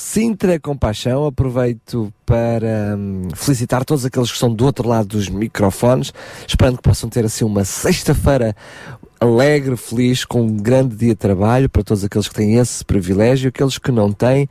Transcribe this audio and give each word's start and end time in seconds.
Sintra 0.00 0.58
Compaixão. 0.58 1.26
Aproveito 1.26 2.12
para 2.24 2.96
hum, 2.96 3.28
felicitar 3.34 3.84
todos 3.84 4.04
aqueles 4.06 4.28
que 4.28 4.34
estão 4.34 4.52
do 4.52 4.64
outro 4.64 4.88
lado 4.88 5.08
dos 5.08 5.28
microfones, 5.28 6.12
esperando 6.48 6.78
que 6.78 6.82
possam 6.82 7.10
ter 7.10 7.24
assim 7.24 7.44
uma 7.44 7.64
sexta-feira 7.64 8.56
alegre, 9.20 9.76
feliz, 9.76 10.24
com 10.24 10.40
um 10.40 10.56
grande 10.56 10.96
dia 10.96 11.10
de 11.10 11.14
trabalho 11.14 11.68
para 11.68 11.84
todos 11.84 12.02
aqueles 12.02 12.26
que 12.26 12.34
têm 12.34 12.54
esse 12.54 12.82
privilégio, 12.82 13.50
aqueles 13.50 13.76
que 13.76 13.92
não 13.92 14.10
têm, 14.10 14.48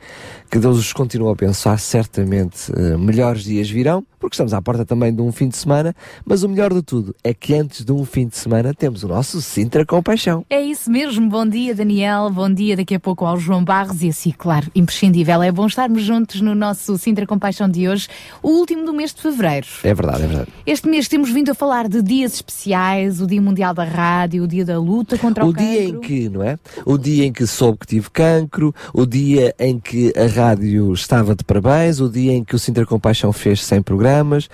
que 0.48 0.60
Deus 0.60 0.78
os 0.78 0.92
continue 0.92 1.28
a 1.28 1.32
abençoar, 1.32 1.76
certamente 1.78 2.72
eh, 2.76 2.96
melhores 2.96 3.42
dias 3.42 3.68
virão, 3.68 4.06
porque 4.20 4.34
estamos 4.34 4.52
à 4.52 4.60
porta 4.60 4.84
também 4.84 5.12
de 5.12 5.22
um 5.22 5.32
fim 5.32 5.48
de 5.48 5.56
semana, 5.56 5.94
mas 6.24 6.42
o 6.42 6.48
melhor 6.48 6.72
de 6.72 6.82
tudo 6.82 7.16
é 7.24 7.32
que 7.32 7.54
antes 7.54 7.84
de 7.84 7.90
um 7.90 8.04
fim 8.04 8.28
de 8.28 8.36
semana 8.36 8.74
temos 8.74 9.02
o 9.02 9.08
nosso 9.08 9.40
Sintra 9.40 9.84
Compaixão. 9.84 10.44
É 10.48 10.60
isso 10.60 10.90
mesmo. 10.90 11.28
Bom 11.28 11.46
dia, 11.46 11.74
Daniel. 11.74 12.28
Bom 12.30 12.52
dia 12.52 12.76
daqui 12.76 12.94
a 12.94 13.00
pouco 13.00 13.24
ao 13.24 13.38
João 13.38 13.64
Barros. 13.64 14.02
E 14.02 14.10
assim, 14.10 14.32
claro, 14.36 14.70
imprescindível. 14.74 15.42
É 15.42 15.50
bom 15.50 15.66
estarmos 15.66 16.02
juntos 16.02 16.42
no 16.42 16.54
nosso 16.54 16.98
Sintra 16.98 17.26
Compaixão 17.26 17.68
de 17.68 17.88
hoje, 17.88 18.08
o 18.42 18.50
último 18.50 18.84
do 18.84 18.92
mês 18.92 19.14
de 19.14 19.22
fevereiro. 19.22 19.66
É 19.82 19.94
verdade, 19.94 20.22
é 20.22 20.26
verdade. 20.26 20.48
Este 20.66 20.86
mês 20.86 21.08
temos 21.08 21.30
vindo 21.30 21.50
a 21.50 21.54
falar 21.54 21.88
de 21.88 22.02
dias 22.02 22.34
especiais, 22.34 23.22
o 23.22 23.26
Dia 23.26 23.40
Mundial 23.40 23.72
da 23.72 23.84
Rádio, 23.84 24.44
o 24.44 24.46
Dia 24.46 24.59
da 24.64 24.78
Luta 24.78 25.16
contra 25.18 25.44
o, 25.44 25.48
o 25.48 25.52
dia 25.52 25.82
em 25.84 25.92
cancro. 25.92 26.00
que, 26.00 26.28
não 26.28 26.42
é? 26.42 26.58
O 26.84 26.96
dia 26.98 27.24
em 27.26 27.32
que 27.32 27.46
soube 27.46 27.78
que 27.78 27.86
tive 27.86 28.10
cancro, 28.10 28.74
o 28.94 29.04
dia 29.06 29.54
em 29.58 29.78
que 29.78 30.12
a 30.16 30.26
rádio 30.26 30.92
estava 30.92 31.34
de 31.34 31.44
parabéns, 31.44 32.00
o 32.00 32.08
dia 32.08 32.32
em 32.32 32.44
que 32.44 32.54
o 32.54 32.58
Sintra 32.58 32.84
Compaixão 32.86 33.32
fez 33.32 33.62
100 33.64 33.82
programas, 33.82 34.48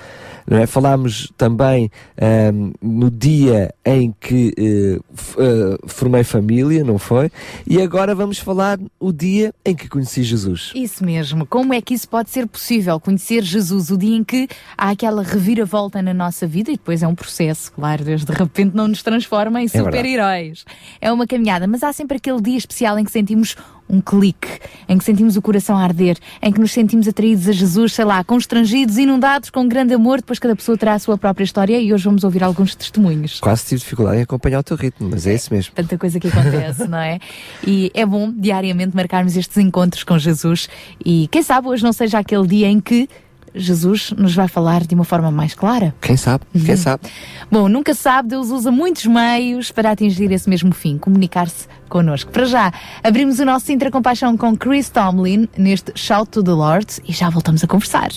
não 0.47 0.59
é? 0.59 0.67
Falámos 0.67 1.33
também 1.37 1.91
ahm, 2.21 2.73
no 2.83 3.11
dia 3.11 3.75
em 3.85 4.15
que 4.21 4.55
f- 5.15 5.37
eh, 5.39 5.79
formei 5.87 6.23
família, 6.25 6.85
não 6.85 6.99
foi? 6.99 7.31
E 7.67 7.81
agora 7.81 8.15
vamos 8.15 8.39
falar 8.39 8.79
o 9.01 9.13
dia 9.13 9.53
em 9.65 9.75
que 9.75 9.89
conheci 9.89 10.23
Jesus. 10.23 10.73
Isso 10.75 11.05
mesmo. 11.05 11.45
Como 11.47 11.73
é 11.75 11.81
que 11.81 11.95
isso 11.95 12.09
pode 12.09 12.31
ser 12.31 12.47
possível? 12.47 12.99
Conhecer 13.01 13.43
Jesus, 13.43 13.91
o 13.91 13.97
dia 13.97 14.17
em 14.17 14.23
que 14.25 14.49
há 14.77 14.91
aquela 14.91 15.23
reviravolta 15.23 16.01
na 16.03 16.15
nossa 16.15 16.47
vida 16.47 16.71
e 16.71 16.77
depois 16.77 17.03
é 17.03 17.09
um 17.09 17.15
processo, 17.15 17.73
claro, 17.73 18.05
Deus 18.05 18.25
de 18.25 18.33
repente 18.33 18.75
não 18.75 18.89
nos 18.89 19.03
transforma 19.03 19.61
em 19.61 19.67
É 19.67 19.69
verdade. 19.69 19.96
Super-heróis. 19.97 20.65
É 21.01 21.13
uma 21.13 21.27
caminhada, 21.27 21.67
mas 21.67 21.83
há 21.83 21.93
sempre 21.93 22.17
aquele 22.17 22.41
dia 22.41 22.59
especial 22.59 22.99
em 22.99 23.05
que 23.05 23.11
sentimos 23.11 23.57
um 23.89 24.01
clique, 24.01 24.49
em 24.89 24.99
que 24.99 25.05
sentimos 25.05 25.37
o 25.37 25.43
coração 25.43 25.77
arder, 25.77 26.19
em 26.43 26.53
que 26.53 26.59
nos 26.61 26.73
sentimos 26.73 27.07
atraídos 27.07 27.49
a 27.49 27.53
Jesus, 27.53 27.93
sei 27.93 28.05
lá, 28.05 28.23
constrangidos, 28.25 28.99
inundados 28.99 29.49
com 29.51 29.67
grande 29.69 29.95
amor, 29.95 30.19
depois 30.19 30.39
cada 30.39 30.57
pessoa 30.57 30.77
terá 30.77 30.95
a 30.95 30.99
sua 30.99 31.17
própria 31.17 31.45
história 31.45 31.81
e 31.81 31.93
hoje 31.93 32.05
vamos 32.05 32.25
ouvir 32.25 32.43
alguns 32.43 32.75
testemunhos. 32.75 33.39
Quase 33.41 33.65
tive 33.65 33.81
dificuldade 33.81 34.19
em 34.19 34.23
acompanhar 34.23 34.61
o 34.61 34.63
teu 34.63 34.77
ritmo, 34.77 35.09
mas 35.09 35.27
é 35.27 35.35
isso 35.35 35.53
mesmo. 35.53 35.73
tanta 35.75 35.97
coisa 35.97 36.19
que 36.19 36.29
acontece, 36.29 36.89
não 36.89 36.99
é? 36.99 37.19
E 37.65 37.91
é 37.95 38.05
bom 38.05 38.33
diariamente 38.33 38.95
marcarmos 38.95 39.37
estes 39.37 39.57
encontros 39.59 40.03
com 40.03 40.19
Jesus 40.19 40.69
e 41.05 41.29
quem 41.31 41.43
sabe 41.43 41.69
hoje 41.69 41.85
não 41.85 41.93
seja 41.93 42.19
aquele 42.19 42.47
dia 42.47 42.69
em 42.69 42.81
que 42.81 43.09
Jesus 43.57 44.13
nos 44.17 44.35
vai 44.35 44.49
falar 44.49 44.85
de 44.85 44.95
uma 44.95 45.05
forma 45.05 45.31
mais 45.31 45.55
clara. 45.55 45.95
Quem 46.01 46.17
sabe? 46.17 46.45
Quem 46.65 46.77
sabe? 46.77 47.05
Bom, 47.51 47.69
nunca 47.69 47.95
sabe, 47.95 48.31
Deus 48.31 48.51
usa 48.51 48.71
muitos 48.71 49.07
meios 49.07 49.71
para 49.71 49.91
atingir 49.91 50.31
esse 50.31 50.49
mesmo 50.49 50.73
fim, 50.73 50.99
comunicar-se 50.99 51.67
connosco. 51.89 52.31
Para 52.31 52.45
já, 52.45 52.73
abrimos 53.03 53.39
o 53.39 53.45
nosso 53.45 53.67
Sintra 53.67 53.91
Compaixão 53.91 54.37
com 54.37 54.57
Chris 54.57 54.89
Tomlin 54.89 55.49
neste 55.57 55.93
Shout 55.95 56.31
to 56.31 56.43
the 56.43 56.53
Lord 56.53 56.87
e 57.07 57.13
já 57.13 57.31
voltamos 57.31 57.65
a 57.65 57.67
conversar. 57.67 58.11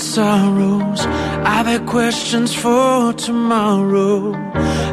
Sorrows. 0.00 1.06
I've 1.44 1.66
had 1.66 1.86
questions 1.86 2.54
for 2.54 3.12
tomorrow. 3.12 4.32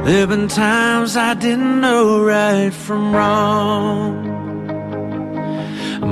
There've 0.06 0.30
been 0.30 0.48
times 0.48 1.16
I 1.16 1.34
didn't 1.34 1.82
know 1.82 2.24
right 2.24 2.74
from 2.74 3.16
wrong. 3.16 4.28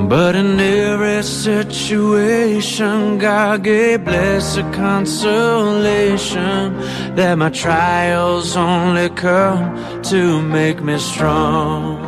But 0.08 0.36
in 0.36 0.60
every 0.60 1.22
situation, 1.22 3.18
God 3.18 3.64
gave 3.64 4.04
blessed 4.04 4.72
consolation 4.72 6.76
that 7.16 7.38
my 7.38 7.50
trials 7.50 8.56
only 8.56 9.08
come 9.10 10.02
to 10.02 10.42
make 10.42 10.82
me 10.82 10.98
strong. 10.98 12.05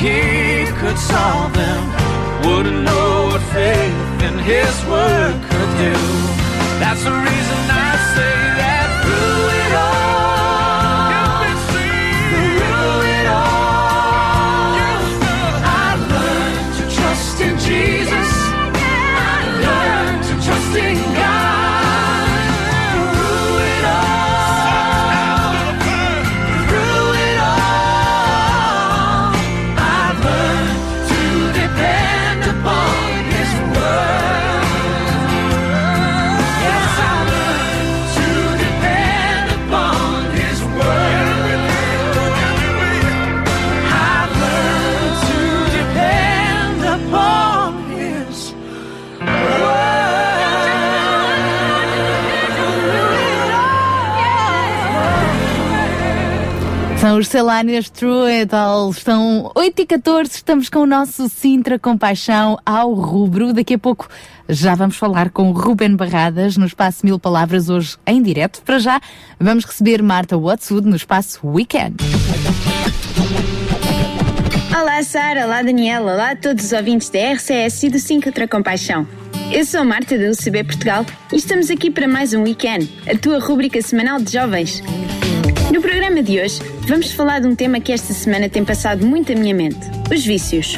He 0.00 0.64
could 0.80 0.96
solve 0.96 1.52
them. 1.52 1.82
Wouldn't 2.46 2.84
know 2.84 3.26
what 3.26 3.42
faith 3.52 4.22
in 4.22 4.38
His 4.38 4.74
word 4.86 5.34
could 5.50 5.72
do. 5.76 5.92
That's 6.80 7.04
the 7.04 7.12
reason 7.12 7.60
I 7.68 8.14
say 8.14 8.49
os 57.20 57.90
True 57.90 58.32
It 58.32 58.54
All. 58.54 58.90
Estão 58.90 59.52
8 59.54 59.82
e 59.82 59.86
14 59.86 60.30
estamos 60.30 60.70
com 60.70 60.78
o 60.78 60.86
nosso 60.86 61.28
Sintra 61.28 61.78
Compaixão 61.78 62.58
ao 62.64 62.94
rubro. 62.94 63.52
Daqui 63.52 63.74
a 63.74 63.78
pouco 63.78 64.08
já 64.48 64.74
vamos 64.74 64.96
falar 64.96 65.28
com 65.28 65.50
Ruben 65.50 65.96
Barradas 65.96 66.56
no 66.56 66.64
Espaço 66.64 67.04
Mil 67.04 67.18
Palavras, 67.18 67.68
hoje 67.68 67.98
em 68.06 68.22
direto. 68.22 68.62
Para 68.62 68.78
já, 68.78 69.00
vamos 69.38 69.66
receber 69.66 70.02
Marta 70.02 70.38
Watson 70.38 70.76
no 70.76 70.96
Espaço 70.96 71.46
Weekend. 71.46 71.96
Olá 74.74 75.02
Sara, 75.02 75.44
olá 75.44 75.62
Daniela, 75.62 76.14
olá 76.14 76.30
a 76.30 76.36
todos 76.36 76.64
os 76.64 76.72
ouvintes 76.72 77.10
da 77.10 77.18
RCS 77.34 77.82
e 77.82 77.90
do 77.90 77.98
Sintra 77.98 78.48
Compaixão. 78.48 79.06
Eu 79.52 79.66
sou 79.66 79.84
Marta 79.84 80.16
da 80.16 80.30
UCB 80.30 80.64
Portugal 80.64 81.04
e 81.30 81.36
estamos 81.36 81.70
aqui 81.70 81.90
para 81.90 82.08
mais 82.08 82.32
um 82.32 82.44
Weekend, 82.44 82.90
a 83.06 83.18
tua 83.18 83.38
rúbrica 83.40 83.82
semanal 83.82 84.18
de 84.20 84.32
jovens. 84.32 84.82
No 85.72 85.80
programa 85.80 86.20
de 86.20 86.40
hoje, 86.40 86.60
vamos 86.80 87.12
falar 87.12 87.38
de 87.38 87.46
um 87.46 87.54
tema 87.54 87.78
que 87.78 87.92
esta 87.92 88.12
semana 88.12 88.48
tem 88.48 88.64
passado 88.64 89.06
muito 89.06 89.32
a 89.32 89.36
minha 89.36 89.54
mente: 89.54 89.78
os 90.12 90.26
vícios. 90.26 90.76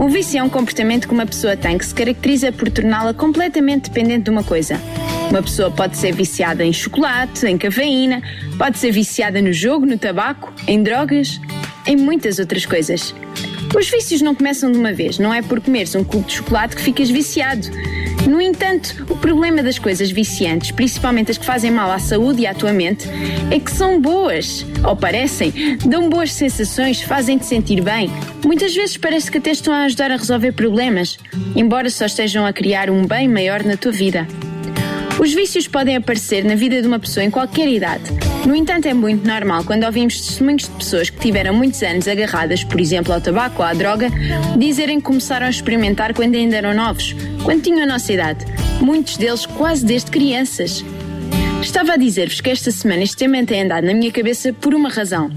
Um 0.00 0.08
vício 0.08 0.38
é 0.38 0.42
um 0.42 0.48
comportamento 0.48 1.06
que 1.06 1.12
uma 1.12 1.26
pessoa 1.26 1.54
tem 1.54 1.76
que 1.76 1.84
se 1.84 1.94
caracteriza 1.94 2.50
por 2.50 2.70
torná-la 2.70 3.12
completamente 3.12 3.90
dependente 3.90 4.24
de 4.24 4.30
uma 4.30 4.42
coisa. 4.42 4.80
Uma 5.28 5.42
pessoa 5.42 5.70
pode 5.70 5.98
ser 5.98 6.14
viciada 6.14 6.64
em 6.64 6.72
chocolate, 6.72 7.46
em 7.46 7.58
cafeína, 7.58 8.22
pode 8.56 8.78
ser 8.78 8.90
viciada 8.90 9.42
no 9.42 9.52
jogo, 9.52 9.84
no 9.84 9.98
tabaco, 9.98 10.50
em 10.66 10.82
drogas, 10.82 11.38
em 11.86 11.96
muitas 11.96 12.38
outras 12.38 12.64
coisas. 12.64 13.14
Os 13.76 13.90
vícios 13.90 14.22
não 14.22 14.34
começam 14.34 14.72
de 14.72 14.78
uma 14.78 14.94
vez, 14.94 15.18
não 15.18 15.32
é 15.32 15.42
por 15.42 15.60
comeres 15.60 15.94
um 15.94 16.02
cubo 16.02 16.26
de 16.26 16.36
chocolate 16.36 16.74
que 16.74 16.82
ficas 16.82 17.10
viciado. 17.10 17.68
No 18.26 18.40
entanto, 18.40 19.06
o 19.08 19.16
problema 19.16 19.62
das 19.62 19.78
coisas 19.78 20.10
viciantes, 20.10 20.72
principalmente 20.72 21.30
as 21.30 21.38
que 21.38 21.46
fazem 21.46 21.70
mal 21.70 21.90
à 21.92 21.98
saúde 21.98 22.42
e 22.42 22.46
à 22.46 22.52
tua 22.52 22.72
mente, 22.72 23.08
é 23.50 23.60
que 23.60 23.70
são 23.70 24.00
boas, 24.00 24.66
ou 24.84 24.96
parecem, 24.96 25.78
dão 25.86 26.10
boas 26.10 26.32
sensações, 26.32 27.00
fazem-te 27.00 27.46
sentir 27.46 27.80
bem. 27.80 28.10
Muitas 28.44 28.74
vezes 28.74 28.96
parece 28.96 29.30
que 29.30 29.38
até 29.38 29.52
estão 29.52 29.72
a 29.72 29.84
ajudar 29.84 30.10
a 30.10 30.16
resolver 30.16 30.52
problemas, 30.52 31.18
embora 31.54 31.88
só 31.88 32.06
estejam 32.06 32.44
a 32.44 32.52
criar 32.52 32.90
um 32.90 33.06
bem 33.06 33.28
maior 33.28 33.62
na 33.62 33.76
tua 33.76 33.92
vida. 33.92 34.26
Os 35.20 35.32
vícios 35.32 35.68
podem 35.68 35.96
aparecer 35.96 36.44
na 36.44 36.56
vida 36.56 36.82
de 36.82 36.88
uma 36.88 36.98
pessoa 36.98 37.24
em 37.24 37.30
qualquer 37.30 37.68
idade. 37.68 38.25
No 38.46 38.54
entanto, 38.54 38.86
é 38.86 38.94
muito 38.94 39.26
normal 39.26 39.64
quando 39.64 39.82
ouvimos 39.82 40.20
testemunhos 40.20 40.62
de 40.62 40.70
pessoas 40.70 41.10
que 41.10 41.18
tiveram 41.18 41.52
muitos 41.52 41.82
anos 41.82 42.06
agarradas, 42.06 42.62
por 42.62 42.80
exemplo, 42.80 43.12
ao 43.12 43.20
tabaco 43.20 43.60
ou 43.60 43.68
à 43.68 43.74
droga, 43.74 44.08
dizerem 44.56 45.00
que 45.00 45.06
começaram 45.06 45.48
a 45.48 45.50
experimentar 45.50 46.14
quando 46.14 46.36
ainda 46.36 46.56
eram 46.56 46.72
novos, 46.72 47.12
quando 47.42 47.62
tinham 47.62 47.82
a 47.82 47.86
nossa 47.86 48.12
idade. 48.12 48.44
Muitos 48.80 49.16
deles 49.16 49.46
quase 49.46 49.84
desde 49.84 50.12
crianças. 50.12 50.84
Estava 51.60 51.94
a 51.94 51.96
dizer-vos 51.96 52.40
que 52.40 52.48
esta 52.48 52.70
semana 52.70 53.02
este 53.02 53.16
tema 53.16 53.44
tem 53.44 53.62
andado 53.62 53.84
na 53.84 53.92
minha 53.92 54.12
cabeça 54.12 54.52
por 54.52 54.76
uma 54.76 54.90
razão. 54.90 55.28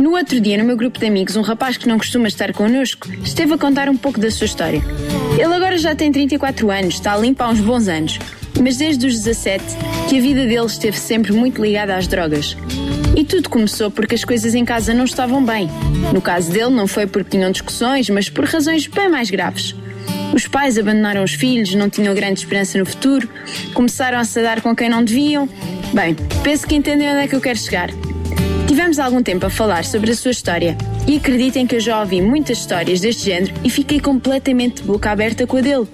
No 0.00 0.12
outro 0.16 0.40
dia, 0.40 0.56
no 0.56 0.64
meu 0.64 0.78
grupo 0.78 0.98
de 0.98 1.04
amigos, 1.04 1.36
um 1.36 1.42
rapaz 1.42 1.76
que 1.76 1.86
não 1.86 1.98
costuma 1.98 2.26
estar 2.26 2.54
connosco 2.54 3.06
esteve 3.22 3.52
a 3.52 3.58
contar 3.58 3.86
um 3.90 3.98
pouco 3.98 4.18
da 4.18 4.30
sua 4.30 4.46
história. 4.46 4.82
Ele 5.34 5.54
agora 5.54 5.76
já 5.76 5.94
tem 5.94 6.10
34 6.10 6.70
anos, 6.70 6.94
está 6.94 7.14
limpo 7.18 7.42
há 7.42 7.50
uns 7.50 7.60
bons 7.60 7.86
anos, 7.86 8.18
mas 8.62 8.76
desde 8.76 9.06
os 9.06 9.14
17 9.14 9.64
que 10.08 10.18
a 10.18 10.20
vida 10.20 10.46
dele 10.46 10.66
esteve 10.66 10.96
sempre 10.98 11.32
muito 11.32 11.62
ligada 11.62 11.96
às 11.96 12.06
drogas. 12.06 12.56
E 13.16 13.24
tudo 13.24 13.48
começou 13.48 13.90
porque 13.90 14.14
as 14.14 14.24
coisas 14.24 14.54
em 14.54 14.64
casa 14.64 14.92
não 14.92 15.04
estavam 15.04 15.44
bem. 15.44 15.68
No 16.12 16.20
caso 16.20 16.50
dele, 16.50 16.70
não 16.70 16.86
foi 16.86 17.06
porque 17.06 17.30
tinham 17.30 17.50
discussões, 17.50 18.10
mas 18.10 18.28
por 18.28 18.44
razões 18.44 18.86
bem 18.86 19.08
mais 19.08 19.30
graves. 19.30 19.74
Os 20.34 20.46
pais 20.46 20.76
abandonaram 20.76 21.24
os 21.24 21.32
filhos, 21.32 21.74
não 21.74 21.88
tinham 21.88 22.14
grande 22.14 22.40
esperança 22.40 22.78
no 22.78 22.84
futuro, 22.84 23.28
começaram 23.72 24.18
a 24.18 24.24
se 24.24 24.42
dar 24.42 24.60
com 24.60 24.74
quem 24.74 24.88
não 24.88 25.02
deviam. 25.02 25.48
Bem, 25.94 26.14
penso 26.42 26.66
que 26.66 26.74
entendem 26.74 27.08
onde 27.08 27.20
é 27.20 27.28
que 27.28 27.34
eu 27.34 27.40
quero 27.40 27.58
chegar. 27.58 27.90
Tivemos 28.66 28.98
algum 28.98 29.22
tempo 29.22 29.46
a 29.46 29.50
falar 29.50 29.84
sobre 29.84 30.10
a 30.10 30.14
sua 30.14 30.32
história 30.32 30.76
e 31.06 31.16
acreditem 31.16 31.66
que 31.66 31.76
eu 31.76 31.80
já 31.80 32.00
ouvi 32.00 32.20
muitas 32.20 32.58
histórias 32.58 33.00
deste 33.00 33.24
género 33.24 33.54
e 33.64 33.70
fiquei 33.70 34.00
completamente 34.00 34.82
de 34.82 34.88
boca 34.88 35.10
aberta 35.10 35.46
com 35.46 35.56
a 35.56 35.60
dele. 35.60 35.86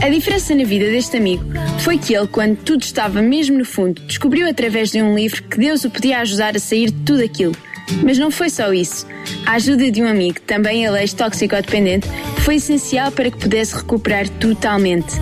A 0.00 0.08
diferença 0.10 0.54
na 0.54 0.64
vida 0.64 0.86
deste 0.86 1.16
amigo 1.16 1.44
foi 1.80 1.98
que 1.98 2.14
ele, 2.14 2.28
quando 2.28 2.56
tudo 2.56 2.82
estava 2.82 3.20
mesmo 3.20 3.58
no 3.58 3.64
fundo, 3.64 4.00
descobriu 4.02 4.48
através 4.48 4.90
de 4.90 5.02
um 5.02 5.14
livro 5.14 5.42
que 5.42 5.58
Deus 5.58 5.84
o 5.84 5.90
podia 5.90 6.20
ajudar 6.20 6.56
a 6.56 6.60
sair 6.60 6.86
de 6.86 7.04
tudo 7.04 7.22
aquilo. 7.22 7.54
Mas 8.02 8.16
não 8.16 8.30
foi 8.30 8.48
só 8.48 8.72
isso. 8.72 9.06
A 9.44 9.52
ajuda 9.52 9.90
de 9.90 10.00
um 10.00 10.06
amigo, 10.06 10.40
também 10.42 10.84
ele 10.84 11.00
ex-toxicodependente, 11.00 12.06
foi 12.44 12.56
essencial 12.56 13.10
para 13.10 13.30
que 13.30 13.38
pudesse 13.38 13.74
recuperar 13.74 14.28
totalmente. 14.28 15.14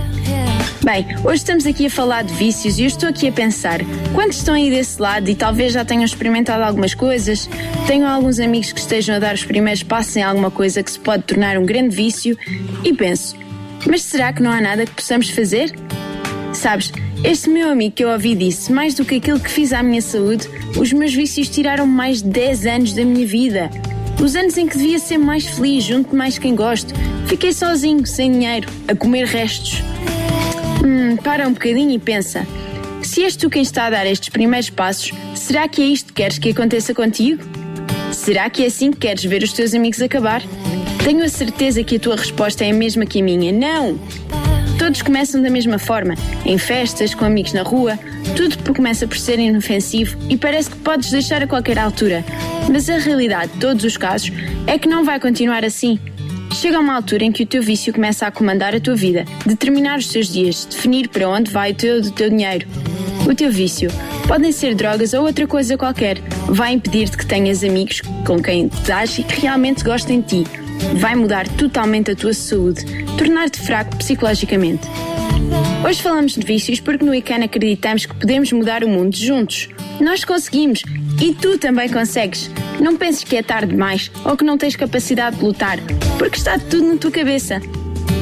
Bem, 0.85 1.07
hoje 1.25 1.37
estamos 1.37 1.67
aqui 1.67 1.87
a 1.87 1.91
falar 1.91 2.23
de 2.23 2.35
vícios 2.35 2.79
e 2.79 2.83
eu 2.83 2.87
estou 2.87 3.09
aqui 3.09 3.27
a 3.29 3.33
pensar: 3.33 3.81
quantos 4.15 4.39
estão 4.39 4.55
aí 4.55 4.71
desse 4.71 5.01
lado 5.01 5.29
e 5.29 5.35
talvez 5.35 5.73
já 5.73 5.85
tenham 5.85 6.05
experimentado 6.05 6.63
algumas 6.63 6.95
coisas? 6.95 7.49
Tenham 7.87 8.09
alguns 8.09 8.39
amigos 8.39 8.73
que 8.73 8.81
estejam 8.81 9.17
a 9.17 9.19
dar 9.19 9.35
os 9.35 9.45
primeiros 9.45 9.83
passos 9.83 10.17
em 10.17 10.23
alguma 10.23 10.51
coisa 10.51 10.83
que 10.83 10.91
se 10.91 10.99
pode 10.99 11.25
tornar 11.25 11.57
um 11.57 11.65
grande 11.65 11.97
vício? 11.97 12.39
E 12.85 12.93
penso: 12.93 13.35
mas 13.85 14.03
será 14.03 14.33
que 14.33 14.43
não 14.43 14.51
há 14.51 14.61
nada 14.61 14.87
que 14.87 14.95
possamos 14.95 15.29
fazer? 15.31 15.75
Sabes, 16.53 16.93
este 17.25 17.51
meu 17.51 17.71
amigo 17.71 17.95
que 17.95 18.05
eu 18.05 18.11
ouvi 18.11 18.35
disse: 18.35 18.73
mais 18.73 18.95
do 18.95 19.05
que 19.05 19.17
aquilo 19.17 19.41
que 19.41 19.51
fiz 19.51 19.73
à 19.73 19.83
minha 19.83 20.01
saúde, 20.01 20.49
os 20.79 20.93
meus 20.93 21.15
vícios 21.15 21.49
tiraram 21.49 21.87
mais 21.87 22.23
de 22.23 22.29
10 22.29 22.67
anos 22.67 22.93
da 22.93 23.05
minha 23.05 23.27
vida. 23.27 23.71
Os 24.23 24.35
anos 24.35 24.57
em 24.57 24.67
que 24.67 24.79
devia 24.79 24.99
ser 24.99 25.19
mais 25.19 25.47
feliz, 25.47 25.85
junto 25.85 26.11
de 26.11 26.17
mais 26.17 26.39
quem 26.39 26.55
gosto. 26.55 26.95
Fiquei 27.27 27.53
sozinho, 27.53 28.07
sem 28.07 28.33
dinheiro, 28.33 28.69
a 28.89 28.95
comer 28.95 29.27
restos. 29.27 29.83
Hum, 30.85 31.17
para 31.17 31.47
um 31.47 31.53
bocadinho 31.53 31.91
e 31.91 31.99
pensa: 31.99 32.47
se 33.03 33.23
és 33.23 33.37
tu 33.37 33.51
quem 33.51 33.63
está 33.63 33.87
a 33.87 33.91
dar 33.91 34.07
estes 34.07 34.29
primeiros 34.29 34.71
passos, 34.71 35.13
será 35.35 35.69
que 35.69 35.83
é 35.83 35.87
isto 35.87 36.09
que 36.09 36.23
queres 36.23 36.39
que 36.39 36.51
aconteça 36.51 36.95
contigo? 36.95 37.43
Será 38.13 38.49
que 38.49 38.63
é 38.63 38.67
assim 38.67 38.91
que 38.91 38.99
queres 38.99 39.25
ver 39.25 39.43
os 39.43 39.53
teus 39.53 39.75
amigos 39.75 40.01
acabar? 40.01 40.43
Tenho 41.07 41.25
a 41.25 41.29
certeza 41.29 41.85
que 41.85 41.95
a 41.95 42.01
tua 42.01 42.17
resposta 42.17 42.65
é 42.65 42.71
a 42.73 42.75
mesma 42.75 43.07
que 43.07 43.21
a 43.21 43.23
minha: 43.23 43.53
não! 43.53 43.97
Todos 44.77 45.03
começam 45.03 45.41
da 45.41 45.49
mesma 45.49 45.79
forma, 45.79 46.17
em 46.45 46.59
festas, 46.59 47.15
com 47.15 47.25
amigos 47.25 47.53
na 47.53 47.63
rua, 47.63 47.97
tudo 48.35 48.75
começa 48.75 49.07
por 49.07 49.17
ser 49.17 49.39
inofensivo 49.39 50.19
e 50.29 50.37
parece 50.37 50.69
que 50.69 50.77
podes 50.79 51.13
deixar 51.13 51.45
a 51.45 51.47
qualquer 51.47 51.79
altura. 51.79 52.25
Mas 52.69 52.91
a 52.91 52.99
realidade 52.99 53.53
de 53.53 53.61
todos 53.61 53.85
os 53.85 53.97
casos 53.97 54.33
é 54.67 54.81
que 54.81 54.89
não 54.89 55.05
vai 55.05 55.21
continuar 55.21 55.65
assim. 55.65 55.97
Chega 56.53 56.81
uma 56.81 56.97
altura 56.97 57.23
em 57.23 57.31
que 57.31 57.45
o 57.45 57.47
teu 57.47 57.63
vício 57.63 57.95
começa 57.95 58.27
a 58.27 58.33
comandar 58.33 58.75
a 58.75 58.81
tua 58.81 58.97
vida, 58.97 59.25
determinar 59.47 60.01
os 60.01 60.09
teus 60.09 60.27
dias, 60.27 60.65
definir 60.65 61.07
para 61.07 61.29
onde 61.29 61.53
vai 61.53 61.71
o 61.71 61.75
teu, 61.77 62.01
o 62.01 62.11
teu 62.11 62.31
dinheiro. 62.31 62.67
O 63.31 63.33
teu 63.33 63.53
vício 63.53 63.93
podem 64.27 64.51
ser 64.51 64.75
drogas 64.75 65.15
ou 65.15 65.25
outra 65.25 65.47
coisa 65.47 65.79
qualquer. 65.79 66.19
Vai 66.49 66.73
impedir-te 66.73 67.17
que 67.17 67.27
tenhas 67.27 67.63
amigos 67.63 68.01
com 68.27 68.43
quem 68.43 68.67
te 68.67 68.81
dás 68.81 69.17
e 69.19 69.23
que 69.23 69.43
realmente 69.43 69.85
gostem 69.85 70.21
de 70.21 70.43
ti. 70.45 70.66
Vai 70.99 71.15
mudar 71.15 71.49
totalmente 71.49 72.11
a 72.11 72.17
tua 72.17 72.33
saúde, 72.33 72.85
tornar-te 73.17 73.61
fraco 73.61 73.97
psicologicamente. 73.97 74.87
Hoje 75.87 76.03
falamos 76.03 76.33
de 76.33 76.45
vícios 76.45 76.81
porque 76.81 77.05
no 77.05 77.15
ICANN 77.15 77.45
acreditamos 77.45 78.07
que 78.07 78.15
podemos 78.15 78.51
mudar 78.53 78.83
o 78.83 78.89
mundo 78.89 79.17
juntos. 79.17 79.69
Nós 80.01 80.25
conseguimos 80.25 80.83
e 81.21 81.33
tu 81.35 81.59
também 81.59 81.89
consegues. 81.89 82.51
Não 82.81 82.97
penses 82.97 83.25
que 83.25 83.37
é 83.37 83.43
tarde 83.43 83.73
demais 83.73 84.11
ou 84.25 84.37
que 84.37 84.45
não 84.45 84.59
tens 84.59 84.77
capacidade 84.77 85.37
de 85.37 85.45
lutar, 85.45 85.79
porque 86.19 86.37
está 86.37 86.59
tudo 86.59 86.89
na 86.89 86.97
tua 86.97 87.11
cabeça. 87.11 87.61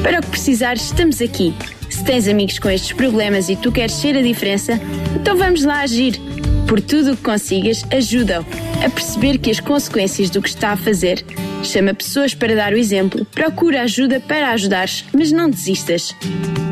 Para 0.03 0.19
o 0.19 0.21
que 0.21 0.29
precisares, 0.29 0.83
estamos 0.83 1.21
aqui. 1.21 1.53
Se 1.89 2.03
tens 2.03 2.27
amigos 2.27 2.59
com 2.59 2.69
estes 2.69 2.91
problemas 2.93 3.49
e 3.49 3.55
tu 3.55 3.71
queres 3.71 3.93
ser 3.93 4.17
a 4.17 4.21
diferença, 4.21 4.79
então 5.15 5.35
vamos 5.35 5.63
lá 5.63 5.81
agir. 5.81 6.19
Por 6.67 6.81
tudo 6.81 7.13
o 7.13 7.17
que 7.17 7.23
consigas, 7.23 7.83
ajuda-o 7.91 8.45
a 8.83 8.89
perceber 8.89 9.37
que 9.37 9.51
as 9.51 9.59
consequências 9.59 10.29
do 10.29 10.41
que 10.41 10.49
está 10.49 10.71
a 10.71 10.77
fazer. 10.77 11.23
Chama 11.65 11.95
pessoas 11.95 12.35
para 12.35 12.55
dar 12.55 12.73
o 12.73 12.77
exemplo, 12.77 13.25
procura 13.25 13.81
ajuda 13.81 14.19
para 14.19 14.51
ajudares, 14.51 15.03
mas 15.11 15.31
não 15.31 15.49
desistas. 15.49 16.15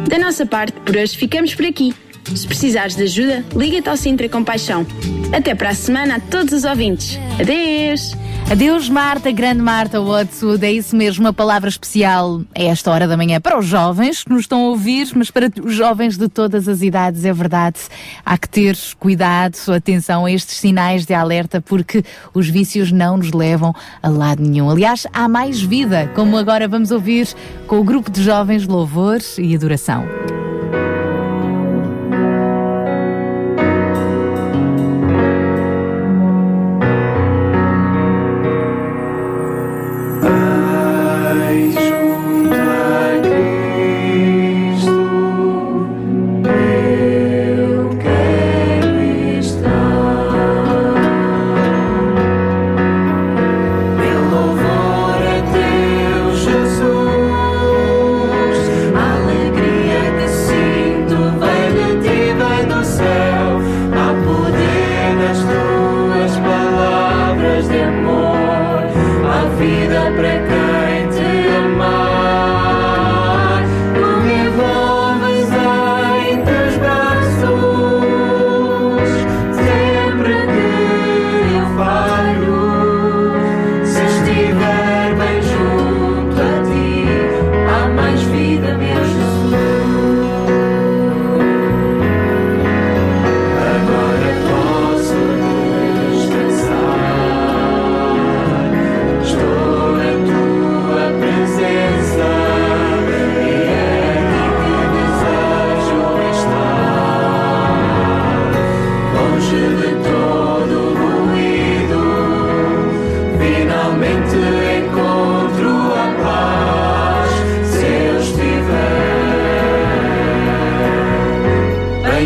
Da 0.08 0.20
nossa 0.20 0.46
parte, 0.46 0.80
por 0.82 0.96
hoje 0.96 1.18
ficamos 1.18 1.56
por 1.56 1.66
aqui. 1.66 1.94
Se 2.36 2.48
precisares 2.48 2.96
de 2.96 3.04
ajuda, 3.04 3.46
liga-te 3.56 3.90
ao 3.90 3.98
Sintra 3.98 4.28
Compaixão. 4.28 4.86
Até 5.32 5.54
para 5.54 5.70
a 5.70 5.74
semana 5.74 6.16
a 6.16 6.20
todos 6.20 6.54
os 6.54 6.64
ouvintes. 6.64 7.20
Adeus! 7.40 8.16
Adeus, 8.52 8.90
Marta, 8.90 9.32
grande 9.32 9.62
Marta 9.62 10.02
Watson. 10.02 10.58
É 10.62 10.72
isso 10.72 10.96
mesmo, 10.96 11.26
uma 11.26 11.34
palavra 11.34 11.70
especial 11.70 12.42
a 12.54 12.62
esta 12.62 12.92
hora 12.92 13.08
da 13.08 13.16
manhã 13.16 13.40
para 13.40 13.58
os 13.58 13.66
jovens 13.66 14.24
que 14.24 14.30
nos 14.30 14.42
estão 14.42 14.66
a 14.66 14.70
ouvir, 14.70 15.08
mas 15.16 15.32
para 15.32 15.50
os 15.64 15.74
jovens 15.74 16.18
de 16.18 16.28
todas 16.28 16.68
as 16.68 16.82
idades, 16.82 17.24
é 17.26 17.34
verdade. 17.34 17.80
Há 18.26 18.38
que 18.38 18.50
ter 18.50 18.78
cuidado, 19.00 19.58
atenção 19.74 20.26
a 20.26 20.32
estes 20.32 20.58
sinais 20.58 21.06
de 21.06 21.14
alerta, 21.14 21.62
porque 21.62 22.04
os 22.34 22.50
vícios 22.50 22.92
não 22.92 23.18
nos 23.18 23.32
levam 23.32 23.74
a 24.02 24.10
lado 24.10 24.44
nenhum. 24.44 24.70
Aliás, 24.70 25.08
há 25.14 25.28
mais 25.28 25.62
vida, 25.62 26.12
como 26.14 26.38
agora 26.38 26.68
vamos 26.68 26.92
ouvir 26.92 27.28
com 27.66 27.80
o 27.80 27.84
grupo 27.84 28.12
de 28.12 28.22
jovens 28.22 28.68
Louvor 28.68 29.20
e 29.38 29.56
Adoração. 29.56 30.06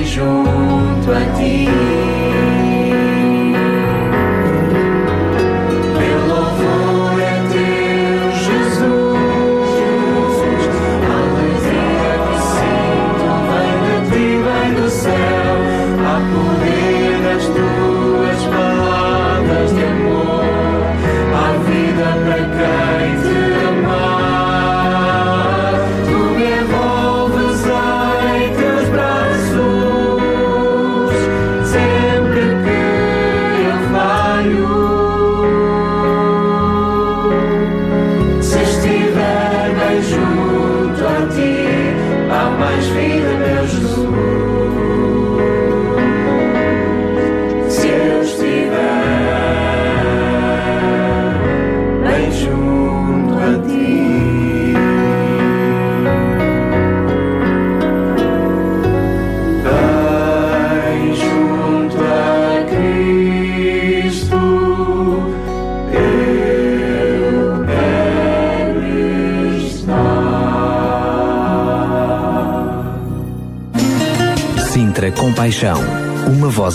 Junto 0.04 1.12
a 1.12 1.24
ti. 1.38 2.17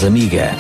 Voz 0.03 0.05
amiga. 0.05 0.51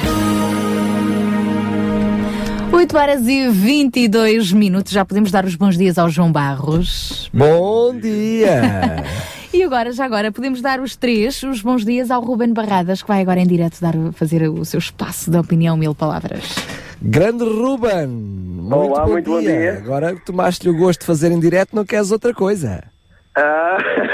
8 2.72 2.96
horas 2.96 3.26
e 3.26 3.48
22 3.48 4.52
minutos. 4.52 4.92
Já 4.92 5.04
podemos 5.04 5.30
dar 5.30 5.44
os 5.44 5.54
bons 5.56 5.76
dias 5.76 5.98
ao 5.98 6.08
João 6.08 6.30
Barros. 6.30 7.28
Bom 7.32 7.96
dia! 7.98 9.02
E 9.54 9.62
agora, 9.62 9.92
já 9.92 10.06
agora, 10.06 10.32
podemos 10.32 10.62
dar 10.62 10.80
os 10.80 10.96
três, 10.96 11.42
os 11.42 11.60
bons 11.60 11.84
dias 11.84 12.10
ao 12.10 12.22
Ruben 12.22 12.54
Barradas, 12.54 13.02
que 13.02 13.08
vai 13.08 13.20
agora 13.20 13.38
em 13.38 13.46
direto 13.46 13.78
dar, 13.82 13.92
fazer 14.14 14.48
o 14.48 14.64
seu 14.64 14.78
espaço 14.78 15.30
de 15.30 15.36
opinião, 15.36 15.76
mil 15.76 15.94
palavras. 15.94 16.56
Grande 17.02 17.44
Ruben! 17.44 18.06
Muito 18.06 18.74
Olá, 18.74 19.04
bom 19.04 19.12
muito 19.12 19.30
bom 19.30 19.40
dia. 19.40 19.50
dia. 19.50 19.74
Agora 19.74 20.14
que 20.14 20.24
tomaste-lhe 20.24 20.74
o 20.74 20.78
gosto 20.78 21.00
de 21.00 21.06
fazer 21.06 21.30
em 21.30 21.38
direto, 21.38 21.76
não 21.76 21.84
queres 21.84 22.10
outra 22.10 22.32
coisa. 22.32 22.82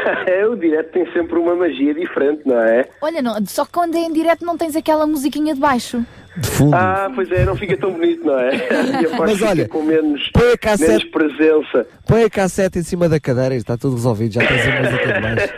É, 0.27 0.47
o 0.47 0.57
direto 0.57 0.93
tem 0.93 1.11
sempre 1.13 1.39
uma 1.39 1.55
magia 1.55 1.95
diferente, 1.95 2.43
não 2.45 2.59
é? 2.61 2.85
Olha, 3.01 3.23
não, 3.23 3.35
só 3.47 3.65
que 3.65 3.73
quando 3.73 3.95
é 3.97 4.01
em 4.01 4.13
direto 4.13 4.45
não 4.45 4.57
tens 4.57 4.77
aquela 4.77 5.07
musiquinha 5.07 5.55
de 5.55 5.61
baixo. 5.61 6.05
De 6.37 6.49
fundo. 6.49 6.75
Ah, 6.77 7.11
pois 7.15 7.31
é, 7.33 7.45
não 7.45 7.57
fica 7.57 7.77
tão 7.77 7.93
bonito, 7.93 8.25
não 8.25 8.39
é? 8.39 8.51
Mas 9.19 9.43
olha, 9.43 9.67
com 9.69 9.83
menos, 9.83 10.31
põe 10.33 10.53
a 10.53 10.59
cassete- 10.59 10.91
menos 10.91 11.05
presença. 11.05 11.87
Põe 12.07 12.25
a 12.25 12.31
cassete 12.31 12.79
em 12.79 12.83
cima 12.83 13.09
da 13.09 13.19
cadeira 13.19 13.55
e 13.55 13.59
está 13.59 13.77
tudo 13.77 13.95
resolvido, 13.97 14.35
já 14.35 14.41
tens 14.47 14.67
a 14.67 14.81
música 14.81 15.13
de 15.13 15.21
baixo. 15.21 15.55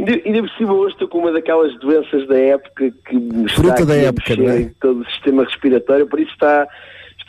ainda, 0.26 0.42
por 0.42 0.50
cima 0.56 0.72
hoje 0.72 0.92
estou 0.94 1.08
com 1.08 1.18
uma 1.18 1.32
daquelas 1.32 1.78
doenças 1.78 2.26
da 2.26 2.38
época 2.38 2.90
que 3.06 3.14
me 3.16 3.44
está 3.46 3.62
Fruta 3.62 3.84
da 3.86 3.94
aqui 3.94 4.04
a 4.04 4.08
época, 4.08 4.22
mexer 4.30 4.42
não 4.42 4.50
é? 4.50 4.60
em 4.60 4.68
todo 4.80 5.00
o 5.00 5.06
sistema 5.10 5.44
respiratório, 5.44 6.06
por 6.06 6.18
isso 6.20 6.32
está, 6.32 6.66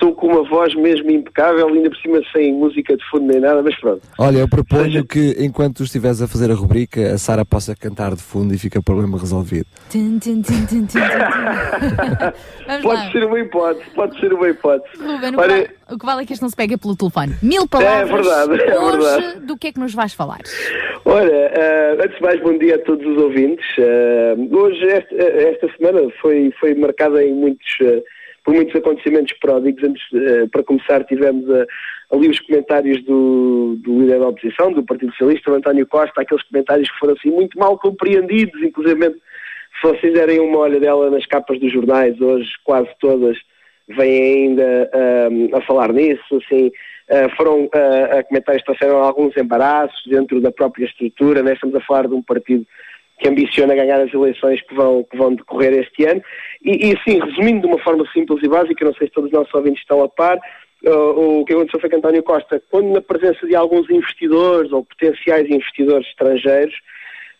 estou 0.09 0.15
com 0.15 0.27
uma 0.27 0.43
voz 0.47 0.73
mesmo 0.75 1.09
impecável, 1.11 1.67
ainda 1.67 1.89
por 1.89 1.97
cima 1.99 2.21
sem 2.31 2.53
música 2.53 2.95
de 2.95 3.03
fundo 3.09 3.25
nem 3.27 3.39
nada, 3.39 3.61
mas 3.63 3.75
pronto. 3.79 4.01
Olha, 4.19 4.39
eu 4.39 4.47
proponho 4.49 4.83
Seja- 4.85 5.03
que 5.05 5.35
enquanto 5.39 5.77
tu 5.77 5.83
estiveres 5.83 6.21
a 6.21 6.27
fazer 6.27 6.51
a 6.51 6.53
rubrica, 6.53 7.13
a 7.13 7.17
Sara 7.17 7.43
possa 7.45 7.75
cantar 7.75 8.13
de 8.15 8.21
fundo 8.21 8.53
e 8.53 8.57
fica 8.57 8.79
o 8.79 8.83
problema 8.83 9.17
resolvido. 9.17 9.65
Tum, 9.91 10.19
tum, 10.19 10.41
tum, 10.41 10.85
Pode 12.81 12.85
lá. 12.87 13.11
ser 13.11 13.23
uma 13.25 13.39
hipótese, 13.39 13.89
pode 13.95 14.19
ser 14.19 14.33
uma 14.33 14.49
hipótese. 14.49 14.97
Ruben, 14.97 15.29
o, 15.29 15.33
que 15.33 15.39
Olha, 15.39 15.47
vale, 15.55 15.69
o 15.91 15.97
que 15.99 16.05
vale 16.05 16.23
é 16.23 16.25
que 16.25 16.33
isto 16.33 16.41
não 16.41 16.49
se 16.49 16.55
pega 16.55 16.77
pelo 16.77 16.95
telefone. 16.95 17.35
Mil 17.41 17.67
palavras. 17.67 18.25
verdade, 18.25 18.61
é 18.63 18.79
Hoje, 18.79 18.97
verdade. 18.97 19.39
do 19.45 19.57
que 19.57 19.67
é 19.67 19.71
que 19.71 19.79
nos 19.79 19.93
vais 19.93 20.13
falar? 20.13 20.39
Olha, 21.05 21.31
eh, 21.31 21.97
antes 22.03 22.15
de 22.17 22.21
mais, 22.21 22.41
bom 22.41 22.57
dia 22.57 22.75
a 22.75 22.79
todos 22.79 23.05
os 23.05 23.17
ouvintes. 23.21 23.65
Eh, 23.77 24.35
hoje, 24.51 24.85
esta, 24.87 25.15
esta 25.15 25.67
semana, 25.77 26.01
foi, 26.21 26.51
foi 26.59 26.73
marcada 26.75 27.23
em 27.23 27.33
muitos, 27.33 27.65
eh, 27.81 28.01
por 28.45 28.53
muitos 28.53 28.75
acontecimentos 28.75 29.33
pródigos. 29.39 29.83
Antes, 29.83 30.03
eh, 30.13 30.47
para 30.51 30.63
começar, 30.63 31.03
tivemos 31.03 31.49
eh, 31.49 31.65
ali 32.11 32.29
os 32.29 32.39
comentários 32.39 33.03
do, 33.03 33.75
do 33.79 33.99
líder 33.99 34.19
da 34.19 34.29
oposição, 34.29 34.71
do 34.71 34.83
Partido 34.83 35.11
Socialista, 35.11 35.51
o 35.51 35.55
António 35.55 35.87
Costa, 35.87 36.21
aqueles 36.21 36.43
comentários 36.43 36.89
que 36.89 36.99
foram 36.99 37.15
assim 37.17 37.31
muito 37.31 37.57
mal 37.57 37.77
compreendidos, 37.77 38.61
inclusive 38.61 39.15
se 39.81 39.87
vocês 39.87 40.13
derem 40.13 40.39
uma 40.39 40.59
olha 40.59 40.79
dela 40.79 41.09
nas 41.09 41.25
capas 41.25 41.59
dos 41.59 41.73
jornais, 41.73 42.21
hoje 42.21 42.49
quase 42.63 42.89
todas 42.99 43.35
vêm 43.87 44.47
ainda 44.47 44.89
ahm, 44.93 45.49
a 45.53 45.61
falar 45.61 45.91
nisso, 45.91 46.37
assim, 46.37 46.71
ah, 47.09 47.29
foram 47.35 47.69
ah, 47.73 48.19
a 48.19 48.23
comentários 48.23 48.63
trouxeram 48.63 48.97
alguns 48.97 49.35
embaraços 49.37 50.01
dentro 50.07 50.41
da 50.41 50.51
própria 50.51 50.85
estrutura, 50.85 51.43
né? 51.43 51.53
estamos 51.53 51.75
a 51.75 51.81
falar 51.81 52.07
de 52.07 52.15
um 52.15 52.21
partido 52.21 52.65
que 53.19 53.29
ambiciona 53.29 53.75
ganhar 53.75 53.99
as 53.99 54.13
eleições 54.13 54.61
que 54.61 54.73
vão, 54.73 55.03
que 55.03 55.17
vão 55.17 55.35
decorrer 55.35 55.73
este 55.73 56.05
ano. 56.05 56.21
E, 56.63 56.89
e 56.89 56.97
assim, 56.97 57.19
resumindo 57.19 57.61
de 57.61 57.67
uma 57.67 57.79
forma 57.79 58.05
simples 58.11 58.43
e 58.43 58.47
básica, 58.47 58.85
não 58.85 58.93
sei 58.93 59.07
se 59.07 59.13
todos 59.13 59.29
os 59.31 59.37
nossos 59.37 59.53
ouvintes 59.53 59.81
estão 59.81 60.03
a 60.03 60.09
par, 60.09 60.37
uh, 60.37 61.39
o 61.39 61.45
que 61.45 61.53
aconteceu 61.53 61.79
foi 61.79 61.89
que 61.89 61.95
António 61.95 62.23
Costa, 62.23 62.61
quando 62.69 62.93
na 62.93 63.01
presença 63.01 63.45
de 63.47 63.55
alguns 63.55 63.89
investidores 63.89 64.71
ou 64.71 64.83
potenciais 64.83 65.49
investidores 65.49 66.07
estrangeiros, 66.07 66.75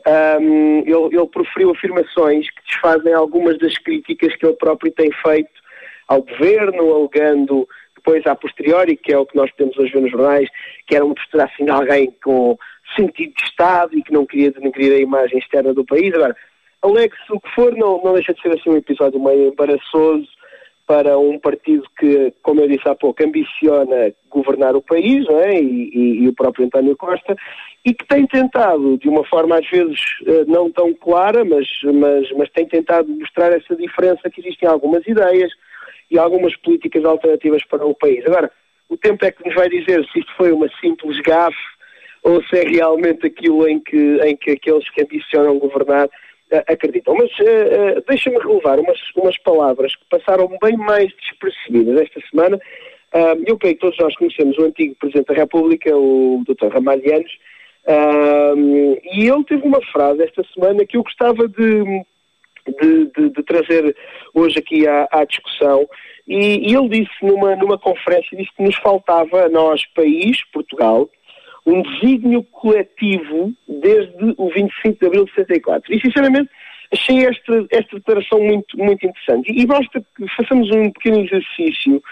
um, 0.08 0.80
ele, 0.86 1.18
ele 1.18 1.28
proferiu 1.28 1.72
afirmações 1.72 2.50
que 2.50 2.62
desfazem 2.68 3.14
algumas 3.14 3.58
das 3.58 3.78
críticas 3.80 4.36
que 4.36 4.46
ele 4.46 4.56
próprio 4.56 4.92
tem 4.92 5.12
feito 5.12 5.66
ao 6.08 6.22
governo, 6.22 6.94
alegando 6.96 7.68
depois 7.96 8.26
a 8.28 8.36
posteriori, 8.36 8.96
que 8.96 9.12
é 9.12 9.18
o 9.18 9.26
que 9.26 9.36
nós 9.36 9.50
podemos 9.52 9.76
hoje 9.78 9.92
ver 9.92 10.02
nos 10.02 10.12
jornais, 10.12 10.48
que 10.86 10.96
era 10.96 11.04
uma 11.04 11.16
postura 11.16 11.46
assim 11.46 11.66
de 11.66 11.72
alguém 11.72 12.14
com 12.24 12.56
sentido 12.96 13.34
de 13.36 13.44
Estado 13.44 13.98
e 13.98 14.04
que 14.04 14.14
não 14.14 14.26
queria 14.26 14.52
denegrir 14.52 14.94
a 14.94 15.00
imagem 15.00 15.40
externa 15.40 15.74
do 15.74 15.86
país. 15.86 16.14
Agora, 16.14 16.36
alegue-se 16.82 17.32
o 17.32 17.40
que 17.40 17.50
for, 17.56 17.76
não, 17.76 18.02
não 18.04 18.14
deixa 18.14 18.34
de 18.34 18.42
ser 18.42 18.50
assim 18.50 18.70
um 18.70 18.78
episódio 18.78 19.20
meio 19.20 19.50
embaraçoso 19.50 20.28
para 20.88 21.18
um 21.18 21.40
partido 21.40 21.84
que, 21.98 22.32
como 22.44 22.62
eu 22.62 22.68
disse 22.68 22.88
há 22.88 22.94
pouco, 22.94 23.24
ambiciona 23.24 24.14
governar 24.30 24.76
o 24.76 24.82
país, 24.84 25.26
não 25.26 25.40
é? 25.40 25.60
e, 25.60 25.90
e- 25.92 26.24
e 26.24 26.28
o 26.28 26.34
próprio 26.34 26.66
António 26.66 26.96
Costa, 26.96 27.36
e 27.84 27.92
que 27.94 28.06
tem 28.06 28.28
tentado, 28.28 28.98
de 28.98 29.10
uma 29.10 29.24
forma 29.26 29.58
às 29.58 29.68
vezes 29.68 30.00
eh, 30.28 30.46
não 30.48 30.70
tão 30.70 30.94
clara, 30.94 31.44
mas, 31.44 31.68
mas, 31.84 32.32
mas 32.34 32.50
tem 32.52 32.68
tentado 32.68 33.08
mostrar 33.10 33.52
essa 33.52 33.76
diferença 33.76 34.30
que 34.30 34.42
existem 34.42 34.70
algumas 34.70 35.06
ideias 35.08 35.52
e 36.12 36.20
algumas 36.20 36.56
políticas 36.58 37.04
alternativas 37.04 37.64
para 37.66 37.86
o 37.86 37.96
país. 37.96 38.24
Agora, 38.26 38.52
o 38.88 38.96
tempo 38.96 39.26
é 39.26 39.32
que 39.32 39.44
nos 39.44 39.56
vai 39.56 39.68
dizer 39.68 40.06
se 40.12 40.20
isto 40.20 40.32
foi 40.38 40.52
uma 40.52 40.70
simples 40.80 41.20
gafe 41.22 41.58
ou 42.26 42.44
se 42.46 42.58
é 42.58 42.64
realmente 42.68 43.28
aquilo 43.28 43.68
em 43.68 43.80
que, 43.80 44.18
em 44.24 44.36
que 44.36 44.52
aqueles 44.52 44.90
que 44.90 45.04
ambicionam 45.04 45.60
governar 45.60 46.10
eh, 46.52 46.64
acreditam. 46.68 47.14
Mas 47.16 47.30
eh, 47.40 47.44
eh, 47.98 48.04
deixa-me 48.08 48.40
relevar 48.40 48.80
umas, 48.80 49.00
umas 49.16 49.38
palavras 49.44 49.96
que 49.96 50.06
passaram 50.10 50.50
bem 50.60 50.76
mais 50.76 51.14
despercebidas 51.18 52.02
esta 52.02 52.20
semana. 52.32 52.60
Ah, 53.14 53.36
eu 53.46 53.56
creio 53.60 53.76
que 53.76 53.82
todos 53.82 53.98
nós 54.00 54.16
conhecemos 54.16 54.58
o 54.58 54.64
antigo 54.66 54.96
Presidente 55.00 55.28
da 55.28 55.36
República, 55.36 55.96
o 55.96 56.44
Dr. 56.48 56.68
Ramalhianos, 56.74 57.32
ah, 57.88 58.54
e 59.14 59.30
ele 59.30 59.44
teve 59.44 59.62
uma 59.62 59.82
frase 59.94 60.24
esta 60.24 60.44
semana 60.52 60.84
que 60.84 60.98
eu 60.98 61.04
gostava 61.04 61.48
de, 61.48 61.84
de, 62.82 63.06
de- 63.16 63.30
de 63.30 63.44
trazer 63.44 63.96
hoje 64.34 64.58
aqui 64.58 64.88
à, 64.88 65.08
à 65.12 65.24
discussão. 65.26 65.88
E, 66.28 66.72
e 66.72 66.76
ele 66.76 66.90
disse 66.90 67.14
numa, 67.22 67.56
numa 67.56 67.78
conferência, 67.78 68.36
disse 68.36 68.50
que 68.58 68.64
nos 68.64 68.76
faltava 68.78 69.46
a 69.46 69.50
nós, 69.50 69.86
país, 69.94 70.44
Portugal, 70.52 71.08
um 71.66 71.82
desígnio 71.82 72.44
coletivo 72.44 73.54
desde 73.68 74.36
o 74.38 74.50
25 74.50 75.00
de 75.00 75.06
abril 75.06 75.26
de 75.26 75.34
64. 75.34 75.94
E, 75.94 76.00
sinceramente, 76.00 76.50
achei 76.94 77.26
esta, 77.26 77.66
esta 77.72 77.96
declaração 77.98 78.40
muito, 78.40 78.78
muito 78.78 79.06
interessante. 79.06 79.52
E 79.52 79.66
basta 79.66 80.06
que 80.16 80.28
façamos 80.36 80.70
um 80.72 80.92
pequeno 80.92 81.22
exercício 81.22 82.04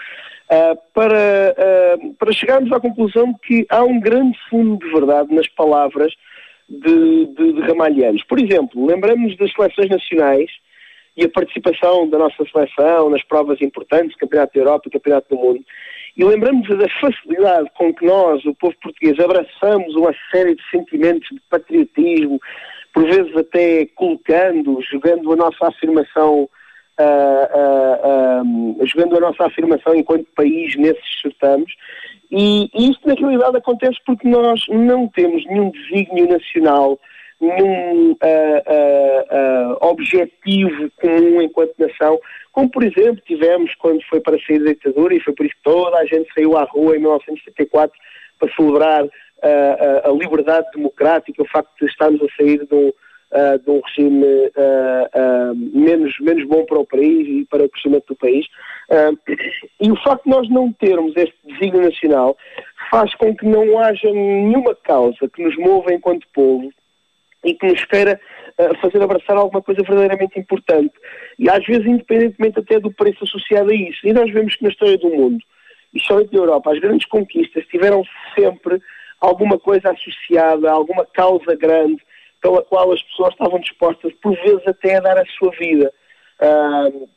ah, 0.50 0.76
para, 0.92 1.54
ah, 1.56 1.96
para 2.18 2.32
chegarmos 2.32 2.72
à 2.72 2.80
conclusão 2.80 3.34
que 3.46 3.66
há 3.70 3.82
um 3.82 4.00
grande 4.00 4.36
fundo 4.50 4.84
de 4.84 4.92
verdade 4.92 5.34
nas 5.34 5.48
palavras 5.48 6.12
de, 6.68 7.26
de, 7.26 7.52
de 7.52 7.60
Ramalhianos. 7.60 8.24
Por 8.24 8.38
exemplo, 8.38 8.86
lembramos 8.86 9.36
das 9.36 9.52
seleções 9.52 9.88
nacionais 9.88 10.50
e 11.16 11.24
a 11.24 11.28
participação 11.28 12.08
da 12.08 12.18
nossa 12.18 12.44
seleção 12.50 13.08
nas 13.10 13.22
provas 13.22 13.60
importantes, 13.60 14.16
Campeonato 14.16 14.54
da 14.54 14.60
Europa 14.60 14.88
e 14.88 14.90
Campeonato 14.90 15.28
do 15.34 15.40
Mundo. 15.40 15.64
E 16.16 16.24
lembramos 16.24 16.68
da 16.68 16.88
facilidade 17.00 17.68
com 17.76 17.92
que 17.92 18.06
nós, 18.06 18.44
o 18.44 18.54
povo 18.54 18.74
português, 18.80 19.18
abraçamos 19.18 19.94
uma 19.96 20.14
série 20.30 20.54
de 20.54 20.62
sentimentos 20.70 21.28
de 21.28 21.40
patriotismo, 21.50 22.40
por 22.92 23.04
vezes 23.04 23.36
até 23.36 23.86
colocando, 23.96 24.80
jogando 24.82 25.32
a 25.32 25.36
nossa 25.36 25.66
afirmação, 25.66 26.48
ah, 26.98 27.48
ah, 27.52 28.42
jogando 28.84 29.16
a 29.16 29.20
nossa 29.20 29.46
afirmação 29.46 29.96
enquanto 29.96 30.26
país 30.36 30.76
nesses 30.76 31.20
certames. 31.20 31.74
E, 32.30 32.70
e 32.72 32.90
isto 32.90 33.08
na 33.08 33.14
realidade 33.14 33.56
acontece 33.56 33.98
porque 34.06 34.28
nós 34.28 34.64
não 34.68 35.08
temos 35.08 35.44
nenhum 35.46 35.70
desígnio 35.70 36.28
nacional, 36.28 36.98
ah, 37.42 38.22
ah, 38.22 39.24
ah, 39.30 39.86
objetivo 39.88 40.90
comum 41.00 41.42
enquanto 41.42 41.74
nação, 41.78 42.18
como 42.52 42.70
por 42.70 42.84
exemplo 42.84 43.22
tivemos 43.26 43.74
quando 43.76 44.02
foi 44.04 44.20
para 44.20 44.38
sair 44.46 44.58
da 44.60 44.72
ditadura, 44.72 45.14
e 45.14 45.20
foi 45.20 45.34
por 45.34 45.46
isso 45.46 45.54
que 45.56 45.62
toda 45.62 45.98
a 45.98 46.06
gente 46.06 46.32
saiu 46.34 46.56
à 46.56 46.64
rua 46.64 46.96
em 46.96 47.00
1974 47.00 47.96
para 48.38 48.54
celebrar 48.54 49.04
ah, 49.42 50.08
a 50.08 50.12
liberdade 50.12 50.66
democrática, 50.74 51.42
o 51.42 51.48
facto 51.48 51.70
de 51.80 51.86
estarmos 51.86 52.22
a 52.22 52.26
sair 52.36 52.64
de 52.66 52.74
um, 52.74 52.92
ah, 53.32 53.56
de 53.56 53.68
um 53.68 53.80
regime 53.80 54.24
ah, 54.56 55.10
ah, 55.12 55.52
menos, 55.54 56.14
menos 56.20 56.46
bom 56.46 56.64
para 56.64 56.78
o 56.78 56.86
país 56.86 57.26
e 57.26 57.44
para 57.50 57.64
o 57.64 57.68
crescimento 57.68 58.06
do 58.08 58.16
país. 58.16 58.46
E 59.80 59.90
o 59.90 59.96
facto 60.02 60.24
de 60.24 60.30
nós 60.30 60.48
não 60.48 60.72
termos 60.72 61.16
este 61.16 61.34
desígnio 61.44 61.82
nacional 61.82 62.36
faz 62.90 63.12
com 63.16 63.34
que 63.34 63.44
não 63.44 63.78
haja 63.80 64.10
nenhuma 64.12 64.74
causa 64.76 65.28
que 65.28 65.42
nos 65.42 65.56
mova 65.56 65.92
enquanto 65.92 66.28
povo 66.32 66.70
e 67.44 67.54
que 67.54 67.66
nos 67.66 67.84
queira 67.84 68.20
uh, 68.58 68.76
fazer 68.80 69.02
abraçar 69.02 69.36
alguma 69.36 69.62
coisa 69.62 69.82
verdadeiramente 69.82 70.38
importante. 70.38 70.92
E 71.38 71.48
às 71.48 71.64
vezes, 71.64 71.86
independentemente 71.86 72.58
até 72.58 72.80
do 72.80 72.92
preço 72.92 73.24
associado 73.24 73.70
a 73.70 73.74
isso. 73.74 74.06
E 74.06 74.12
nós 74.12 74.30
vemos 74.32 74.56
que 74.56 74.64
na 74.64 74.70
história 74.70 74.98
do 74.98 75.10
mundo, 75.10 75.38
e 75.92 76.00
somente 76.00 76.32
na 76.32 76.40
Europa, 76.40 76.72
as 76.72 76.80
grandes 76.80 77.06
conquistas 77.06 77.64
tiveram 77.66 78.02
sempre 78.34 78.80
alguma 79.20 79.58
coisa 79.58 79.90
associada, 79.90 80.70
alguma 80.70 81.06
causa 81.06 81.54
grande 81.54 82.02
pela 82.42 82.62
qual 82.62 82.92
as 82.92 83.02
pessoas 83.02 83.32
estavam 83.32 83.58
dispostas, 83.58 84.12
por 84.22 84.34
vezes, 84.36 84.66
até 84.66 84.96
a 84.96 85.00
dar 85.00 85.18
a 85.18 85.24
sua 85.38 85.50
vida. 85.52 85.90
Uh, 86.40 87.08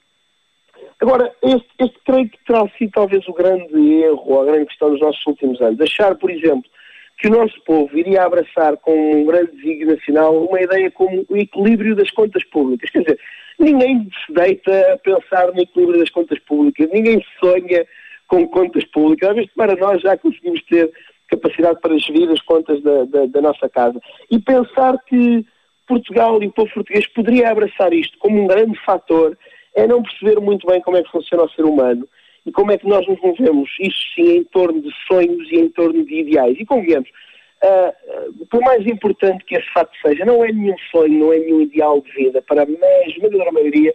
agora, 1.01 1.33
este, 1.43 1.67
este 1.79 1.99
creio 2.05 2.29
que 2.29 2.37
terá 2.45 2.65
sido 2.77 2.91
talvez 2.91 3.27
o 3.27 3.33
grande 3.33 3.75
erro, 4.03 4.39
a 4.39 4.45
grande 4.45 4.67
questão 4.67 4.89
dos 4.89 5.01
nossos 5.01 5.25
últimos 5.27 5.59
anos. 5.61 5.81
Achar, 5.81 6.15
por 6.15 6.31
exemplo, 6.31 6.69
que 7.17 7.27
o 7.27 7.31
nosso 7.31 7.59
povo 7.63 7.97
iria 7.97 8.23
abraçar 8.23 8.77
com 8.77 9.21
um 9.21 9.25
grande 9.25 9.51
desígnio 9.51 9.95
nacional 9.95 10.45
uma 10.45 10.61
ideia 10.61 10.91
como 10.91 11.25
o 11.27 11.35
equilíbrio 11.37 11.95
das 11.95 12.11
contas 12.11 12.43
públicas. 12.45 12.89
Quer 12.91 13.01
dizer, 13.01 13.19
ninguém 13.57 14.07
se 14.25 14.33
deita 14.33 14.93
a 14.93 14.97
pensar 14.97 15.51
no 15.51 15.59
equilíbrio 15.59 15.99
das 15.99 16.11
contas 16.11 16.37
públicas, 16.39 16.87
ninguém 16.91 17.23
sonha 17.39 17.85
com 18.27 18.47
contas 18.47 18.85
públicas. 18.85 19.29
Às 19.29 19.35
vezes, 19.35 19.51
para 19.55 19.75
nós 19.75 20.01
já 20.01 20.15
conseguimos 20.15 20.63
ter 20.65 20.91
capacidade 21.27 21.79
para 21.81 21.97
gerir 21.97 22.29
as 22.29 22.41
contas 22.41 22.81
da, 22.83 23.05
da, 23.05 23.25
da 23.25 23.41
nossa 23.41 23.67
casa. 23.67 23.99
E 24.29 24.39
pensar 24.39 24.97
que 25.07 25.43
Portugal 25.87 26.41
e 26.43 26.47
o 26.47 26.51
povo 26.51 26.71
português 26.71 27.07
poderia 27.07 27.49
abraçar 27.49 27.93
isto 27.93 28.17
como 28.19 28.41
um 28.41 28.47
grande 28.47 28.77
fator 28.85 29.37
é 29.75 29.87
não 29.87 30.03
perceber 30.03 30.39
muito 30.39 30.67
bem 30.67 30.81
como 30.81 30.97
é 30.97 31.03
que 31.03 31.11
funciona 31.11 31.43
o 31.43 31.49
ser 31.49 31.63
humano 31.63 32.07
e 32.47 32.51
como 32.51 32.71
é 32.71 32.77
que 32.77 32.87
nós 32.87 33.05
nos 33.05 33.19
movemos, 33.19 33.69
isso 33.77 33.99
sim, 34.15 34.37
em 34.37 34.43
torno 34.45 34.81
de 34.81 34.89
sonhos 35.05 35.51
e 35.51 35.57
em 35.57 35.67
torno 35.67 36.05
de 36.05 36.21
ideais. 36.21 36.57
E 36.57 36.65
convenhamos, 36.65 37.09
uh, 37.09 38.45
por 38.45 38.61
mais 38.61 38.87
importante 38.87 39.43
que 39.43 39.55
esse 39.55 39.69
fato 39.73 39.91
seja, 40.01 40.23
não 40.23 40.43
é 40.45 40.51
nenhum 40.53 40.77
sonho, 40.89 41.19
não 41.19 41.33
é 41.33 41.39
nenhum 41.39 41.59
ideal 41.59 41.99
de 41.99 42.09
vida 42.13 42.41
para 42.41 42.63
a 42.63 43.07
esmagadora 43.09 43.51
maioria 43.51 43.93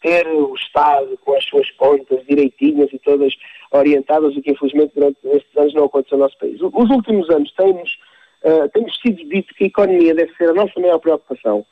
ter 0.00 0.26
o 0.28 0.54
Estado 0.54 1.18
com 1.22 1.36
as 1.36 1.44
suas 1.44 1.70
contas 1.72 2.24
direitinhas 2.26 2.88
e 2.90 2.98
todas 3.00 3.34
orientadas, 3.70 4.34
o 4.34 4.40
que 4.40 4.52
infelizmente 4.52 4.94
durante 4.94 5.18
estes 5.24 5.54
anos 5.54 5.74
não 5.74 5.84
aconteceu 5.84 6.16
no 6.16 6.24
nosso 6.24 6.38
país. 6.38 6.58
Os 6.58 6.90
últimos 6.90 7.28
anos 7.28 7.52
temos, 7.52 7.98
uh, 8.44 8.66
temos 8.72 8.98
sido 8.98 9.22
dito 9.28 9.54
que 9.54 9.64
a 9.64 9.66
economia 9.66 10.14
deve 10.14 10.34
ser 10.36 10.48
a 10.48 10.54
nossa 10.54 10.80
maior 10.80 10.98
preocupação, 11.00 11.66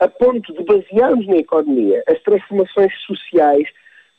a 0.00 0.08
ponto 0.08 0.52
de 0.52 0.64
basearmos 0.64 1.24
na 1.28 1.36
economia 1.36 2.02
as 2.08 2.20
transformações 2.22 2.92
sociais 3.06 3.68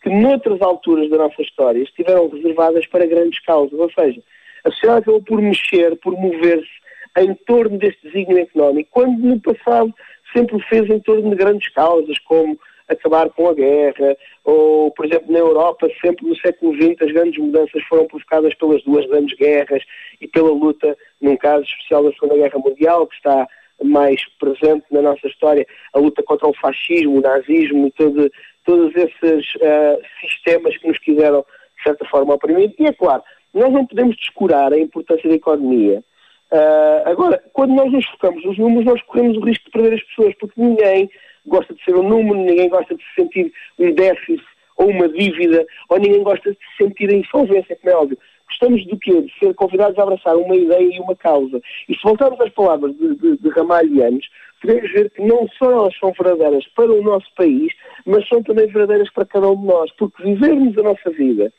que 0.02 0.10
noutras 0.10 0.62
alturas 0.62 1.10
da 1.10 1.18
nossa 1.18 1.42
história 1.42 1.82
estiveram 1.82 2.30
reservadas 2.30 2.86
para 2.88 3.06
grandes 3.06 3.40
causas. 3.44 3.78
Ou 3.78 3.92
seja, 3.92 4.22
a 4.64 4.72
sociedade 4.72 5.02
acabou 5.02 5.22
por 5.22 5.42
mexer, 5.42 5.96
por 5.98 6.14
mover-se 6.14 6.80
em 7.18 7.34
torno 7.34 7.78
deste 7.78 8.08
desígnio 8.08 8.40
económico, 8.40 8.90
quando 8.92 9.20
no 9.20 9.40
passado 9.42 9.94
sempre 10.34 10.56
o 10.56 10.60
fez 10.60 10.90
em 10.90 11.00
torno 11.00 11.30
de 11.30 11.36
grandes 11.36 11.68
causas, 11.74 12.18
como 12.20 12.58
acabar 12.88 13.30
com 13.30 13.48
a 13.48 13.54
guerra, 13.54 14.18
ou, 14.44 14.92
por 14.92 15.06
exemplo, 15.06 15.32
na 15.32 15.40
Europa, 15.40 15.88
sempre 16.04 16.28
no 16.28 16.36
século 16.38 16.74
XX, 16.74 17.02
as 17.02 17.12
grandes 17.12 17.40
mudanças 17.40 17.84
foram 17.84 18.08
provocadas 18.08 18.54
pelas 18.56 18.84
duas 18.84 19.06
grandes 19.06 19.38
guerras 19.38 19.84
e 20.20 20.28
pela 20.28 20.50
luta, 20.50 20.98
num 21.22 21.38
caso 21.38 21.64
especial 21.64 22.04
da 22.04 22.12
Segunda 22.14 22.36
Guerra 22.36 22.60
Mundial, 22.60 23.08
que 23.08 23.16
está 23.16 23.48
mais 23.84 24.22
presente 24.40 24.86
na 24.92 25.02
nossa 25.02 25.28
história, 25.28 25.66
a 25.94 26.00
luta 26.00 26.22
contra 26.24 26.48
o 26.48 26.54
fascismo, 26.54 27.18
o 27.18 27.22
nazismo 27.22 27.88
e 27.88 27.92
todo, 27.92 28.30
todos 28.70 28.94
esses 28.96 29.56
uh, 29.56 30.00
sistemas 30.22 30.78
que 30.78 30.88
nos 30.88 31.00
quiseram, 31.00 31.44
de 31.76 31.84
certa 31.84 32.06
forma, 32.06 32.36
oprimir. 32.36 32.72
E 32.78 32.86
é 32.86 32.94
claro, 32.94 33.24
nós 33.52 33.74
não 33.74 33.84
podemos 33.84 34.16
descurar 34.16 34.72
a 34.72 34.80
importância 34.80 35.28
da 35.28 35.36
economia. 35.36 36.04
Uh, 36.52 37.10
agora, 37.10 37.44
quando 37.52 37.74
nós 37.74 37.92
nos 37.92 38.06
focamos 38.10 38.46
nos 38.46 38.60
números, 38.60 38.86
nós 38.86 39.02
corremos 39.02 39.38
o 39.38 39.42
risco 39.42 39.66
de 39.66 39.72
perder 39.72 39.96
as 39.96 40.04
pessoas, 40.04 40.36
porque 40.40 40.62
ninguém 40.62 41.10
gosta 41.48 41.74
de 41.74 41.84
ser 41.84 41.96
um 41.96 42.08
número, 42.08 42.36
ninguém 42.36 42.70
gosta 42.70 42.94
de 42.94 43.02
se 43.02 43.22
sentir 43.22 43.52
um 43.80 43.92
déficit 43.92 44.46
ou 44.78 44.88
uma 44.88 45.10
dívida, 45.10 45.66
ou 45.90 45.98
ninguém 45.98 46.22
gosta 46.22 46.52
de 46.52 46.58
se 46.58 46.84
sentir 46.84 47.10
a 47.10 47.18
insolvência, 47.18 47.76
como 47.76 47.92
é 47.92 47.98
óbvio. 47.98 48.20
Gostamos 48.50 48.86
do 48.86 49.00
quê? 49.00 49.22
De 49.22 49.34
ser 49.40 49.56
convidados 49.56 49.98
a 49.98 50.04
abraçar 50.04 50.36
uma 50.38 50.56
ideia 50.56 50.96
e 50.96 51.00
uma 51.00 51.16
causa. 51.16 51.60
E 51.88 51.96
se 51.96 52.02
voltarmos 52.04 52.40
às 52.40 52.50
palavras 52.52 52.96
de, 52.96 53.16
de, 53.16 53.38
de 53.38 53.50
Ramalhianos, 53.50 54.28
podemos 54.60 54.92
ver 54.92 55.10
que 55.12 55.22
não 55.22 55.48
só 55.58 55.72
elas 55.72 55.98
são 55.98 56.12
verdadeiras 56.12 56.68
para 56.76 56.92
o 56.92 57.02
nosso 57.02 57.28
país, 57.36 57.72
mas 58.06 58.28
são 58.28 58.42
também 58.44 58.68
verdadeiras 58.68 59.12
para 59.12 59.26
cada 59.26 59.50
um 59.50 59.56
de 59.56 59.66
nós, 59.66 59.92
porque 59.98 60.24
vivermos 60.24 60.78
a 60.78 60.84
nossa 60.84 61.10
vida 61.12 61.52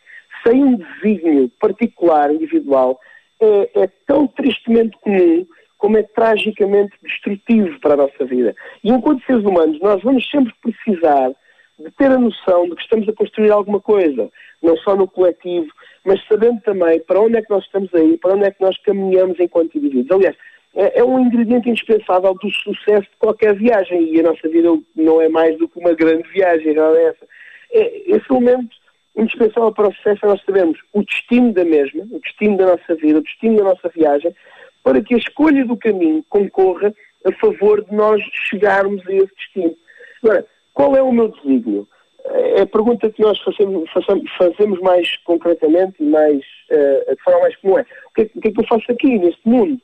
sem 0.47 0.65
um 0.65 0.77
desígnio 0.77 1.51
particular, 1.61 2.33
individual, 2.33 2.99
é, 3.41 3.83
é 3.83 3.91
tão 4.07 4.27
tristemente 4.27 4.97
comum 5.01 5.47
como 5.79 5.97
é 5.97 6.03
tragicamente 6.03 6.93
destrutivo 7.03 7.81
para 7.81 7.95
a 7.95 7.97
nossa 7.97 8.25
vida. 8.27 8.55
E 8.85 8.91
enquanto 8.91 9.25
seres 9.25 9.45
humanos, 9.45 9.81
nós 9.81 10.03
vamos 10.03 10.29
sempre 10.31 10.53
precisar 10.61 11.33
de 11.79 11.91
ter 11.93 12.11
a 12.11 12.19
noção 12.19 12.69
de 12.69 12.77
que 12.77 12.83
estamos 12.83 13.09
a 13.09 13.15
construir 13.15 13.51
alguma 13.51 13.81
coisa, 13.81 14.31
não 14.63 14.77
só 14.77 14.95
no 14.95 15.09
coletivo, 15.09 15.69
mas 16.05 16.23
sabendo 16.27 16.61
também 16.61 17.01
para 17.01 17.21
onde 17.21 17.39
é 17.39 17.43
que 17.43 17.51
nós 17.51 17.65
estamos 17.65 17.93
aí, 17.95 18.19
para 18.19 18.35
onde 18.35 18.45
é 18.45 18.51
que 18.51 18.61
nós 18.61 18.77
caminhamos 18.83 19.41
enquanto 19.41 19.79
indivíduos. 19.79 20.11
Aliás, 20.11 20.37
é, 20.75 21.01
é 21.01 21.05
um 21.05 21.19
ingrediente 21.19 21.69
indispensável 21.69 22.35
do 22.35 22.51
sucesso 22.51 23.03
de 23.03 23.17
qualquer 23.19 23.55
viagem 23.55 24.15
e 24.15 24.21
a 24.21 24.23
nossa 24.23 24.49
vida 24.49 24.69
não 24.95 25.21
é 25.21 25.29
mais 25.29 25.57
do 25.59 25.69
que 25.69 25.79
uma 25.79 25.93
grande 25.93 26.29
viagem, 26.31 26.75
não 26.75 26.95
é 26.95 27.05
essa. 27.05 27.27
É, 27.73 28.11
esse 28.11 28.25
elemento 28.31 28.77
indispensável 29.17 29.73
para 29.73 29.89
o 29.89 29.95
sucesso 29.95 30.25
é 30.25 30.29
nós 30.29 30.43
sabemos 30.45 30.79
o 30.93 31.03
destino 31.03 31.53
da 31.53 31.65
mesma, 31.65 32.07
o 32.11 32.21
destino 32.21 32.57
da 32.57 32.67
nossa 32.67 32.95
vida, 32.95 33.19
o 33.19 33.23
destino 33.23 33.57
da 33.57 33.65
nossa 33.65 33.89
viagem, 33.89 34.35
para 34.83 35.03
que 35.03 35.15
a 35.15 35.19
escolha 35.19 35.65
do 35.65 35.77
caminho 35.77 36.25
concorra 36.29 36.95
a 37.27 37.33
favor 37.33 37.85
de 37.85 37.95
nós 37.95 38.23
chegarmos 38.49 39.07
a 39.07 39.13
esse 39.13 39.35
destino. 39.35 39.77
Agora, 40.23 40.47
qual 40.73 40.97
é 40.97 41.03
o 41.03 41.13
meu 41.13 41.29
desígnio? 41.29 41.87
É 42.25 42.63
a 42.63 42.67
pergunta 42.67 43.11
que 43.11 43.23
nós 43.23 43.39
fazemos, 43.41 43.91
fazemos 44.39 44.79
mais 44.81 45.17
concretamente 45.25 45.97
e 46.01 46.05
mais, 46.05 46.39
uh, 46.71 47.15
de 47.15 47.23
forma 47.23 47.41
mais 47.41 47.57
comum 47.57 47.79
é 47.79 47.83
o 47.83 48.15
que, 48.15 48.23
é 48.23 48.31
o 48.35 48.41
que 48.41 48.49
é 48.49 48.53
que 48.53 48.61
eu 48.61 48.67
faço 48.67 48.93
aqui, 48.93 49.19
neste 49.19 49.41
mundo? 49.49 49.81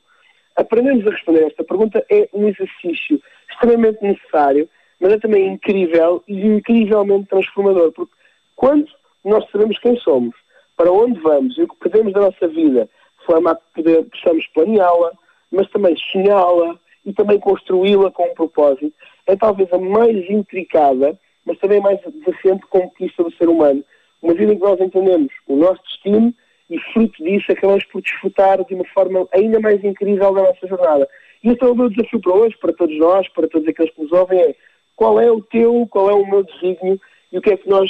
Aprendermos 0.57 1.07
a 1.07 1.11
responder 1.11 1.43
a 1.43 1.47
esta 1.47 1.63
pergunta 1.63 2.05
é 2.11 2.27
um 2.33 2.47
exercício 2.47 3.21
extremamente 3.49 4.01
necessário, 4.01 4.67
mas 4.99 5.13
é 5.13 5.19
também 5.19 5.47
incrível 5.47 6.23
e 6.27 6.45
incrivelmente 6.45 7.29
transformador, 7.29 7.91
porque 7.93 8.13
quando 8.55 8.87
nós 9.23 9.49
sabemos 9.51 9.77
quem 9.79 9.95
somos, 9.97 10.35
para 10.75 10.91
onde 10.91 11.19
vamos 11.19 11.57
e 11.57 11.63
o 11.63 11.67
que 11.67 11.75
podemos 11.77 12.13
da 12.13 12.21
nossa 12.21 12.47
vida, 12.47 12.89
de 13.19 13.25
forma 13.25 13.51
a 13.51 13.55
que 13.55 14.03
possamos 14.03 14.45
planeá-la, 14.47 15.11
mas 15.51 15.69
também 15.69 15.95
sonhá-la 16.11 16.77
e 17.05 17.13
também 17.13 17.39
construí-la 17.39 18.11
com 18.11 18.25
um 18.25 18.33
propósito, 18.33 18.93
é 19.27 19.35
talvez 19.35 19.71
a 19.71 19.77
mais 19.77 20.29
intricada 20.29 21.17
mas 21.47 21.57
também 21.59 21.79
mais 21.79 21.99
desafiante 22.01 22.67
conquista 22.67 23.23
do 23.23 23.31
ser 23.31 23.47
humano. 23.47 23.83
Uma 24.21 24.33
vida 24.33 24.51
em 24.51 24.57
que 24.57 24.63
nós 24.63 24.79
entendemos 24.81 25.31
o 25.47 25.55
nosso 25.55 25.81
destino 25.83 26.33
e, 26.69 26.79
fruto 26.93 27.23
disso, 27.23 27.51
acabamos 27.51 27.83
por 27.85 28.01
desfrutar 28.01 28.63
de 28.63 28.73
uma 28.73 28.85
forma 28.85 29.27
ainda 29.33 29.59
mais 29.59 29.83
incrível 29.83 30.33
da 30.33 30.43
nossa 30.43 30.67
jornada. 30.67 31.07
E 31.43 31.49
é 31.49 31.65
o 31.65 31.75
meu 31.75 31.89
desafio 31.89 32.19
para 32.19 32.33
hoje, 32.33 32.57
para 32.57 32.73
todos 32.73 32.97
nós, 32.97 33.27
para 33.29 33.47
todos 33.47 33.67
aqueles 33.67 33.93
que 33.93 34.01
nos 34.01 34.11
ouvem, 34.11 34.39
é 34.39 34.55
qual 34.95 35.19
é 35.19 35.31
o 35.31 35.41
teu, 35.41 35.87
qual 35.89 36.09
é 36.09 36.13
o 36.13 36.25
meu 36.25 36.43
desígnio 36.43 36.99
e 37.31 37.37
o 37.37 37.41
que 37.41 37.51
é 37.51 37.57
que 37.57 37.69
nós 37.69 37.89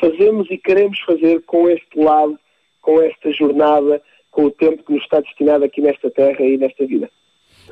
fazemos 0.00 0.50
e 0.50 0.56
queremos 0.56 0.98
fazer 1.00 1.42
com 1.42 1.68
este 1.68 1.98
lado, 1.98 2.38
com 2.80 3.00
esta 3.02 3.30
jornada, 3.32 4.00
com 4.30 4.44
o 4.44 4.50
tempo 4.50 4.82
que 4.84 4.92
nos 4.92 5.02
está 5.02 5.20
destinado 5.20 5.64
aqui 5.64 5.80
nesta 5.80 6.10
terra 6.10 6.40
e 6.40 6.56
nesta 6.56 6.86
vida. 6.86 7.10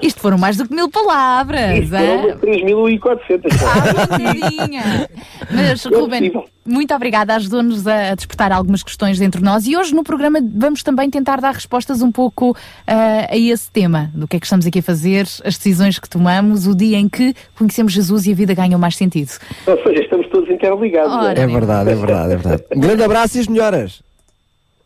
Isto 0.01 0.21
foram 0.21 0.39
mais 0.39 0.57
do 0.57 0.67
que 0.67 0.75
mil 0.75 0.91
palavras. 0.91 1.79
Isto 1.79 1.97
foram 1.97 2.39
3.400. 2.39 3.43
Ah, 3.63 5.09
Mas, 5.51 5.85
Ruben, 5.85 6.33
muito 6.65 6.95
obrigada. 6.95 7.35
Ajudou-nos 7.37 7.87
a, 7.87 8.15
despertar 8.15 8.53
algumas 8.53 8.83
questões 8.83 9.19
dentro 9.19 9.41
de 9.41 9.45
nós 9.45 9.67
e 9.67 9.77
hoje 9.77 9.95
no 9.95 10.03
programa 10.03 10.39
vamos 10.43 10.83
também 10.83 11.11
tentar 11.11 11.41
dar 11.41 11.55
respostas 11.55 12.03
um 12.03 12.11
pouco 12.11 12.51
uh, 12.51 12.57
a 12.87 13.37
esse 13.37 13.71
tema. 13.71 14.11
Do 14.15 14.27
que 14.27 14.37
é 14.37 14.41
que 14.41 14.47
estamos 14.47 14.67
aqui 14.67 14.79
a 14.79 14.83
fazer, 14.83 15.23
as 15.45 15.57
decisões 15.57 15.99
que 15.99 16.09
tomamos, 16.09 16.67
o 16.67 16.75
dia 16.75 16.99
em 16.99 17.09
que 17.09 17.35
conhecemos 17.57 17.93
Jesus 17.93 18.27
e 18.27 18.33
a 18.33 18.35
vida 18.35 18.55
ganha 18.55 18.79
mais 18.79 18.97
sentido. 18.97 19.33
Ou 19.67 19.83
seja, 19.83 20.03
estamos 20.03 20.29
todos 20.29 20.49
interligados. 20.51 21.13
Ora, 21.13 21.39
é? 21.39 21.43
é 21.43 21.47
verdade, 21.47 21.91
é 21.91 21.95
verdade, 21.95 22.33
é 22.33 22.37
verdade. 22.37 22.65
Um 22.75 22.81
grande 22.81 23.03
abraço 23.03 23.37
e 23.37 23.41
as 23.41 23.49
melhoras. 23.49 24.03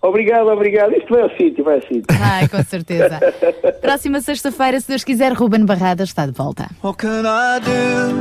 Obrigado, 0.07 0.49
obrigado. 0.49 0.93
Isto 0.95 1.15
vai 1.15 1.23
ao 1.23 1.31
sítio, 1.31 1.65
vai 1.65 1.77
ao 1.77 1.83
sítio. 1.83 2.05
Ai, 2.21 2.49
com 2.49 2.63
certeza. 2.63 3.19
Próxima 3.83 4.21
sexta-feira, 4.21 4.81
se 4.81 4.89
Deus 4.89 5.03
quiser, 5.05 5.33
Ruben 5.33 5.65
Barrada 5.65 6.05
está 6.05 6.27
de 6.27 6.33
volta. 6.33 6.69
What 6.83 6.99
can 6.99 7.23
I 7.25 7.61
do 7.61 8.15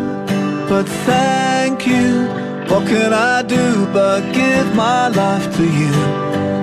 but 0.68 0.86
thank 1.06 1.88
you? 1.88 2.28
What 2.70 2.88
can 2.88 3.14
I 3.14 3.44
do 3.44 3.86
but 3.94 4.24
give 4.34 4.74
my 4.76 5.10
life 5.10 5.48
to 5.58 5.64
you? 5.64 5.92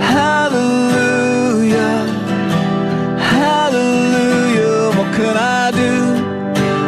Hallelujah. 0.01 2.07
Hallelujah. 3.19 4.91
What 4.99 5.15
can 5.15 5.37
I 5.37 5.71
do 5.71 6.17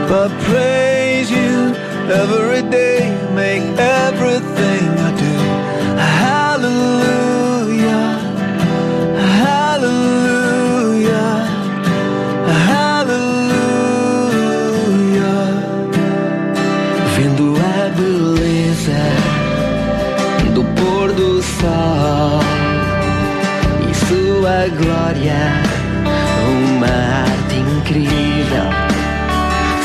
but 0.09 0.31
praise 0.49 1.31
you 1.31 1.73
every 2.13 2.63
day? 2.69 3.13
Make 3.35 3.63
everything 3.79 4.54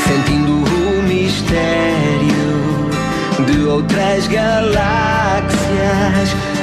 sentindo 0.04 0.52
o 0.52 1.02
mistério 1.02 2.90
de 3.46 3.64
outras 3.66 4.26
galáxias. 4.26 5.54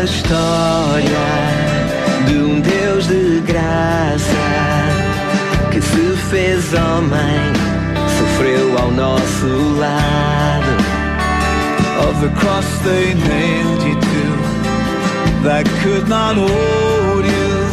História 0.08 1.28
de 2.28 2.38
um 2.38 2.62
Deus 2.62 3.08
de 3.08 3.42
graça 3.42 4.22
que 5.72 5.82
se 5.82 6.16
fez 6.30 6.74
homem, 6.74 7.52
sofreu 8.18 8.78
ao 8.78 8.92
nosso 8.92 9.48
lado. 9.78 10.78
Of 12.08 12.22
the 12.22 12.30
cross 12.40 12.66
they 12.84 13.16
nailed 13.16 13.84
you 13.84 14.00
to, 14.00 14.28
that 15.44 15.66
could 15.84 16.08
not 16.08 16.38
hold 16.38 17.26
you. 17.26 17.66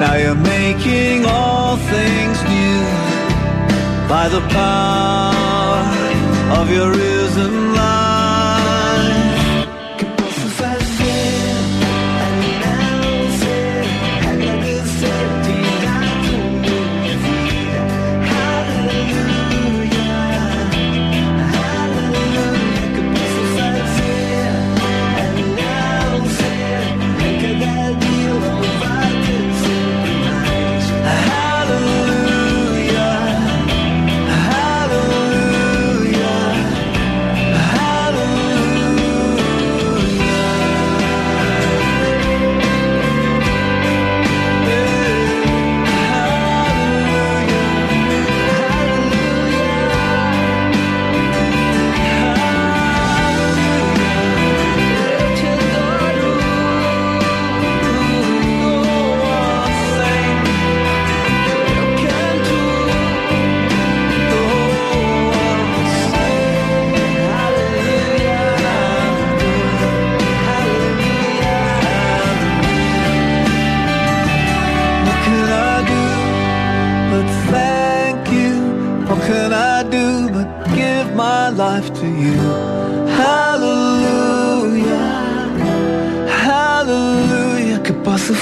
Now 0.00 0.16
you're 0.16 0.34
making 0.34 1.26
all 1.26 1.76
things 1.76 2.42
new 2.42 2.82
by 4.08 4.28
the 4.28 4.40
power 4.48 5.84
of 6.60 6.70
your 6.70 6.90
risen 6.90 7.74
life. 7.74 8.21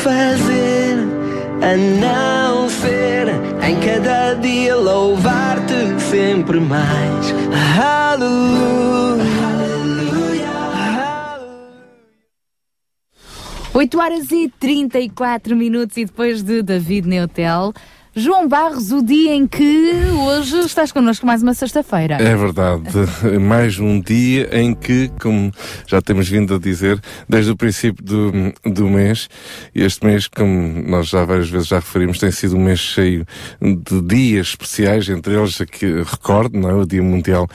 Fazer 0.01 0.97
a 1.63 1.77
não 1.77 2.69
ser 2.71 3.29
em 3.63 3.79
cada 3.81 4.35
dia 4.35 4.75
louvar-te 4.75 6.01
sempre 6.11 6.59
mais? 6.59 7.35
Hallelujah. 7.77 8.81
8 13.73 13.99
horas 13.99 14.31
e 14.33 14.53
34 14.59 15.55
minutos 15.55 15.97
e 15.97 16.05
depois 16.05 16.43
de 16.43 16.63
David 16.63 17.07
Neutel. 17.07 17.73
João 18.15 18.49
Barros, 18.49 18.91
o 18.91 19.05
dia 19.05 19.33
em 19.33 19.47
que 19.47 19.93
hoje 20.27 20.59
estás 20.61 20.91
connosco 20.91 21.25
mais 21.25 21.45
uma 21.45 21.55
sexta-feira. 21.55 22.17
É 22.17 22.35
verdade, 22.35 22.83
mais 23.41 23.79
um 23.79 24.01
dia 24.01 24.49
em 24.53 24.75
que, 24.75 25.09
como 25.21 25.53
já 25.87 26.03
temos 26.03 26.29
vindo 26.29 26.57
a 26.57 26.59
dizer, 26.59 27.01
desde 27.29 27.53
o 27.53 27.57
princípio 27.57 28.05
do, 28.05 28.33
do 28.69 28.89
mês, 28.89 29.29
este 29.73 30.05
mês, 30.05 30.27
como 30.27 30.83
nós 30.91 31.07
já 31.07 31.25
várias 31.25 31.49
vezes 31.49 31.69
já 31.69 31.77
referimos, 31.77 32.19
tem 32.19 32.33
sido 32.33 32.57
um 32.57 32.65
mês 32.65 32.81
cheio 32.81 33.25
de 33.63 34.03
dias 34.03 34.49
especiais, 34.49 35.09
entre 35.09 35.35
eles 35.35 35.61
aqui, 35.61 36.03
recordo, 36.03 36.59
não 36.59 36.69
é? 36.69 36.75
o 36.75 36.85
Dia 36.85 37.05
Mundial 37.05 37.47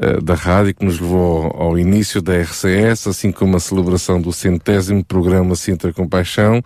eh, 0.00 0.22
da 0.22 0.34
Rádio, 0.34 0.74
que 0.74 0.86
nos 0.86 0.98
levou 0.98 1.52
ao, 1.52 1.62
ao 1.64 1.78
início 1.78 2.22
da 2.22 2.34
RCS, 2.34 3.08
assim 3.08 3.30
como 3.30 3.58
a 3.58 3.60
celebração 3.60 4.18
do 4.18 4.32
centésimo 4.32 5.04
programa 5.04 5.54
Sintra 5.54 5.92
Compaixão, 5.92 6.62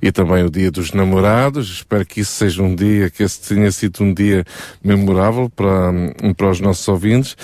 e 0.00 0.12
também 0.12 0.44
o 0.44 0.50
Dia 0.50 0.70
dos 0.70 0.92
Namorados. 0.92 1.68
Espero 1.68 2.06
que 2.06 2.20
isso 2.20 2.30
seja 2.30 2.62
um 2.62 2.76
dia, 2.76 2.85
que 3.14 3.22
esse 3.22 3.54
tenha 3.54 3.70
sido 3.70 4.02
um 4.02 4.12
dia 4.12 4.44
memorável 4.82 5.50
para, 5.50 5.92
para 6.36 6.50
os 6.50 6.60
nossos 6.60 6.86
ouvintes 6.88 7.36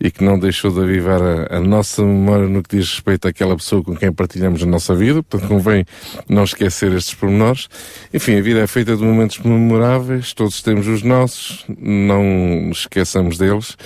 e 0.00 0.10
que 0.10 0.22
não 0.22 0.38
deixou 0.38 0.70
de 0.70 0.80
avivar 0.80 1.20
a, 1.22 1.56
a 1.56 1.60
nossa 1.60 2.02
memória 2.02 2.48
no 2.48 2.62
que 2.62 2.76
diz 2.76 2.90
respeito 2.90 3.26
àquela 3.26 3.56
pessoa 3.56 3.82
com 3.82 3.96
quem 3.96 4.12
partilhamos 4.12 4.62
a 4.62 4.66
nossa 4.66 4.94
vida. 4.94 5.22
Portanto, 5.22 5.48
convém 5.48 5.84
não 6.28 6.44
esquecer 6.44 6.92
estes 6.92 7.14
pormenores. 7.14 7.68
Enfim, 8.12 8.38
a 8.38 8.42
vida 8.42 8.60
é 8.60 8.66
feita 8.66 8.96
de 8.96 9.02
momentos 9.02 9.38
memoráveis, 9.38 10.32
todos 10.32 10.62
temos 10.62 10.86
os 10.86 11.02
nossos, 11.02 11.64
não 11.78 12.70
esqueçamos 12.70 13.38
deles. 13.38 13.76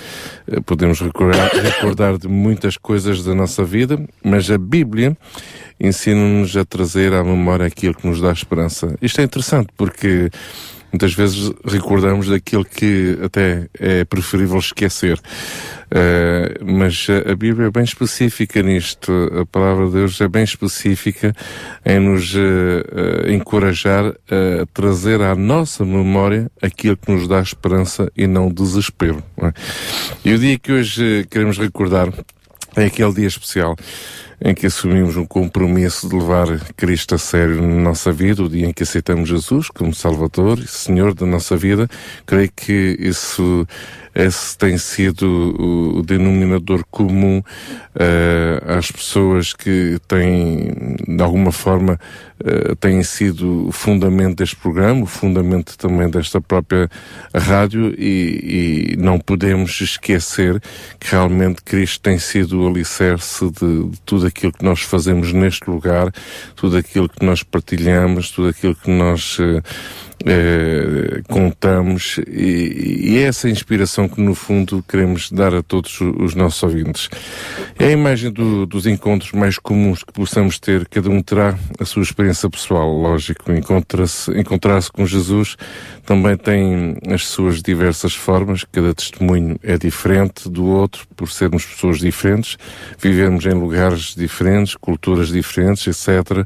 Eh, 0.46 0.60
Podemos 0.60 1.00
recordar, 1.00 1.50
recordar 1.50 2.18
de 2.18 2.28
muitas 2.28 2.76
coisas 2.76 3.24
da 3.24 3.34
nossa 3.34 3.64
vida, 3.64 4.02
mas 4.22 4.50
a 4.50 4.58
Bíblia 4.58 5.16
ensina-nos 5.80 6.56
a 6.56 6.64
trazer 6.64 7.12
à 7.14 7.24
memória 7.24 7.66
aquilo 7.66 7.94
que 7.94 8.06
nos 8.06 8.20
dá 8.20 8.32
esperança. 8.32 8.96
Isto 9.00 9.20
é 9.20 9.24
interessante 9.24 9.68
porque 9.76 10.30
muitas 10.92 11.14
vezes 11.14 11.52
recordamos 11.64 12.28
daquilo 12.28 12.64
que 12.64 13.18
até 13.22 13.68
é 13.78 14.04
preferível 14.04 14.58
esquecer. 14.58 15.18
Uh, 15.90 16.64
mas 16.64 17.08
a 17.28 17.34
Bíblia 17.34 17.66
é 17.66 17.70
bem 17.70 17.82
específica 17.82 18.62
nisto. 18.62 19.12
A 19.40 19.44
palavra 19.44 19.86
de 19.86 19.92
Deus 19.92 20.20
é 20.20 20.28
bem 20.28 20.44
específica 20.44 21.34
em 21.84 21.98
nos 21.98 22.32
uh, 22.34 22.38
uh, 22.38 23.30
encorajar 23.30 24.06
a 24.06 24.66
trazer 24.72 25.20
à 25.20 25.34
nossa 25.34 25.84
memória 25.84 26.50
aquilo 26.62 26.96
que 26.96 27.10
nos 27.10 27.26
dá 27.26 27.40
esperança 27.40 28.10
e 28.16 28.26
não 28.26 28.48
desespero. 28.48 29.22
Não 29.36 29.48
é? 29.48 29.52
E 30.24 30.32
o 30.32 30.38
dia 30.38 30.58
que 30.58 30.72
hoje 30.72 31.26
queremos 31.28 31.58
recordar 31.58 32.12
é 32.76 32.84
aquele 32.84 33.12
dia 33.12 33.26
especial 33.26 33.76
em 34.42 34.54
que 34.54 34.66
assumimos 34.66 35.16
um 35.16 35.26
compromisso 35.26 36.08
de 36.08 36.16
levar 36.16 36.46
Cristo 36.74 37.14
a 37.14 37.18
sério 37.18 37.60
na 37.60 37.82
nossa 37.82 38.10
vida, 38.10 38.42
o 38.42 38.48
dia 38.48 38.66
em 38.66 38.72
que 38.72 38.82
aceitamos 38.82 39.28
Jesus 39.28 39.68
como 39.68 39.94
Salvador 39.94 40.58
e 40.58 40.66
Senhor 40.66 41.12
da 41.12 41.26
nossa 41.26 41.56
vida. 41.56 41.86
Creio 42.24 42.50
que 42.56 42.96
isso 42.98 43.66
esse 44.14 44.58
tem 44.58 44.76
sido 44.76 45.96
o, 45.98 46.02
denominador 46.02 46.84
comum 46.90 47.38
uh, 47.38 48.78
às 48.78 48.90
pessoas 48.90 49.52
que 49.52 49.98
têm, 50.08 50.96
de 51.06 51.22
alguma 51.22 51.52
forma, 51.52 51.98
uh, 52.44 52.76
têm 52.76 53.02
sido 53.02 53.68
o 53.68 53.72
fundamento 53.72 54.36
deste 54.36 54.56
programa, 54.56 55.02
o 55.02 55.06
fundamento 55.06 55.76
também 55.76 56.08
desta 56.08 56.40
própria 56.40 56.88
rádio 57.34 57.94
e, 57.98 58.94
e 58.94 58.96
não 58.96 59.18
podemos 59.18 59.80
esquecer 59.80 60.60
que 60.98 61.10
realmente 61.10 61.62
Cristo 61.62 62.00
tem 62.00 62.18
sido 62.18 62.62
o 62.62 62.68
alicerce 62.68 63.50
de, 63.50 63.90
de 63.90 64.00
tudo 64.04 64.26
aquilo 64.26 64.52
que 64.52 64.64
nós 64.64 64.80
fazemos 64.80 65.32
neste 65.32 65.68
lugar, 65.70 66.12
tudo 66.56 66.76
aquilo 66.76 67.08
que 67.08 67.24
nós 67.24 67.42
partilhamos, 67.42 68.30
tudo 68.30 68.48
aquilo 68.48 68.74
que 68.74 68.90
nós 68.90 69.38
uh, 69.38 69.62
eh, 70.26 71.22
contamos 71.28 72.18
e, 72.28 73.12
e, 73.12 73.18
é 73.18 73.22
essa 73.22 73.48
inspiração 73.48 74.08
que 74.08 74.20
no 74.20 74.34
fundo 74.34 74.84
queremos 74.86 75.30
dar 75.30 75.54
a 75.54 75.62
todos 75.62 76.00
os 76.00 76.34
nossos 76.34 76.62
ouvintes. 76.62 77.08
É 77.78 77.86
a 77.86 77.92
imagem 77.92 78.30
do, 78.30 78.66
dos 78.66 78.86
encontros 78.86 79.32
mais 79.32 79.58
comuns 79.58 80.04
que 80.04 80.12
possamos 80.12 80.58
ter, 80.58 80.86
cada 80.88 81.08
um 81.08 81.22
terá 81.22 81.58
a 81.78 81.84
sua 81.84 82.02
experiência 82.02 82.50
pessoal, 82.50 82.90
lógico, 82.90 83.50
encontrar-se 83.52 84.30
encontrar 84.38 84.80
com 84.92 85.06
Jesus 85.06 85.56
também 86.10 86.36
tem 86.36 86.96
as 87.08 87.28
suas 87.28 87.62
diversas 87.62 88.14
formas, 88.14 88.64
cada 88.64 88.92
testemunho 88.92 89.56
é 89.62 89.78
diferente 89.78 90.48
do 90.48 90.66
outro, 90.66 91.06
por 91.14 91.30
sermos 91.30 91.64
pessoas 91.64 91.98
diferentes, 91.98 92.56
vivemos 92.98 93.46
em 93.46 93.54
lugares 93.54 94.14
diferentes, 94.16 94.74
culturas 94.74 95.28
diferentes, 95.28 95.86
etc. 95.86 96.44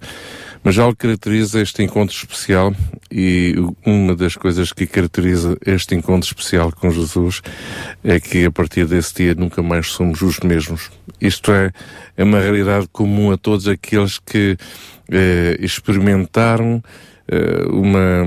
Mas 0.64 0.78
algo 0.78 0.96
caracteriza 0.96 1.60
este 1.60 1.82
encontro 1.82 2.16
especial 2.16 2.74
e 3.12 3.54
uma 3.84 4.16
das 4.16 4.34
coisas 4.34 4.72
que 4.72 4.86
caracteriza 4.86 5.58
este 5.66 5.94
encontro 5.94 6.26
especial 6.26 6.72
com 6.72 6.90
Jesus 6.90 7.42
é 8.02 8.18
que 8.18 8.46
a 8.46 8.50
partir 8.50 8.86
desse 8.86 9.14
dia 9.14 9.34
nunca 9.34 9.62
mais 9.62 9.88
somos 9.88 10.22
os 10.22 10.40
mesmos. 10.40 10.90
Isto 11.20 11.52
é, 11.52 11.70
é 12.16 12.24
uma 12.24 12.40
realidade 12.40 12.88
comum 12.90 13.30
a 13.30 13.36
todos 13.36 13.68
aqueles 13.68 14.18
que 14.18 14.56
eh, 15.12 15.58
experimentaram 15.60 16.82
uma 17.70 18.22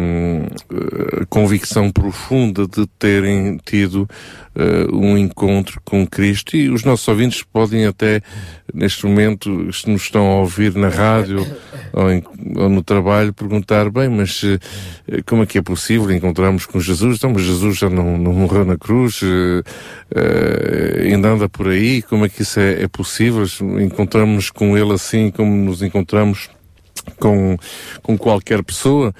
uh, 0.72 1.26
convicção 1.30 1.92
profunda 1.92 2.68
de 2.68 2.88
terem 2.98 3.60
tido 3.64 4.10
uh, 4.56 4.96
um 4.96 5.18
encontro 5.18 5.80
com 5.86 6.06
Cristo. 6.06 6.58
E 6.58 6.70
os 6.70 6.84
nossos 6.84 7.08
ouvintes 7.08 7.44
podem 7.44 7.86
até 7.86 8.22
neste 8.74 9.06
momento 9.06 9.72
se 9.72 9.90
nos 9.90 10.04
estão 10.04 10.26
a 10.26 10.36
ouvir 10.40 10.74
na 10.74 10.90
rádio 10.90 11.46
ou, 11.94 12.12
em, 12.12 12.24
ou 12.56 12.70
no 12.70 12.82
trabalho 12.82 13.32
perguntar 13.34 13.90
bem 13.90 14.10
mas 14.10 14.42
uh, 14.44 14.60
como 15.26 15.44
é 15.44 15.46
que 15.46 15.58
é 15.58 15.62
possível 15.62 16.12
encontrarmos 16.12 16.66
com 16.66 16.80
Jesus? 16.80 17.18
Então 17.18 17.32
mas 17.32 17.44
Jesus 17.44 17.78
já 17.78 17.90
não, 17.90 18.18
não 18.18 18.34
morreu 18.34 18.66
na 18.66 18.78
cruz 18.78 19.22
ainda 21.04 21.30
anda 21.30 21.48
por 21.48 21.68
aí 21.68 22.02
como 22.02 22.26
é 22.26 22.30
que 22.30 22.42
isso 22.42 22.60
é, 22.60 22.84
é 22.84 22.88
possível? 22.88 23.44
Encontramos 23.80 24.50
com 24.50 24.78
ele 24.78 24.94
assim 24.94 25.30
como 25.32 25.56
nos 25.56 25.82
encontramos 25.82 26.50
com, 27.20 27.58
com 28.02 28.18
qualquer 28.18 28.64
pessoa. 28.64 29.14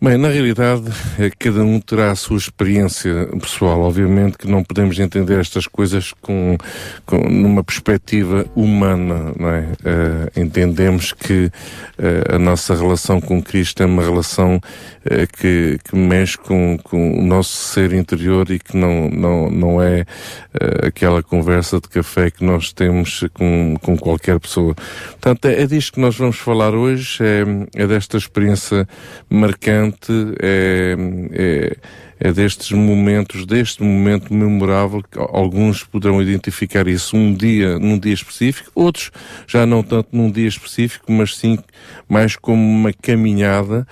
Bem, 0.00 0.16
na 0.16 0.28
realidade, 0.28 0.82
eh, 1.18 1.30
cada 1.38 1.62
um 1.62 1.78
terá 1.78 2.10
a 2.10 2.16
sua 2.16 2.36
experiência 2.36 3.28
pessoal. 3.40 3.82
Obviamente 3.82 4.36
que 4.36 4.48
não 4.48 4.64
podemos 4.64 4.98
entender 4.98 5.38
estas 5.38 5.66
coisas 5.66 6.12
com, 6.20 6.56
com 7.06 7.18
numa 7.18 7.62
perspectiva 7.62 8.46
humana, 8.54 9.32
não 9.38 9.48
é? 9.48 9.60
Uh, 9.60 10.40
entendemos 10.40 11.12
que 11.12 11.46
uh, 11.46 12.34
a 12.34 12.38
nossa 12.38 12.74
relação 12.74 13.20
com 13.20 13.42
Cristo 13.42 13.82
é 13.82 13.86
uma 13.86 14.02
relação 14.02 14.56
uh, 14.56 15.38
que, 15.38 15.78
que 15.84 15.96
mexe 15.96 16.36
com, 16.38 16.78
com 16.82 17.20
o 17.20 17.22
nosso 17.22 17.72
ser 17.72 17.92
interior 17.92 18.50
e 18.50 18.58
que 18.58 18.76
não, 18.76 19.08
não, 19.08 19.50
não 19.50 19.82
é 19.82 20.04
aquela 20.86 21.22
conversa 21.22 21.80
de 21.80 21.88
café 21.88 22.30
que 22.30 22.44
nós 22.44 22.72
temos 22.72 23.24
com, 23.32 23.76
com 23.80 23.96
qualquer 23.96 24.38
pessoa. 24.38 24.74
Portanto, 24.74 25.46
é, 25.46 25.62
é 25.62 25.66
disto 25.66 25.94
que 25.94 26.00
nós 26.00 26.16
vamos 26.16 26.36
falar 26.36 26.74
hoje 26.74 27.11
é, 27.20 27.44
é 27.74 27.86
desta 27.86 28.16
experiência 28.16 28.86
marcante, 29.28 30.12
é, 30.40 30.96
é, 31.32 31.76
é 32.20 32.32
destes 32.32 32.70
momentos, 32.72 33.44
deste 33.44 33.82
momento 33.82 34.32
memorável, 34.32 35.02
que 35.02 35.18
alguns 35.18 35.82
poderão 35.82 36.22
identificar 36.22 36.86
isso. 36.86 37.16
Um 37.16 37.34
dia, 37.34 37.78
num 37.78 37.98
dia 37.98 38.14
específico, 38.14 38.70
outros 38.74 39.10
já 39.46 39.66
não 39.66 39.82
tanto 39.82 40.08
num 40.12 40.30
dia 40.30 40.46
específico, 40.46 41.10
mas 41.10 41.36
sim 41.36 41.58
mais 42.08 42.36
como 42.36 42.62
uma 42.62 42.92
caminhada, 42.92 43.86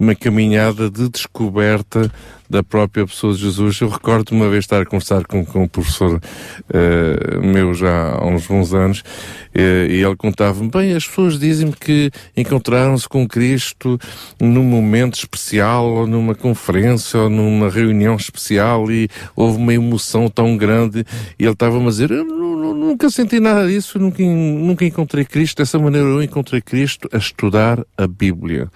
uma 0.00 0.14
caminhada 0.14 0.90
de 0.90 1.10
descoberta 1.10 2.10
da 2.48 2.64
própria 2.64 3.06
pessoa 3.06 3.34
de 3.34 3.40
Jesus. 3.40 3.80
Eu 3.80 3.88
recordo 3.88 4.32
uma 4.32 4.48
vez 4.48 4.64
estar 4.64 4.80
a 4.80 4.86
conversar 4.86 5.24
com, 5.26 5.44
com 5.44 5.64
um 5.64 5.68
professor 5.68 6.16
uh, 6.16 7.40
meu 7.46 7.74
já 7.74 8.14
há 8.14 8.26
uns 8.26 8.46
bons 8.46 8.72
anos 8.72 9.00
uh, 9.00 9.86
e 9.88 10.02
ele 10.02 10.16
contava-me, 10.16 10.70
bem, 10.70 10.94
as 10.94 11.06
pessoas 11.06 11.38
dizem-me 11.38 11.74
que 11.74 12.10
encontraram-se 12.36 13.08
com 13.08 13.28
Cristo 13.28 14.00
num 14.40 14.64
momento 14.64 15.14
especial 15.14 15.86
ou 15.86 16.06
numa 16.06 16.34
conferência 16.34 17.20
ou 17.20 17.30
numa 17.30 17.68
reunião 17.68 18.16
especial 18.16 18.90
e 18.90 19.08
houve 19.36 19.58
uma 19.58 19.74
emoção 19.74 20.28
tão 20.28 20.56
grande 20.56 21.04
e 21.38 21.44
ele 21.44 21.52
estava-me 21.52 21.86
a 21.86 21.90
dizer, 21.90 22.10
eu 22.10 22.24
nunca 22.24 23.08
senti 23.10 23.38
nada 23.38 23.68
disso, 23.68 23.98
nunca, 23.98 24.22
nunca 24.22 24.84
encontrei 24.84 25.24
Cristo 25.24 25.58
dessa 25.58 25.78
maneira, 25.78 26.08
eu 26.08 26.22
encontrei 26.22 26.60
Cristo 26.60 27.08
a 27.12 27.18
estudar 27.18 27.84
a 27.96 28.06
Bíblia. 28.06 28.68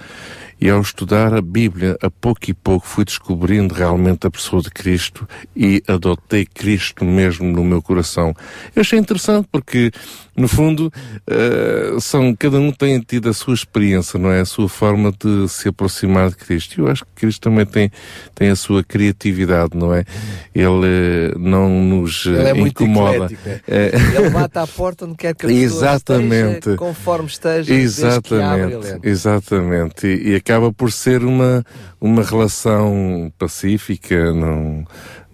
E 0.64 0.70
ao 0.70 0.80
estudar 0.80 1.34
a 1.34 1.42
Bíblia, 1.42 1.94
a 2.00 2.08
pouco 2.08 2.48
e 2.48 2.54
pouco 2.54 2.86
fui 2.86 3.04
descobrindo 3.04 3.74
realmente 3.74 4.26
a 4.26 4.30
pessoa 4.30 4.62
de 4.62 4.70
Cristo 4.70 5.28
e 5.54 5.82
adotei 5.86 6.46
Cristo 6.46 7.04
mesmo 7.04 7.52
no 7.52 7.62
meu 7.62 7.82
coração. 7.82 8.34
Eu 8.74 8.80
achei 8.80 8.98
interessante 8.98 9.46
porque, 9.52 9.92
no 10.34 10.48
fundo, 10.48 10.90
uh, 11.28 12.00
são, 12.00 12.34
cada 12.34 12.58
um 12.58 12.72
tem 12.72 12.98
tido 12.98 13.28
a 13.28 13.34
sua 13.34 13.52
experiência, 13.52 14.18
não 14.18 14.32
é? 14.32 14.40
A 14.40 14.46
sua 14.46 14.66
forma 14.66 15.12
de 15.12 15.46
se 15.50 15.68
aproximar 15.68 16.30
de 16.30 16.36
Cristo. 16.36 16.80
Eu 16.80 16.88
acho 16.88 17.04
que 17.04 17.10
Cristo 17.14 17.42
também 17.42 17.66
tem, 17.66 17.92
tem 18.34 18.48
a 18.48 18.56
sua 18.56 18.82
criatividade, 18.82 19.76
não 19.76 19.92
é? 19.92 20.02
Ele 20.54 21.34
uh, 21.34 21.38
não 21.38 21.68
nos 21.68 22.24
uh, 22.24 22.30
Ele 22.30 22.48
é 22.48 22.58
incomoda. 22.58 23.18
Muito 23.18 23.34
eclético, 23.34 23.68
é? 23.68 23.90
Ele 24.16 24.30
bate 24.30 24.58
à 24.58 24.66
porta 24.66 25.04
onde 25.04 25.16
quer 25.16 25.34
que 25.34 25.44
a 25.44 25.48
pessoa 25.50 25.62
Exatamente. 25.62 26.58
esteja, 26.60 26.76
conforme 26.78 27.26
esteja, 27.28 27.74
Exatamente. 27.74 28.98
Exatamente. 29.02 30.06
E, 30.06 30.30
e 30.30 30.34
acaba 30.54 30.72
por 30.72 30.92
ser 30.92 31.24
uma, 31.24 31.64
uma 32.00 32.22
relação 32.22 33.32
pacífica, 33.36 34.32
não, 34.32 34.84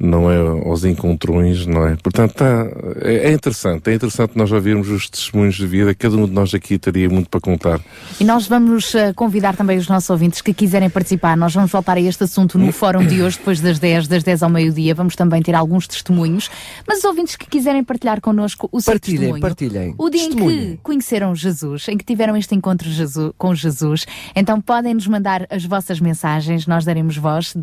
não 0.00 0.30
é 0.30 0.38
aos 0.38 0.82
encontrões, 0.84 1.66
não 1.66 1.86
é? 1.86 1.94
Portanto, 1.96 2.32
tá, 2.32 2.66
é, 3.02 3.28
é, 3.28 3.32
interessante, 3.32 3.90
é 3.90 3.94
interessante 3.94 4.32
nós 4.34 4.50
ouvirmos 4.50 4.88
os 4.88 5.10
testemunhos 5.10 5.56
de 5.56 5.66
vida, 5.66 5.94
cada 5.94 6.16
um 6.16 6.26
de 6.26 6.32
nós 6.32 6.54
aqui 6.54 6.78
teria 6.78 7.08
muito 7.10 7.28
para 7.28 7.38
contar. 7.38 7.80
E 8.18 8.24
nós 8.24 8.46
vamos 8.46 8.94
uh, 8.94 9.12
convidar 9.14 9.54
também 9.54 9.76
os 9.76 9.86
nossos 9.86 10.08
ouvintes 10.08 10.40
que 10.40 10.54
quiserem 10.54 10.88
participar, 10.88 11.36
nós 11.36 11.54
vamos 11.54 11.70
voltar 11.70 11.98
a 11.98 12.00
este 12.00 12.24
assunto 12.24 12.58
no 12.58 12.72
fórum 12.72 13.06
de 13.06 13.22
hoje, 13.22 13.36
depois 13.36 13.60
das 13.60 13.78
10, 13.78 14.08
das 14.08 14.22
10 14.22 14.42
ao 14.42 14.48
meio-dia, 14.48 14.94
vamos 14.94 15.14
também 15.14 15.42
ter 15.42 15.54
alguns 15.54 15.86
testemunhos, 15.86 16.50
mas 16.88 17.00
os 17.00 17.04
ouvintes 17.04 17.36
que 17.36 17.46
quiserem 17.46 17.84
partilhar 17.84 18.22
connosco 18.22 18.70
o 18.72 18.80
seu 18.80 18.94
partilhem, 18.94 19.18
testemunho. 19.18 19.42
Partilhem, 19.42 19.94
O 19.98 20.08
dia 20.08 20.24
em 20.24 20.30
que 20.34 20.78
conheceram 20.82 21.34
Jesus, 21.34 21.88
em 21.88 21.98
que 21.98 22.04
tiveram 22.04 22.36
este 22.36 22.54
encontro 22.54 22.88
Jesus, 22.88 23.32
com 23.36 23.54
Jesus, 23.54 24.06
então 24.34 24.60
podem 24.62 24.94
nos 24.94 25.06
mandar 25.06 25.46
as 25.50 25.64
vossas 25.66 26.00
mensagens, 26.00 26.66
nós 26.66 26.86
daremos 26.86 27.18
voz, 27.18 27.54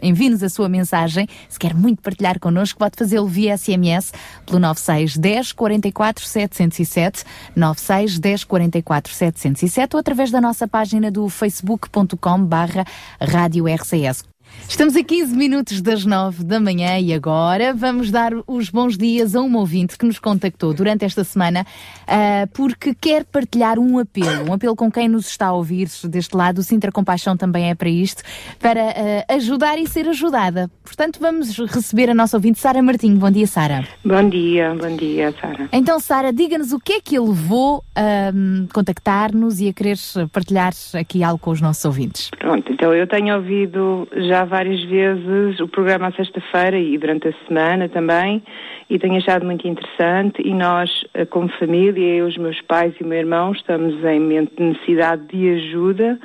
envie-nos 0.00 0.42
a 0.44 0.48
sua 0.48 0.68
mensagem, 0.68 1.26
se 1.56 1.58
quer 1.58 1.74
muito 1.74 2.02
partilhar 2.02 2.38
connosco, 2.38 2.78
pode 2.78 2.96
fazê-lo 2.96 3.26
via 3.26 3.56
SMS 3.56 4.12
pelo 4.44 4.58
96 4.58 5.16
10 5.16 5.52
44 5.52 6.24
707, 6.24 7.24
96 7.56 8.18
10 8.18 8.44
44 8.44 9.12
707 9.12 9.96
ou 9.96 10.00
através 10.00 10.30
da 10.30 10.40
nossa 10.40 10.68
página 10.68 11.10
do 11.10 11.28
facebook.com 11.28 12.44
barra 12.44 12.84
Rádio 13.18 13.64
RCS. 13.66 14.35
Estamos 14.68 14.96
a 14.96 15.02
15 15.02 15.36
minutos 15.36 15.80
das 15.80 16.04
9 16.04 16.42
da 16.44 16.58
manhã 16.58 16.98
e 16.98 17.14
agora 17.14 17.72
vamos 17.72 18.10
dar 18.10 18.32
os 18.46 18.68
bons 18.68 18.98
dias 18.98 19.36
a 19.36 19.40
uma 19.40 19.60
ouvinte 19.60 19.96
que 19.96 20.04
nos 20.04 20.18
contactou 20.18 20.74
durante 20.74 21.04
esta 21.04 21.22
semana 21.22 21.64
uh, 22.02 22.48
porque 22.52 22.94
quer 22.94 23.24
partilhar 23.24 23.78
um 23.78 23.98
apelo, 23.98 24.50
um 24.50 24.52
apelo 24.52 24.74
com 24.74 24.90
quem 24.90 25.08
nos 25.08 25.28
está 25.28 25.46
a 25.46 25.52
ouvir 25.52 25.88
deste 26.04 26.36
lado. 26.36 26.58
O 26.58 26.62
Sintra 26.62 26.90
Compaixão 26.90 27.36
também 27.36 27.70
é 27.70 27.74
para 27.74 27.88
isto, 27.88 28.22
para 28.58 28.82
uh, 28.82 29.34
ajudar 29.34 29.78
e 29.78 29.86
ser 29.86 30.08
ajudada. 30.08 30.70
Portanto, 30.82 31.18
vamos 31.20 31.56
receber 31.58 32.10
a 32.10 32.14
nossa 32.14 32.36
ouvinte 32.36 32.58
Sara 32.58 32.82
Martinho. 32.82 33.18
Bom 33.18 33.30
dia, 33.30 33.46
Sara. 33.46 33.84
Bom 34.04 34.28
dia, 34.28 34.74
bom 34.74 34.96
dia, 34.96 35.34
Sara. 35.40 35.68
Então, 35.72 36.00
Sara, 36.00 36.32
diga-nos 36.32 36.72
o 36.72 36.80
que 36.80 36.94
é 36.94 37.00
que 37.00 37.16
ele 37.16 37.28
levou 37.28 37.84
a 37.94 38.34
um, 38.34 38.66
contactar-nos 38.72 39.60
e 39.60 39.68
a 39.68 39.72
querer 39.72 39.96
partilhar 40.32 40.72
aqui 40.98 41.22
algo 41.22 41.38
com 41.38 41.50
os 41.50 41.60
nossos 41.60 41.84
ouvintes. 41.84 42.30
Pronto, 42.38 42.72
então 42.72 42.92
eu 42.92 43.06
tenho 43.06 43.36
ouvido 43.36 44.08
já 44.28 44.45
várias 44.46 44.82
vezes 44.84 45.60
o 45.60 45.68
programa 45.68 46.08
à 46.08 46.12
sexta-feira 46.12 46.78
e 46.78 46.96
durante 46.96 47.28
a 47.28 47.32
semana 47.46 47.88
também 47.88 48.42
e 48.88 48.98
tenho 48.98 49.16
achado 49.16 49.44
muito 49.44 49.66
interessante. 49.66 50.40
E 50.42 50.54
nós, 50.54 51.04
como 51.30 51.48
família, 51.58 52.16
eu, 52.16 52.26
os 52.26 52.36
meus 52.36 52.60
pais 52.62 52.94
e 53.00 53.04
o 53.04 53.06
meu 53.06 53.18
irmão, 53.18 53.52
estamos 53.52 54.02
em 54.04 54.20
necessidade 54.58 55.26
de 55.26 55.50
ajuda 55.50 56.18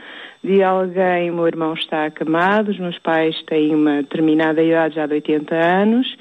de 0.44 0.64
alguém, 0.64 1.30
o 1.30 1.36
meu 1.36 1.48
irmão 1.48 1.74
está 1.74 2.06
acamado, 2.06 2.72
os 2.72 2.80
meus 2.80 2.98
pais 2.98 3.40
têm 3.44 3.76
uma 3.76 3.98
determinada 4.02 4.62
idade, 4.62 4.96
já 4.96 5.06
de 5.06 5.14
80 5.14 5.56
anos, 5.56 6.18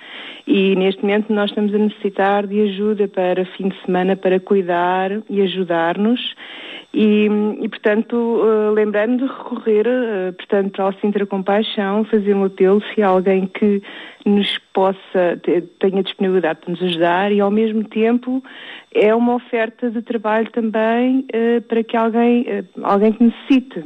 e 0.46 0.76
neste 0.76 1.00
momento 1.00 1.32
nós 1.32 1.48
estamos 1.48 1.74
a 1.74 1.78
necessitar 1.78 2.46
de 2.46 2.60
ajuda 2.60 3.08
para 3.08 3.46
fim 3.56 3.68
de 3.68 3.80
semana 3.84 4.16
para 4.16 4.38
cuidar 4.38 5.10
e 5.28 5.40
ajudar-nos 5.40 6.20
E, 6.92 7.28
e 7.60 7.68
portanto, 7.68 8.14
uh, 8.16 8.72
lembrando 8.72 9.24
de 9.24 9.32
recorrer, 9.32 9.86
uh, 9.86 10.32
portanto, 10.32 10.72
para 10.72 10.88
o 10.88 10.92
Sintra 10.94 11.24
Compaixão, 11.24 12.04
fazer 12.04 12.34
um 12.34 12.44
apelo 12.44 12.82
se 12.92 13.02
há 13.02 13.08
alguém 13.08 13.46
que 13.46 13.80
nos 14.26 14.58
possa, 14.72 15.40
te- 15.42 15.62
tenha 15.78 16.02
disponibilidade 16.02 16.60
para 16.60 16.70
nos 16.70 16.82
ajudar 16.82 17.30
e, 17.30 17.40
ao 17.40 17.50
mesmo 17.50 17.84
tempo, 17.84 18.42
é 18.92 19.14
uma 19.14 19.34
oferta 19.34 19.88
de 19.88 20.02
trabalho 20.02 20.50
também 20.50 21.26
uh, 21.32 21.62
para 21.62 21.84
que 21.84 21.96
alguém, 21.96 22.42
uh, 22.42 22.66
alguém 22.82 23.12
que 23.12 23.22
necessite. 23.22 23.84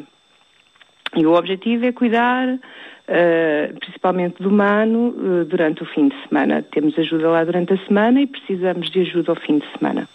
E 1.16 1.26
o 1.26 1.34
objetivo 1.34 1.86
é 1.86 1.92
cuidar, 1.92 2.58
eh, 3.06 3.72
principalmente 3.78 4.42
do 4.42 4.48
humano, 4.48 5.14
eh, 5.16 5.44
durante 5.44 5.82
o 5.82 5.86
fim 5.86 6.08
de 6.08 6.16
semana. 6.26 6.62
Temos 6.62 6.98
ajuda 6.98 7.28
lá 7.28 7.44
durante 7.44 7.72
a 7.72 7.78
semana 7.86 8.20
e 8.20 8.26
precisamos 8.26 8.90
de 8.90 9.00
ajuda 9.02 9.30
ao 9.32 9.36
fim 9.36 9.58
de 9.58 9.66
semana. 9.78 10.08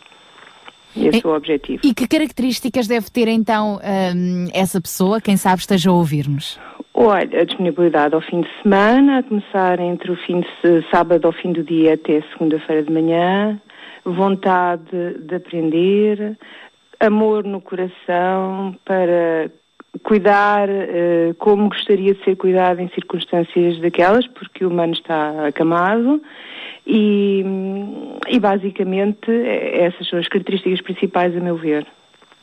Esse 0.95 1.25
é 1.25 1.29
o 1.29 1.35
objetivo. 1.35 1.81
E 1.83 1.93
que 1.93 2.07
características 2.07 2.87
deve 2.87 3.09
ter 3.09 3.27
então 3.27 3.79
hum, 4.15 4.47
essa 4.53 4.81
pessoa, 4.81 5.21
quem 5.21 5.37
sabe 5.37 5.61
esteja 5.61 5.89
a 5.89 5.93
ouvir-nos? 5.93 6.59
Olha, 6.93 7.41
a 7.41 7.45
disponibilidade 7.45 8.15
ao 8.15 8.21
fim 8.21 8.41
de 8.41 8.49
semana, 8.61 9.19
a 9.19 9.23
começar 9.23 9.79
entre 9.79 10.11
o 10.11 10.15
fim 10.17 10.41
de 10.41 10.89
sábado 10.91 11.25
ao 11.25 11.31
fim 11.31 11.53
do 11.53 11.63
dia 11.63 11.93
até 11.93 12.21
segunda-feira 12.33 12.83
de 12.83 12.91
manhã, 12.91 13.59
vontade 14.03 15.13
de 15.19 15.35
aprender, 15.35 16.37
amor 16.99 17.43
no 17.43 17.61
coração 17.61 18.75
para 18.83 19.49
cuidar 20.03 20.69
eh, 20.69 21.33
como 21.37 21.69
gostaria 21.69 22.13
de 22.13 22.23
ser 22.23 22.37
cuidado 22.37 22.79
em 22.79 22.89
circunstâncias 22.89 23.79
daquelas, 23.79 24.27
porque 24.27 24.63
o 24.63 24.69
humano 24.69 24.93
está 24.93 25.47
acamado. 25.47 26.21
E, 26.85 27.43
e 28.27 28.39
basicamente 28.39 29.29
eh, 29.29 29.85
essas 29.85 30.07
são 30.07 30.19
as 30.19 30.27
características 30.27 30.81
principais, 30.81 31.35
a 31.35 31.39
meu 31.39 31.55
ver. 31.55 31.85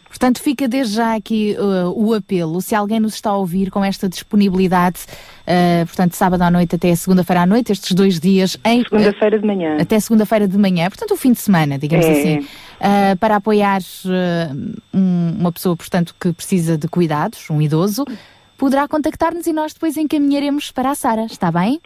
Portanto, 0.08 0.40
fica 0.40 0.66
desde 0.66 0.94
já 0.94 1.14
aqui 1.14 1.56
uh, 1.58 1.90
o 1.94 2.14
apelo, 2.14 2.60
se 2.62 2.74
alguém 2.74 2.98
nos 3.00 3.14
está 3.14 3.30
a 3.30 3.36
ouvir 3.36 3.70
com 3.70 3.84
esta 3.84 4.08
disponibilidade, 4.08 5.00
uh, 5.42 5.84
portanto, 5.86 6.14
sábado 6.14 6.40
à 6.42 6.50
noite 6.50 6.74
até 6.76 6.94
segunda-feira 6.94 7.42
à 7.42 7.46
noite, 7.46 7.72
estes 7.72 7.92
dois 7.92 8.18
dias, 8.18 8.56
em, 8.64 8.82
Segunda-feira 8.82 9.38
de 9.38 9.46
manhã. 9.46 9.76
até 9.80 10.00
segunda-feira 10.00 10.48
de 10.48 10.56
manhã, 10.56 10.88
portanto, 10.88 11.10
o 11.12 11.16
fim 11.16 11.32
de 11.32 11.38
semana, 11.40 11.78
digamos 11.78 12.06
É. 12.06 12.10
assim, 12.12 12.38
uh, 12.38 13.16
para 13.20 13.36
apoiar 13.36 13.80
uh, 13.82 14.74
um- 14.94 15.36
uma 15.38 15.52
pessoa, 15.52 15.76
portanto, 15.76 16.14
que 16.18 16.32
precisa 16.32 16.78
de 16.78 16.88
cuidados, 16.88 17.50
um 17.50 17.60
idoso, 17.60 18.04
poderá 18.56 18.88
contactar-nos 18.88 19.46
e 19.46 19.52
nós 19.52 19.74
depois 19.74 19.96
encaminharemos 19.98 20.70
para 20.70 20.90
a 20.92 20.94
Sara, 20.94 21.26
está 21.26 21.52
bem? 21.52 21.78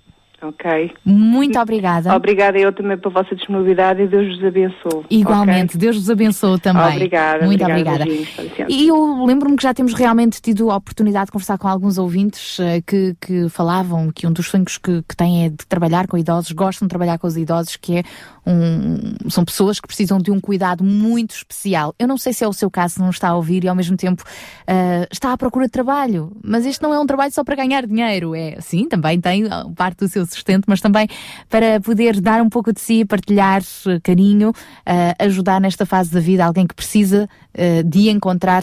Ok. 0.42 0.92
Muito 1.04 1.58
obrigada. 1.58 2.14
Obrigada 2.14 2.58
eu 2.58 2.72
também 2.72 2.96
pela 2.96 3.12
vossa 3.12 3.34
disponibilidade 3.34 4.02
e 4.02 4.06
Deus 4.06 4.36
vos 4.36 4.44
abençoe. 4.44 5.04
Igualmente, 5.10 5.76
Deus 5.76 5.96
vos 5.96 6.08
abençoe 6.08 6.58
também. 6.58 6.96
Obrigada, 6.96 7.44
Muito 7.44 7.62
obrigada, 7.62 8.04
obrigada. 8.04 8.66
E 8.68 8.88
eu 8.88 9.24
lembro-me 9.26 9.56
que 9.56 9.62
já 9.62 9.74
temos 9.74 9.92
realmente 9.92 10.40
tido 10.40 10.70
a 10.70 10.76
oportunidade 10.76 11.26
de 11.26 11.32
conversar 11.32 11.58
com 11.58 11.68
alguns 11.68 11.98
ouvintes 11.98 12.58
eh, 12.58 12.80
que, 12.80 13.14
que 13.20 13.48
falavam 13.50 14.10
que 14.10 14.26
um 14.26 14.32
dos 14.32 14.46
sonhos 14.46 14.78
que, 14.78 15.02
que 15.02 15.14
têm 15.14 15.44
é 15.44 15.48
de 15.50 15.66
trabalhar 15.66 16.06
com 16.06 16.16
idosos, 16.16 16.52
gostam 16.52 16.86
de 16.86 16.90
trabalhar 16.90 17.18
com 17.18 17.26
os 17.26 17.36
idosos, 17.36 17.76
que 17.76 17.98
é 17.98 18.02
um, 18.46 19.28
são 19.28 19.44
pessoas 19.44 19.78
que 19.78 19.86
precisam 19.86 20.18
de 20.18 20.30
um 20.30 20.40
cuidado 20.40 20.82
muito 20.82 21.32
especial. 21.32 21.94
Eu 21.98 22.08
não 22.08 22.16
sei 22.16 22.32
se 22.32 22.44
é 22.44 22.48
o 22.48 22.52
seu 22.52 22.70
caso, 22.70 22.94
se 22.94 23.00
não 23.00 23.10
está 23.10 23.28
a 23.28 23.36
ouvir 23.36 23.64
e 23.64 23.68
ao 23.68 23.74
mesmo 23.74 23.96
tempo 23.96 24.24
eh, 24.66 25.06
está 25.12 25.32
à 25.32 25.36
procura 25.36 25.66
de 25.66 25.70
trabalho, 25.72 26.32
mas 26.42 26.64
este 26.64 26.82
não 26.82 26.94
é 26.94 26.98
um 26.98 27.06
trabalho 27.06 27.32
só 27.32 27.44
para 27.44 27.56
ganhar 27.56 27.86
dinheiro, 27.86 28.34
é 28.34 28.56
sim, 28.60 28.88
também 28.88 29.20
tem 29.20 29.46
ah, 29.50 29.66
parte 29.76 29.98
do 29.98 30.08
seu 30.08 30.24
sustento, 30.32 30.64
mas 30.66 30.80
também 30.80 31.08
para 31.48 31.80
poder 31.80 32.20
dar 32.20 32.42
um 32.42 32.48
pouco 32.48 32.72
de 32.72 32.80
si, 32.80 33.04
partilhar 33.04 33.62
eh, 33.86 34.00
carinho, 34.02 34.52
eh, 34.86 35.14
ajudar 35.18 35.60
nesta 35.60 35.84
fase 35.84 36.10
da 36.10 36.20
vida 36.20 36.44
alguém 36.44 36.66
que 36.66 36.74
precisa 36.74 37.28
eh, 37.54 37.82
de 37.82 38.08
encontrar 38.08 38.62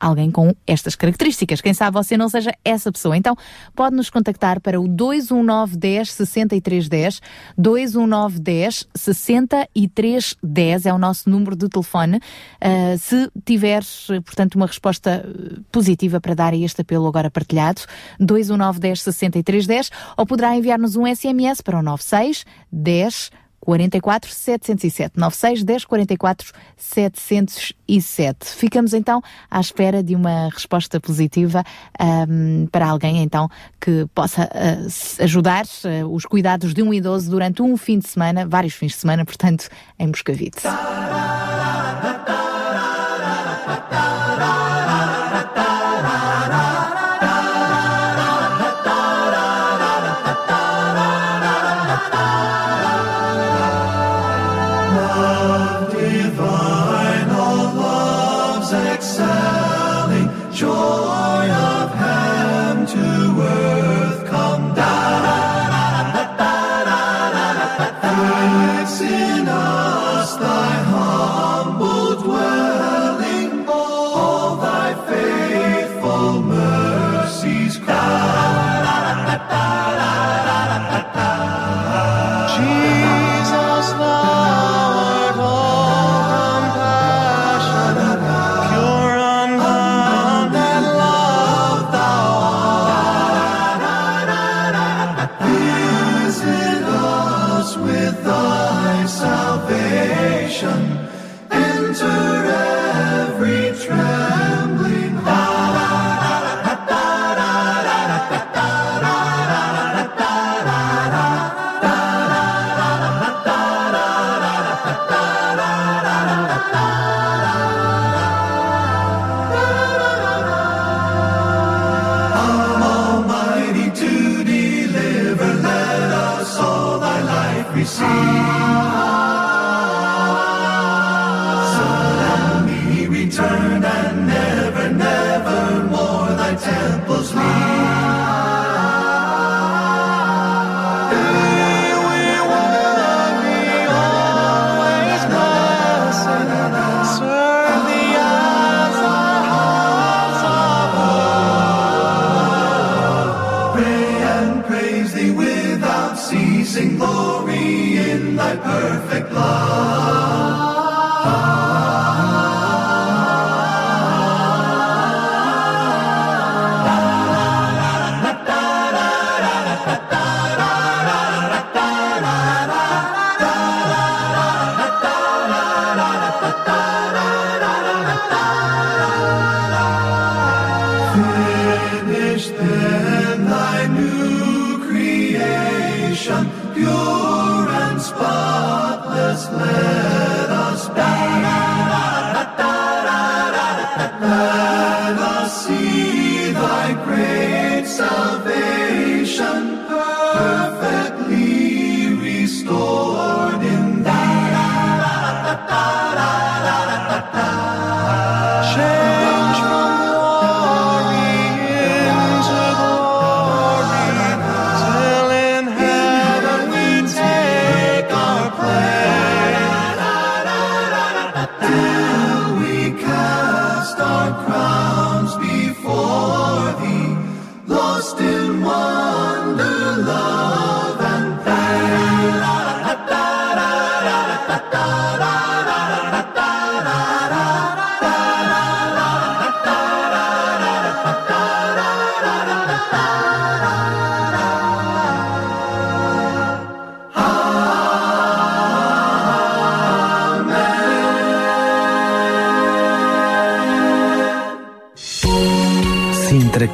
alguém 0.00 0.30
com 0.30 0.54
estas 0.66 0.94
características. 0.94 1.60
Quem 1.60 1.74
sabe 1.74 1.94
você 1.94 2.16
não 2.16 2.28
seja 2.28 2.52
essa 2.64 2.90
pessoa. 2.90 3.16
Então, 3.16 3.36
pode 3.74 3.96
nos 3.96 4.10
contactar 4.10 4.60
para 4.60 4.80
o 4.80 4.88
219 4.88 5.76
10 5.76 6.12
63 6.12 6.88
10. 6.88 7.20
219 7.56 8.40
10 8.40 8.88
63 8.94 10.36
10 10.42 10.86
é 10.86 10.92
o 10.92 10.98
nosso 10.98 11.28
número 11.28 11.56
de 11.56 11.68
telefone. 11.68 12.16
Uh, 12.16 12.98
se 12.98 13.30
tiver, 13.44 13.82
eh, 14.10 14.20
portanto, 14.20 14.56
uma 14.56 14.66
resposta 14.66 15.24
eh, 15.26 15.60
positiva 15.70 16.20
para 16.20 16.34
dar 16.34 16.52
a 16.52 16.56
este 16.56 16.82
apelo 16.82 17.06
agora 17.06 17.30
partilhado, 17.30 17.82
219 18.18 18.80
10 18.80 19.02
63 19.02 19.66
10, 19.66 19.90
ou 20.16 20.26
poderá 20.26 20.56
enviar-nos 20.56 20.96
um 20.96 21.06
SMS 21.06 21.60
para 21.60 21.78
o 21.78 21.82
96 21.82 22.44
10 22.72 23.30
44 23.66 24.30
707 24.32 25.18
96 25.18 25.64
10 25.64 25.84
44 25.86 26.52
707. 26.76 28.46
Ficamos 28.56 28.94
então 28.94 29.20
à 29.50 29.58
espera 29.60 30.04
de 30.04 30.14
uma 30.14 30.48
resposta 30.50 31.00
positiva 31.00 31.64
ahm, 31.98 32.66
para 32.70 32.86
alguém 32.86 33.22
então 33.24 33.48
que 33.80 34.06
possa 34.14 34.48
s- 34.86 35.20
ajudar 35.20 35.64
ah, 35.84 36.06
os 36.06 36.24
cuidados 36.24 36.72
de 36.72 36.80
um 36.80 36.94
idoso 36.94 37.28
durante 37.28 37.60
um 37.60 37.76
fim 37.76 37.98
de 37.98 38.06
semana, 38.08 38.46
vários 38.46 38.74
fins 38.74 38.92
de 38.92 38.98
semana, 38.98 39.24
portanto, 39.24 39.68
em 39.98 40.06
Moscavite. 40.06 40.60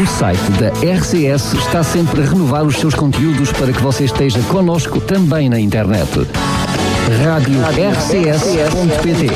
O 0.00 0.06
site 0.06 0.40
da 0.52 0.68
RCS 0.68 1.52
está 1.52 1.82
sempre 1.82 2.22
a 2.22 2.24
renovar 2.24 2.64
os 2.64 2.76
seus 2.76 2.94
conteúdos 2.94 3.52
para 3.52 3.70
que 3.70 3.82
você 3.82 4.04
esteja 4.04 4.40
connosco 4.44 4.98
também 4.98 5.50
na 5.50 5.60
internet. 5.60 6.26
Rádio 7.22 7.60
RCS.pt 7.60 9.28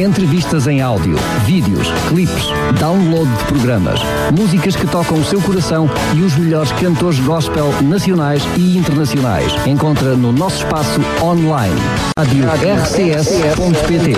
Entrevistas 0.00 0.66
em 0.66 0.80
áudio, 0.80 1.16
vídeos, 1.44 1.86
clipes, 2.08 2.48
download 2.80 3.30
de 3.36 3.44
programas, 3.44 4.00
músicas 4.36 4.74
que 4.74 4.88
tocam 4.88 5.18
o 5.18 5.24
seu 5.24 5.40
coração 5.40 5.88
e 6.16 6.22
os 6.22 6.34
melhores 6.34 6.72
cantores 6.72 7.20
gospel 7.20 7.72
nacionais 7.82 8.42
e 8.56 8.76
internacionais. 8.76 9.52
Encontra 9.64 10.16
no 10.16 10.32
nosso 10.32 10.64
espaço 10.64 11.00
online. 11.22 11.80
Rádio 12.18 12.48
RCS.pt 12.82 14.16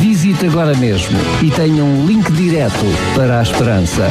Visite 0.00 0.46
agora 0.46 0.74
mesmo 0.76 1.18
e 1.42 1.50
tenha 1.50 1.84
um 1.84 2.06
link 2.06 2.30
direto 2.32 2.84
para 3.14 3.40
a 3.40 3.42
esperança. 3.42 4.08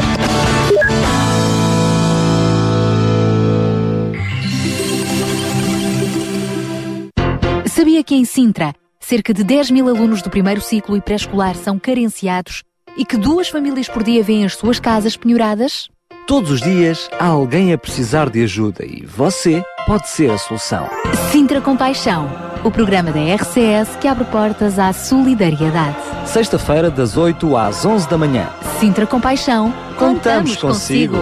Sabia 7.65 8.03
que 8.03 8.15
em 8.15 8.25
Sintra, 8.25 8.73
cerca 8.99 9.33
de 9.33 9.43
10 9.43 9.71
mil 9.71 9.87
alunos 9.87 10.21
do 10.21 10.29
primeiro 10.29 10.61
ciclo 10.61 10.95
e 10.95 11.01
pré-escolar 11.01 11.55
são 11.55 11.79
carenciados 11.79 12.63
e 12.95 13.05
que 13.05 13.17
duas 13.17 13.49
famílias 13.49 13.87
por 13.87 14.03
dia 14.03 14.21
vêm 14.23 14.45
as 14.45 14.55
suas 14.55 14.79
casas 14.79 15.17
penhoradas? 15.17 15.89
Todos 16.27 16.51
os 16.51 16.61
dias 16.61 17.09
há 17.19 17.25
alguém 17.25 17.73
a 17.73 17.77
precisar 17.77 18.29
de 18.29 18.43
ajuda 18.43 18.85
e 18.85 19.05
você 19.05 19.63
pode 19.85 20.09
ser 20.09 20.29
a 20.31 20.37
solução. 20.37 20.87
Sintra 21.31 21.59
Compaixão, 21.59 22.29
o 22.63 22.69
programa 22.69 23.11
da 23.11 23.19
RCS 23.19 23.95
que 23.99 24.07
abre 24.07 24.23
portas 24.25 24.77
à 24.77 24.93
solidariedade. 24.93 25.97
Sexta-feira, 26.25 26.91
das 26.91 27.17
8 27.17 27.57
às 27.57 27.83
11 27.83 28.07
da 28.07 28.17
manhã. 28.17 28.49
Sintra 28.79 29.07
Compaixão, 29.07 29.73
contamos, 29.97 30.55
Contamos 30.55 30.55
consigo. 30.57 31.17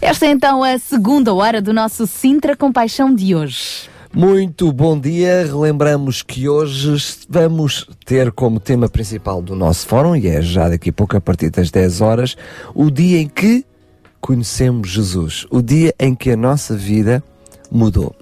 Esta 0.00 0.26
é 0.26 0.30
então 0.30 0.62
a 0.62 0.78
segunda 0.78 1.34
hora 1.34 1.60
do 1.60 1.72
nosso 1.72 2.06
Sintra 2.06 2.56
Compaixão 2.56 3.12
de 3.12 3.34
hoje. 3.34 3.88
Muito 4.14 4.72
bom 4.72 4.98
dia. 4.98 5.44
Relembramos 5.44 6.22
que 6.22 6.48
hoje 6.48 6.96
vamos 7.28 7.88
ter 8.04 8.30
como 8.30 8.60
tema 8.60 8.88
principal 8.88 9.42
do 9.42 9.56
nosso 9.56 9.86
fórum, 9.86 10.14
e 10.14 10.28
é 10.28 10.40
já 10.40 10.68
daqui 10.68 10.90
a 10.90 10.92
pouco, 10.92 11.16
a 11.16 11.20
partir 11.20 11.50
das 11.50 11.70
10 11.70 12.00
horas, 12.00 12.36
o 12.74 12.90
dia 12.90 13.20
em 13.20 13.28
que 13.28 13.64
conhecemos 14.20 14.88
Jesus. 14.88 15.46
O 15.50 15.60
dia 15.60 15.92
em 15.98 16.14
que 16.14 16.30
a 16.30 16.36
nossa 16.36 16.76
vida 16.76 17.22
mudou. 17.70 18.14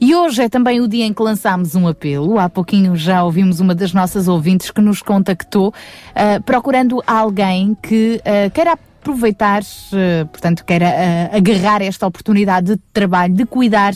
E 0.00 0.14
hoje 0.14 0.42
é 0.42 0.48
também 0.48 0.80
o 0.80 0.88
dia 0.88 1.04
em 1.04 1.12
que 1.12 1.22
lançámos 1.22 1.74
um 1.74 1.86
apelo. 1.86 2.38
Há 2.38 2.48
pouquinho 2.48 2.96
já 2.96 3.22
ouvimos 3.22 3.60
uma 3.60 3.74
das 3.74 3.92
nossas 3.92 4.28
ouvintes 4.28 4.70
que 4.70 4.80
nos 4.80 5.02
contactou 5.02 5.72
ah, 6.14 6.40
procurando 6.44 7.02
alguém 7.06 7.76
que 7.82 8.20
ah, 8.24 8.50
queira 8.50 8.72
aproveitar, 8.72 9.62
ah, 9.62 10.26
portanto, 10.26 10.64
queira 10.64 11.30
agarrar 11.32 11.82
esta 11.82 12.06
oportunidade 12.06 12.74
de 12.74 12.80
trabalho, 12.92 13.34
de 13.34 13.44
cuidar 13.44 13.92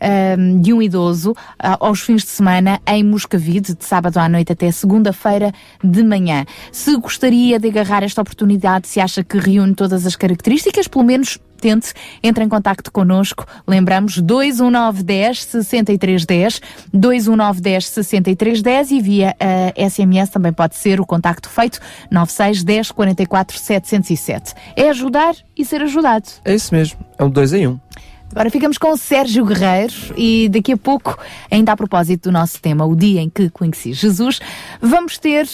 ah, 0.00 0.36
de 0.60 0.72
um 0.72 0.82
idoso 0.82 1.34
ah, 1.58 1.76
aos 1.80 2.00
fins 2.00 2.22
de 2.22 2.28
semana 2.28 2.80
em 2.86 3.02
Moscavide, 3.02 3.74
de 3.74 3.84
sábado 3.84 4.18
à 4.18 4.28
noite 4.28 4.52
até 4.52 4.70
segunda-feira 4.70 5.52
de 5.82 6.02
manhã. 6.02 6.44
Se 6.72 6.96
gostaria 6.96 7.58
de 7.58 7.68
agarrar 7.68 8.02
esta 8.02 8.22
oportunidade, 8.22 8.88
se 8.88 9.00
acha 9.00 9.22
que 9.22 9.38
reúne 9.38 9.74
todas 9.74 10.06
as 10.06 10.16
características, 10.16 10.88
pelo 10.88 11.04
menos 11.04 11.38
tente, 11.56 11.92
entre 12.22 12.44
em 12.44 12.48
contacto 12.48 12.92
connosco. 12.92 13.46
Lembramos 13.66 14.18
21910 14.18 15.44
6310, 15.44 16.60
21910 16.92 17.88
6310 17.88 18.90
e 18.90 19.00
via 19.00 19.36
uh, 19.40 19.90
SMS 19.90 20.30
também 20.30 20.52
pode 20.52 20.76
ser 20.76 21.00
o 21.00 21.06
contacto 21.06 21.48
feito 21.48 21.80
9610 22.10 22.92
44 22.92 23.58
707. 23.58 24.54
É 24.76 24.90
ajudar 24.90 25.34
e 25.56 25.64
ser 25.64 25.82
ajudado. 25.82 26.28
É 26.44 26.54
isso 26.54 26.74
mesmo, 26.74 26.98
é 27.18 27.24
um 27.24 27.30
dois 27.30 27.52
em 27.52 27.66
um. 27.66 27.80
Agora 28.36 28.50
ficamos 28.50 28.76
com 28.76 28.92
o 28.92 28.98
Sérgio 28.98 29.46
Guerreiro 29.46 29.94
e 30.14 30.50
daqui 30.50 30.70
a 30.70 30.76
pouco, 30.76 31.18
ainda 31.50 31.72
a 31.72 31.76
propósito 31.76 32.24
do 32.24 32.32
nosso 32.32 32.60
tema, 32.60 32.84
o 32.84 32.94
dia 32.94 33.22
em 33.22 33.30
que 33.30 33.48
conheci 33.48 33.94
Jesus, 33.94 34.40
vamos 34.78 35.16
ter 35.16 35.46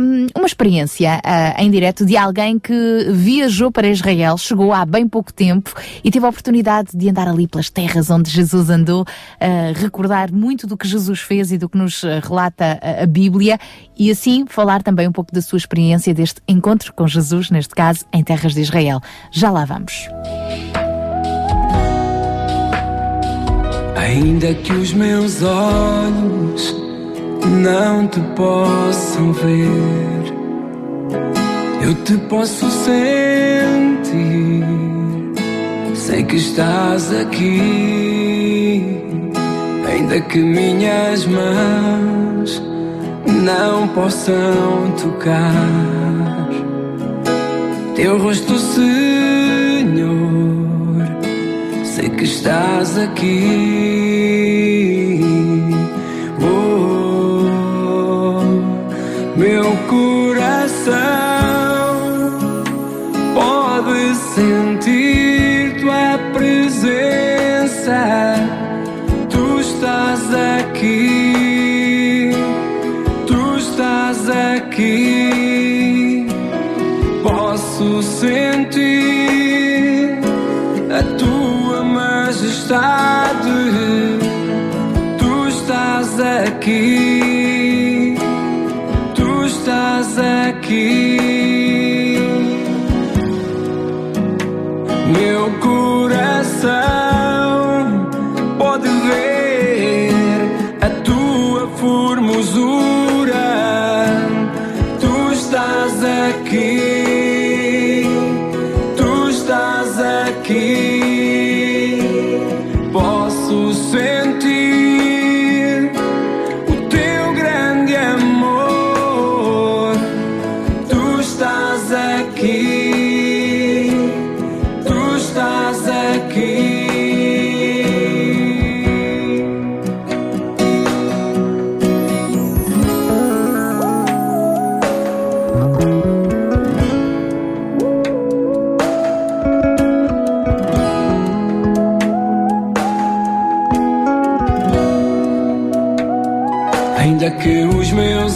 hum, 0.00 0.28
uma 0.34 0.46
experiência 0.46 1.20
ah, 1.22 1.62
em 1.62 1.70
direto 1.70 2.06
de 2.06 2.16
alguém 2.16 2.58
que 2.58 3.06
viajou 3.10 3.70
para 3.70 3.86
Israel, 3.86 4.38
chegou 4.38 4.72
há 4.72 4.86
bem 4.86 5.06
pouco 5.06 5.30
tempo 5.30 5.74
e 6.02 6.10
teve 6.10 6.24
a 6.24 6.30
oportunidade 6.30 6.96
de 6.96 7.10
andar 7.10 7.28
ali 7.28 7.46
pelas 7.46 7.68
terras 7.68 8.08
onde 8.08 8.30
Jesus 8.30 8.70
andou, 8.70 9.04
ah, 9.38 9.72
recordar 9.74 10.32
muito 10.32 10.66
do 10.66 10.74
que 10.74 10.88
Jesus 10.88 11.20
fez 11.20 11.52
e 11.52 11.58
do 11.58 11.68
que 11.68 11.76
nos 11.76 12.02
ah, 12.02 12.18
relata 12.26 12.80
a, 12.80 13.02
a 13.02 13.06
Bíblia 13.06 13.58
e 13.94 14.10
assim 14.10 14.46
falar 14.46 14.82
também 14.82 15.06
um 15.06 15.12
pouco 15.12 15.34
da 15.34 15.42
sua 15.42 15.58
experiência 15.58 16.14
deste 16.14 16.40
encontro 16.48 16.94
com 16.94 17.06
Jesus, 17.06 17.50
neste 17.50 17.74
caso 17.74 18.06
em 18.10 18.24
terras 18.24 18.54
de 18.54 18.62
Israel. 18.62 19.02
Já 19.30 19.50
lá 19.50 19.66
vamos. 19.66 20.08
Ainda 24.02 24.52
que 24.52 24.72
os 24.72 24.92
meus 24.92 25.42
olhos 25.44 26.74
não 27.62 28.08
te 28.08 28.18
possam 28.34 29.32
ver, 29.32 30.34
eu 31.80 31.94
te 32.02 32.16
posso 32.28 32.68
sentir. 32.68 34.64
Sei 35.94 36.24
que 36.24 36.34
estás 36.34 37.14
aqui, 37.14 38.84
ainda 39.88 40.20
que 40.20 40.38
minhas 40.40 41.24
mãos 41.24 42.60
não 43.44 43.86
possam 43.86 44.92
tocar 45.00 46.48
teu 47.94 48.18
rosto, 48.18 48.58
Senhor. 48.58 49.51
Que 52.22 52.28
estás 52.28 52.96
aqui. 52.96 53.50
Oh, 56.40 57.50
meu 59.36 59.76
coração 59.88 60.92
pode 63.34 64.14
sentir 64.36 65.80
tua 65.80 66.16
presença. 66.32 68.00
Tu 69.28 69.58
estás 69.58 70.22
aqui. 70.60 72.30
Tu 73.26 73.56
estás 73.58 74.30
aqui. 74.30 76.28
Posso 77.24 78.00
sentir 78.00 79.11
Tu 85.18 85.48
estás 85.48 86.18
aqui, 86.18 88.16
tu 89.14 89.44
estás 89.44 90.18
aqui. 90.18 91.18
Meu 95.18 95.50
coração 95.60 97.01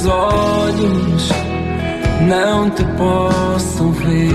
meus 0.07 0.09
olhos 0.09 1.29
não 2.29 2.71
te 2.71 2.85
possam 2.97 3.91
ver, 3.93 4.33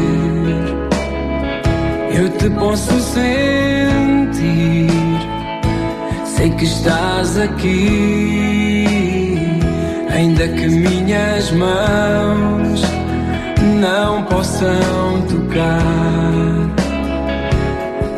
eu 2.14 2.30
te 2.38 2.50
posso 2.50 3.00
sentir. 3.00 4.92
Sei 6.26 6.50
que 6.52 6.66
estás 6.66 7.38
aqui, 7.38 8.86
ainda 10.10 10.48
que 10.48 10.68
minhas 10.68 11.52
mãos 11.52 12.82
não 13.80 14.24
possam 14.24 15.22
tocar 15.30 16.72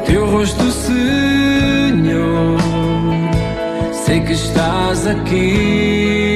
teu 0.06 0.26
rosto, 0.30 0.72
Senhor. 0.72 2.58
Sei 3.91 4.20
que 4.22 4.34
estás 4.34 5.08
aqui. 5.08 6.32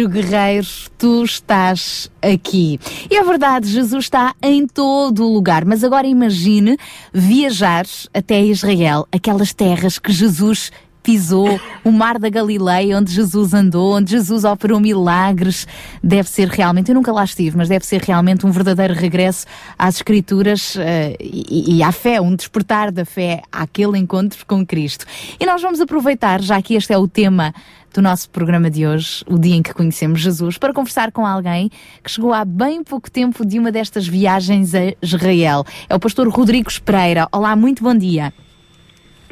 Sérgio 0.00 0.08
Guerreiro, 0.08 0.66
tu 0.96 1.24
estás 1.24 2.10
aqui. 2.22 2.78
E 3.10 3.16
é 3.16 3.22
verdade, 3.22 3.68
Jesus 3.68 4.04
está 4.04 4.34
em 4.42 4.66
todo 4.66 5.26
o 5.26 5.32
lugar, 5.32 5.64
mas 5.66 5.84
agora 5.84 6.06
imagine 6.06 6.78
viajar 7.12 7.84
até 8.14 8.40
Israel, 8.40 9.06
aquelas 9.12 9.52
terras 9.52 9.98
que 9.98 10.10
Jesus 10.10 10.72
pisou, 11.02 11.60
o 11.84 11.90
mar 11.90 12.18
da 12.18 12.28
Galileia, 12.28 12.98
onde 12.98 13.12
Jesus 13.12 13.54
andou, 13.54 13.96
onde 13.96 14.10
Jesus 14.10 14.44
operou 14.44 14.80
milagres. 14.80 15.66
Deve 16.02 16.28
ser 16.28 16.48
realmente, 16.48 16.90
eu 16.90 16.94
nunca 16.94 17.12
lá 17.12 17.24
estive, 17.24 17.56
mas 17.56 17.68
deve 17.68 17.84
ser 17.86 18.02
realmente 18.02 18.46
um 18.46 18.50
verdadeiro 18.50 18.94
regresso 18.94 19.46
às 19.78 19.96
Escrituras 19.96 20.76
eh, 20.76 21.16
e, 21.20 21.76
e 21.76 21.82
à 21.82 21.92
fé, 21.92 22.20
um 22.20 22.34
despertar 22.34 22.90
da 22.90 23.04
fé 23.04 23.42
àquele 23.50 23.98
encontro 23.98 24.44
com 24.46 24.64
Cristo. 24.64 25.04
E 25.38 25.46
nós 25.46 25.60
vamos 25.62 25.80
aproveitar, 25.80 26.40
já 26.40 26.60
que 26.62 26.74
este 26.74 26.92
é 26.92 26.98
o 26.98 27.08
tema 27.08 27.52
do 27.92 28.00
nosso 28.00 28.30
programa 28.30 28.70
de 28.70 28.86
hoje, 28.86 29.24
o 29.26 29.38
dia 29.38 29.56
em 29.56 29.62
que 29.62 29.74
conhecemos 29.74 30.20
Jesus, 30.20 30.56
para 30.58 30.72
conversar 30.72 31.10
com 31.10 31.26
alguém 31.26 31.70
que 32.02 32.10
chegou 32.10 32.32
há 32.32 32.44
bem 32.44 32.84
pouco 32.84 33.10
tempo 33.10 33.44
de 33.44 33.58
uma 33.58 33.72
destas 33.72 34.06
viagens 34.06 34.74
a 34.74 34.94
Israel. 35.02 35.64
É 35.88 35.94
o 35.94 36.00
pastor 36.00 36.28
Rodrigo 36.28 36.70
Pereira. 36.84 37.26
Olá, 37.32 37.56
muito 37.56 37.82
bom 37.82 37.94
dia. 37.94 38.32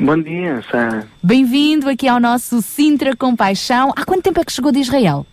Bom 0.00 0.22
dia, 0.22 0.62
Sara. 0.70 1.08
Bem-vindo 1.20 1.88
aqui 1.88 2.06
ao 2.06 2.20
nosso 2.20 2.62
Sintra 2.62 3.16
Compaixão. 3.16 3.92
Há 3.96 4.04
quanto 4.04 4.22
tempo 4.22 4.40
é 4.40 4.44
que 4.44 4.52
chegou 4.52 4.70
de 4.70 4.78
Israel? 4.78 5.26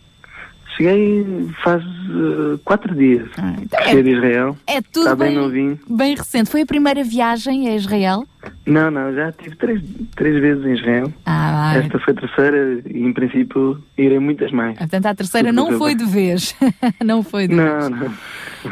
Cheguei 0.76 1.26
faz 1.63 1.84
uh, 1.84 2.57
quatro 2.65 2.93
dias. 2.95 3.28
então 3.61 3.80
Cheguei 3.84 3.99
é- 3.99 4.03
de 4.03 4.09
Israel. 4.11 4.57
É 4.67 4.82
tudo 4.82 5.03
Está 5.09 5.15
bem 5.15 5.49
bem, 5.51 5.80
bem 5.89 6.15
recente. 6.15 6.49
Foi 6.49 6.61
a 6.61 6.65
primeira 6.65 7.03
viagem 7.03 7.69
a 7.69 7.76
Israel? 7.76 8.26
Não, 8.65 8.91
não, 8.91 9.13
já 9.13 9.32
tive 9.32 9.55
três, 9.55 9.82
três 10.15 10.39
vezes 10.41 10.65
em 10.65 10.73
Israel. 10.73 11.13
Ah, 11.26 11.71
vai. 11.73 11.84
Esta 11.86 11.99
foi 11.99 12.13
a 12.13 12.17
terceira 12.17 12.82
e, 12.86 12.99
em 13.03 13.13
princípio, 13.13 13.82
irei 13.97 14.19
muitas 14.19 14.51
mais. 14.51 14.78
Portanto, 14.78 15.05
a 15.05 15.15
terceira 15.15 15.49
Tudo 15.49 15.55
não 15.55 15.78
foi 15.78 15.95
bem. 15.95 16.05
de 16.05 16.11
vez. 16.11 16.55
não 17.03 17.23
foi 17.23 17.47
de 17.47 17.55
Não, 17.55 17.89
vez. 17.89 17.89
não. 17.89 18.11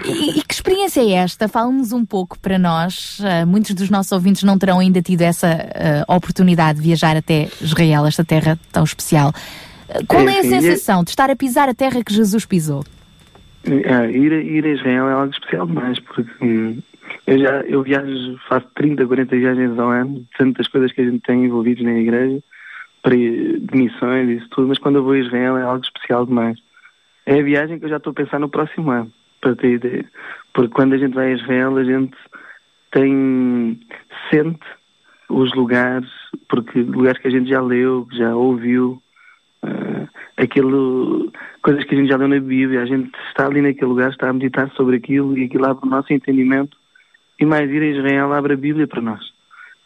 E, 0.05 0.39
e 0.39 0.41
que 0.43 0.53
experiência 0.53 1.01
é 1.01 1.11
esta? 1.13 1.47
Fala-nos 1.47 1.91
um 1.91 2.05
pouco 2.05 2.37
para 2.39 2.57
nós. 2.59 3.19
Ah, 3.23 3.45
muitos 3.45 3.73
dos 3.73 3.89
nossos 3.89 4.11
ouvintes 4.11 4.43
não 4.43 4.57
terão 4.59 4.79
ainda 4.79 5.01
tido 5.01 5.21
essa 5.21 5.47
ah, 6.07 6.13
oportunidade 6.15 6.79
de 6.79 6.85
viajar 6.85 7.15
até 7.15 7.47
Israel, 7.61 8.05
esta 8.05 8.23
terra 8.25 8.59
tão 8.71 8.83
especial. 8.83 9.31
Qual 10.07 10.27
É, 10.27 10.33
é 10.33 10.39
a 10.39 10.41
e- 10.41 10.49
sensação 10.49 11.03
de 11.03 11.09
estar 11.11 11.29
a 11.29 11.35
pisar 11.35 11.69
a 11.69 11.73
terra 11.73 12.03
que 12.03 12.13
Jesus 12.13 12.45
pisou? 12.45 12.83
Ah, 13.65 14.07
ir, 14.07 14.33
a- 14.33 14.41
ir 14.41 14.65
a 14.65 14.69
Israel 14.69 15.07
é 15.09 15.13
algo 15.13 15.31
especial 15.33 15.65
demais, 15.65 15.99
porque 15.99 16.25
hum, 16.41 16.77
eu 17.25 17.39
já 17.39 17.61
eu 17.61 17.81
viajo, 17.83 18.37
faço 18.49 18.67
30, 18.75 19.05
40 19.05 19.35
viagens 19.37 19.79
ao 19.79 19.89
ano, 19.89 20.25
tantas 20.37 20.67
coisas 20.67 20.91
que 20.91 21.01
a 21.01 21.05
gente 21.05 21.21
tem 21.21 21.45
envolvidos 21.45 21.83
na 21.83 21.93
igreja, 21.93 22.43
para, 23.01 23.15
de 23.15 23.67
missões 23.73 24.29
e 24.29 24.33
isso 24.37 24.49
tudo, 24.49 24.67
mas 24.69 24.79
quando 24.79 24.95
eu 24.97 25.03
vou 25.03 25.13
a 25.13 25.19
Israel 25.19 25.57
é 25.57 25.63
algo 25.63 25.83
especial 25.83 26.25
demais. 26.25 26.57
É 27.25 27.39
a 27.39 27.43
viagem 27.43 27.79
que 27.79 27.85
eu 27.85 27.89
já 27.89 27.97
estou 27.97 28.11
a 28.11 28.15
pensar 28.15 28.39
no 28.39 28.49
próximo 28.49 28.91
ano, 28.91 29.11
para 29.39 29.55
ter 29.55 29.73
ideia. 29.75 30.05
Porque 30.53 30.73
quando 30.73 30.93
a 30.93 30.97
gente 30.97 31.13
vai 31.13 31.31
a 31.31 31.35
Israel, 31.35 31.77
a 31.77 31.83
gente 31.83 32.15
tem, 32.91 33.79
sente 34.29 34.59
os 35.29 35.53
lugares, 35.55 36.09
porque 36.49 36.81
lugares 36.81 37.19
que 37.21 37.27
a 37.27 37.31
gente 37.31 37.49
já 37.49 37.61
leu, 37.61 38.05
que 38.09 38.17
já 38.17 38.35
ouviu, 38.35 39.01
ah, 39.63 40.07
aquilo, 40.37 41.31
coisas 41.61 41.83
que 41.85 41.95
a 41.95 41.97
gente 41.97 42.09
já 42.09 42.17
leu 42.17 42.27
na 42.27 42.39
Bíblia, 42.39 42.81
a 42.81 42.85
gente 42.85 43.11
está 43.29 43.45
ali 43.45 43.61
naquele 43.61 43.87
lugar, 43.87 44.09
está 44.09 44.29
a 44.29 44.33
meditar 44.33 44.69
sobre 44.71 44.97
aquilo 44.97 45.37
e 45.37 45.45
aquilo 45.45 45.65
abre 45.65 45.87
o 45.87 45.89
nosso 45.89 46.11
entendimento. 46.13 46.77
E 47.39 47.45
mais 47.45 47.69
ir 47.69 47.81
a 47.81 47.85
Israel 47.85 48.33
abre 48.33 48.53
a 48.53 48.57
Bíblia 48.57 48.87
para 48.87 49.01
nós. 49.01 49.21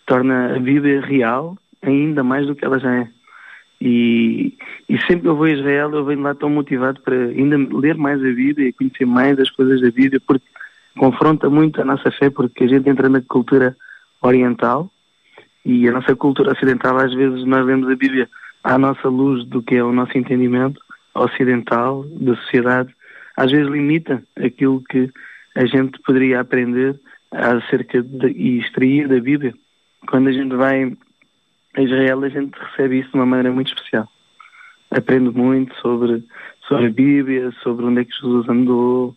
Torna 0.05 0.55
a 0.55 0.59
Bíblia 0.59 1.01
real 1.01 1.57
ainda 1.81 2.23
mais 2.23 2.45
do 2.47 2.55
que 2.55 2.65
ela 2.65 2.79
já 2.79 2.93
é. 2.93 3.07
E, 3.79 4.57
e 4.89 4.97
sempre 5.01 5.21
que 5.21 5.27
eu 5.27 5.35
vou 5.35 5.45
a 5.45 5.51
Israel, 5.51 5.91
eu 5.91 6.03
venho 6.03 6.21
lá 6.21 6.33
tão 6.33 6.49
motivado 6.49 6.99
para 7.01 7.15
ainda 7.15 7.57
ler 7.77 7.95
mais 7.95 8.19
a 8.19 8.31
Bíblia 8.31 8.69
e 8.69 8.73
conhecer 8.73 9.05
mais 9.05 9.37
as 9.39 9.51
coisas 9.51 9.79
da 9.81 9.91
Bíblia, 9.91 10.19
porque 10.25 10.45
confronta 10.97 11.49
muito 11.49 11.79
a 11.79 11.85
nossa 11.85 12.09
fé, 12.11 12.29
porque 12.29 12.63
a 12.63 12.67
gente 12.67 12.89
entra 12.89 13.07
na 13.07 13.21
cultura 13.21 13.77
oriental 14.21 14.91
e 15.63 15.87
a 15.87 15.91
nossa 15.91 16.15
cultura 16.15 16.53
ocidental, 16.53 16.97
às 16.97 17.13
vezes, 17.13 17.45
nós 17.45 17.65
lemos 17.65 17.89
a 17.89 17.95
Bíblia 17.95 18.27
à 18.63 18.77
nossa 18.77 19.07
luz 19.07 19.45
do 19.45 19.61
que 19.61 19.75
é 19.75 19.83
o 19.83 19.91
nosso 19.91 20.17
entendimento 20.17 20.81
ocidental 21.13 22.03
da 22.03 22.35
sociedade, 22.35 22.93
às 23.35 23.51
vezes 23.51 23.67
limita 23.67 24.23
aquilo 24.35 24.83
que 24.83 25.11
a 25.55 25.65
gente 25.65 25.99
poderia 26.01 26.41
aprender 26.41 26.99
acerca 27.31 28.01
de, 28.01 28.27
e 28.27 28.59
extrair 28.59 29.07
da 29.07 29.19
Bíblia. 29.19 29.53
Quando 30.07 30.29
a 30.29 30.31
gente 30.31 30.55
vai 30.55 30.95
a 31.75 31.81
Israel, 31.81 32.23
a 32.23 32.29
gente 32.29 32.57
recebe 32.57 32.99
isso 32.99 33.11
de 33.11 33.15
uma 33.15 33.25
maneira 33.25 33.51
muito 33.51 33.67
especial. 33.67 34.07
Aprende 34.89 35.29
muito 35.29 35.75
sobre, 35.75 36.23
sobre 36.67 36.87
a 36.87 36.91
Bíblia, 36.91 37.51
sobre 37.61 37.85
onde 37.85 38.01
é 38.01 38.05
que 38.05 38.15
Jesus 38.19 38.47
andou, 38.49 39.15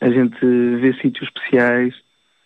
a 0.00 0.08
gente 0.10 0.38
vê 0.40 0.94
sítios 0.94 1.28
especiais. 1.28 1.94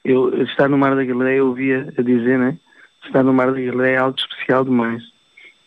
Eu, 0.04 0.42
estar 0.42 0.68
no 0.68 0.78
Mar 0.78 0.96
da 0.96 1.04
Galileia, 1.04 1.38
eu 1.38 1.48
ouvia 1.48 1.92
a 1.96 2.02
dizer, 2.02 2.38
né? 2.38 2.58
Estar 3.04 3.22
no 3.22 3.32
Mar 3.32 3.52
da 3.52 3.60
Galileia 3.60 3.96
é 3.96 3.98
algo 3.98 4.18
especial 4.18 4.64
demais. 4.64 5.02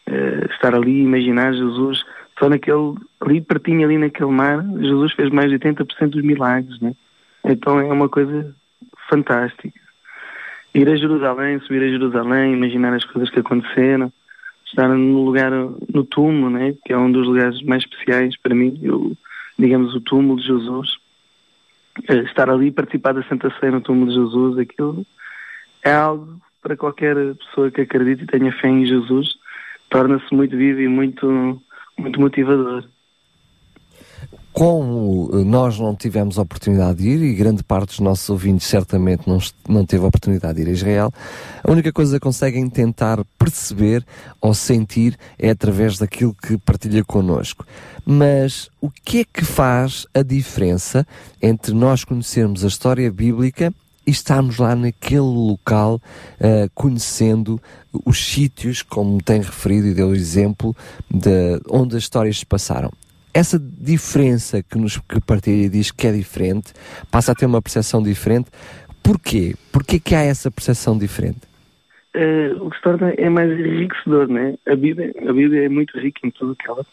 Eh, 0.08 0.48
estar 0.52 0.76
ali, 0.76 1.02
imaginar 1.02 1.54
Jesus, 1.54 2.04
só 2.38 2.48
naquele, 2.48 2.96
ali 3.22 3.42
pertinho, 3.42 3.86
ali 3.86 3.98
naquele 3.98 4.32
mar, 4.32 4.64
Jesus 4.80 5.14
fez 5.14 5.30
mais 5.32 5.50
de 5.50 5.58
80% 5.58 6.10
dos 6.10 6.24
milagres, 6.24 6.80
né? 6.80 6.94
Então 7.44 7.80
é 7.80 7.92
uma 7.92 8.10
coisa 8.10 8.56
fantástica. 9.10 9.80
Ir 10.74 10.90
a 10.90 10.96
Jerusalém, 10.96 11.60
subir 11.62 11.82
a 11.84 11.88
Jerusalém, 11.88 12.54
imaginar 12.54 12.94
as 12.94 13.06
coisas 13.06 13.30
que 13.30 13.40
aconteceram, 13.40 14.12
estar 14.66 14.90
no 14.90 15.24
lugar, 15.24 15.52
no 15.52 16.04
túmulo, 16.04 16.50
né? 16.50 16.76
Que 16.86 16.94
é 16.94 16.98
um 16.98 17.12
dos 17.12 17.26
lugares 17.26 17.62
mais 17.64 17.84
especiais 17.84 18.38
para 18.38 18.54
mim, 18.54 18.78
eu, 18.84 19.14
digamos, 19.58 19.96
o 19.96 20.02
túmulo 20.02 20.40
de 20.40 20.48
Jesus. 20.48 20.98
Eh, 22.10 22.24
Estar 22.24 22.50
ali 22.50 22.68
e 22.68 22.72
participar 22.72 23.14
da 23.14 23.24
Santa 23.24 23.52
Ceia 23.60 23.72
no 23.72 23.82
túmulo 23.82 24.12
de 24.12 24.16
Jesus, 24.16 24.60
aquilo 24.60 25.06
é 25.82 25.94
algo 25.94 26.42
para 26.62 26.76
qualquer 26.76 27.16
pessoa 27.36 27.72
que 27.72 27.82
acredite 27.82 28.24
e 28.24 28.28
tenha 28.28 28.52
fé 28.52 28.68
em 28.68 28.86
Jesus, 28.86 29.38
torna-se 29.90 30.34
muito 30.34 30.56
vivo 30.56 30.82
e 30.82 30.88
muito, 30.88 31.62
muito 31.98 32.20
motivador. 32.20 32.86
Como 34.56 35.30
nós 35.44 35.78
não 35.78 35.94
tivemos 35.94 36.40
a 36.40 36.42
oportunidade 36.42 37.00
de 37.00 37.10
ir, 37.10 37.22
e 37.22 37.36
grande 37.36 37.62
parte 37.62 37.88
dos 37.88 38.00
nossos 38.00 38.30
ouvintes 38.30 38.66
certamente 38.66 39.28
não, 39.28 39.38
não 39.68 39.86
teve 39.86 40.06
a 40.06 40.08
oportunidade 40.08 40.56
de 40.56 40.62
ir 40.62 40.70
a 40.70 40.72
Israel, 40.72 41.14
a 41.62 41.70
única 41.70 41.92
coisa 41.92 42.16
que 42.18 42.24
conseguem 42.24 42.70
tentar 42.70 43.22
perceber 43.38 44.06
ou 44.40 44.54
sentir 44.54 45.18
é 45.38 45.50
através 45.50 45.98
daquilo 45.98 46.34
que 46.34 46.58
partilha 46.58 47.04
connosco. 47.04 47.66
Mas 48.06 48.70
o 48.80 48.90
que 48.90 49.20
é 49.20 49.26
que 49.26 49.44
faz 49.44 50.08
a 50.14 50.22
diferença 50.22 51.06
entre 51.42 51.74
nós 51.74 52.06
conhecermos 52.06 52.64
a 52.64 52.70
história 52.70 53.12
bíblica 53.12 53.74
e 54.06 54.12
estarmos 54.12 54.58
lá 54.58 54.76
naquele 54.76 55.20
local 55.20 56.02
eh, 56.40 56.70
conhecendo 56.74 57.60
os 58.06 58.18
sítios, 58.18 58.82
como 58.82 59.22
tem 59.22 59.42
referido 59.42 59.88
e 59.88 59.94
deu 59.94 60.10
o 60.10 60.16
exemplo, 60.16 60.76
de 61.10 61.60
onde 61.70 61.96
as 61.96 62.04
histórias 62.04 62.40
se 62.40 62.46
passaram? 62.46 62.92
essa 63.36 63.60
diferença 63.60 64.64
que 64.64 64.78
nos 64.78 64.98
que 64.98 65.20
partilha 65.20 65.66
e 65.66 65.70
diz 65.70 65.92
que 65.92 66.08
é 66.08 66.12
diferente, 66.14 66.72
passa 67.12 67.34
a 67.34 67.36
ter 67.36 67.46
uma 67.46 67.62
percepção 67.62 68.02
diferente. 68.02 68.50
Porquê? 69.04 69.56
Porquê 69.74 70.00
que 70.00 70.16
há 70.16 70.22
essa 70.22 70.50
percepção 70.50 70.98
diferente? 70.98 71.42
Eh, 72.14 72.54
o 72.62 72.70
que 72.70 72.78
se 72.78 72.82
torna 72.82 73.10
é 73.10 73.30
mais 73.30 73.52
enriquecedor, 73.52 74.30
né? 74.30 74.56
A 74.66 74.74
Bíblia, 74.74 75.14
a 75.28 75.34
Bíblia 75.34 75.66
é 75.66 75.70
muito 75.70 76.00
rica 76.00 76.26
em 76.26 76.32
tudo 76.32 76.56
ela, 76.66 76.86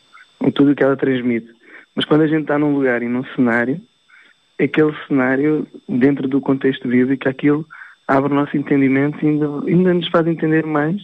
em 0.44 0.50
tudo 0.50 0.74
que 0.74 0.82
ela 0.82 0.96
transmite. 0.96 1.46
Mas 1.94 2.04
quando 2.06 2.22
a 2.22 2.26
gente 2.26 2.42
está 2.42 2.58
num 2.58 2.74
lugar 2.74 3.04
e 3.04 3.08
num 3.08 3.24
cenário, 3.36 3.80
aquele 4.64 4.94
cenário, 5.06 5.66
dentro 5.88 6.28
do 6.28 6.40
contexto 6.40 6.88
bíblico, 6.88 7.28
aquilo 7.28 7.66
abre 8.06 8.32
o 8.32 8.34
nosso 8.34 8.56
entendimento 8.56 9.18
e 9.24 9.28
ainda, 9.28 9.46
ainda 9.66 9.94
nos 9.94 10.08
faz 10.08 10.26
entender 10.26 10.66
mais, 10.66 11.00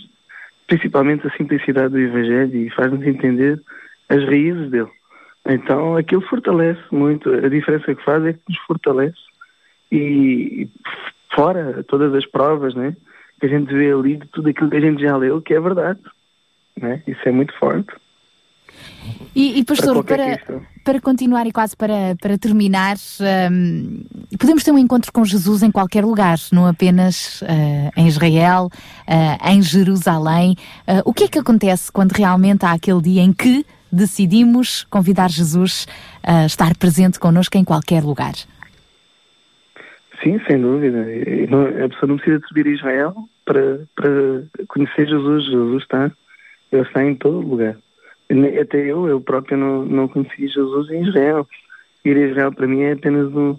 principalmente 0.66 1.26
a 1.26 1.36
simplicidade 1.36 1.90
do 1.90 1.98
Evangelho 1.98 2.56
e 2.56 2.70
faz-nos 2.70 3.06
entender 3.06 3.60
as 4.08 4.24
raízes 4.24 4.70
dele. 4.70 4.90
Então 5.46 5.96
aquilo 5.96 6.22
fortalece 6.22 6.82
muito. 6.90 7.30
A 7.32 7.48
diferença 7.48 7.94
que 7.94 8.04
faz 8.04 8.24
é 8.24 8.32
que 8.32 8.40
nos 8.48 8.58
fortalece 8.66 9.16
e 9.90 10.68
fora 11.34 11.82
todas 11.84 12.14
as 12.14 12.26
provas, 12.26 12.74
né? 12.74 12.94
Que 13.40 13.46
a 13.46 13.48
gente 13.48 13.72
vê 13.72 13.92
ali 13.92 14.16
de 14.16 14.26
tudo 14.28 14.48
aquilo 14.50 14.70
que 14.70 14.76
a 14.76 14.80
gente 14.80 15.00
já 15.00 15.16
leu, 15.16 15.40
que 15.40 15.54
é 15.54 15.60
verdade, 15.60 16.00
né? 16.78 17.02
Isso 17.06 17.20
é 17.26 17.32
muito 17.32 17.56
forte. 17.58 17.92
E, 19.34 19.58
e 19.58 19.64
pastor, 19.64 20.02
para, 20.04 20.36
questão. 20.36 20.62
para 20.84 21.00
continuar 21.00 21.46
e 21.46 21.52
quase 21.52 21.76
para, 21.76 22.16
para 22.20 22.36
terminar, 22.38 22.96
hum, 23.50 24.02
podemos 24.38 24.64
ter 24.64 24.72
um 24.72 24.78
encontro 24.78 25.12
com 25.12 25.24
Jesus 25.24 25.62
em 25.62 25.70
qualquer 25.70 26.04
lugar, 26.04 26.38
não 26.52 26.66
apenas 26.66 27.42
ah, 27.46 27.90
em 27.96 28.08
Israel, 28.08 28.70
ah, 29.06 29.52
em 29.52 29.62
Jerusalém. 29.62 30.56
Ah, 30.86 31.02
o 31.04 31.12
que 31.12 31.24
é 31.24 31.28
que 31.28 31.38
acontece 31.38 31.92
quando 31.92 32.12
realmente 32.12 32.64
há 32.64 32.72
aquele 32.72 33.02
dia 33.02 33.22
em 33.22 33.32
que 33.32 33.64
decidimos 33.90 34.84
convidar 34.90 35.30
Jesus 35.30 35.86
a 36.22 36.44
estar 36.44 36.76
presente 36.76 37.18
connosco 37.18 37.56
em 37.56 37.64
qualquer 37.64 38.02
lugar? 38.02 38.34
Sim, 40.22 40.40
sem 40.46 40.60
dúvida. 40.60 41.06
A 41.84 41.88
pessoa 41.88 42.08
não 42.08 42.16
precisa 42.16 42.40
de 42.40 42.48
subir 42.48 42.66
a 42.66 42.70
Israel 42.70 43.14
para, 43.44 43.80
para 43.94 44.42
conhecer 44.66 45.06
Jesus. 45.06 45.44
Jesus 45.46 45.82
está, 45.82 46.10
ele 46.72 46.82
está 46.82 47.04
em 47.04 47.14
todo 47.14 47.40
lugar. 47.40 47.76
Até 48.60 48.78
eu, 48.84 49.08
eu 49.08 49.20
próprio 49.20 49.56
não, 49.56 49.84
não 49.84 50.08
conheci 50.08 50.48
Jesus 50.48 50.90
em 50.90 51.08
Israel. 51.08 51.48
Ir 52.04 52.16
a 52.16 52.26
Israel 52.28 52.52
para 52.52 52.66
mim 52.66 52.82
é 52.82 52.92
apenas 52.92 53.32
um. 53.34 53.56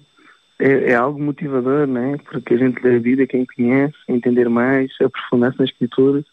É, 0.59 0.91
é 0.91 0.95
algo 0.95 1.21
motivador, 1.21 1.87
não 1.87 2.13
é? 2.13 2.17
Porque 2.17 2.53
a 2.53 2.57
gente 2.57 2.81
lê 2.83 2.97
a 2.97 2.99
Bíblia, 2.99 3.25
quem 3.25 3.45
conhece, 3.45 3.95
entender 4.07 4.49
mais, 4.49 4.91
aprofundar-se 5.01 5.57
nas 5.57 5.69
Escrituras. 5.69 6.25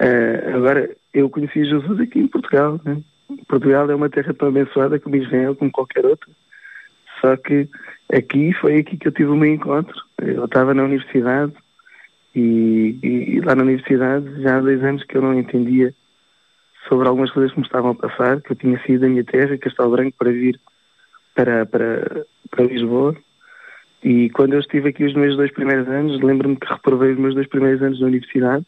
Eh, 0.00 0.52
agora, 0.54 0.90
eu 1.14 1.30
conheci 1.30 1.64
Jesus 1.64 2.00
aqui 2.00 2.18
em 2.18 2.26
Portugal, 2.26 2.80
né? 2.84 3.00
Portugal 3.48 3.90
é 3.90 3.94
uma 3.94 4.10
terra 4.10 4.34
tão 4.34 4.48
abençoada 4.48 4.98
como 4.98 5.16
Israel, 5.16 5.54
como 5.54 5.70
qualquer 5.70 6.04
outra. 6.04 6.28
Só 7.20 7.36
que 7.36 7.68
aqui 8.12 8.52
foi 8.54 8.78
aqui 8.78 8.96
que 8.96 9.08
eu 9.08 9.12
tive 9.12 9.30
o 9.30 9.36
meu 9.36 9.52
encontro. 9.52 9.94
Eu 10.20 10.44
estava 10.44 10.74
na 10.74 10.84
universidade 10.84 11.52
e, 12.34 12.98
e- 13.02 13.36
e 13.36 13.40
lá 13.40 13.54
na 13.54 13.62
universidade 13.62 14.42
já 14.42 14.56
há 14.56 14.60
dois 14.60 14.82
anos 14.82 15.04
que 15.04 15.16
eu 15.16 15.22
não 15.22 15.38
entendia 15.38 15.94
sobre 16.88 17.08
algumas 17.08 17.30
coisas 17.30 17.52
que 17.52 17.58
me 17.60 17.66
estavam 17.66 17.90
a 17.90 17.94
passar, 17.94 18.40
que 18.40 18.52
eu 18.52 18.56
tinha 18.56 18.78
saído 18.80 19.00
da 19.00 19.08
minha 19.08 19.24
terra, 19.24 19.58
Castelo 19.58 19.90
Branco, 19.90 20.16
para 20.18 20.30
vir 20.30 20.58
para, 21.34 21.66
para, 21.66 22.24
para 22.50 22.64
Lisboa. 22.64 23.14
E 24.02 24.30
quando 24.30 24.54
eu 24.54 24.60
estive 24.60 24.88
aqui 24.90 25.04
os 25.04 25.14
meus 25.14 25.36
dois 25.36 25.52
primeiros 25.52 25.88
anos, 25.88 26.20
lembro-me 26.22 26.56
que 26.56 26.66
reprovei 26.72 27.12
os 27.12 27.18
meus 27.18 27.34
dois 27.34 27.48
primeiros 27.48 27.82
anos 27.82 28.00
na 28.00 28.06
universidade. 28.06 28.64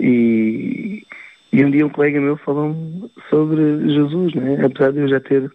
E, 0.00 1.04
e 1.52 1.64
um 1.64 1.70
dia 1.70 1.86
um 1.86 1.90
colega 1.90 2.20
meu 2.20 2.36
falou-me 2.36 3.10
sobre 3.30 3.88
Jesus, 3.88 4.34
né? 4.34 4.64
apesar 4.64 4.92
de 4.92 5.00
eu 5.00 5.08
já 5.08 5.20
ter. 5.20 5.50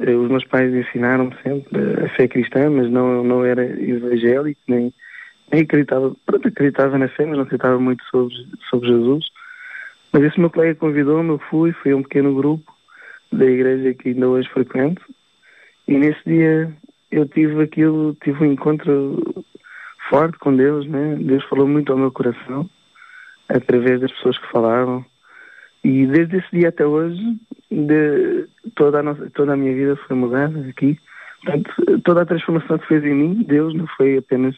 eh, 0.00 0.14
Os 0.14 0.28
meus 0.28 0.44
pais 0.44 0.72
ensinaram-me 0.74 1.34
sempre 1.42 2.04
a 2.04 2.08
fé 2.10 2.28
cristã, 2.28 2.70
mas 2.70 2.90
não, 2.90 3.22
não 3.24 3.44
era 3.44 3.64
evangélico, 3.64 4.60
nem, 4.68 4.92
nem 5.52 5.62
acreditava. 5.62 6.14
Pronto, 6.26 6.48
acreditava 6.48 6.98
na 6.98 7.08
fé, 7.08 7.24
mas 7.26 7.36
não 7.36 7.44
acreditava 7.44 7.78
muito 7.78 8.04
sobre, 8.04 8.34
sobre 8.70 8.88
Jesus. 8.88 9.26
Mas 10.14 10.22
esse 10.22 10.38
meu 10.38 10.48
colega 10.48 10.76
convidou-me, 10.76 11.30
eu 11.30 11.38
fui, 11.50 11.74
a 11.86 11.96
um 11.96 12.02
pequeno 12.04 12.32
grupo 12.36 12.72
da 13.32 13.46
igreja 13.46 13.92
que 13.94 14.10
ainda 14.10 14.28
hoje 14.28 14.48
frequento. 14.48 15.02
E 15.88 15.98
nesse 15.98 16.20
dia 16.24 16.72
eu 17.10 17.26
tive 17.26 17.60
aquilo, 17.60 18.16
tive 18.22 18.44
um 18.44 18.52
encontro 18.52 19.20
forte 20.08 20.38
com 20.38 20.56
Deus, 20.56 20.86
né? 20.86 21.16
Deus 21.16 21.42
falou 21.46 21.66
muito 21.66 21.90
ao 21.90 21.98
meu 21.98 22.12
coração, 22.12 22.70
através 23.48 24.00
das 24.00 24.12
pessoas 24.12 24.38
que 24.38 24.52
falavam. 24.52 25.04
E 25.82 26.06
desde 26.06 26.36
esse 26.36 26.48
dia 26.52 26.68
até 26.68 26.86
hoje, 26.86 27.20
de, 27.68 28.46
toda, 28.76 29.00
a 29.00 29.02
nossa, 29.02 29.28
toda 29.30 29.54
a 29.54 29.56
minha 29.56 29.74
vida 29.74 29.96
foi 30.06 30.14
mudada 30.14 30.60
aqui. 30.68 30.96
Portanto, 31.42 32.00
toda 32.04 32.22
a 32.22 32.26
transformação 32.26 32.78
que 32.78 32.86
fez 32.86 33.04
em 33.04 33.14
mim, 33.14 33.42
Deus 33.42 33.74
não 33.74 33.88
foi 33.88 34.16
apenas. 34.16 34.54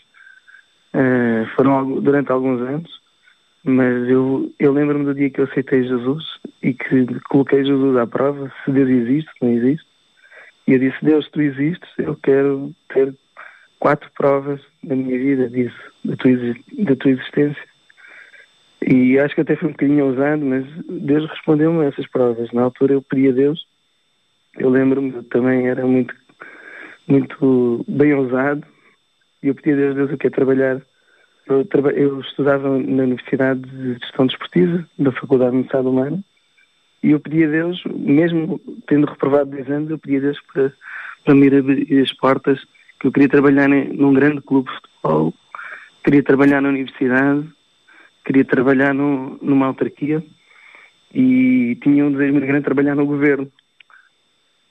eh, 0.93 1.47
foram 1.57 1.99
durante 2.03 2.31
alguns 2.31 2.61
anos, 2.61 3.06
mas 3.69 4.09
eu, 4.09 4.55
eu 4.61 4.73
lembro-me 4.73 5.05
do 5.05 5.15
dia 5.15 5.29
que 5.29 5.41
eu 5.41 5.45
aceitei 5.45 5.83
Jesus 5.83 6.25
e 6.63 6.73
que 6.73 7.05
coloquei 7.29 7.65
Jesus 7.65 7.97
à 7.97 8.07
prova, 8.07 8.53
se 8.65 8.71
Deus 8.71 8.89
existe, 8.89 9.29
se 9.33 9.45
não 9.45 9.53
existe. 9.53 9.87
E 10.69 10.73
eu 10.75 10.79
disse, 10.79 10.97
Deus, 11.03 11.29
tu 11.31 11.43
existes, 11.43 11.89
eu 11.99 12.15
quero 12.15 12.73
ter 12.89 13.13
quatro 13.81 14.09
provas 14.17 14.61
da 14.85 14.95
minha 14.95 15.19
vida 15.19 15.49
disso, 15.51 15.77
da 16.05 16.15
tua, 16.17 16.31
da 16.85 16.95
tua 16.95 17.11
existência. 17.11 17.65
E 18.87 19.19
acho 19.19 19.35
que 19.35 19.41
até 19.41 19.57
foi 19.57 19.69
um 19.69 19.73
bocadinho 19.73 20.07
ousado, 20.07 20.45
mas 20.45 20.65
Deus 20.89 21.29
respondeu-me 21.29 21.85
a 21.85 21.89
essas 21.89 22.07
provas. 22.07 22.53
Na 22.53 22.63
altura 22.63 22.93
eu 22.93 23.03
pedi 23.03 23.31
a 23.31 23.33
Deus, 23.33 23.67
eu 24.59 24.71
lembro-me, 24.71 25.25
também 25.25 25.67
era 25.67 25.85
muito, 25.85 26.15
muito 27.09 27.85
bem 27.89 28.15
ousado, 28.15 28.65
e 29.43 29.49
eu 29.49 29.57
pedi 29.57 29.73
a 29.73 29.77
Deus, 29.77 29.97
Deus, 29.97 30.11
eu 30.13 30.19
quero 30.19 30.35
trabalhar. 30.35 30.81
Eu, 31.47 31.65
eu 31.95 32.21
estudava 32.21 32.69
na 32.69 33.05
Universidade 33.05 33.61
de 33.61 33.95
Gestão 33.95 34.27
Desportiva, 34.27 34.85
da 34.99 35.13
Faculdade 35.13 35.51
de 35.53 35.57
Universidade 35.59 35.87
Humana, 35.87 36.25
e 37.03 37.13
eu 37.13 37.21
pedi 37.21 37.45
a 37.45 37.49
Deus, 37.49 37.81
mesmo 37.85 38.61
tendo 38.89 39.07
reprovado 39.07 39.51
10 39.51 39.71
anos, 39.71 39.91
eu 39.91 39.99
pedi 39.99 40.17
a 40.17 40.21
Deus 40.21 40.41
para, 40.53 40.73
para 41.25 41.35
me 41.35 41.47
ir 41.47 41.55
abrir 41.55 42.03
as 42.03 42.13
portas, 42.15 42.59
que 42.99 43.07
eu 43.07 43.13
queria 43.13 43.29
trabalhar 43.29 43.71
em- 43.71 43.93
num 43.93 44.13
grande 44.13 44.41
clube 44.41 44.69
de 44.69 44.77
futebol, 44.77 45.35
queria 46.03 46.23
trabalhar 46.23 46.61
na 46.61 46.69
universidade, 46.69 47.47
queria 48.25 48.45
trabalhar 48.45 48.93
no, 48.93 49.39
numa 49.41 49.67
autarquia 49.67 50.25
e 51.15 51.79
tinha 51.81 52.05
um 52.05 52.11
desejo 52.11 52.33
muito 52.33 52.47
grande 52.47 52.61
de 52.61 52.65
trabalhar 52.65 52.97
no 52.97 53.07
governo. 53.07 53.51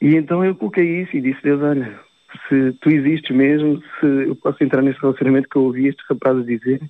E 0.01 0.15
então 0.15 0.43
eu 0.43 0.53
coloquei 0.55 1.03
isso 1.03 1.15
e 1.15 1.21
disse, 1.21 1.41
Deus, 1.41 1.61
olha, 1.61 1.99
se 2.47 2.71
tu 2.81 2.89
existes 2.89 3.35
mesmo, 3.35 3.81
se 3.99 4.05
eu 4.27 4.35
posso 4.35 4.63
entrar 4.63 4.81
nesse 4.81 4.99
relacionamento 4.99 5.49
que 5.49 5.55
eu 5.57 5.63
ouvi 5.63 5.87
estes 5.87 6.05
rapazes 6.09 6.45
dizer, 6.45 6.81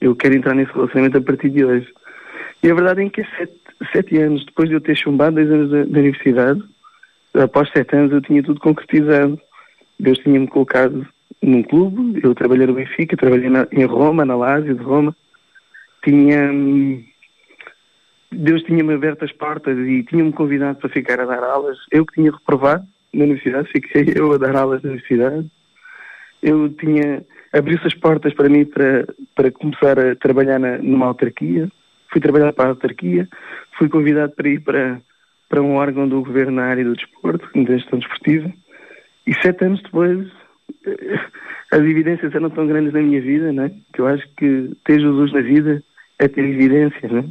eu 0.00 0.14
quero 0.14 0.34
entrar 0.36 0.54
nesse 0.54 0.72
relacionamento 0.72 1.18
a 1.18 1.22
partir 1.22 1.50
de 1.50 1.64
hoje. 1.64 1.92
E 2.62 2.70
a 2.70 2.74
verdade 2.74 3.02
é 3.02 3.10
que 3.10 3.24
sete, 3.36 3.54
sete 3.92 4.18
anos, 4.18 4.44
depois 4.44 4.68
de 4.68 4.74
eu 4.74 4.80
ter 4.80 4.96
chumbado 4.96 5.36
dois 5.36 5.50
anos 5.50 5.70
da, 5.70 5.84
da 5.84 5.98
universidade, 6.00 6.62
após 7.34 7.70
sete 7.70 7.96
anos 7.96 8.12
eu 8.12 8.20
tinha 8.20 8.42
tudo 8.42 8.60
concretizado. 8.60 9.40
Deus 9.98 10.18
tinha-me 10.18 10.46
colocado 10.48 11.06
num 11.42 11.62
clube, 11.62 12.20
eu 12.22 12.34
trabalhei 12.34 12.66
no 12.66 12.74
Benfica, 12.74 13.16
trabalhei 13.16 13.48
na- 13.48 13.68
em 13.70 13.84
Roma, 13.84 14.24
na 14.24 14.36
Lazio 14.36 14.74
de 14.74 14.82
Roma, 14.82 15.14
tinha... 16.02 16.50
hum, 16.50 17.04
Deus 18.32 18.62
tinha-me 18.64 18.94
aberto 18.94 19.24
as 19.24 19.30
portas 19.30 19.78
e 19.78 20.02
tinha-me 20.02 20.32
convidado 20.32 20.78
para 20.78 20.88
ficar 20.90 21.20
a 21.20 21.24
dar 21.24 21.44
aulas. 21.44 21.78
Eu 21.92 22.04
que 22.04 22.14
tinha 22.14 22.32
reprovado 22.32 22.84
na 23.14 23.24
universidade, 23.24 23.68
fiquei 23.70 24.04
eu 24.14 24.32
a 24.32 24.38
dar 24.38 24.56
aulas 24.56 24.82
na 24.82 24.90
universidade. 24.90 25.50
Eu 26.42 26.68
tinha... 26.70 27.24
Abriu-se 27.52 27.86
as 27.86 27.94
portas 27.94 28.34
para 28.34 28.48
mim 28.48 28.64
para, 28.64 29.06
para 29.34 29.50
começar 29.50 29.98
a 29.98 30.16
trabalhar 30.16 30.58
na, 30.58 30.78
numa 30.78 31.06
autarquia. 31.06 31.68
Fui 32.10 32.20
trabalhar 32.20 32.52
para 32.52 32.64
a 32.64 32.68
autarquia. 32.70 33.28
Fui 33.78 33.88
convidado 33.88 34.32
para 34.34 34.48
ir 34.48 34.60
para, 34.60 35.00
para 35.48 35.62
um 35.62 35.76
órgão 35.76 36.08
do 36.08 36.22
governo 36.22 36.52
na 36.52 36.64
área 36.64 36.84
do 36.84 36.96
desporto, 36.96 37.48
da 37.54 37.76
gestão 37.76 37.98
desportiva. 37.98 38.52
E 39.26 39.32
sete 39.40 39.64
anos 39.64 39.80
depois, 39.82 40.26
eh, 40.84 41.20
as 41.70 41.80
evidências 41.80 42.34
eram 42.34 42.50
tão 42.50 42.66
grandes 42.66 42.92
na 42.92 43.00
minha 43.00 43.20
vida, 43.20 43.52
né? 43.52 43.70
que 43.92 44.00
eu 44.00 44.06
acho 44.08 44.26
que 44.36 44.72
ter 44.84 45.00
Jesus 45.00 45.32
na 45.32 45.40
vida 45.40 45.82
é 46.18 46.28
ter 46.28 46.44
evidências, 46.44 47.10
né? 47.10 47.24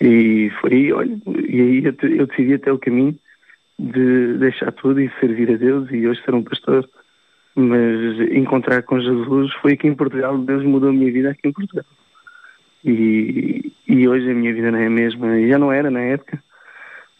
E 0.00 0.50
foi 0.60 0.92
olha, 0.92 1.16
e 1.48 1.60
aí 1.60 1.84
eu, 1.84 1.94
eu 2.10 2.26
decidi 2.26 2.54
até 2.54 2.72
o 2.72 2.78
caminho 2.78 3.16
de 3.82 4.38
deixar 4.38 4.72
tudo 4.72 5.00
e 5.00 5.10
servir 5.18 5.50
a 5.50 5.56
Deus 5.56 5.90
e 5.90 6.06
hoje 6.06 6.22
ser 6.24 6.34
um 6.34 6.42
pastor. 6.42 6.88
Mas 7.54 8.20
encontrar 8.32 8.82
com 8.82 9.00
Jesus 9.00 9.52
foi 9.60 9.72
aqui 9.72 9.86
em 9.86 9.94
Portugal, 9.94 10.38
Deus 10.38 10.64
mudou 10.64 10.88
a 10.88 10.92
minha 10.92 11.12
vida 11.12 11.30
aqui 11.30 11.48
em 11.48 11.52
Portugal. 11.52 11.84
E, 12.84 13.72
e 13.86 14.08
hoje 14.08 14.30
a 14.30 14.34
minha 14.34 14.54
vida 14.54 14.70
não 14.70 14.78
é 14.78 14.86
a 14.86 14.90
mesma, 14.90 15.46
já 15.46 15.58
não 15.58 15.70
era 15.70 15.90
na 15.90 16.00
época 16.00 16.42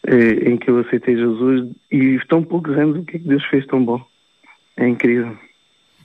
eh, 0.07 0.49
em 0.49 0.57
que 0.57 0.69
eu 0.69 0.79
aceitei 0.79 1.15
Jesus 1.15 1.71
e 1.91 2.19
tão 2.27 2.43
poucos 2.43 2.77
anos 2.77 2.97
o 2.97 3.05
que 3.05 3.17
é 3.17 3.19
que 3.19 3.27
Deus 3.27 3.43
fez 3.45 3.65
tão 3.67 3.83
bom. 3.83 4.03
É 4.75 4.87
incrível. 4.87 5.37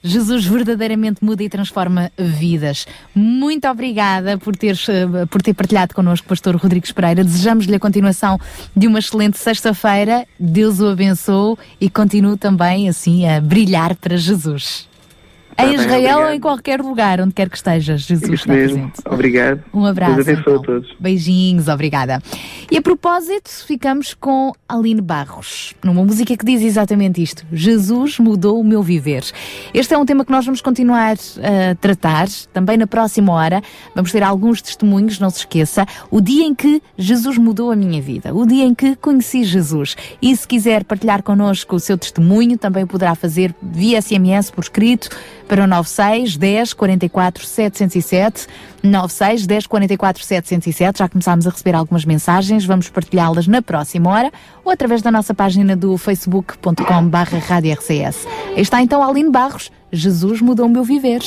Jesus 0.03 0.45
verdadeiramente 0.45 1.23
muda 1.23 1.43
e 1.43 1.49
transforma 1.49 2.11
vidas. 2.17 2.87
Muito 3.13 3.67
obrigada 3.67 4.37
por, 4.37 4.55
teres, 4.55 4.87
eh, 4.89 5.25
por 5.29 5.41
ter 5.41 5.53
partilhado 5.53 5.93
connosco, 5.93 6.27
Pastor 6.27 6.55
Rodrigues 6.55 6.91
Pereira. 6.91 7.23
Desejamos-lhe 7.23 7.75
a 7.75 7.79
continuação 7.79 8.39
de 8.75 8.87
uma 8.87 8.99
excelente 8.99 9.37
sexta-feira. 9.37 10.25
Deus 10.39 10.79
o 10.79 10.87
abençoe 10.87 11.57
e 11.79 11.89
continue 11.89 12.37
também 12.37 12.89
assim 12.89 13.27
a 13.27 13.39
brilhar 13.39 13.95
para 13.95 14.17
Jesus. 14.17 14.88
Em 15.65 15.75
Israel 15.75 16.19
ou 16.19 16.29
em 16.29 16.39
qualquer 16.39 16.81
lugar, 16.81 17.21
onde 17.21 17.33
quer 17.33 17.49
que 17.49 17.57
estejas, 17.57 18.01
Jesus 18.01 18.23
Isso 18.23 18.33
está 18.33 18.53
mesmo. 18.53 18.77
presente. 18.77 19.01
Obrigado. 19.05 19.63
Um 19.73 19.85
abraço. 19.85 20.15
Deus 20.15 20.27
abençoe 20.27 20.53
então. 20.53 20.61
a 20.61 20.65
todos. 20.65 20.95
Beijinhos, 20.99 21.67
obrigada. 21.67 22.21
E 22.71 22.77
a 22.77 22.81
propósito, 22.81 23.49
ficamos 23.65 24.13
com 24.13 24.53
Aline 24.67 25.01
Barros, 25.01 25.73
numa 25.83 26.03
música 26.03 26.37
que 26.37 26.45
diz 26.45 26.61
exatamente 26.61 27.21
isto: 27.21 27.45
Jesus 27.51 28.19
mudou 28.19 28.59
o 28.59 28.63
meu 28.63 28.83
viver. 28.83 29.23
Este 29.73 29.93
é 29.93 29.97
um 29.97 30.05
tema 30.05 30.23
que 30.23 30.31
nós 30.31 30.45
vamos 30.45 30.61
continuar 30.61 31.15
a 31.15 31.75
tratar 31.75 32.27
também 32.53 32.77
na 32.77 32.87
próxima 32.87 33.33
hora. 33.33 33.61
Vamos 33.95 34.11
ter 34.11 34.23
alguns 34.23 34.61
testemunhos, 34.61 35.19
não 35.19 35.29
se 35.29 35.39
esqueça. 35.39 35.85
O 36.11 36.21
dia 36.21 36.45
em 36.45 36.53
que 36.53 36.81
Jesus 36.97 37.37
mudou 37.37 37.71
a 37.71 37.75
minha 37.75 38.01
vida, 38.01 38.33
o 38.33 38.45
dia 38.45 38.63
em 38.63 38.73
que 38.73 38.95
conheci 38.95 39.43
Jesus. 39.43 39.95
E 40.21 40.35
se 40.35 40.47
quiser 40.47 40.83
partilhar 40.83 41.23
connosco 41.23 41.75
o 41.75 41.79
seu 41.79 41.97
testemunho, 41.97 42.57
também 42.57 42.85
poderá 42.85 43.15
fazer 43.15 43.53
via 43.61 44.01
SMS 44.01 44.51
por 44.51 44.63
escrito 44.63 45.09
para 45.49 45.63
o 45.63 45.67
96 45.67 46.37
10 46.37 46.73
44 46.73 47.45
707. 47.45 48.47
96 48.83 49.47
10 49.47 49.67
44 49.67 50.23
707. 50.23 50.99
Já 50.99 51.09
começámos 51.09 51.47
a 51.47 51.49
receber 51.49 51.75
algumas 51.75 52.05
mensagens, 52.05 52.63
vamos 52.63 52.87
partilhá-las 52.87 53.47
na 53.47 53.61
próxima 53.61 54.11
hora 54.11 54.31
ou 54.63 54.71
através 54.71 55.01
da 55.01 55.11
nossa 55.11 55.33
página 55.33 55.75
do 55.75 55.97
facebook.com 55.97 57.07
barra 57.07 57.39
Rádio 57.39 57.73
RCS. 57.73 58.27
Aí 58.55 58.61
está 58.61 58.81
então 58.81 59.03
Aline 59.03 59.31
Barros, 59.31 59.71
Jesus 59.91 60.39
mudou 60.39 60.67
o 60.67 60.69
meu 60.69 60.83
viver. 60.83 61.21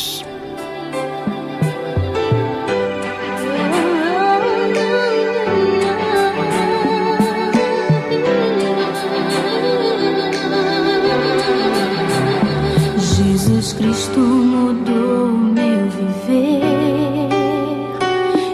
Cristo 13.83 14.20
mudou 14.20 15.26
meu 15.28 15.91
viver. 15.91 17.28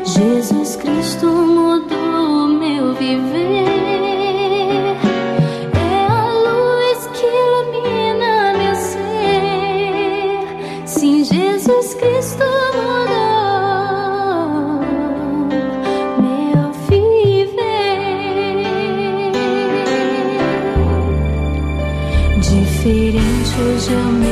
Jesus 0.06 0.76
Cristo 0.76 1.26
mudou 1.26 2.48
meu 2.48 2.94
viver. 2.94 3.66
É 5.74 6.06
a 6.08 6.32
luz 6.32 7.10
que 7.12 7.26
ilumina 7.26 8.54
meu 8.56 8.74
ser. 8.74 9.18
Sim, 10.86 11.22
Jesus 11.22 11.92
Cristo 11.92 12.44
mudou 12.74 13.20
meu 16.22 16.72
viver. 16.88 18.00
Diferente 22.40 23.52
hoje 23.60 23.92
é 23.92 23.96
o 23.98 24.27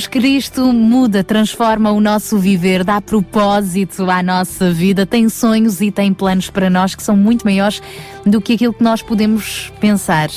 Jesus 0.00 0.06
Cristo 0.06 0.72
muda, 0.72 1.22
transforma 1.22 1.90
o 1.90 2.00
nosso 2.00 2.38
viver, 2.38 2.84
dá 2.84 3.02
propósito 3.02 4.10
à 4.10 4.22
nossa 4.22 4.72
vida, 4.72 5.04
tem 5.04 5.28
sonhos 5.28 5.82
e 5.82 5.90
tem 5.90 6.14
planos 6.14 6.48
para 6.48 6.70
nós 6.70 6.94
que 6.94 7.02
são 7.02 7.14
muito 7.14 7.44
maiores 7.44 7.82
do 8.24 8.40
que 8.40 8.54
aquilo 8.54 8.72
que 8.72 8.82
nós 8.82 9.02
podemos 9.02 9.70
pensar. 9.78 10.30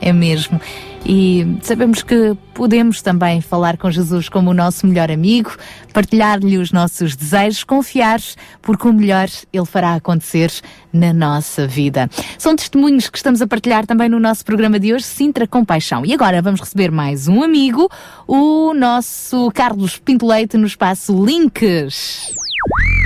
É 0.00 0.10
mesmo. 0.10 0.58
E 1.04 1.56
sabemos 1.62 2.02
que 2.02 2.36
podemos 2.54 3.00
também 3.00 3.40
falar 3.40 3.76
com 3.78 3.90
Jesus 3.90 4.28
como 4.28 4.50
o 4.50 4.54
nosso 4.54 4.86
melhor 4.86 5.10
amigo, 5.10 5.56
partilhar-lhe 5.92 6.58
os 6.58 6.72
nossos 6.72 7.16
desejos, 7.16 7.64
confiar, 7.64 8.20
porque 8.60 8.86
o 8.86 8.92
melhor 8.92 9.28
ele 9.52 9.64
fará 9.64 9.94
acontecer 9.94 10.52
na 10.92 11.12
nossa 11.12 11.66
vida. 11.66 12.08
São 12.38 12.54
testemunhos 12.54 13.08
que 13.08 13.16
estamos 13.16 13.40
a 13.40 13.46
partilhar 13.46 13.86
também 13.86 14.08
no 14.08 14.20
nosso 14.20 14.44
programa 14.44 14.78
de 14.78 14.92
hoje, 14.92 15.04
Sintra 15.04 15.46
Compaixão. 15.46 16.04
E 16.04 16.12
agora 16.12 16.42
vamos 16.42 16.60
receber 16.60 16.90
mais 16.90 17.28
um 17.28 17.42
amigo, 17.42 17.88
o 18.26 18.74
nosso 18.74 19.50
Carlos 19.52 19.98
Pinto 19.98 20.26
Leite, 20.26 20.56
no 20.56 20.66
espaço 20.66 21.24
Links. 21.24 22.34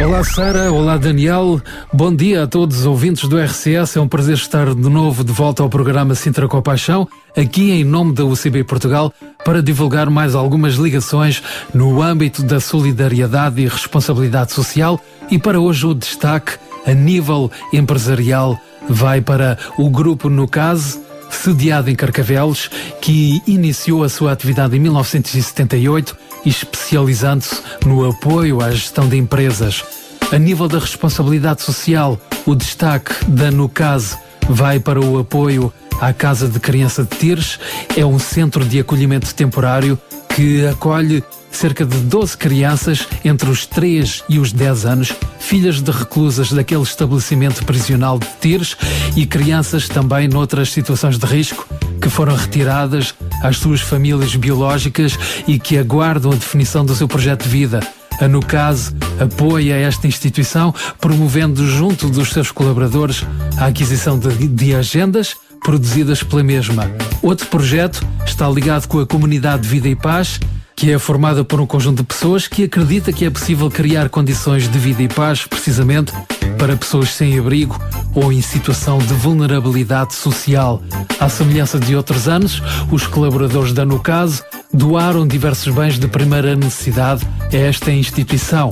Olá 0.00 0.24
Sara, 0.24 0.72
olá 0.72 0.96
Daniel, 0.96 1.60
bom 1.92 2.14
dia 2.14 2.42
a 2.42 2.46
todos 2.48 2.80
os 2.80 2.86
ouvintes 2.86 3.28
do 3.28 3.38
RCS, 3.38 3.96
é 3.96 4.00
um 4.00 4.08
prazer 4.08 4.34
estar 4.34 4.74
de 4.74 4.90
novo 4.90 5.22
de 5.22 5.32
volta 5.32 5.62
ao 5.62 5.68
programa 5.68 6.16
Sintra 6.16 6.48
Compaixão, 6.48 7.08
aqui 7.36 7.70
em 7.72 7.84
nome 7.84 8.12
da 8.12 8.24
UCB 8.24 8.64
Portugal, 8.64 9.12
para 9.44 9.62
divulgar 9.62 10.08
mais 10.08 10.34
algumas 10.34 10.74
ligações 10.74 11.42
no 11.72 12.00
âmbito 12.02 12.42
da 12.42 12.60
solidariedade 12.60 13.60
e 13.60 13.68
responsabilidade 13.68 14.52
social 14.52 15.00
e 15.30 15.38
para 15.38 15.60
hoje 15.60 15.86
o 15.86 15.94
destaque 15.94 16.58
a 16.86 16.92
nível 16.92 17.50
empresarial 17.72 18.58
vai 18.88 19.20
para 19.20 19.58
o 19.78 19.88
grupo 19.88 20.28
No 20.28 20.46
Case, 20.46 21.00
sediado 21.30 21.90
em 21.90 21.94
Carcavelos, 21.94 22.70
que 23.00 23.42
iniciou 23.46 24.04
a 24.04 24.08
sua 24.08 24.32
atividade 24.32 24.76
em 24.76 24.80
1978 24.80 26.16
e 26.44 26.48
especializando-se 26.50 27.60
no 27.86 28.08
apoio 28.08 28.60
à 28.60 28.70
gestão 28.70 29.08
de 29.08 29.16
empresas. 29.16 29.82
A 30.30 30.38
nível 30.38 30.68
da 30.68 30.78
responsabilidade 30.78 31.62
social, 31.62 32.18
o 32.46 32.54
destaque 32.54 33.12
da 33.26 33.50
NUCASE 33.50 34.16
vai 34.48 34.78
para 34.78 35.00
o 35.00 35.18
apoio 35.18 35.72
à 36.00 36.12
Casa 36.12 36.48
de 36.48 36.58
Criança 36.60 37.04
de 37.04 37.16
Tires. 37.16 37.58
É 37.96 38.04
um 38.04 38.18
centro 38.18 38.64
de 38.64 38.80
acolhimento 38.80 39.34
temporário 39.34 39.98
que 40.34 40.66
acolhe 40.66 41.22
cerca 41.50 41.84
de 41.84 41.96
12 41.98 42.36
crianças 42.36 43.06
entre 43.24 43.48
os 43.48 43.64
3 43.66 44.24
e 44.28 44.38
os 44.38 44.52
10 44.52 44.86
anos, 44.86 45.12
filhas 45.38 45.80
de 45.80 45.90
reclusas 45.90 46.52
daquele 46.52 46.82
estabelecimento 46.82 47.64
prisional 47.64 48.18
de 48.18 48.26
Tires 48.40 48.76
e 49.16 49.24
crianças 49.24 49.88
também 49.88 50.26
noutras 50.26 50.72
situações 50.72 51.18
de 51.18 51.26
risco 51.26 51.66
que 52.00 52.10
foram 52.10 52.34
retiradas 52.34 53.14
às 53.42 53.56
suas 53.56 53.80
famílias 53.80 54.34
biológicas 54.36 55.16
e 55.46 55.58
que 55.58 55.78
aguardam 55.78 56.32
a 56.32 56.34
definição 56.34 56.84
do 56.84 56.94
seu 56.94 57.08
projeto 57.08 57.44
de 57.44 57.48
vida. 57.48 57.80
A 58.20 58.28
NUCASE 58.28 58.94
apoia 59.18 59.74
esta 59.74 60.06
instituição, 60.06 60.74
promovendo 61.00 61.66
junto 61.66 62.08
dos 62.08 62.30
seus 62.30 62.50
colaboradores 62.50 63.24
a 63.56 63.66
aquisição 63.66 64.18
de, 64.18 64.46
de 64.48 64.74
agendas 64.74 65.34
produzidas 65.64 66.22
pela 66.22 66.44
mesma. 66.44 66.88
Outro 67.22 67.46
projeto 67.48 68.06
está 68.24 68.48
ligado 68.48 68.86
com 68.86 69.00
a 69.00 69.06
Comunidade 69.06 69.66
Vida 69.66 69.88
e 69.88 69.96
Paz, 69.96 70.38
que 70.76 70.92
é 70.92 70.98
formada 70.98 71.42
por 71.42 71.60
um 71.60 71.66
conjunto 71.66 72.02
de 72.02 72.04
pessoas 72.04 72.46
que 72.46 72.64
acredita 72.64 73.12
que 73.12 73.24
é 73.24 73.30
possível 73.30 73.70
criar 73.70 74.08
condições 74.10 74.68
de 74.68 74.78
vida 74.78 75.02
e 75.02 75.08
paz, 75.08 75.46
precisamente 75.46 76.12
para 76.58 76.76
pessoas 76.76 77.10
sem 77.10 77.38
abrigo 77.38 77.80
ou 78.14 78.30
em 78.32 78.42
situação 78.42 78.98
de 78.98 79.14
vulnerabilidade 79.14 80.14
social. 80.14 80.82
À 81.18 81.28
semelhança 81.28 81.80
de 81.80 81.96
outros 81.96 82.28
anos, 82.28 82.62
os 82.90 83.06
colaboradores 83.06 83.72
da 83.72 83.84
Nucase 83.84 84.42
doaram 84.72 85.26
diversos 85.26 85.72
bens 85.72 85.98
de 85.98 86.08
primeira 86.08 86.54
necessidade 86.54 87.26
a 87.52 87.56
esta 87.56 87.90
instituição. 87.90 88.70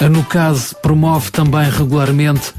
A 0.00 0.08
Nucase 0.08 0.74
promove 0.82 1.30
também 1.30 1.70
regularmente 1.70 2.52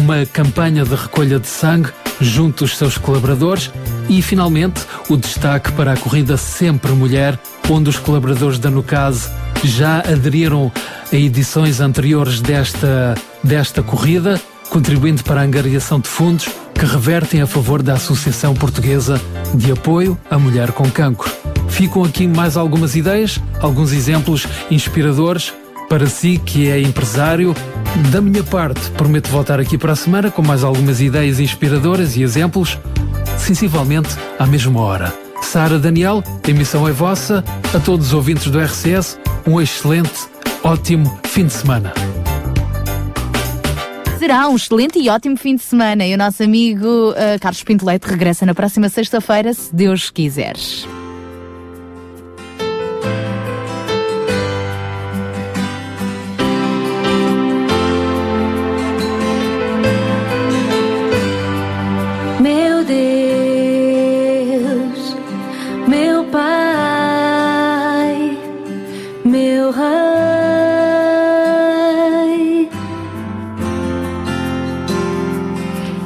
uma 0.00 0.24
campanha 0.26 0.84
de 0.84 0.94
recolha 0.94 1.38
de 1.38 1.46
sangue 1.46 1.90
junto 2.20 2.64
dos 2.64 2.76
seus 2.76 2.98
colaboradores 2.98 3.70
e, 4.08 4.20
finalmente, 4.22 4.82
o 5.08 5.16
destaque 5.16 5.72
para 5.72 5.92
a 5.92 5.96
corrida 5.96 6.36
Sempre 6.36 6.92
Mulher, 6.92 7.38
onde 7.68 7.90
os 7.90 7.98
colaboradores 7.98 8.58
da 8.58 8.70
Nucase 8.70 9.30
já 9.64 10.00
aderiram 10.00 10.70
a 11.12 11.16
edições 11.16 11.80
anteriores 11.80 12.40
desta, 12.40 13.14
desta 13.42 13.82
corrida, 13.82 14.40
contribuindo 14.70 15.22
para 15.24 15.40
a 15.40 15.44
angariação 15.44 16.00
de 16.00 16.08
fundos 16.08 16.48
que 16.74 16.84
revertem 16.84 17.42
a 17.42 17.46
favor 17.46 17.82
da 17.82 17.94
Associação 17.94 18.54
Portuguesa 18.54 19.20
de 19.54 19.72
Apoio 19.72 20.16
à 20.30 20.38
Mulher 20.38 20.72
com 20.72 20.88
Cancro. 20.90 21.30
Ficam 21.68 22.04
aqui 22.04 22.26
mais 22.26 22.56
algumas 22.56 22.94
ideias, 22.94 23.40
alguns 23.60 23.92
exemplos 23.92 24.46
inspiradores 24.70 25.52
para 25.88 26.06
si 26.06 26.38
que 26.38 26.68
é 26.68 26.80
empresário. 26.80 27.54
Da 28.10 28.20
minha 28.20 28.44
parte, 28.44 28.90
prometo 28.92 29.28
voltar 29.28 29.58
aqui 29.58 29.78
para 29.78 29.92
a 29.92 29.96
semana 29.96 30.30
com 30.30 30.42
mais 30.42 30.62
algumas 30.62 31.00
ideias 31.00 31.40
inspiradoras 31.40 32.16
e 32.16 32.22
exemplos, 32.22 32.78
sensivelmente 33.38 34.10
à 34.38 34.46
mesma 34.46 34.80
hora. 34.80 35.12
Sara 35.42 35.78
Daniel, 35.78 36.22
a 36.46 36.50
emissão 36.50 36.86
é 36.86 36.92
vossa. 36.92 37.42
A 37.74 37.80
todos 37.80 38.08
os 38.08 38.12
ouvintes 38.12 38.50
do 38.50 38.60
RCS, 38.60 39.18
um 39.46 39.60
excelente, 39.60 40.28
ótimo 40.62 41.18
fim 41.24 41.46
de 41.46 41.52
semana. 41.52 41.92
Será 44.18 44.48
um 44.48 44.56
excelente 44.56 44.98
e 44.98 45.08
ótimo 45.08 45.36
fim 45.36 45.56
de 45.56 45.62
semana. 45.62 46.06
E 46.06 46.14
o 46.14 46.18
nosso 46.18 46.42
amigo 46.42 47.14
ah, 47.16 47.38
Carlos 47.38 47.62
Pinto 47.62 47.86
Leite 47.86 48.04
regressa 48.04 48.44
na 48.44 48.54
próxima 48.54 48.88
sexta-feira, 48.88 49.54
se 49.54 49.74
Deus 49.74 50.10
quiser. 50.10 50.56
Meu 69.68 69.72
Rei, 69.72 69.88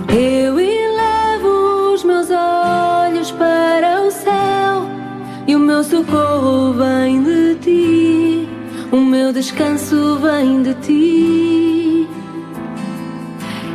eu 0.08 0.58
elevo 0.58 1.92
os 1.94 2.02
meus 2.04 2.28
olhos 2.30 3.30
para 3.32 4.02
o 4.02 4.10
céu 4.10 4.88
e 5.46 5.54
o 5.54 5.58
meu 5.58 5.84
socorro 5.84 6.72
vem 6.72 7.22
de 7.22 7.54
ti, 7.56 8.48
o 8.90 8.96
meu 8.96 9.32
descanso 9.32 10.18
vem 10.18 10.62
de 10.62 10.74
ti. 10.74 12.08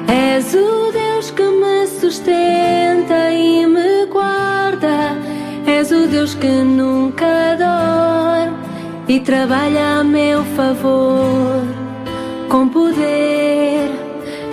És 0.07 0.53
o 0.53 0.91
Deus 0.91 1.31
que 1.31 1.43
me 1.43 1.87
sustenta 1.87 3.31
e 3.31 3.65
me 3.65 4.05
guarda. 4.07 5.15
És 5.65 5.91
o 5.91 6.07
Deus 6.07 6.33
que 6.33 6.47
nunca 6.47 7.55
dorme 7.57 8.26
e 9.07 9.19
trabalha 9.19 9.99
a 9.99 10.03
meu 10.03 10.43
favor 10.55 11.63
com 12.49 12.67
poder, 12.67 13.89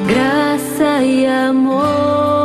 graça 0.06 1.02
e 1.02 1.26
amor. 1.26 2.43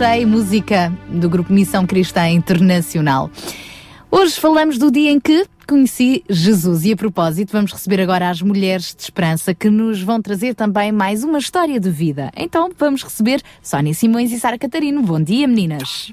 Achei 0.00 0.24
música 0.24 0.92
do 1.08 1.28
grupo 1.28 1.52
Missão 1.52 1.84
Cristã 1.84 2.28
Internacional. 2.28 3.28
Hoje 4.08 4.38
falamos 4.38 4.78
do 4.78 4.92
dia 4.92 5.10
em 5.10 5.18
que 5.18 5.44
conheci 5.66 6.22
Jesus 6.30 6.84
e 6.84 6.92
a 6.92 6.96
propósito 6.96 7.50
vamos 7.50 7.72
receber 7.72 8.00
agora 8.00 8.30
as 8.30 8.40
mulheres 8.40 8.94
de 8.94 9.02
esperança 9.02 9.52
que 9.52 9.68
nos 9.68 10.00
vão 10.00 10.22
trazer 10.22 10.54
também 10.54 10.92
mais 10.92 11.24
uma 11.24 11.40
história 11.40 11.80
de 11.80 11.90
vida. 11.90 12.30
Então 12.36 12.70
vamos 12.78 13.02
receber 13.02 13.42
Sónia 13.60 13.92
Simões 13.92 14.30
e 14.30 14.38
Sara 14.38 14.56
Catarino. 14.56 15.02
Bom 15.02 15.20
dia 15.20 15.48
meninas. 15.48 16.12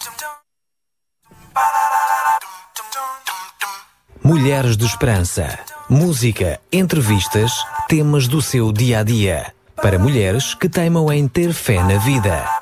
Mulheres 4.24 4.76
de 4.76 4.86
Esperança. 4.86 5.60
Música, 5.88 6.60
entrevistas, 6.72 7.52
temas 7.88 8.28
do 8.28 8.42
seu 8.42 8.72
dia 8.72 9.02
a 9.02 9.04
dia. 9.04 9.54
Para 9.76 10.00
mulheres 10.00 10.56
que 10.56 10.68
teimam 10.68 11.12
em 11.14 11.28
ter 11.28 11.54
fé 11.54 11.84
na 11.84 12.00
vida. 12.00 12.55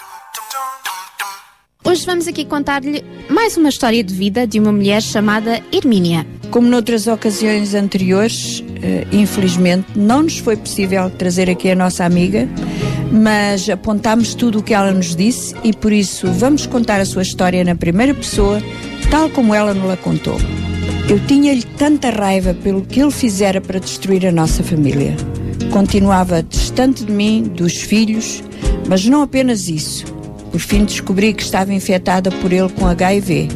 Hoje 2.04 2.12
vamos 2.12 2.28
aqui 2.28 2.44
contar-lhe 2.44 3.02
mais 3.30 3.56
uma 3.56 3.70
história 3.70 4.04
de 4.04 4.14
vida 4.14 4.46
de 4.46 4.60
uma 4.60 4.74
mulher 4.74 5.02
chamada 5.02 5.64
Hermínia. 5.72 6.28
Como 6.52 6.68
noutras 6.68 7.08
ocasiões 7.08 7.74
anteriores, 7.74 8.62
eh, 8.82 9.08
infelizmente 9.14 9.88
não 9.96 10.24
nos 10.24 10.38
foi 10.38 10.58
possível 10.58 11.10
trazer 11.10 11.50
aqui 11.50 11.72
a 11.72 11.76
nossa 11.76 12.04
amiga, 12.04 12.46
mas 13.10 13.70
apontámos 13.70 14.36
tudo 14.36 14.60
o 14.60 14.62
que 14.62 14.74
ela 14.74 14.92
nos 14.92 15.16
disse 15.16 15.56
e 15.64 15.72
por 15.72 15.94
isso 15.94 16.30
vamos 16.34 16.66
contar 16.68 17.00
a 17.00 17.06
sua 17.06 17.22
história 17.22 17.64
na 17.64 17.74
primeira 17.74 18.14
pessoa, 18.14 18.62
tal 19.10 19.30
como 19.30 19.56
ela 19.56 19.74
nos 19.74 19.90
a 19.90 19.96
contou. 19.96 20.38
Eu 21.10 21.26
tinha-lhe 21.26 21.64
tanta 21.64 22.10
raiva 22.10 22.54
pelo 22.54 22.82
que 22.82 23.00
ele 23.02 23.12
fizera 23.12 23.62
para 23.62 23.80
destruir 23.80 24.28
a 24.28 24.32
nossa 24.32 24.62
família. 24.62 25.16
Continuava 25.72 26.44
distante 26.44 27.06
de 27.06 27.14
mim, 27.14 27.44
dos 27.44 27.78
filhos, 27.78 28.44
mas 28.90 29.06
não 29.06 29.22
apenas 29.22 29.70
isso. 29.70 30.13
Por 30.54 30.62
fim 30.62 30.86
descobri 30.86 31.34
que 31.34 31.42
estava 31.42 31.74
infectada 31.74 32.30
por 32.30 32.54
ele 32.54 32.70
com 32.70 32.86
HIV. 32.86 33.50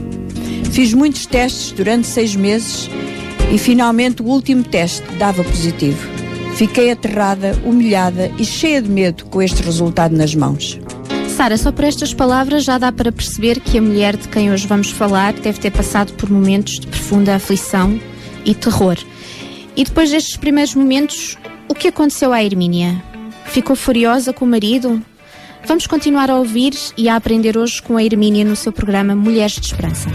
Fiz 0.71 0.95
muitos 0.95 1.27
testes 1.27 1.71
durante 1.71 2.07
seis 2.07 2.35
meses 2.35 2.89
e 3.53 3.57
finalmente 3.59 4.23
o 4.23 4.25
último 4.25 4.63
teste 4.63 5.03
dava 5.19 5.43
positivo. 5.43 6.09
Fiquei 6.55 6.89
aterrada, 6.89 7.55
humilhada 7.63 8.31
e 8.39 8.43
cheia 8.43 8.81
de 8.81 8.89
medo 8.89 9.25
com 9.25 9.43
este 9.43 9.61
resultado 9.61 10.17
nas 10.17 10.33
mãos. 10.33 10.79
Sara, 11.35 11.55
só 11.55 11.71
por 11.71 11.85
estas 11.85 12.15
palavras 12.15 12.63
já 12.63 12.79
dá 12.79 12.91
para 12.91 13.11
perceber 13.11 13.59
que 13.59 13.77
a 13.77 13.81
mulher 13.81 14.17
de 14.17 14.27
quem 14.27 14.51
hoje 14.51 14.65
vamos 14.65 14.89
falar 14.89 15.33
deve 15.33 15.59
ter 15.59 15.69
passado 15.69 16.13
por 16.13 16.31
momentos 16.31 16.79
de 16.79 16.87
profunda 16.87 17.35
aflição 17.35 17.99
e 18.43 18.55
terror. 18.55 18.97
E 19.75 19.83
depois 19.83 20.09
destes 20.09 20.35
primeiros 20.35 20.73
momentos, 20.73 21.37
o 21.69 21.75
que 21.75 21.89
aconteceu 21.89 22.33
à 22.33 22.43
Hermínia? 22.43 23.03
Ficou 23.45 23.75
furiosa 23.75 24.33
com 24.33 24.45
o 24.45 24.47
marido? 24.47 24.99
Vamos 25.65 25.87
continuar 25.87 26.29
a 26.29 26.35
ouvir 26.35 26.73
e 26.97 27.09
a 27.09 27.15
aprender 27.15 27.57
hoje 27.57 27.81
com 27.81 27.97
a 27.97 28.03
Hermínia 28.03 28.45
no 28.45 28.55
seu 28.55 28.71
programa 28.71 29.15
Mulheres 29.15 29.53
de 29.53 29.65
Esperança. 29.65 30.09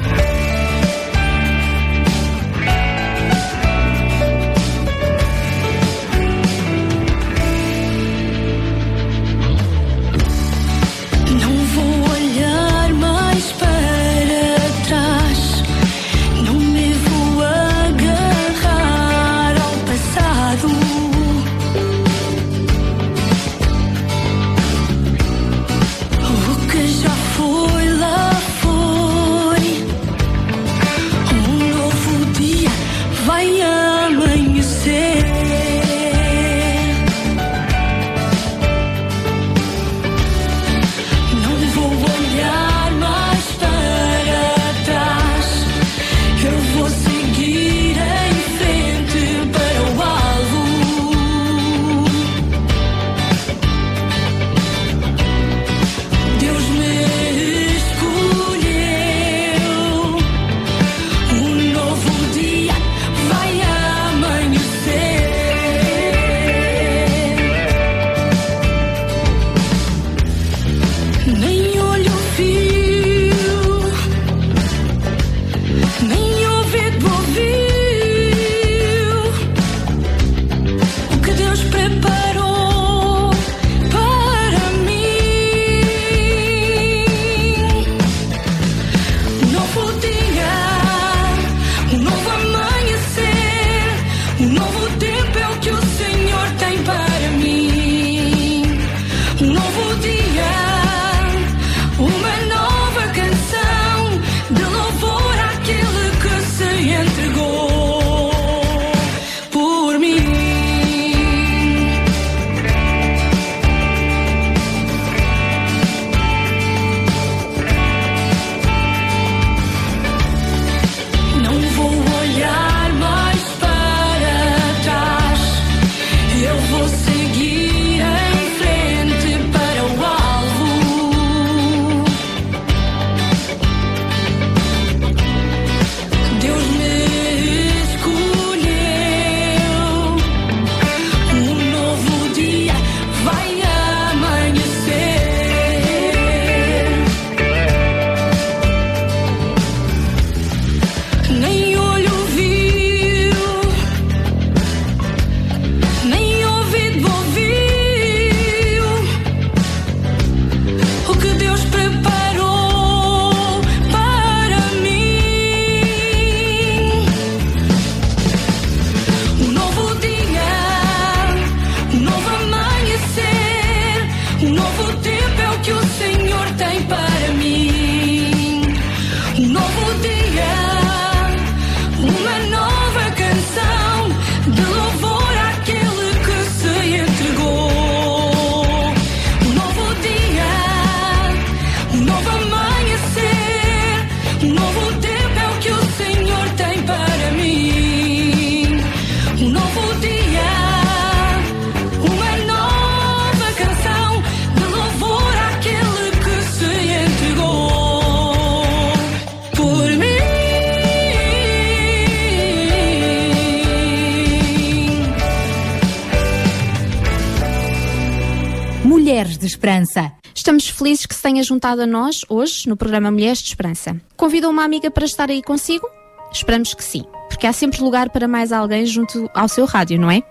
Esperança. 219.83 220.13
Estamos 220.35 220.69
felizes 220.69 221.07
que 221.07 221.15
se 221.15 221.23
tenha 221.23 221.43
juntado 221.43 221.83
a 221.83 221.87
nós 221.87 222.21
hoje 222.29 222.69
no 222.69 222.77
programa 222.77 223.11
Mulheres 223.11 223.39
de 223.39 223.49
Esperança. 223.49 224.01
Convidou 224.17 224.51
uma 224.51 224.65
amiga 224.65 224.91
para 224.91 225.05
estar 225.05 225.29
aí 225.29 225.43
consigo? 225.43 225.89
Esperamos 226.33 226.73
que 226.73 226.85
sim, 226.85 227.05
porque 227.29 227.47
há 227.47 227.53
sempre 227.53 227.83
lugar 227.83 228.09
para 228.11 228.29
mais 228.29 228.53
alguém 228.53 228.87
junto 228.87 229.29
ao 229.35 229.49
seu 229.49 229.67
rádio, 229.67 230.01
não 230.01 230.11
é? 230.11 230.23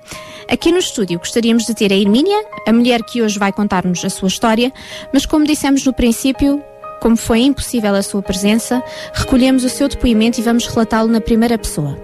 Aqui 0.50 0.72
no 0.72 0.80
estúdio 0.80 1.20
gostaríamos 1.20 1.66
de 1.66 1.76
ter 1.76 1.92
a 1.92 1.96
Hermínia, 1.96 2.44
a 2.68 2.74
mulher 2.74 3.04
que 3.04 3.22
hoje 3.22 3.38
vai 3.38 3.52
contar-nos 3.52 4.04
a 4.04 4.10
sua 4.10 4.28
história, 4.28 4.72
mas 5.14 5.26
como 5.26 5.46
dissemos 5.46 5.86
no 5.86 5.94
princípio, 5.94 6.64
como 7.02 7.18
foi 7.18 7.42
impossível 7.42 7.94
a 7.94 8.02
sua 8.02 8.22
presença, 8.22 8.82
recolhemos 9.14 9.64
o 9.64 9.70
seu 9.70 9.88
depoimento 9.88 10.40
e 10.40 10.44
vamos 10.44 10.66
relatá-lo 10.66 11.10
na 11.10 11.22
primeira 11.22 11.58
pessoa. 11.58 11.98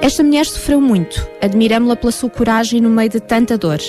Esta 0.00 0.24
mulher 0.24 0.46
sofreu 0.46 0.80
muito, 0.80 1.26
admiramos-la 1.40 1.94
pela 1.94 2.12
sua 2.12 2.30
coragem 2.30 2.80
no 2.80 2.90
meio 2.90 3.10
de 3.10 3.20
tanta 3.20 3.56
dor. 3.56 3.80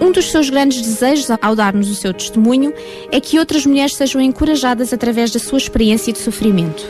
Um 0.00 0.10
dos 0.10 0.30
seus 0.30 0.50
grandes 0.50 0.82
desejos 0.82 1.28
ao 1.40 1.54
dar-nos 1.54 1.88
o 1.88 1.94
seu 1.94 2.12
testemunho 2.12 2.72
é 3.12 3.20
que 3.20 3.38
outras 3.38 3.64
mulheres 3.64 3.94
sejam 3.94 4.20
encorajadas 4.20 4.92
através 4.92 5.30
da 5.30 5.38
sua 5.38 5.58
experiência 5.58 6.12
de 6.12 6.18
sofrimento. 6.18 6.84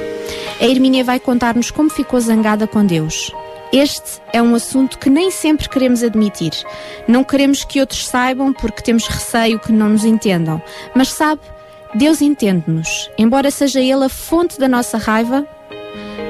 A 0.60 0.64
Hermínia 0.64 1.04
vai 1.04 1.20
contar-nos 1.20 1.70
como 1.70 1.90
ficou 1.90 2.20
zangada 2.20 2.66
com 2.66 2.84
Deus. 2.84 3.30
Este 3.72 4.20
é 4.32 4.40
um 4.40 4.54
assunto 4.54 4.98
que 4.98 5.10
nem 5.10 5.30
sempre 5.30 5.68
queremos 5.68 6.02
admitir. 6.02 6.52
Não 7.08 7.24
queremos 7.24 7.64
que 7.64 7.80
outros 7.80 8.06
saibam 8.06 8.52
porque 8.52 8.82
temos 8.82 9.06
receio 9.06 9.58
que 9.58 9.72
não 9.72 9.88
nos 9.90 10.04
entendam. 10.04 10.62
Mas 10.94 11.08
sabe, 11.08 11.40
Deus 11.94 12.22
entende-nos. 12.22 13.10
Embora 13.18 13.50
seja 13.50 13.80
Ele 13.80 14.04
a 14.04 14.08
fonte 14.08 14.58
da 14.58 14.68
nossa 14.68 14.96
raiva, 14.96 15.46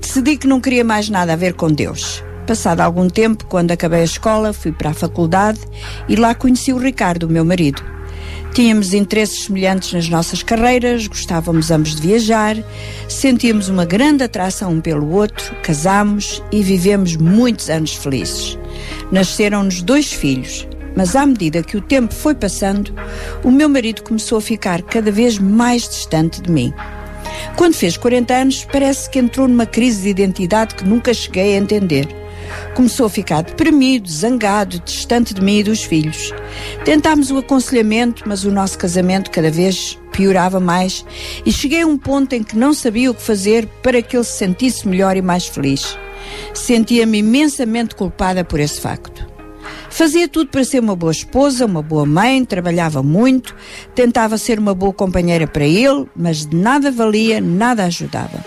decidi 0.00 0.36
que 0.36 0.48
não 0.48 0.60
queria 0.60 0.82
mais 0.82 1.08
nada 1.08 1.34
a 1.34 1.36
ver 1.36 1.54
com 1.54 1.70
Deus. 1.70 2.20
Passado 2.48 2.80
algum 2.80 3.08
tempo, 3.08 3.46
quando 3.46 3.70
acabei 3.70 4.00
a 4.00 4.04
escola, 4.04 4.52
fui 4.52 4.72
para 4.72 4.90
a 4.90 4.92
faculdade 4.92 5.60
e 6.08 6.16
lá 6.16 6.34
conheci 6.34 6.72
o 6.72 6.78
Ricardo, 6.78 7.30
meu 7.30 7.44
marido. 7.44 7.80
Tínhamos 8.54 8.92
interesses 8.92 9.44
semelhantes 9.44 9.92
nas 9.92 10.08
nossas 10.08 10.42
carreiras, 10.42 11.06
gostávamos 11.06 11.70
ambos 11.70 11.94
de 11.94 12.02
viajar, 12.02 12.56
sentíamos 13.08 13.68
uma 13.68 13.84
grande 13.84 14.24
atração 14.24 14.72
um 14.72 14.80
pelo 14.80 15.12
outro, 15.12 15.54
casámos 15.62 16.42
e 16.50 16.60
vivemos 16.60 17.14
muitos 17.14 17.70
anos 17.70 17.94
felizes. 17.94 18.58
Nasceram-nos 19.12 19.80
dois 19.80 20.12
filhos, 20.12 20.66
mas 20.96 21.16
à 21.16 21.26
medida 21.26 21.62
que 21.62 21.76
o 21.76 21.80
tempo 21.80 22.14
foi 22.14 22.34
passando, 22.34 22.94
o 23.42 23.50
meu 23.50 23.68
marido 23.68 24.02
começou 24.02 24.38
a 24.38 24.42
ficar 24.42 24.82
cada 24.82 25.10
vez 25.10 25.38
mais 25.38 25.88
distante 25.88 26.40
de 26.40 26.50
mim. 26.50 26.72
Quando 27.56 27.74
fez 27.74 27.96
40 27.96 28.34
anos, 28.34 28.66
parece 28.70 29.08
que 29.08 29.18
entrou 29.18 29.46
numa 29.46 29.66
crise 29.66 30.02
de 30.02 30.08
identidade 30.08 30.74
que 30.74 30.84
nunca 30.84 31.14
cheguei 31.14 31.54
a 31.54 31.58
entender. 31.58 32.08
Começou 32.74 33.06
a 33.06 33.10
ficar 33.10 33.42
deprimido, 33.42 34.08
zangado, 34.10 34.80
distante 34.80 35.32
de 35.32 35.40
mim 35.40 35.58
e 35.58 35.62
dos 35.62 35.82
filhos. 35.82 36.32
Tentámos 36.84 37.30
o 37.30 37.38
aconselhamento, 37.38 38.24
mas 38.26 38.44
o 38.44 38.50
nosso 38.50 38.78
casamento 38.78 39.30
cada 39.30 39.50
vez 39.50 39.98
piorava 40.12 40.60
mais 40.60 41.04
e 41.44 41.52
cheguei 41.52 41.82
a 41.82 41.86
um 41.86 41.96
ponto 41.96 42.34
em 42.34 42.42
que 42.42 42.56
não 42.56 42.74
sabia 42.74 43.10
o 43.10 43.14
que 43.14 43.22
fazer 43.22 43.66
para 43.82 44.02
que 44.02 44.16
ele 44.16 44.24
se 44.24 44.38
sentisse 44.38 44.86
melhor 44.86 45.16
e 45.16 45.22
mais 45.22 45.46
feliz. 45.46 45.96
Sentia-me 46.52 47.18
imensamente 47.18 47.94
culpada 47.94 48.44
por 48.44 48.60
esse 48.60 48.80
facto. 48.80 49.33
Fazia 49.94 50.26
tudo 50.26 50.50
para 50.50 50.64
ser 50.64 50.80
uma 50.80 50.96
boa 50.96 51.12
esposa, 51.12 51.66
uma 51.66 51.80
boa 51.80 52.04
mãe, 52.04 52.44
trabalhava 52.44 53.00
muito, 53.00 53.54
tentava 53.94 54.36
ser 54.36 54.58
uma 54.58 54.74
boa 54.74 54.92
companheira 54.92 55.46
para 55.46 55.64
ele, 55.64 56.08
mas 56.16 56.44
de 56.44 56.56
nada 56.56 56.90
valia, 56.90 57.40
nada 57.40 57.84
ajudava. 57.84 58.44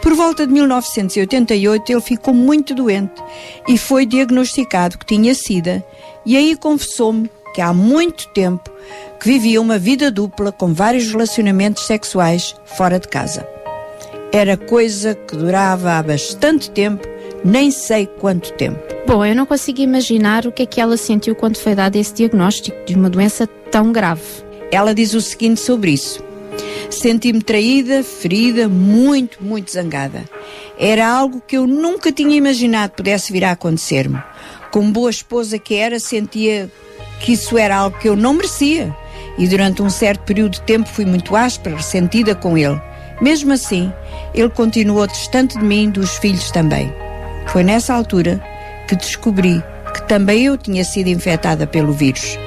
Por 0.00 0.14
volta 0.14 0.46
de 0.46 0.52
1988, 0.52 1.90
ele 1.90 2.00
ficou 2.00 2.32
muito 2.32 2.76
doente 2.76 3.20
e 3.66 3.76
foi 3.76 4.06
diagnosticado 4.06 4.98
que 4.98 5.04
tinha 5.04 5.34
SIDA, 5.34 5.84
e 6.24 6.36
aí 6.36 6.54
confessou-me 6.54 7.28
que 7.52 7.60
há 7.60 7.72
muito 7.72 8.28
tempo 8.28 8.70
que 9.18 9.26
vivia 9.26 9.60
uma 9.60 9.80
vida 9.80 10.12
dupla 10.12 10.52
com 10.52 10.72
vários 10.72 11.10
relacionamentos 11.10 11.86
sexuais 11.86 12.54
fora 12.66 13.00
de 13.00 13.08
casa. 13.08 13.44
Era 14.30 14.56
coisa 14.56 15.16
que 15.16 15.34
durava 15.36 15.94
há 15.94 16.02
bastante 16.04 16.70
tempo, 16.70 17.04
nem 17.44 17.70
sei 17.70 18.06
quanto 18.06 18.52
tempo. 18.52 18.80
Bom, 19.06 19.24
eu 19.24 19.34
não 19.34 19.46
consigo 19.46 19.80
imaginar 19.80 20.46
o 20.46 20.52
que 20.52 20.62
é 20.62 20.66
que 20.66 20.80
ela 20.80 20.96
sentiu 20.96 21.34
quando 21.34 21.56
foi 21.56 21.74
dado 21.74 21.96
esse 21.96 22.14
diagnóstico 22.14 22.84
de 22.84 22.94
uma 22.94 23.10
doença 23.10 23.46
tão 23.46 23.92
grave. 23.92 24.22
Ela 24.70 24.94
diz 24.94 25.12
o 25.14 25.20
seguinte 25.20 25.60
sobre 25.60 25.90
isso: 25.90 26.22
Senti-me 26.90 27.42
traída, 27.42 28.02
ferida, 28.02 28.68
muito, 28.68 29.42
muito 29.42 29.72
zangada. 29.72 30.24
Era 30.78 31.08
algo 31.08 31.42
que 31.46 31.56
eu 31.56 31.66
nunca 31.66 32.12
tinha 32.12 32.36
imaginado 32.36 32.92
pudesse 32.92 33.32
vir 33.32 33.44
a 33.44 33.52
acontecer-me. 33.52 34.22
Como 34.70 34.92
boa 34.92 35.10
esposa 35.10 35.58
que 35.58 35.74
era, 35.74 35.98
sentia 35.98 36.70
que 37.20 37.32
isso 37.32 37.58
era 37.58 37.76
algo 37.76 37.98
que 37.98 38.08
eu 38.08 38.16
não 38.16 38.34
merecia. 38.34 38.94
E 39.38 39.46
durante 39.46 39.82
um 39.82 39.90
certo 39.90 40.24
período 40.24 40.52
de 40.52 40.62
tempo 40.62 40.88
fui 40.88 41.04
muito 41.04 41.34
áspera, 41.34 41.76
ressentida 41.76 42.34
com 42.34 42.56
ele. 42.56 42.80
Mesmo 43.20 43.52
assim, 43.52 43.92
ele 44.34 44.50
continuou 44.50 45.06
distante 45.06 45.58
de 45.58 45.64
mim 45.64 45.84
e 45.84 45.90
dos 45.90 46.16
filhos 46.16 46.50
também. 46.50 46.92
Foi 47.46 47.62
nessa 47.62 47.94
altura 47.94 48.42
que 48.88 48.96
descobri 48.96 49.62
que 49.94 50.08
também 50.08 50.44
eu 50.46 50.56
tinha 50.56 50.84
sido 50.84 51.08
infectada 51.08 51.66
pelo 51.66 51.92
vírus. 51.92 52.38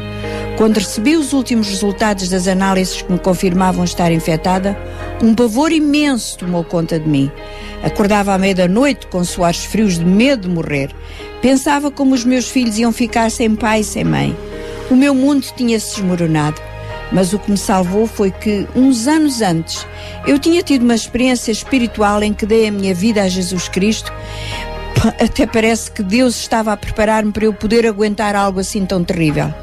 Quando 0.57 0.77
recebi 0.77 1.17
os 1.17 1.33
últimos 1.33 1.67
resultados 1.67 2.29
das 2.29 2.47
análises 2.47 3.01
que 3.01 3.11
me 3.11 3.19
confirmavam 3.19 3.83
estar 3.83 4.11
infectada, 4.11 4.77
um 5.21 5.35
pavor 5.35 5.71
imenso 5.71 6.37
tomou 6.37 6.63
conta 6.63 6.97
de 6.97 7.07
mim. 7.07 7.29
Acordava 7.83 8.33
à 8.33 8.37
meia 8.37 8.55
da 8.55 8.67
noite 8.67 9.07
com 9.07 9.23
suores 9.23 9.65
frios 9.65 9.99
de 9.99 10.05
medo 10.05 10.47
de 10.47 10.53
morrer. 10.53 10.91
Pensava 11.41 11.91
como 11.91 12.15
os 12.15 12.23
meus 12.23 12.47
filhos 12.47 12.77
iam 12.77 12.91
ficar 12.93 13.29
sem 13.29 13.53
pai 13.53 13.81
e 13.81 13.83
sem 13.83 14.05
mãe. 14.05 14.35
O 14.89 14.95
meu 14.95 15.13
mundo 15.13 15.45
tinha-se 15.55 15.95
desmoronado. 15.95 16.61
Mas 17.11 17.33
o 17.33 17.39
que 17.39 17.51
me 17.51 17.57
salvou 17.57 18.07
foi 18.07 18.31
que, 18.31 18.67
uns 18.75 19.07
anos 19.07 19.41
antes, 19.41 19.85
eu 20.25 20.39
tinha 20.39 20.63
tido 20.63 20.83
uma 20.83 20.95
experiência 20.95 21.51
espiritual 21.51 22.23
em 22.23 22.33
que 22.33 22.45
dei 22.45 22.67
a 22.67 22.71
minha 22.71 22.95
vida 22.95 23.21
a 23.21 23.27
Jesus 23.27 23.67
Cristo. 23.67 24.11
Até 25.19 25.45
parece 25.45 25.91
que 25.91 26.01
Deus 26.01 26.35
estava 26.35 26.73
a 26.73 26.77
preparar-me 26.77 27.31
para 27.31 27.45
eu 27.45 27.53
poder 27.53 27.85
aguentar 27.85 28.35
algo 28.35 28.59
assim 28.59 28.85
tão 28.85 29.03
terrível. 29.03 29.53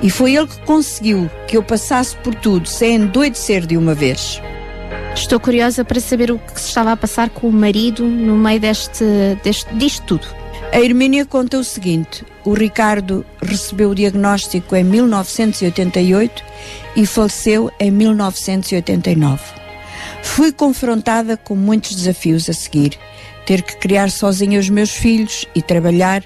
E 0.00 0.10
foi 0.10 0.34
Ele 0.34 0.46
que 0.46 0.58
conseguiu 0.62 1.30
que 1.46 1.56
eu 1.56 1.62
passasse 1.62 2.16
por 2.16 2.34
tudo 2.34 2.68
sem 2.68 2.96
endoidecer 2.96 3.66
de 3.66 3.76
uma 3.76 3.94
vez. 3.94 4.40
Estou 5.14 5.40
curiosa 5.40 5.84
para 5.84 6.00
saber 6.00 6.30
o 6.30 6.38
que 6.38 6.60
se 6.60 6.68
estava 6.68 6.92
a 6.92 6.96
passar 6.96 7.30
com 7.30 7.48
o 7.48 7.52
marido 7.52 8.04
no 8.04 8.36
meio 8.36 8.60
deste, 8.60 9.04
deste 9.42 9.74
disto 9.74 10.04
tudo. 10.04 10.26
A 10.72 10.80
Hermínia 10.80 11.24
conta 11.24 11.58
o 11.58 11.64
seguinte: 11.64 12.24
o 12.44 12.52
Ricardo 12.52 13.24
recebeu 13.42 13.90
o 13.90 13.94
diagnóstico 13.94 14.76
em 14.76 14.84
1988 14.84 16.42
e 16.96 17.06
faleceu 17.06 17.70
em 17.80 17.90
1989. 17.90 19.42
Fui 20.22 20.52
confrontada 20.52 21.36
com 21.36 21.54
muitos 21.54 21.94
desafios 21.94 22.48
a 22.50 22.52
seguir. 22.52 22.98
Ter 23.46 23.62
que 23.62 23.76
criar 23.76 24.10
sozinha 24.10 24.60
os 24.60 24.68
meus 24.68 24.90
filhos 24.90 25.46
e 25.54 25.62
trabalhar. 25.62 26.22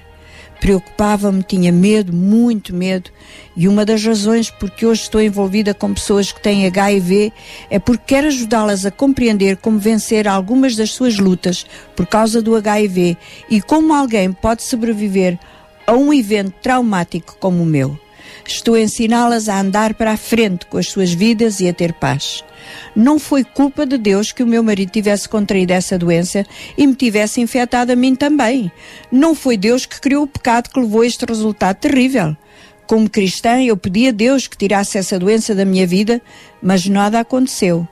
Preocupava-me, 0.59 1.41
tinha 1.41 1.71
medo, 1.71 2.13
muito 2.13 2.75
medo, 2.75 3.09
e 3.55 3.67
uma 3.67 3.83
das 3.83 4.03
razões 4.03 4.51
porque 4.51 4.85
hoje 4.85 5.01
estou 5.01 5.19
envolvida 5.19 5.73
com 5.73 5.93
pessoas 5.93 6.31
que 6.31 6.41
têm 6.41 6.67
HIV 6.67 7.33
é 7.69 7.79
porque 7.79 8.03
quero 8.05 8.27
ajudá-las 8.27 8.85
a 8.85 8.91
compreender 8.91 9.57
como 9.57 9.79
vencer 9.79 10.27
algumas 10.27 10.75
das 10.75 10.91
suas 10.91 11.17
lutas 11.17 11.65
por 11.95 12.05
causa 12.05 12.43
do 12.43 12.55
HIV 12.55 13.17
e 13.49 13.59
como 13.61 13.93
alguém 13.93 14.31
pode 14.31 14.61
sobreviver 14.61 15.39
a 15.87 15.93
um 15.93 16.13
evento 16.13 16.53
traumático 16.61 17.37
como 17.39 17.63
o 17.63 17.65
meu. 17.65 17.99
Estou 18.45 18.75
a 18.75 18.81
ensiná-las 18.81 19.47
a 19.47 19.59
andar 19.59 19.93
para 19.93 20.11
a 20.11 20.17
frente 20.17 20.65
com 20.65 20.77
as 20.77 20.87
suas 20.87 21.13
vidas 21.13 21.59
e 21.59 21.67
a 21.67 21.73
ter 21.73 21.93
paz. 21.93 22.43
Não 22.95 23.17
foi 23.17 23.43
culpa 23.43 23.85
de 23.85 23.97
Deus 23.97 24.31
que 24.31 24.43
o 24.43 24.47
meu 24.47 24.63
marido 24.63 24.91
tivesse 24.91 25.27
contraído 25.27 25.73
essa 25.73 25.97
doença 25.97 26.45
e 26.77 26.85
me 26.85 26.95
tivesse 26.95 27.41
infectado 27.41 27.91
a 27.91 27.95
mim 27.95 28.15
também. 28.15 28.71
Não 29.11 29.33
foi 29.33 29.57
Deus 29.57 29.85
que 29.85 29.99
criou 29.99 30.23
o 30.23 30.27
pecado 30.27 30.69
que 30.69 30.79
levou 30.79 31.01
a 31.01 31.07
este 31.07 31.25
resultado 31.25 31.77
terrível. 31.77 32.35
Como 32.85 33.09
cristã, 33.09 33.61
eu 33.63 33.77
pedi 33.77 34.07
a 34.07 34.11
Deus 34.11 34.47
que 34.47 34.57
tirasse 34.57 34.97
essa 34.97 35.17
doença 35.17 35.55
da 35.55 35.63
minha 35.63 35.87
vida, 35.87 36.21
mas 36.61 36.85
nada 36.87 37.19
aconteceu. 37.19 37.87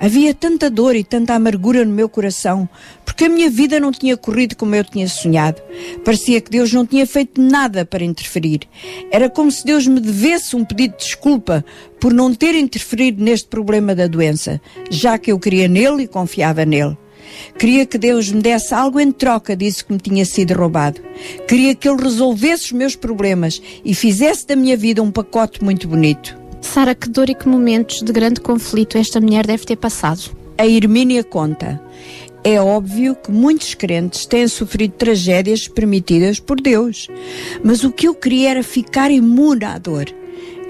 Havia 0.00 0.32
tanta 0.32 0.70
dor 0.70 0.96
e 0.96 1.04
tanta 1.04 1.34
amargura 1.34 1.84
no 1.84 1.92
meu 1.92 2.08
coração, 2.08 2.66
porque 3.04 3.26
a 3.26 3.28
minha 3.28 3.50
vida 3.50 3.78
não 3.78 3.92
tinha 3.92 4.16
corrido 4.16 4.56
como 4.56 4.74
eu 4.74 4.82
tinha 4.82 5.06
sonhado. 5.06 5.60
Parecia 6.02 6.40
que 6.40 6.50
Deus 6.50 6.72
não 6.72 6.86
tinha 6.86 7.06
feito 7.06 7.38
nada 7.38 7.84
para 7.84 8.02
interferir. 8.02 8.60
Era 9.10 9.28
como 9.28 9.52
se 9.52 9.62
Deus 9.62 9.86
me 9.86 10.00
devesse 10.00 10.56
um 10.56 10.64
pedido 10.64 10.96
de 10.96 11.04
desculpa 11.04 11.62
por 12.00 12.14
não 12.14 12.32
ter 12.32 12.54
interferido 12.54 13.22
neste 13.22 13.46
problema 13.46 13.94
da 13.94 14.06
doença, 14.06 14.58
já 14.90 15.18
que 15.18 15.30
eu 15.30 15.38
queria 15.38 15.68
nele 15.68 16.04
e 16.04 16.08
confiava 16.08 16.64
nele. 16.64 16.96
Queria 17.58 17.84
que 17.84 17.98
Deus 17.98 18.32
me 18.32 18.40
desse 18.40 18.72
algo 18.72 18.98
em 18.98 19.12
troca 19.12 19.54
disso 19.54 19.84
que 19.84 19.92
me 19.92 19.98
tinha 19.98 20.24
sido 20.24 20.54
roubado. 20.54 21.02
Queria 21.46 21.74
que 21.74 21.86
Ele 21.86 22.02
resolvesse 22.02 22.64
os 22.64 22.72
meus 22.72 22.96
problemas 22.96 23.60
e 23.84 23.94
fizesse 23.94 24.46
da 24.46 24.56
minha 24.56 24.78
vida 24.78 25.02
um 25.02 25.10
pacote 25.10 25.62
muito 25.62 25.86
bonito. 25.86 26.39
Sara, 26.60 26.94
que 26.94 27.08
dor 27.08 27.28
e 27.30 27.34
que 27.34 27.48
momentos 27.48 28.02
de 28.02 28.12
grande 28.12 28.40
conflito 28.40 28.96
esta 28.96 29.20
mulher 29.20 29.46
deve 29.46 29.64
ter 29.64 29.76
passado? 29.76 30.30
A 30.56 30.66
Hermínia 30.66 31.24
conta. 31.24 31.80
É 32.42 32.60
óbvio 32.60 33.14
que 33.14 33.30
muitos 33.30 33.74
crentes 33.74 34.24
têm 34.24 34.48
sofrido 34.48 34.92
tragédias 34.92 35.68
permitidas 35.68 36.38
por 36.40 36.60
Deus, 36.60 37.08
mas 37.62 37.84
o 37.84 37.92
que 37.92 38.08
eu 38.08 38.14
queria 38.14 38.50
era 38.50 38.62
ficar 38.62 39.10
imune 39.10 39.64
à 39.64 39.76
dor. 39.76 40.06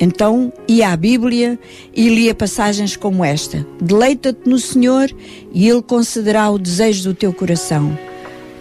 Então 0.01 0.53
ia 0.67 0.89
à 0.89 0.97
Bíblia 0.97 1.59
e 1.95 2.09
lia 2.09 2.35
passagens 2.35 2.97
como 2.97 3.25
esta: 3.25 3.65
Deleita-te 3.81 4.49
no 4.49 4.59
Senhor 4.59 5.11
e 5.53 5.69
Ele 5.69 5.83
concederá 5.83 6.51
o 6.51 6.59
desejo 6.59 7.11
do 7.11 7.15
teu 7.15 7.33
coração. 7.33 7.97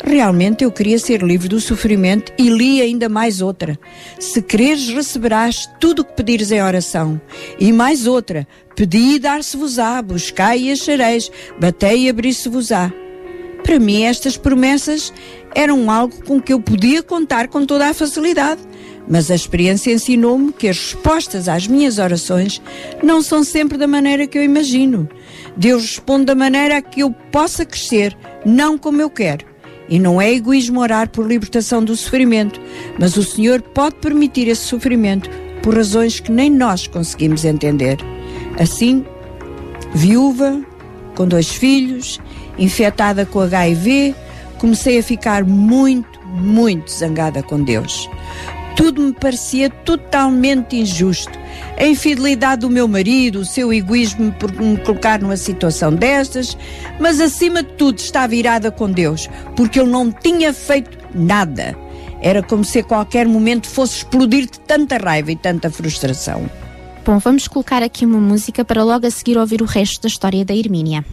Realmente 0.10 0.64
eu 0.64 0.72
queria 0.72 0.98
ser 0.98 1.22
livre 1.22 1.48
do 1.48 1.62
sofrimento 1.62 2.34
e 2.36 2.50
li 2.50 2.82
ainda 2.82 3.08
mais 3.08 3.42
outra. 3.42 3.80
Se 4.20 4.42
quereres, 4.42 4.90
receberás 4.90 5.70
tudo 5.80 6.00
o 6.00 6.04
que 6.04 6.16
pedires 6.16 6.52
em 6.52 6.64
oração. 6.64 7.22
E 7.60 7.72
mais 7.72 8.08
outra: 8.08 8.48
Pedi 8.76 9.14
e 9.14 9.20
dar-se-vos-á, 9.20 10.02
buscai 10.02 10.62
e 10.62 10.72
achareis, 10.72 11.30
batei 11.60 12.06
e 12.06 12.10
abrir-se-vos-á. 12.10 12.92
Para 13.62 13.78
mim, 13.78 14.02
estas 14.02 14.36
promessas 14.36 15.14
eram 15.54 15.92
algo 15.92 16.26
com 16.26 16.42
que 16.42 16.54
eu 16.54 16.60
podia 16.60 17.04
contar 17.04 17.48
com 17.48 17.64
toda 17.64 17.88
a 17.88 17.94
facilidade. 17.94 18.62
Mas 19.08 19.30
a 19.30 19.36
experiência 19.36 19.94
ensinou-me 19.94 20.52
que 20.52 20.70
as 20.70 20.78
respostas 20.80 21.48
às 21.48 21.68
minhas 21.68 22.00
orações 22.00 22.60
não 23.04 23.22
são 23.22 23.44
sempre 23.44 23.78
da 23.78 23.86
maneira 23.86 24.26
que 24.26 24.40
eu 24.40 24.44
imagino. 24.44 25.08
Deus 25.56 25.84
responde 25.84 26.26
da 26.26 26.34
maneira 26.34 26.78
a 26.78 26.82
que 26.82 27.02
eu 27.02 27.12
possa 27.32 27.64
crescer, 27.64 28.18
não 28.44 28.76
como 28.76 29.04
eu 29.04 29.10
quero. 29.12 29.59
E 29.90 29.98
não 29.98 30.22
é 30.22 30.32
egoísmo 30.32 30.80
orar 30.80 31.10
por 31.10 31.26
libertação 31.26 31.84
do 31.84 31.96
sofrimento, 31.96 32.62
mas 33.00 33.18
o 33.18 33.24
Senhor 33.24 33.62
pode 33.62 33.96
permitir 33.96 34.48
esse 34.48 34.62
sofrimento 34.62 35.30
por 35.64 35.76
razões 35.76 36.20
que 36.20 36.32
nem 36.32 36.50
nós 36.50 36.88
conseguimos 36.88 37.44
entender. 37.44 37.98
Assim, 38.60 39.06
viúva, 39.94 40.62
com 41.16 41.28
dois 41.28 41.50
filhos, 41.50 42.20
infectada 42.58 43.26
com 43.26 43.40
HIV, 43.40 44.16
comecei 44.58 45.00
a 45.00 45.04
ficar 45.04 45.44
muito, 45.44 46.20
muito 46.28 46.92
zangada 46.92 47.42
com 47.42 47.62
Deus. 47.64 48.10
Tudo 48.80 49.02
me 49.02 49.12
parecia 49.12 49.70
totalmente 49.70 50.78
injusto. 50.78 51.38
A 51.78 51.86
infidelidade 51.86 52.62
do 52.62 52.70
meu 52.70 52.88
marido, 52.88 53.42
o 53.42 53.46
seu 53.46 53.74
egoísmo 53.74 54.32
por 54.32 54.54
me 54.54 54.78
colocar 54.78 55.20
numa 55.20 55.36
situação 55.36 55.94
destas, 55.94 56.58
mas 56.98 57.20
acima 57.20 57.62
de 57.62 57.74
tudo 57.74 57.98
estava 57.98 58.34
irada 58.34 58.72
com 58.72 58.90
Deus, 58.90 59.30
porque 59.54 59.82
ele 59.82 59.90
não 59.90 60.10
tinha 60.10 60.54
feito 60.54 60.98
nada. 61.14 61.78
Era 62.22 62.42
como 62.42 62.64
se 62.64 62.80
a 62.80 62.84
qualquer 62.84 63.28
momento 63.28 63.68
fosse 63.68 63.98
explodir 63.98 64.46
de 64.46 64.58
tanta 64.62 64.96
raiva 64.96 65.30
e 65.30 65.36
tanta 65.36 65.70
frustração. 65.70 66.50
Bom, 67.06 67.20
vamos 67.20 67.50
colocar 67.50 67.84
aqui 67.84 68.06
uma 68.06 68.20
música 68.20 68.64
para 68.64 68.82
logo 68.82 69.06
a 69.06 69.12
seguir 69.12 69.38
ouvir 69.38 69.62
o 69.62 69.66
resto 69.66 70.04
da 70.04 70.08
história 70.08 70.46
da 70.46 70.56
Hermínia. 70.56 71.04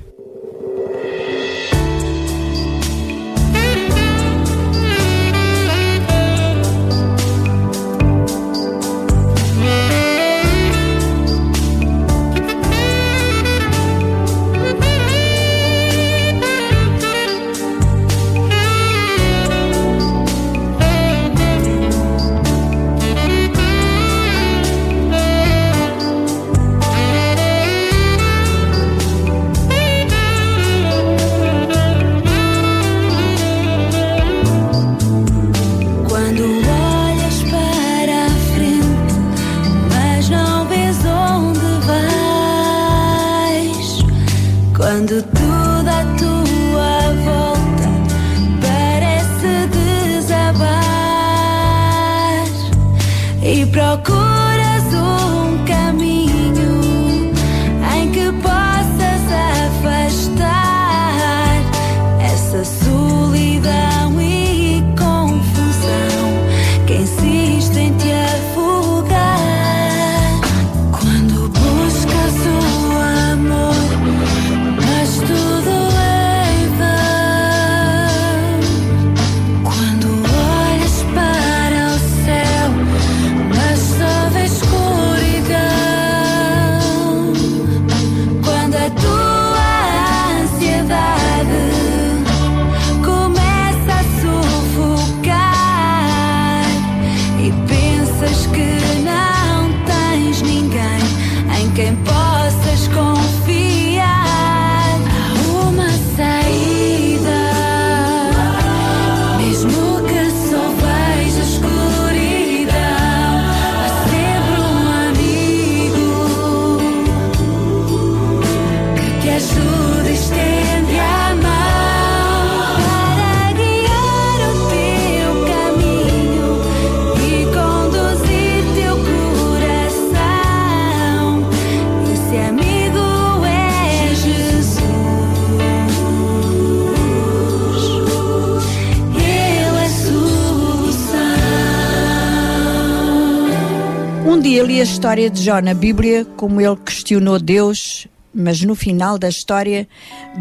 História 145.16 145.30
de 145.30 145.42
Jó 145.42 145.60
na 145.60 145.72
Bíblia, 145.72 146.26
como 146.36 146.60
ele 146.60 146.76
questionou 146.76 147.38
Deus, 147.38 148.06
mas 148.34 148.60
no 148.60 148.74
final 148.74 149.16
da 149.16 149.30
história, 149.30 149.88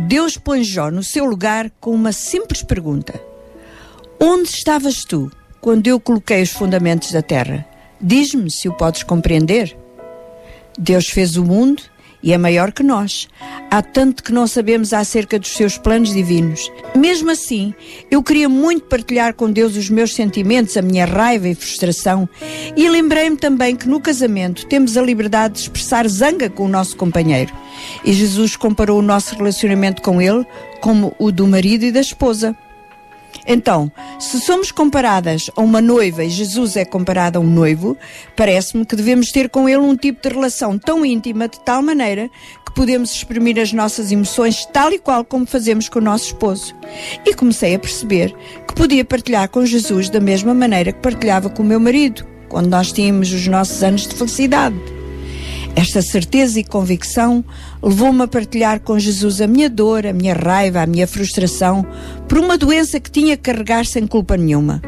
Deus 0.06 0.38
põe 0.38 0.66
Jó 0.66 0.92
no 0.92 1.02
seu 1.02 1.24
lugar 1.24 1.72
com 1.80 1.92
uma 1.92 2.12
simples 2.12 2.62
pergunta: 2.62 3.18
Onde 4.20 4.50
estavas 4.50 5.06
tu 5.06 5.32
quando 5.62 5.88
eu 5.88 5.98
coloquei 5.98 6.42
os 6.42 6.50
fundamentos 6.50 7.14
da 7.14 7.22
terra? 7.22 7.66
Diz-me 8.02 8.52
se 8.52 8.68
o 8.68 8.74
podes 8.74 9.04
compreender. 9.04 9.78
Deus 10.78 11.08
fez 11.08 11.38
o 11.38 11.46
mundo 11.46 11.82
e 12.26 12.34
é 12.34 12.38
maior 12.40 12.72
que 12.72 12.82
nós. 12.82 13.28
Há 13.70 13.84
tanto 13.84 14.24
que 14.24 14.34
não 14.34 14.48
sabemos 14.48 14.92
acerca 14.94 15.38
dos 15.38 15.52
seus 15.52 15.78
planos 15.78 16.12
divinos. 16.12 16.72
Mesmo 16.96 17.30
assim, 17.30 17.72
eu 18.10 18.24
queria 18.24 18.50
muito 18.50 18.86
partilhar 18.86 19.36
com 19.36 19.52
Deus 19.52 19.78
os 19.78 19.92
meus 19.92 20.16
sentimentos, 20.16 20.76
a 20.76 20.82
minha 20.82 21.06
raiva 21.06 21.48
e 21.48 21.54
frustração, 21.54 22.28
e 22.76 22.90
lembrei-me 22.90 23.38
também 23.38 23.76
que 23.76 23.88
no 23.88 24.02
casamento 24.02 24.66
temos 24.66 24.98
a 24.98 25.02
liberdade 25.04 25.54
de 25.54 25.60
expressar 25.62 26.08
zanga 26.08 26.50
com 26.50 26.66
o 26.66 26.70
nosso 26.70 26.98
companheiro. 26.98 27.54
E 28.04 28.12
Jesus 28.12 28.56
comparou 28.56 29.00
o 29.00 29.04
nosso 29.04 29.36
relacionamento 29.36 30.02
com 30.02 30.20
ele 30.20 30.46
como 30.82 31.16
o 31.20 31.32
do 31.32 31.46
marido 31.46 31.86
e 31.86 31.92
da 31.92 32.02
esposa. 32.02 32.56
Então, 33.48 33.92
se 34.20 34.40
somos 34.42 34.72
comparadas 34.72 35.52
a 35.56 35.62
uma 35.62 35.82
noiva 35.82 36.24
e 36.24 36.30
Jesus 36.30 36.76
é 36.76 36.84
comparado 36.84 37.38
a 37.38 37.42
um 37.42 37.50
noivo, 37.50 37.96
parece-me 38.36 38.86
que 38.86 38.96
devemos 38.96 39.32
ter 39.32 39.50
com 39.50 39.70
ele 39.70 39.80
um 39.80 39.96
tipo 39.96 40.28
de 40.28 40.34
relação 40.34 40.80
tão 40.80 41.06
íntima, 41.06 41.48
de 41.48 41.60
tal 41.60 41.82
maneira 41.82 42.30
que 42.66 42.74
podemos 42.74 43.12
exprimir 43.12 43.60
as 43.60 43.72
nossas 43.72 44.12
emoções 44.12 44.66
tal 44.66 44.92
e 44.92 45.00
qual 45.00 45.24
como 45.24 45.46
fazemos 45.46 45.88
com 45.88 46.00
o 46.00 46.02
nosso 46.02 46.26
esposo. 46.26 46.74
E 47.26 47.34
comecei 47.36 47.76
a 47.76 47.80
perceber 47.80 48.36
que 48.68 48.74
podia 48.74 49.06
partilhar 49.06 49.48
com 49.50 49.66
Jesus 49.66 50.10
da 50.10 50.20
mesma 50.20 50.54
maneira 50.54 50.92
que 50.92 51.00
partilhava 51.00 51.50
com 51.50 51.62
o 51.62 51.66
meu 51.66 51.80
marido, 51.80 52.26
quando 52.50 52.68
nós 52.68 52.92
tínhamos 52.92 53.32
os 53.32 53.48
nossos 53.48 53.84
anos 53.84 54.08
de 54.08 54.16
felicidade. 54.16 54.76
Esta 55.76 56.02
certeza 56.02 56.58
e 56.60 56.64
convicção 56.64 57.44
levou-me 57.86 58.24
a 58.24 58.28
partilhar 58.28 58.80
com 58.80 58.98
Jesus 58.98 59.40
a 59.40 59.46
minha 59.46 59.70
dor, 59.70 60.08
a 60.08 60.12
minha 60.12 60.34
raiva, 60.34 60.82
a 60.82 60.88
minha 60.88 61.06
frustração 61.06 61.86
por 62.28 62.40
uma 62.40 62.58
doença 62.58 63.00
que 63.00 63.12
tinha 63.12 63.38
que 63.38 63.44
carregar 63.44 63.86
sem 63.86 64.08
culpa 64.08 64.36
nenhuma. 64.36 64.82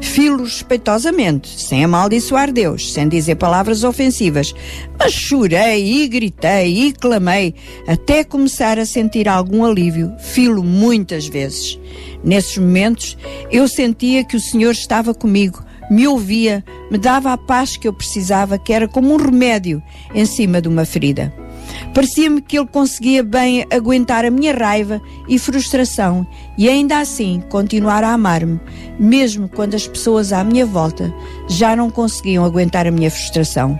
Filo 0.00 0.44
respeitosamente, 0.44 1.60
sem 1.60 1.84
amaldiçoar 1.84 2.52
Deus, 2.52 2.92
sem 2.92 3.08
dizer 3.08 3.34
palavras 3.34 3.82
ofensivas, 3.82 4.54
mas 4.96 5.12
chorei 5.12 6.04
e 6.04 6.06
gritei 6.06 6.86
e 6.86 6.92
clamei 6.92 7.56
até 7.88 8.22
começar 8.22 8.78
a 8.78 8.86
sentir 8.86 9.28
algum 9.28 9.64
alívio. 9.64 10.12
Filo 10.20 10.62
muitas 10.62 11.26
vezes. 11.26 11.76
Nesses 12.22 12.56
momentos, 12.56 13.18
eu 13.50 13.66
sentia 13.66 14.24
que 14.24 14.36
o 14.36 14.40
Senhor 14.40 14.70
estava 14.70 15.12
comigo 15.12 15.64
me 15.90 16.08
ouvia, 16.08 16.64
me 16.90 16.96
dava 16.96 17.30
a 17.32 17.36
paz 17.36 17.76
que 17.76 17.86
eu 17.86 17.92
precisava, 17.92 18.58
que 18.58 18.72
era 18.72 18.88
como 18.88 19.12
um 19.12 19.16
remédio 19.16 19.82
em 20.14 20.24
cima 20.24 20.60
de 20.60 20.66
uma 20.66 20.86
ferida. 20.86 21.43
Parecia-me 21.92 22.40
que 22.40 22.58
ele 22.58 22.66
conseguia 22.66 23.22
bem 23.22 23.66
aguentar 23.70 24.24
a 24.24 24.30
minha 24.30 24.52
raiva 24.52 25.00
e 25.28 25.38
frustração 25.38 26.26
e 26.58 26.68
ainda 26.68 26.98
assim 26.98 27.42
continuar 27.48 28.04
a 28.04 28.12
amar-me, 28.12 28.60
mesmo 28.98 29.48
quando 29.48 29.74
as 29.74 29.86
pessoas 29.86 30.32
à 30.32 30.42
minha 30.42 30.66
volta 30.66 31.12
já 31.48 31.74
não 31.76 31.90
conseguiam 31.90 32.44
aguentar 32.44 32.86
a 32.86 32.90
minha 32.90 33.10
frustração. 33.10 33.78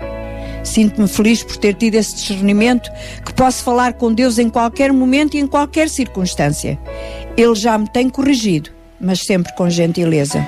Sinto-me 0.64 1.06
feliz 1.06 1.42
por 1.42 1.58
ter 1.58 1.74
tido 1.74 1.94
esse 1.94 2.14
discernimento 2.14 2.90
que 3.24 3.34
posso 3.34 3.62
falar 3.62 3.92
com 3.92 4.12
Deus 4.12 4.38
em 4.38 4.48
qualquer 4.48 4.92
momento 4.92 5.34
e 5.34 5.40
em 5.40 5.46
qualquer 5.46 5.90
circunstância. 5.90 6.78
Ele 7.36 7.54
já 7.54 7.76
me 7.76 7.86
tem 7.86 8.08
corrigido, 8.08 8.70
mas 8.98 9.20
sempre 9.20 9.52
com 9.54 9.68
gentileza. 9.68 10.44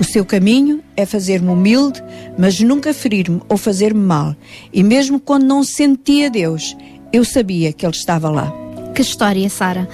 O 0.00 0.04
seu 0.04 0.24
caminho 0.24 0.82
é 0.96 1.04
fazer-me 1.04 1.48
humilde, 1.48 2.02
mas 2.38 2.60
nunca 2.60 2.94
ferir-me 2.94 3.42
ou 3.48 3.56
fazer-me 3.56 4.00
mal. 4.00 4.36
E 4.72 4.82
mesmo 4.82 5.18
quando 5.18 5.44
não 5.44 5.64
sentia 5.64 6.30
Deus, 6.30 6.76
eu 7.12 7.24
sabia 7.24 7.72
que 7.72 7.84
Ele 7.84 7.94
estava 7.94 8.30
lá. 8.30 8.52
Que 8.94 9.02
história, 9.02 9.48
Sara. 9.50 9.88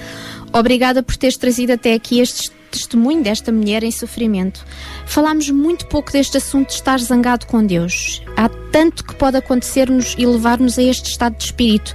Obrigada 0.53 1.01
por 1.01 1.17
teres 1.17 1.37
trazido 1.37 1.73
até 1.73 1.93
aqui 1.93 2.19
este 2.19 2.51
testemunho 2.69 3.23
desta 3.23 3.51
mulher 3.51 3.83
em 3.83 3.91
sofrimento. 3.91 4.65
Falámos 5.05 5.49
muito 5.49 5.87
pouco 5.87 6.11
deste 6.11 6.37
assunto 6.37 6.67
de 6.67 6.75
estar 6.75 6.99
zangado 6.99 7.45
com 7.47 7.65
Deus. 7.65 8.21
Há 8.37 8.47
tanto 8.71 9.03
que 9.03 9.15
pode 9.15 9.37
acontecer-nos 9.37 10.15
e 10.17 10.25
levar-nos 10.25 10.77
a 10.77 10.83
este 10.83 11.09
estado 11.09 11.35
de 11.35 11.45
espírito. 11.45 11.93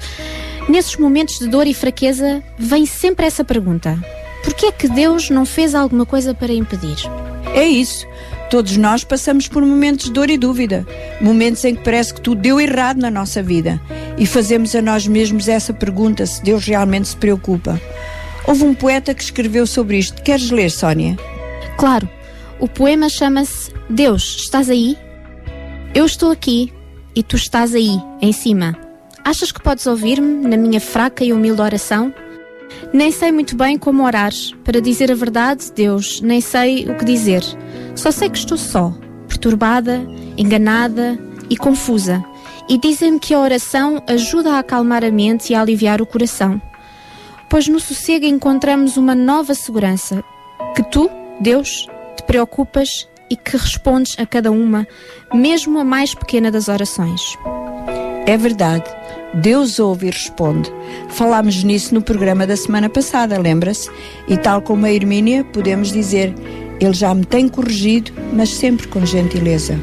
Nesses 0.69 0.97
momentos 0.97 1.39
de 1.39 1.47
dor 1.47 1.67
e 1.67 1.75
fraqueza, 1.75 2.43
vem 2.59 2.87
sempre 2.87 3.27
essa 3.27 3.45
pergunta: 3.45 3.99
por 4.43 4.55
que 4.55 4.67
é 4.67 4.73
que 4.73 4.89
Deus 4.89 5.31
não 5.31 5.47
fez 5.47 5.75
alguma 5.75 6.05
coisa 6.05 6.35
para 6.35 6.53
impedir? 6.53 6.97
É 7.55 7.65
isso. 7.65 8.07
Todos 8.51 8.77
nós 8.77 9.05
passamos 9.05 9.47
por 9.47 9.65
momentos 9.65 10.07
de 10.07 10.13
dor 10.13 10.29
e 10.29 10.37
dúvida, 10.37 10.87
momentos 11.21 11.65
em 11.65 11.75
que 11.75 11.85
parece 11.85 12.13
que 12.13 12.21
tudo 12.21 12.41
deu 12.41 12.61
errado 12.61 12.99
na 12.99 13.11
nossa 13.11 13.43
vida 13.43 13.81
e 14.19 14.27
fazemos 14.27 14.75
a 14.75 14.83
nós 14.83 15.07
mesmos 15.07 15.49
essa 15.49 15.73
pergunta 15.73 16.27
se 16.27 16.43
Deus 16.43 16.65
realmente 16.67 17.09
se 17.09 17.17
preocupa. 17.17 17.81
Houve 18.47 18.65
um 18.65 18.75
poeta 18.75 19.15
que 19.15 19.23
escreveu 19.23 19.67
sobre 19.67 19.99
isto. 19.99 20.21
Queres 20.23 20.51
ler, 20.51 20.71
Sónia? 20.71 21.17
Claro. 21.77 22.09
O 22.59 22.69
poema 22.69 23.09
chama-se 23.09 23.73
Deus, 23.89 24.37
estás 24.41 24.69
aí? 24.69 24.99
Eu 25.95 26.05
estou 26.05 26.31
aqui 26.31 26.73
e 27.15 27.23
tu 27.23 27.37
estás 27.37 27.75
aí, 27.75 27.99
em 28.21 28.33
cima. 28.33 28.77
Achas 29.25 29.53
que 29.53 29.63
podes 29.63 29.87
ouvir-me 29.87 30.49
na 30.49 30.57
minha 30.57 30.81
fraca 30.81 31.25
e 31.25 31.33
humilde 31.33 31.61
oração? 31.61 32.13
Nem 32.93 33.11
sei 33.11 33.33
muito 33.33 33.57
bem 33.57 33.79
como 33.79 34.05
orar. 34.05 34.33
Para 34.65 34.81
dizer 34.81 35.11
a 35.11 35.15
verdade, 35.15 35.73
Deus, 35.75 36.21
nem 36.21 36.41
sei 36.41 36.89
o 36.89 36.97
que 36.97 37.05
dizer. 37.05 37.43
Só 37.95 38.11
sei 38.11 38.29
que 38.29 38.39
estou 38.39 38.57
só, 38.57 38.93
perturbada, 39.29 40.07
enganada 40.37 41.19
e 41.49 41.57
confusa. 41.57 42.25
E 42.69 42.79
dizem-me 42.79 43.19
que 43.19 43.35
a 43.35 43.41
oração 43.41 44.03
ajuda 44.07 44.53
a 44.53 44.59
acalmar 44.61 45.05
a 45.05 45.11
mente 45.11 45.51
e 45.51 45.55
a 45.55 45.61
aliviar 45.61 46.01
o 46.01 46.07
coração. 46.07 46.61
Pois 47.49 47.67
no 47.67 47.81
sossego 47.81 48.27
encontramos 48.27 48.97
uma 48.97 49.15
nova 49.15 49.55
segurança, 49.55 50.23
que 50.75 50.83
tu, 50.85 51.11
Deus, 51.41 51.87
te 52.17 52.23
preocupas 52.23 53.09
e 53.29 53.37
que 53.37 53.57
respondes 53.57 54.17
a 54.19 54.27
cada 54.27 54.51
uma, 54.51 54.87
mesmo 55.33 55.79
a 55.79 55.85
mais 55.85 56.15
pequena 56.15 56.51
das 56.51 56.69
orações. 56.69 57.21
É 58.27 58.37
verdade. 58.37 59.00
Deus 59.35 59.79
ouve 59.79 60.09
e 60.09 60.11
responde. 60.11 60.73
Falámos 61.09 61.63
nisso 61.63 61.95
no 61.95 62.03
programa 62.03 62.47
da 62.47 62.57
semana 62.57 62.89
passada, 62.89 63.39
lembra-se? 63.39 63.89
E 64.29 64.37
tal 64.37 64.61
como 64.61 64.87
a 64.87 64.93
Hermínia, 64.93 65.45
podemos 65.45 65.93
dizer: 65.93 66.35
Ele 66.81 66.93
já 66.93 67.15
me 67.15 67.25
tem 67.25 67.49
corrigido, 67.49 68.13
mas 68.33 68.51
sempre 68.51 68.89
com 68.89 69.07
gentileza. 69.07 69.79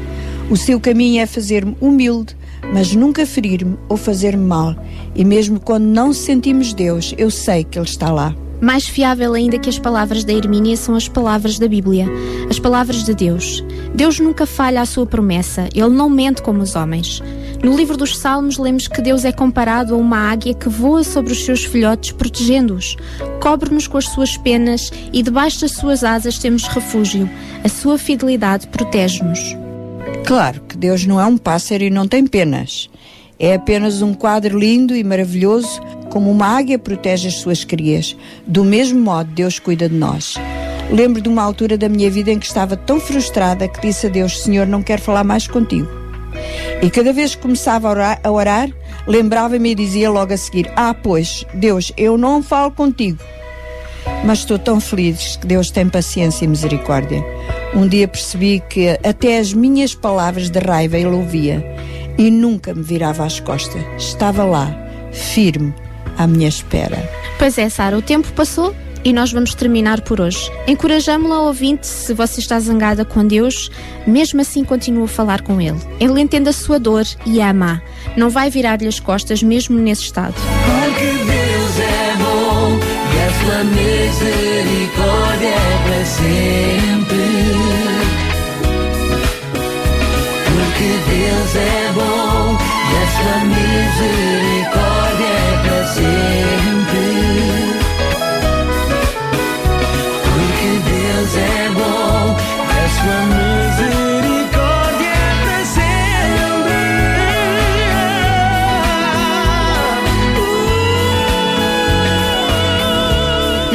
O 0.50 0.56
seu 0.56 0.78
caminho 0.78 1.22
é 1.22 1.26
fazer-me 1.26 1.76
humilde, 1.80 2.36
mas 2.72 2.94
nunca 2.94 3.24
ferir-me 3.24 3.76
ou 3.88 3.96
fazer-me 3.96 4.44
mal. 4.44 4.76
E 5.14 5.24
mesmo 5.24 5.58
quando 5.60 5.84
não 5.84 6.12
sentimos 6.12 6.72
Deus, 6.72 7.14
eu 7.16 7.30
sei 7.30 7.64
que 7.64 7.78
Ele 7.78 7.86
está 7.86 8.12
lá. 8.12 8.34
Mais 8.60 8.86
fiável 8.86 9.34
ainda 9.34 9.58
que 9.58 9.68
as 9.68 9.78
palavras 9.78 10.24
da 10.24 10.32
Hermínia 10.32 10.76
são 10.76 10.94
as 10.94 11.08
palavras 11.08 11.58
da 11.58 11.68
Bíblia, 11.68 12.06
as 12.50 12.58
palavras 12.58 13.04
de 13.04 13.14
Deus. 13.14 13.64
Deus 13.94 14.18
nunca 14.18 14.46
falha 14.46 14.80
a 14.80 14.86
sua 14.86 15.06
promessa, 15.06 15.68
Ele 15.74 15.88
não 15.88 16.10
mente 16.10 16.42
como 16.42 16.60
os 16.60 16.74
homens. 16.74 17.22
No 17.62 17.76
livro 17.76 17.96
dos 17.96 18.16
Salmos, 18.16 18.58
lemos 18.58 18.86
que 18.86 19.02
Deus 19.02 19.24
é 19.24 19.32
comparado 19.32 19.94
a 19.94 19.98
uma 19.98 20.30
águia 20.30 20.54
que 20.54 20.68
voa 20.68 21.02
sobre 21.02 21.32
os 21.32 21.44
seus 21.44 21.64
filhotes, 21.64 22.12
protegendo-os. 22.12 22.96
Cobre-nos 23.40 23.86
com 23.86 23.98
as 23.98 24.06
suas 24.06 24.36
penas 24.36 24.92
e 25.12 25.22
debaixo 25.22 25.60
das 25.60 25.72
suas 25.72 26.04
asas 26.04 26.38
temos 26.38 26.64
refúgio. 26.68 27.28
A 27.64 27.68
sua 27.68 27.98
fidelidade 27.98 28.68
protege-nos. 28.68 29.56
Claro 30.24 30.60
que 30.68 30.76
Deus 30.76 31.04
não 31.04 31.20
é 31.20 31.26
um 31.26 31.36
pássaro 31.36 31.82
e 31.82 31.90
não 31.90 32.06
tem 32.06 32.26
penas. 32.26 32.88
É 33.40 33.54
apenas 33.54 34.02
um 34.02 34.12
quadro 34.12 34.58
lindo 34.58 34.96
e 34.96 35.04
maravilhoso, 35.04 35.80
como 36.10 36.28
uma 36.28 36.58
águia 36.58 36.76
protege 36.76 37.28
as 37.28 37.34
suas 37.34 37.62
crias. 37.62 38.16
Do 38.44 38.64
mesmo 38.64 39.00
modo, 39.00 39.30
Deus 39.30 39.60
cuida 39.60 39.88
de 39.88 39.94
nós. 39.94 40.34
Lembro 40.90 41.22
de 41.22 41.28
uma 41.28 41.42
altura 41.42 41.78
da 41.78 41.88
minha 41.88 42.10
vida 42.10 42.32
em 42.32 42.38
que 42.38 42.46
estava 42.46 42.76
tão 42.76 42.98
frustrada 42.98 43.68
que 43.68 43.80
disse 43.80 44.08
a 44.08 44.10
Deus: 44.10 44.42
Senhor, 44.42 44.66
não 44.66 44.82
quero 44.82 45.02
falar 45.02 45.22
mais 45.22 45.46
contigo. 45.46 45.88
E 46.82 46.90
cada 46.90 47.12
vez 47.12 47.36
que 47.36 47.42
começava 47.42 47.86
a 47.86 47.90
orar, 47.92 48.20
orar 48.24 48.70
lembrava-me 49.06 49.70
e 49.70 49.74
dizia 49.74 50.10
logo 50.10 50.34
a 50.34 50.36
seguir: 50.36 50.68
Ah, 50.74 50.92
pois, 50.92 51.44
Deus, 51.54 51.92
eu 51.96 52.18
não 52.18 52.42
falo 52.42 52.72
contigo. 52.72 53.18
Mas 54.24 54.40
estou 54.40 54.58
tão 54.58 54.80
feliz 54.80 55.36
que 55.36 55.46
Deus 55.46 55.70
tem 55.70 55.88
paciência 55.88 56.44
e 56.44 56.48
misericórdia. 56.48 57.24
Um 57.72 57.86
dia 57.86 58.08
percebi 58.08 58.60
que 58.68 58.88
até 59.04 59.38
as 59.38 59.52
minhas 59.52 59.94
palavras 59.94 60.50
de 60.50 60.58
raiva 60.58 60.96
ele 60.96 61.08
ouvia 61.08 61.64
e 62.18 62.30
nunca 62.30 62.74
me 62.74 62.82
virava 62.82 63.24
às 63.24 63.40
costas. 63.40 63.82
Estava 63.96 64.44
lá, 64.44 64.76
firme, 65.12 65.72
à 66.18 66.26
minha 66.26 66.48
espera. 66.48 67.08
Pois 67.38 67.56
é, 67.56 67.68
Sara, 67.68 67.96
o 67.96 68.02
tempo 68.02 68.30
passou 68.32 68.74
e 69.04 69.12
nós 69.12 69.32
vamos 69.32 69.54
terminar 69.54 70.00
por 70.00 70.20
hoje. 70.20 70.50
Encorajamo-la 70.66 71.36
ao 71.36 71.46
ouvinte, 71.46 71.86
se 71.86 72.12
você 72.12 72.40
está 72.40 72.58
zangada 72.58 73.04
com 73.04 73.26
Deus, 73.26 73.70
mesmo 74.06 74.40
assim 74.40 74.64
continua 74.64 75.04
a 75.04 75.08
falar 75.08 75.42
com 75.42 75.60
Ele. 75.60 75.78
Ele 76.00 76.20
entende 76.20 76.48
a 76.48 76.52
sua 76.52 76.78
dor 76.78 77.06
e 77.24 77.40
a 77.40 77.50
ama. 77.50 77.80
Não 78.16 78.28
vai 78.28 78.50
virar-lhe 78.50 78.88
as 78.88 78.98
costas 78.98 79.42
mesmo 79.42 79.78
nesse 79.78 80.02
estado. 80.02 80.34
Porque 80.34 81.04
Deus 81.04 81.78
é 81.78 82.16
bom 82.16 82.78
e 83.14 83.18
a 83.22 83.30
sua 83.40 83.64
misericórdia 83.64 85.46
é 85.46 85.88
para 85.88 86.04
sempre. 86.04 86.77
Deus 91.28 91.56
é 91.56 91.92
bom 91.92 92.56
e 92.90 92.96
a 93.28 93.44
misericórdia 93.44 94.47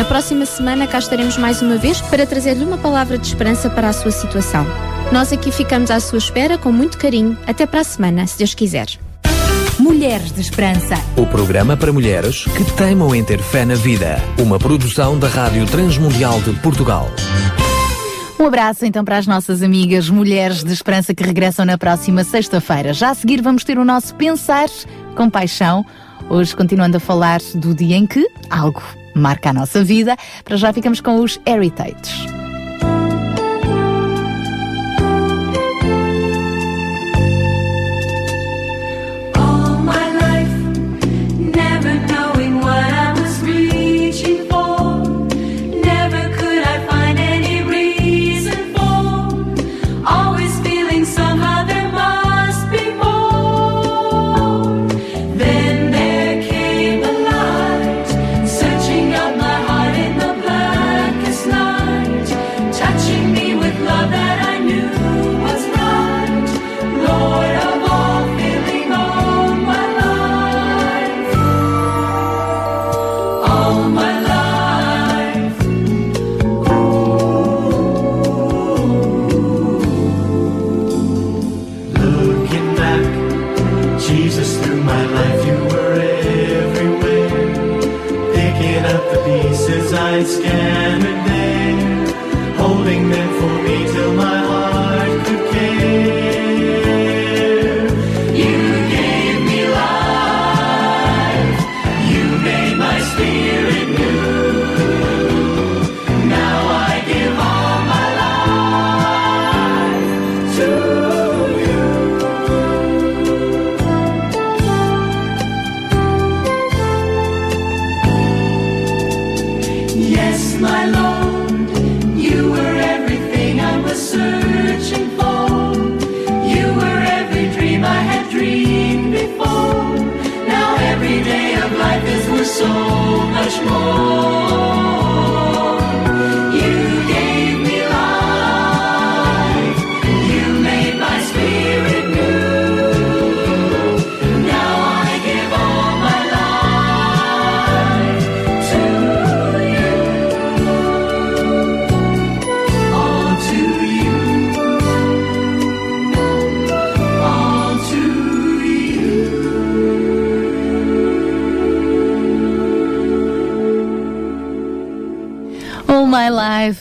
Na 0.03 0.09
próxima 0.09 0.45
semana 0.45 0.85
cá 0.85 0.99
estaremos 0.99 1.37
mais 1.37 1.61
uma 1.61 1.77
vez 1.77 2.01
para 2.01 2.25
trazer-lhe 2.25 2.65
uma 2.65 2.77
palavra 2.77 3.17
de 3.17 3.25
esperança 3.25 3.69
para 3.69 3.87
a 3.87 3.93
sua 3.93 4.11
situação. 4.11 4.67
Nós 5.13 5.31
aqui 5.31 5.49
ficamos 5.49 5.89
à 5.89 5.97
sua 6.01 6.17
espera 6.17 6.57
com 6.57 6.73
muito 6.73 6.97
carinho. 6.97 7.37
Até 7.47 7.65
para 7.65 7.79
a 7.79 7.83
semana, 7.85 8.27
se 8.27 8.37
Deus 8.37 8.53
quiser. 8.53 8.87
Mulheres 9.79 10.33
de 10.33 10.41
Esperança. 10.41 10.95
O 11.15 11.25
programa 11.25 11.77
para 11.77 11.93
mulheres 11.93 12.43
que 12.43 12.65
teimam 12.73 13.15
em 13.15 13.23
ter 13.23 13.39
fé 13.39 13.63
na 13.63 13.75
vida. 13.75 14.17
Uma 14.37 14.59
produção 14.59 15.17
da 15.17 15.29
Rádio 15.29 15.65
Transmundial 15.67 16.41
de 16.41 16.51
Portugal. 16.59 17.09
Um 18.37 18.45
abraço 18.45 18.85
então 18.85 19.05
para 19.05 19.17
as 19.17 19.25
nossas 19.25 19.63
amigas 19.63 20.09
Mulheres 20.09 20.65
de 20.65 20.73
Esperança 20.73 21.15
que 21.15 21.23
regressam 21.23 21.65
na 21.65 21.77
próxima 21.77 22.25
sexta-feira. 22.25 22.91
Já 22.91 23.11
a 23.11 23.15
seguir 23.15 23.41
vamos 23.41 23.63
ter 23.63 23.77
o 23.77 23.85
nosso 23.85 24.13
Pensar 24.15 24.67
com 25.15 25.29
Paixão. 25.29 25.85
Hoje 26.29 26.53
continuando 26.53 26.97
a 26.97 26.99
falar 26.99 27.39
do 27.55 27.73
dia 27.73 27.95
em 27.95 28.05
que 28.05 28.27
algo 28.49 28.83
marca 29.15 29.49
a 29.49 29.53
nossa 29.53 29.83
vida. 29.83 30.15
Para 30.43 30.57
já 30.57 30.71
ficamos 30.73 31.01
com 31.01 31.19
os 31.19 31.39
Heritage. 31.45 32.42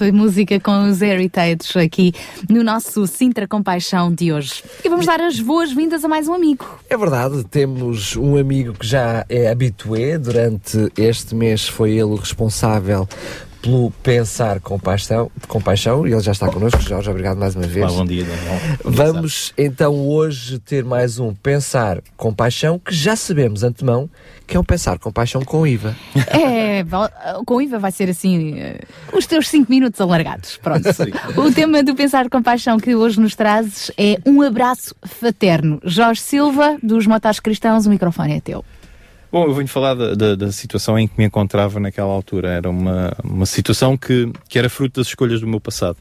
A 0.02 0.10
música 0.10 0.58
com 0.58 0.88
os 0.88 1.00
Heritage 1.00 1.78
aqui 1.78 2.12
no 2.50 2.64
nosso 2.64 3.06
Sintra 3.06 3.46
Compaixão 3.46 4.12
de 4.12 4.32
hoje. 4.32 4.64
E 4.84 4.88
vamos 4.88 5.06
dar 5.06 5.20
as 5.20 5.38
boas-vindas 5.38 6.04
a 6.04 6.08
mais 6.08 6.26
um 6.26 6.34
amigo. 6.34 6.66
É 6.90 6.96
verdade, 6.96 7.44
temos 7.44 8.16
um 8.16 8.36
amigo 8.36 8.72
que 8.72 8.84
já 8.84 9.24
é 9.28 9.48
habitué, 9.48 10.18
durante 10.18 10.90
este 10.96 11.36
mês 11.36 11.68
foi 11.68 11.92
ele 11.92 12.02
o 12.02 12.16
responsável 12.16 13.08
pelo 13.62 13.92
Pensar 14.02 14.60
com 14.60 14.78
Paixão, 14.78 15.30
com 15.46 15.60
paixão 15.60 16.06
e 16.06 16.12
ele 16.12 16.20
já 16.20 16.32
está 16.32 16.48
connosco. 16.48 16.82
Jorge, 16.82 17.08
obrigado 17.08 17.38
mais 17.38 17.54
uma 17.54 17.66
vez. 17.66 17.86
Olá, 17.86 17.98
bom 17.98 18.04
dia, 18.04 18.24
Daniel. 18.24 18.78
Vamos 18.84 19.54
então 19.56 19.94
hoje 19.94 20.58
ter 20.58 20.84
mais 20.84 21.20
um 21.20 21.32
Pensar 21.32 22.02
com 22.16 22.34
Paixão, 22.34 22.78
que 22.78 22.92
já 22.92 23.14
sabemos 23.14 23.62
antemão 23.62 24.10
que 24.46 24.56
é 24.56 24.60
um 24.60 24.64
Pensar 24.64 24.98
com 24.98 25.12
Paixão 25.12 25.42
com 25.42 25.66
IVA. 25.66 25.96
É, 26.32 26.84
com 27.44 27.56
o 27.56 27.62
IVA 27.62 27.78
vai 27.78 27.92
ser 27.92 28.10
assim, 28.10 28.58
eh, 28.58 28.80
os 29.12 29.26
teus 29.26 29.48
5 29.48 29.70
minutos 29.70 30.00
alargados. 30.00 30.56
Pronto. 30.56 30.82
O 31.36 31.52
tema 31.52 31.82
do 31.82 31.94
Pensar 31.94 32.28
com 32.28 32.42
Paixão 32.42 32.78
que 32.78 32.94
hoje 32.94 33.20
nos 33.20 33.36
trazes 33.36 33.90
é 33.96 34.18
um 34.26 34.42
abraço 34.42 34.94
fraterno. 35.04 35.80
Jorge 35.84 36.20
Silva, 36.20 36.76
dos 36.82 37.06
Motares 37.06 37.38
Cristãos, 37.38 37.86
o 37.86 37.90
microfone 37.90 38.34
é 38.34 38.40
teu. 38.40 38.64
Bom, 39.32 39.46
eu 39.46 39.54
venho 39.54 39.66
falar 39.66 39.94
da, 39.94 40.14
da- 40.14 40.34
da 40.34 40.52
situação 40.52 40.98
em 40.98 41.08
que 41.08 41.14
me 41.16 41.24
encontrava 41.24 41.80
naquela 41.80 42.12
altura. 42.12 42.50
Era 42.50 42.68
uma, 42.68 43.16
uma 43.24 43.46
situação 43.46 43.96
que, 43.96 44.30
que 44.46 44.58
era 44.58 44.68
fruto 44.68 45.00
das 45.00 45.06
escolhas 45.06 45.40
do 45.40 45.46
meu 45.46 45.58
passado. 45.58 45.96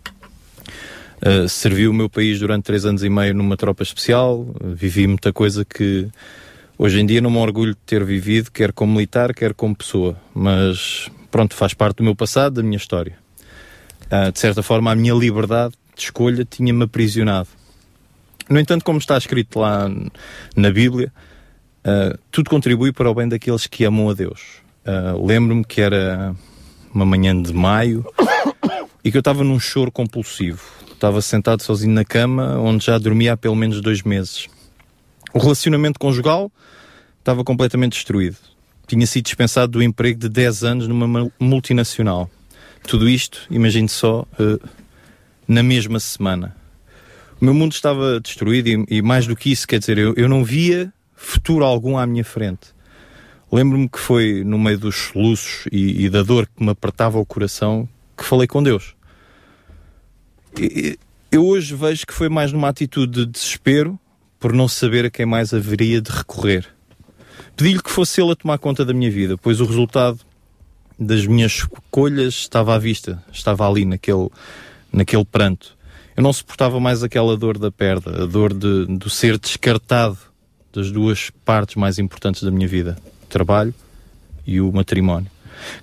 Uh, 1.26 1.48
servi 1.48 1.88
o 1.88 1.94
meu 1.94 2.10
país 2.10 2.40
durante 2.40 2.64
três 2.66 2.84
anos 2.86 3.04
e 3.04 3.10
meio 3.10 3.34
numa 3.34 3.56
tropa 3.56 3.84
especial, 3.84 4.40
uh, 4.40 4.76
vivi 4.76 5.06
muita 5.08 5.32
coisa 5.32 5.64
que 5.64 6.08
hoje 6.78 7.00
em 7.00 7.06
dia 7.06 7.22
não 7.22 7.30
me 7.30 7.38
orgulho 7.38 7.72
de 7.74 7.80
ter 7.86 8.04
vivido, 8.04 8.52
quer 8.52 8.74
como 8.74 8.94
militar, 8.94 9.34
quer 9.34 9.54
como 9.54 9.76
pessoa. 9.76 10.18
Mas 10.34 11.10
pronto, 11.30 11.56
faz 11.56 11.74
parte 11.74 11.98
do 11.98 12.04
meu 12.04 12.16
passado, 12.16 12.56
da 12.56 12.64
minha 12.64 12.76
história. 12.76 13.16
Uh, 14.12 14.32
de 14.32 14.40
certa 14.40 14.62
forma, 14.62 14.92
a 14.92 14.96
minha 14.96 15.14
liberdade 15.14 15.74
de 15.96 16.02
escolha 16.04 16.44
tinha-me 16.44 16.84
aprisionado. 16.84 17.48
No 18.50 18.60
entanto, 18.60 18.84
como 18.84 18.98
está 19.00 19.18
escrito 19.18 19.60
lá 19.60 19.90
na 20.56 20.70
Bíblia, 20.72 21.14
Uh, 21.84 22.18
tudo 22.32 22.50
contribui 22.50 22.92
para 22.92 23.10
o 23.10 23.14
bem 23.16 23.28
daqueles 23.28 23.66
que 23.68 23.84
amam 23.84 24.10
a 24.10 24.14
Deus. 24.14 24.62
Uh, 24.86 25.26
Lembro-me 25.26 25.64
que 25.64 25.82
era 25.82 26.36
uma 26.94 27.06
manhã 27.06 27.40
de 27.40 27.52
maio 27.54 28.06
e 29.04 29.10
que 29.12 29.18
eu 29.18 29.22
estava 29.22 29.44
num 29.44 29.60
choro 29.60 29.92
compulsivo. 29.92 30.62
Estava 30.92 31.22
sentado 31.22 31.64
sozinho 31.64 31.94
na 31.94 32.06
cama, 32.06 32.60
onde 32.60 32.86
já 32.86 32.98
dormia 33.00 33.34
há 33.34 33.38
pelo 33.38 33.56
menos 33.56 33.82
dois 33.82 34.04
meses. 34.04 34.48
O 35.34 35.40
relacionamento 35.40 35.98
conjugal 36.00 36.52
estava 37.20 37.44
completamente 37.44 37.94
destruído. 37.94 38.38
Tinha 38.86 39.08
sido 39.08 39.24
dispensado 39.24 39.72
do 39.72 39.82
emprego 39.84 40.20
de 40.20 40.30
10 40.30 40.64
anos 40.64 40.88
numa 40.88 41.08
mul- 41.08 41.32
multinacional. 41.40 42.30
Tudo 42.84 43.10
isto, 43.10 43.48
imagine 43.50 43.88
só, 43.88 44.28
uh, 44.40 44.70
na 45.48 45.64
mesma 45.64 46.00
semana. 46.00 46.56
O 47.40 47.46
meu 47.46 47.54
mundo 47.54 47.72
estava 47.72 48.20
destruído 48.20 48.68
e, 48.68 48.98
e 48.98 49.02
mais 49.02 49.26
do 49.26 49.36
que 49.36 49.52
isso, 49.52 49.68
quer 49.68 49.80
dizer, 49.80 49.98
eu, 49.98 50.14
eu 50.16 50.30
não 50.30 50.44
via 50.44 50.94
futuro 51.22 51.64
algum 51.64 51.98
à 51.98 52.06
minha 52.06 52.24
frente. 52.24 52.68
Lembro-me 53.52 53.88
que 53.90 54.00
foi 54.00 54.44
no 54.44 54.58
meio 54.58 54.80
dos 54.80 54.96
soluços 54.96 55.66
e, 55.72 56.06
e 56.06 56.10
da 56.10 56.24
dor 56.24 56.48
que 56.48 56.64
me 56.64 56.70
apertava 56.72 57.20
o 57.20 57.26
coração 57.26 57.88
que 58.18 58.24
falei 58.26 58.48
com 58.48 58.62
Deus. 58.64 58.96
E- 60.60 60.98
Eu 61.32 61.46
hoje 61.46 61.76
vejo 61.76 62.06
que 62.06 62.14
foi 62.14 62.28
mais 62.28 62.52
numa 62.52 62.68
atitude 62.70 63.26
de 63.26 63.32
desespero 63.32 63.98
por 64.40 64.52
não 64.54 64.68
saber 64.68 65.06
a 65.06 65.10
quem 65.10 65.26
mais 65.26 65.54
haveria 65.54 66.02
de 66.02 66.12
recorrer. 66.12 66.68
Pedi-lhe 67.56 67.82
que 67.82 67.92
fosse 67.92 68.22
ele 68.22 68.32
a 68.32 68.36
tomar 68.36 68.58
conta 68.58 68.84
da 68.84 68.94
minha 68.94 69.10
vida, 69.12 69.38
pois 69.38 69.62
o 69.62 69.66
resultado 69.66 70.20
das 71.00 71.26
minhas 71.26 71.54
escolhas 71.54 72.34
estava 72.34 72.76
à 72.76 72.78
vista, 72.78 73.24
estava 73.32 73.68
ali 73.70 73.86
naquele, 73.86 74.30
naquele 74.92 75.24
pranto. 75.26 75.78
Eu 76.18 76.24
não 76.24 76.34
suportava 76.34 76.80
mais 76.80 77.04
aquela 77.04 77.38
dor 77.38 77.58
da 77.58 77.72
perda, 77.72 78.24
a 78.24 78.26
dor 78.26 78.54
de, 78.54 78.86
do 78.88 79.10
ser 79.10 79.38
descartado 79.38 80.18
das 80.74 80.92
duas 80.92 81.30
partes 81.44 81.76
mais 81.76 82.00
importantes 82.00 82.44
da 82.44 82.52
minha 82.52 82.68
vida, 82.68 82.98
o 83.24 83.28
trabalho 83.28 83.74
e 84.46 84.62
o 84.62 84.72
matrimónio. 84.72 85.30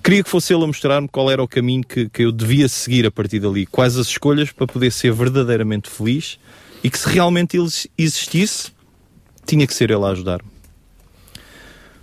Queria 0.03 0.23
que 0.23 0.29
fosse 0.29 0.53
ele 0.53 0.63
a 0.63 0.67
mostrar-me 0.67 1.07
qual 1.07 1.31
era 1.31 1.41
o 1.41 1.47
caminho 1.47 1.83
que, 1.83 2.09
que 2.09 2.23
eu 2.23 2.31
devia 2.31 2.67
seguir 2.67 3.05
a 3.05 3.11
partir 3.11 3.39
dali, 3.39 3.65
quais 3.65 3.97
as 3.97 4.07
escolhas 4.07 4.51
para 4.51 4.67
poder 4.67 4.91
ser 4.91 5.13
verdadeiramente 5.13 5.89
feliz 5.89 6.39
e 6.83 6.89
que 6.89 6.97
se 6.97 7.07
realmente 7.09 7.57
ele 7.57 7.69
existisse, 7.97 8.71
tinha 9.45 9.65
que 9.65 9.73
ser 9.73 9.91
ele 9.91 10.03
a 10.03 10.09
ajudar-me. 10.09 10.49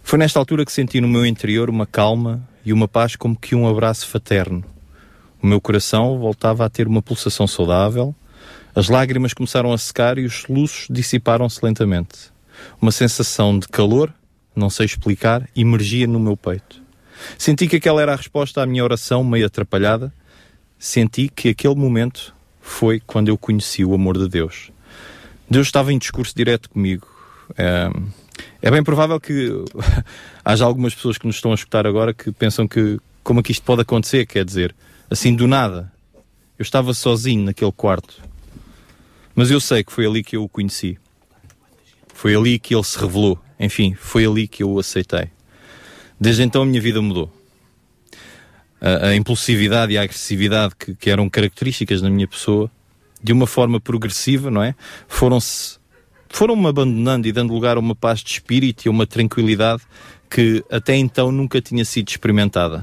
Foi 0.03 0.19
nesta 0.19 0.39
altura 0.39 0.65
que 0.65 0.73
senti 0.73 1.01
no 1.01 1.09
meu 1.09 1.27
interior 1.27 1.69
uma 1.69 1.87
calma 1.87 2.47
e 2.65 2.73
uma 2.73 2.89
paz 2.89 3.17
como 3.17 3.37
que 3.37 3.55
um 3.55 3.69
abraço 3.69 4.07
fraterno. 4.07 4.65
O 5.43 5.47
meu 5.47 5.61
coração 5.61 6.19
voltava 6.19 6.65
a 6.65 6.71
ter 6.71 6.87
uma 6.87 7.03
pulsação 7.03 7.47
saudável, 7.47 8.15
as 8.75 8.89
lágrimas 8.89 9.33
começaram 9.33 9.73
a 9.73 9.79
secar 9.79 10.19
e 10.19 10.25
os 10.25 10.43
soluços 10.43 10.87
dissiparam-se 10.91 11.65
lentamente. 11.65 12.36
Uma 12.81 12.93
sensação 12.93 13.59
de 13.59 13.69
calor, 13.69 14.13
não 14.55 14.71
sei 14.71 14.87
explicar, 14.87 15.49
emergia 15.55 16.07
no 16.07 16.21
meu 16.21 16.37
peito. 16.37 16.83
Senti 17.39 17.67
que 17.67 17.77
aquela 17.77 18.03
era 18.03 18.13
a 18.13 18.17
resposta 18.17 18.63
à 18.63 18.67
minha 18.67 18.85
oração 18.85 19.25
meio 19.25 19.47
atrapalhada. 19.47 20.13
Senti 20.79 21.29
que 21.29 21.49
aquele 21.49 21.75
momento 21.75 22.35
foi 22.61 23.01
quando 23.01 23.29
eu 23.29 23.39
conheci 23.39 23.85
o 23.85 23.95
amor 23.95 24.19
de 24.19 24.29
Deus. 24.29 24.71
Deus 25.49 25.69
estava 25.69 25.93
em 25.93 25.99
discurso 25.99 26.35
direto 26.35 26.69
comigo. 26.69 27.07
É, 27.57 27.89
é 28.61 28.71
bem 28.71 28.83
provável 28.83 29.21
que 29.21 29.51
haja 30.45 30.65
algumas 30.65 30.95
pessoas 30.95 31.17
que 31.17 31.27
nos 31.27 31.37
estão 31.37 31.53
a 31.53 31.55
escutar 31.55 31.87
agora 31.87 32.13
que 32.13 32.33
pensam 32.33 32.67
que 32.67 32.99
como 33.23 33.41
é 33.41 33.43
que 33.43 33.53
isto 33.53 33.63
pode 33.63 33.83
acontecer, 33.83 34.27
quer 34.27 34.45
dizer, 34.45 34.75
assim 35.11 35.35
do 35.35 35.47
nada. 35.47 35.93
Eu 36.59 36.63
estava 36.63 36.95
sozinho 36.95 37.45
naquele 37.45 37.73
quarto. 37.73 38.23
Mas 39.35 39.51
eu 39.51 39.61
sei 39.61 39.85
que 39.85 39.93
foi 39.93 40.07
ali 40.07 40.25
que 40.25 40.37
eu 40.37 40.45
o 40.45 40.49
conheci. 40.49 40.99
Foi 42.17 42.35
ali 42.35 42.59
que 42.59 42.75
ele 42.75 42.83
se 42.83 42.99
revelou. 42.99 43.39
Enfim, 43.61 43.95
foi 43.95 44.25
ali 44.25 44.49
que 44.49 44.63
eu 44.63 44.71
o 44.71 44.79
aceitei. 44.79 45.29
Desde 46.19 46.43
então 46.43 46.63
a 46.63 46.65
minha 46.67 46.81
vida 46.81 47.03
mudou. 47.03 47.31
A, 48.81 49.09
a 49.09 49.15
impulsividade 49.15 49.93
e 49.93 49.99
a 49.99 50.03
agressividade 50.03 50.75
que, 50.79 50.95
que 50.95 51.11
eram 51.11 51.29
características 51.29 52.01
da 52.01 52.09
minha 52.09 52.27
pessoa, 52.27 52.71
de 53.23 53.35
uma 53.35 53.47
forma 53.47 53.79
progressiva, 53.79 54.51
não 54.51 54.63
é? 54.63 54.75
Foram-se 55.07 55.79
foram-me 56.31 56.67
abandonando 56.67 57.29
e 57.29 57.33
dando 57.33 57.53
lugar 57.53 57.77
a 57.77 57.81
uma 57.81 57.95
paz 57.95 58.21
de 58.21 58.31
espírito 58.31 58.87
e 58.87 58.89
a 58.89 58.91
uma 58.91 59.07
tranquilidade 59.07 59.83
que 60.31 60.65
até 60.71 60.97
então 60.97 61.31
nunca 61.31 61.61
tinha 61.61 61.85
sido 61.85 62.09
experimentada. 62.09 62.83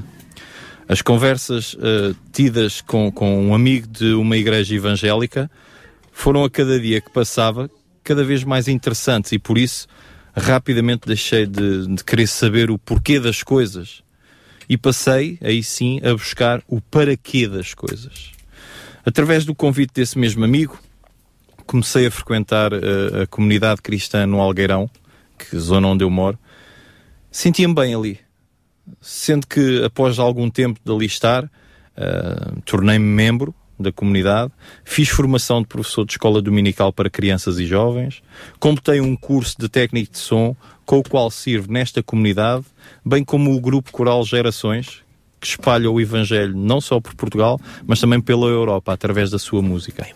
As 0.88 1.02
conversas 1.02 1.74
uh, 1.74 2.16
tidas 2.32 2.82
com, 2.82 3.12
com 3.12 3.48
um 3.48 3.56
amigo 3.56 3.88
de 3.88 4.14
uma 4.14 4.38
igreja 4.38 4.76
evangélica 4.76 5.50
foram 6.12 6.44
a 6.44 6.50
cada 6.52 6.80
dia 6.80 7.02
que 7.02 7.10
passava 7.10 7.68
cada 8.04 8.24
vez 8.24 8.44
mais 8.44 8.68
interessantes 8.68 9.32
e 9.32 9.40
por 9.40 9.58
isso 9.58 9.88
rapidamente 10.36 11.08
deixei 11.08 11.46
de, 11.46 11.88
de 11.88 12.04
querer 12.04 12.28
saber 12.28 12.72
o 12.72 12.78
porquê 12.78 13.20
das 13.20 13.44
coisas 13.44 14.04
e 14.68 14.78
passei, 14.78 15.38
aí 15.42 15.62
sim, 15.62 16.00
a 16.04 16.14
buscar 16.14 16.64
o 16.68 16.82
para 16.82 17.16
quê 17.16 17.48
das 17.48 17.74
coisas. 17.74 18.32
Através 19.06 19.46
do 19.46 19.54
convite 19.54 19.92
desse 19.94 20.18
mesmo 20.18 20.44
amigo, 20.44 20.80
comecei 21.66 22.08
a 22.08 22.12
frequentar 22.12 22.74
uh, 22.74 23.24
a 23.24 23.28
comunidade 23.28 23.82
cristã 23.82 24.26
no 24.26 24.40
Algueirão, 24.40 24.90
que 25.38 25.58
zona 25.58 25.88
onde 25.88 26.04
eu 26.04 26.10
moro. 26.10 26.40
Sentia-me 27.30 27.74
bem 27.74 27.94
ali. 27.94 28.20
Sendo 29.02 29.48
que 29.48 29.84
após 29.84 30.20
algum 30.20 30.50
tempo 30.50 30.80
de 30.84 30.92
ali 30.92 31.06
estar, 31.06 31.44
uh, 31.44 32.62
tornei-me 32.66 33.06
membro 33.06 33.54
da 33.80 33.92
comunidade, 33.92 34.52
fiz 34.84 35.10
formação 35.10 35.62
de 35.62 35.68
professor 35.68 36.06
de 36.06 36.14
escola 36.14 36.42
dominical 36.42 36.94
para 36.94 37.10
crianças 37.10 37.60
e 37.60 37.66
jovens, 37.66 38.22
completei 38.60 39.02
um 39.02 39.16
curso 39.16 39.56
de 39.60 39.68
técnico 39.68 40.12
de 40.12 40.20
som 40.20 40.56
com 40.86 41.00
o 41.00 41.04
qual 41.04 41.30
sirvo 41.32 41.72
nesta 41.72 42.04
comunidade, 42.04 42.66
bem 43.06 43.24
como 43.24 43.54
o 43.54 43.60
grupo 43.60 43.92
coral 43.92 44.24
Gerações, 44.26 45.02
que 45.40 45.48
espalha 45.48 45.92
o 45.92 46.00
Evangelho 46.00 46.56
não 46.56 46.80
só 46.80 47.00
por 47.00 47.14
Portugal, 47.16 47.60
mas 47.86 48.00
também 48.00 48.22
pela 48.22 48.48
Europa, 48.48 48.94
através 48.94 49.30
da 49.30 49.38
sua 49.38 49.62
música. 49.62 50.08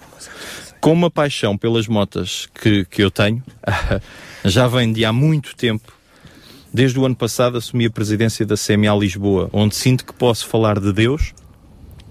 Com 0.79 0.93
uma 0.93 1.09
paixão 1.09 1.57
pelas 1.57 1.87
motas 1.87 2.47
que, 2.53 2.85
que 2.85 3.03
eu 3.03 3.11
tenho, 3.11 3.43
já 4.45 4.67
vem 4.67 4.93
de 4.93 5.03
há 5.03 5.11
muito 5.11 5.55
tempo. 5.55 5.91
Desde 6.73 6.99
o 6.99 7.05
ano 7.05 7.15
passado 7.15 7.57
assumi 7.57 7.85
a 7.85 7.89
presidência 7.89 8.45
da 8.45 8.55
CMA 8.55 8.95
Lisboa, 8.97 9.49
onde 9.51 9.75
sinto 9.75 10.05
que 10.05 10.13
posso 10.13 10.47
falar 10.47 10.79
de 10.79 10.93
Deus 10.93 11.33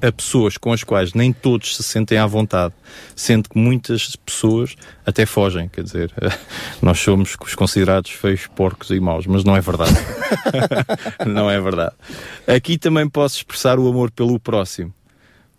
a 0.01 0.13
pessoas 0.13 0.57
com 0.57 0.73
as 0.73 0.85
quais 0.85 1.15
nem 1.15 1.33
todos 1.33 1.77
se 1.77 1.83
sentem 1.83 2.19
à 2.19 2.27
vontade, 2.27 2.75
sendo 3.15 3.49
que 3.49 3.59
muitas 3.59 4.15
pessoas 4.17 4.77
até 5.05 5.25
fogem, 5.25 5.69
quer 5.69 5.83
dizer, 5.83 6.13
nós 6.83 6.99
somos 6.99 7.37
os 7.41 7.55
considerados 7.55 8.11
feios, 8.11 8.47
porcos 8.47 8.91
e 8.91 9.01
maus, 9.01 9.27
mas 9.27 9.45
não 9.45 9.57
é 9.57 9.61
verdade. 9.61 9.95
não 11.27 11.51
é 11.51 11.61
verdade. 11.61 11.95
Aqui 12.47 12.79
também 12.79 13.09
posso 13.09 13.37
expressar 13.37 13.79
o 13.79 13.89
amor 13.89 14.11
pelo 14.11 14.39
próximo. 14.39 14.93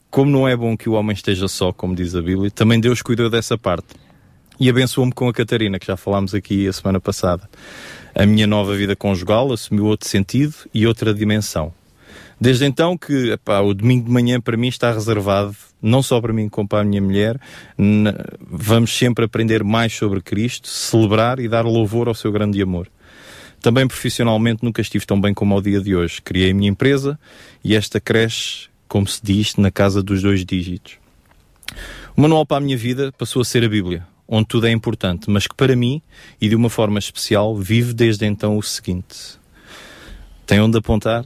Como 0.09 0.31
não 0.31 0.47
é 0.47 0.55
bom 0.55 0.77
que 0.77 0.87
o 0.87 0.93
homem 0.93 1.13
esteja 1.13 1.47
só, 1.47 1.73
como 1.73 1.95
diz 1.95 2.15
a 2.15 2.21
Bíblia, 2.21 2.49
também 2.49 2.79
Deus 2.79 3.01
cuidou 3.01 3.29
dessa 3.29 3.57
parte. 3.57 3.87
E 4.59 4.69
abençoou-me 4.69 5.11
com 5.11 5.27
a 5.27 5.33
Catarina, 5.33 5.77
que 5.77 5.85
já 5.85 5.95
falámos 5.95 6.33
aqui 6.33 6.67
a 6.67 6.73
semana 6.73 6.99
passada. 6.99 7.47
A 8.15 8.25
minha 8.25 8.47
nova 8.47 8.75
vida 8.75 8.95
conjugal 8.95 9.51
assumiu 9.51 9.85
outro 9.85 10.09
sentido 10.09 10.55
e 10.73 10.87
outra 10.87 11.13
dimensão. 11.13 11.71
Desde 12.39 12.65
então 12.65 12.97
que 12.97 13.31
epá, 13.31 13.61
o 13.61 13.73
domingo 13.73 14.05
de 14.05 14.11
manhã 14.11 14.39
para 14.39 14.55
mim 14.55 14.67
está 14.67 14.91
reservado, 14.91 15.55
não 15.81 16.03
só 16.03 16.21
para 16.21 16.31
mim 16.31 16.47
como 16.47 16.67
para 16.67 16.81
a 16.81 16.83
minha 16.83 17.01
mulher. 17.01 17.39
Vamos 18.39 18.95
sempre 18.95 19.25
aprender 19.25 19.63
mais 19.63 19.93
sobre 19.93 20.21
Cristo, 20.21 20.67
celebrar 20.67 21.39
e 21.39 21.47
dar 21.47 21.65
louvor 21.65 22.07
ao 22.07 22.13
seu 22.13 22.31
grande 22.31 22.61
amor. 22.61 22.87
Também 23.59 23.87
profissionalmente 23.87 24.63
nunca 24.63 24.81
estive 24.81 25.05
tão 25.05 25.19
bem 25.19 25.33
como 25.33 25.55
ao 25.55 25.61
dia 25.61 25.81
de 25.81 25.95
hoje. 25.95 26.21
Criei 26.21 26.51
a 26.51 26.53
minha 26.53 26.69
empresa 26.69 27.19
e 27.63 27.75
esta 27.75 27.99
cresce, 27.99 28.69
como 28.87 29.07
se 29.07 29.19
diz, 29.23 29.55
na 29.55 29.71
casa 29.71 30.03
dos 30.03 30.21
dois 30.21 30.45
dígitos. 30.45 30.97
O 32.15 32.21
manual 32.21 32.45
para 32.45 32.57
a 32.57 32.61
minha 32.61 32.77
vida 32.77 33.11
passou 33.17 33.41
a 33.41 33.45
ser 33.45 33.63
a 33.63 33.69
Bíblia, 33.69 34.07
onde 34.27 34.47
tudo 34.47 34.67
é 34.67 34.71
importante, 34.71 35.29
mas 35.29 35.47
que 35.47 35.55
para 35.55 35.75
mim, 35.75 36.01
e 36.39 36.47
de 36.47 36.55
uma 36.55 36.69
forma 36.69 36.99
especial, 36.99 37.55
vive 37.57 37.93
desde 37.93 38.25
então 38.25 38.57
o 38.57 38.63
seguinte. 38.63 39.39
Tem 40.45 40.61
onde 40.61 40.77
apontar? 40.77 41.25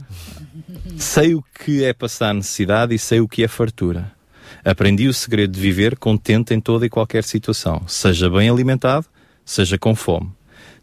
Sei 0.98 1.34
o 1.34 1.42
que 1.42 1.84
é 1.84 1.92
passar 1.92 2.34
necessidade 2.34 2.94
e 2.94 2.98
sei 2.98 3.20
o 3.20 3.28
que 3.28 3.42
é 3.42 3.48
fartura. 3.48 4.12
Aprendi 4.64 5.08
o 5.08 5.14
segredo 5.14 5.52
de 5.52 5.60
viver 5.60 5.96
contente 5.96 6.54
em 6.54 6.60
toda 6.60 6.86
e 6.86 6.90
qualquer 6.90 7.24
situação, 7.24 7.82
seja 7.86 8.28
bem 8.30 8.48
alimentado, 8.48 9.06
seja 9.44 9.78
com 9.78 9.94
fome, 9.94 10.30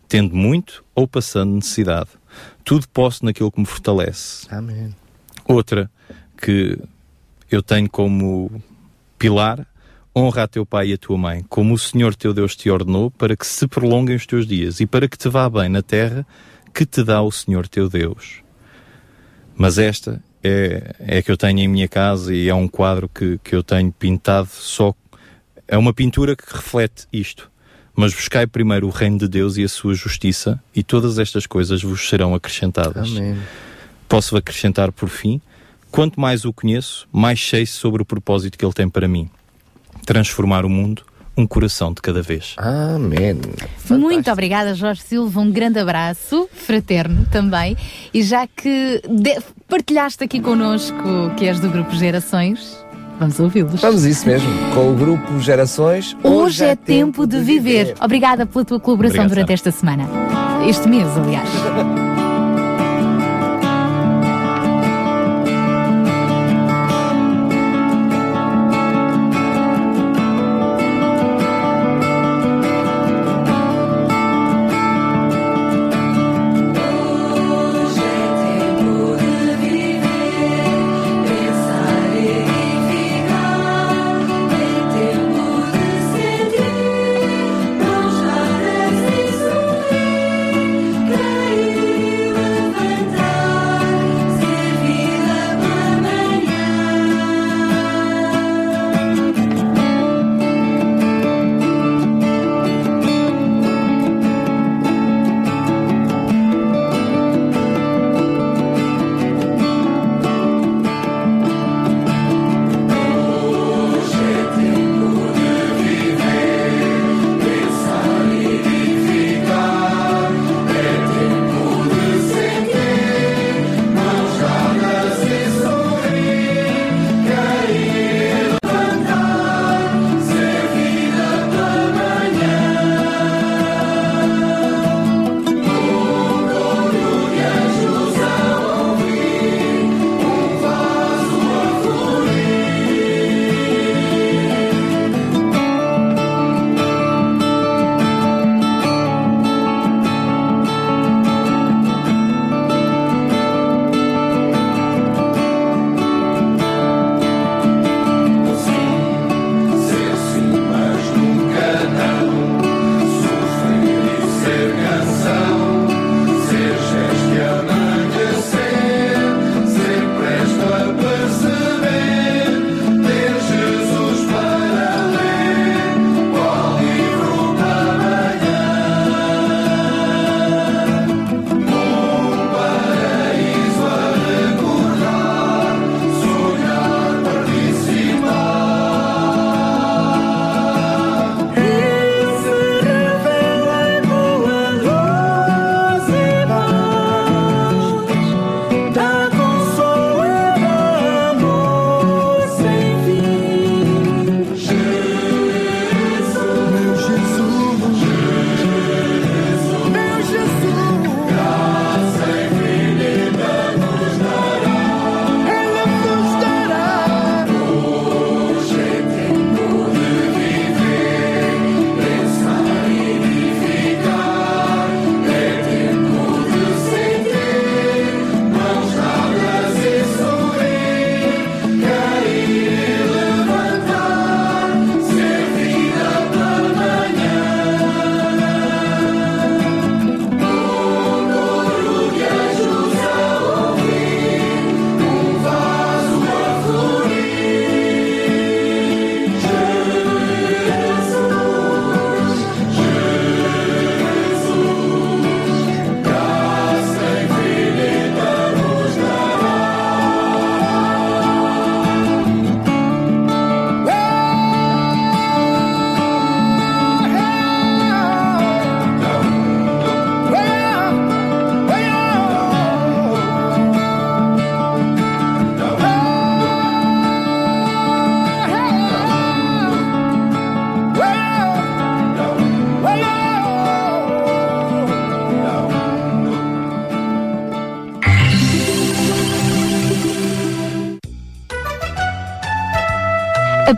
tendo 0.07 0.35
muito 0.35 0.83
ou 0.93 1.07
passando 1.07 1.55
necessidade. 1.55 2.09
Tudo 2.63 2.87
posso 2.89 3.23
naquilo 3.23 3.51
que 3.51 3.59
me 3.59 3.65
fortalece. 3.65 4.47
Amém. 4.49 4.93
Outra 5.45 5.89
que 6.37 6.77
eu 7.49 7.63
tenho 7.63 7.89
como 7.89 8.61
pilar, 9.17 9.65
honra 10.15 10.43
a 10.43 10.47
teu 10.47 10.65
pai 10.65 10.89
e 10.89 10.93
a 10.93 10.97
tua 10.97 11.17
mãe, 11.17 11.45
como 11.49 11.73
o 11.73 11.77
Senhor 11.77 12.15
teu 12.15 12.33
Deus 12.33 12.55
te 12.55 12.69
ordenou, 12.69 13.09
para 13.11 13.35
que 13.35 13.45
se 13.45 13.67
prolonguem 13.67 14.15
os 14.15 14.25
teus 14.25 14.45
dias 14.45 14.79
e 14.79 14.85
para 14.85 15.07
que 15.07 15.17
te 15.17 15.29
vá 15.29 15.49
bem 15.49 15.69
na 15.69 15.81
terra 15.81 16.25
que 16.73 16.85
te 16.85 17.03
dá 17.03 17.21
o 17.21 17.31
Senhor 17.31 17.67
teu 17.67 17.89
Deus. 17.89 18.41
Mas 19.59 19.77
esta 19.77 20.23
é, 20.41 20.95
é 20.99 21.17
a 21.17 21.21
que 21.21 21.29
eu 21.29 21.35
tenho 21.35 21.59
em 21.59 21.67
minha 21.67 21.87
casa 21.89 22.33
e 22.33 22.47
é 22.47 22.55
um 22.55 22.65
quadro 22.65 23.09
que, 23.09 23.37
que 23.43 23.53
eu 23.53 23.61
tenho 23.61 23.91
pintado 23.91 24.47
só. 24.47 24.95
É 25.67 25.77
uma 25.77 25.93
pintura 25.93 26.33
que 26.33 26.45
reflete 26.49 27.05
isto. 27.11 27.51
Mas 27.93 28.13
buscai 28.13 28.47
primeiro 28.47 28.87
o 28.87 28.89
reino 28.89 29.17
de 29.17 29.27
Deus 29.27 29.57
e 29.57 29.63
a 29.65 29.67
sua 29.67 29.93
justiça, 29.93 30.63
e 30.73 30.81
todas 30.81 31.19
estas 31.19 31.45
coisas 31.45 31.83
vos 31.83 32.07
serão 32.07 32.33
acrescentadas. 32.33 33.09
Amém. 33.09 33.37
Posso 34.07 34.37
acrescentar 34.37 34.93
por 34.93 35.09
fim: 35.09 35.41
quanto 35.91 36.17
mais 36.17 36.45
o 36.45 36.53
conheço, 36.53 37.05
mais 37.11 37.45
sei 37.45 37.65
sobre 37.65 38.01
o 38.01 38.05
propósito 38.05 38.57
que 38.57 38.63
ele 38.63 38.71
tem 38.71 38.87
para 38.87 39.09
mim. 39.09 39.29
Transformar 40.05 40.63
o 40.63 40.69
mundo, 40.69 41.03
um 41.37 41.47
coração 41.47 41.93
de 41.93 42.01
cada 42.01 42.21
vez. 42.21 42.55
Amém. 42.57 43.39
Muito 43.89 44.29
obrigada, 44.31 44.73
Jorge 44.73 45.01
Silva. 45.01 45.39
Um 45.39 45.51
grande 45.51 45.79
abraço, 45.79 46.49
fraterno 46.53 47.25
também. 47.31 47.77
E 48.13 48.21
já 48.21 48.45
que 48.47 49.01
de- 49.09 49.39
partilhaste 49.67 50.23
aqui 50.23 50.39
connosco 50.41 50.97
que 51.37 51.45
és 51.47 51.59
do 51.59 51.69
grupo 51.69 51.95
Gerações, 51.95 52.77
vamos 53.19 53.39
ouvi-los. 53.39 53.79
Vamos 53.81 54.03
isso 54.05 54.25
mesmo, 54.27 54.49
com 54.73 54.91
o 54.91 54.95
grupo 54.95 55.39
Gerações. 55.39 56.15
Hoje 56.23 56.65
é 56.65 56.75
tempo 56.75 57.25
de 57.25 57.39
viver. 57.39 57.95
Obrigada 58.01 58.45
pela 58.45 58.65
tua 58.65 58.79
colaboração 58.79 59.21
Obrigado, 59.25 59.35
durante 59.47 59.53
esta 59.53 59.71
semana. 59.71 60.07
Este 60.67 60.87
mês, 60.89 61.07
aliás. 61.17 61.47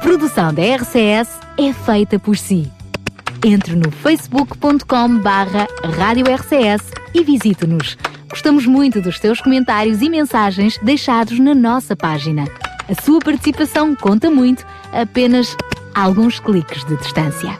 produção 0.01 0.51
da 0.51 0.63
RCS 0.63 1.39
é 1.57 1.71
feita 1.71 2.19
por 2.19 2.35
si. 2.35 2.69
Entre 3.45 3.75
no 3.75 3.91
facebook.com 3.91 5.19
barra 5.19 5.67
Rádio 5.97 6.25
RCS 6.25 6.91
e 7.13 7.23
visite-nos. 7.23 7.97
Gostamos 8.27 8.65
muito 8.65 8.99
dos 8.99 9.19
teus 9.19 9.39
comentários 9.39 10.01
e 10.01 10.09
mensagens 10.09 10.77
deixados 10.79 11.39
na 11.39 11.53
nossa 11.53 11.95
página. 11.95 12.45
A 12.89 13.01
sua 13.01 13.19
participação 13.19 13.95
conta 13.95 14.29
muito, 14.29 14.65
apenas 14.91 15.55
alguns 15.93 16.39
cliques 16.39 16.83
de 16.85 16.97
distância. 16.97 17.57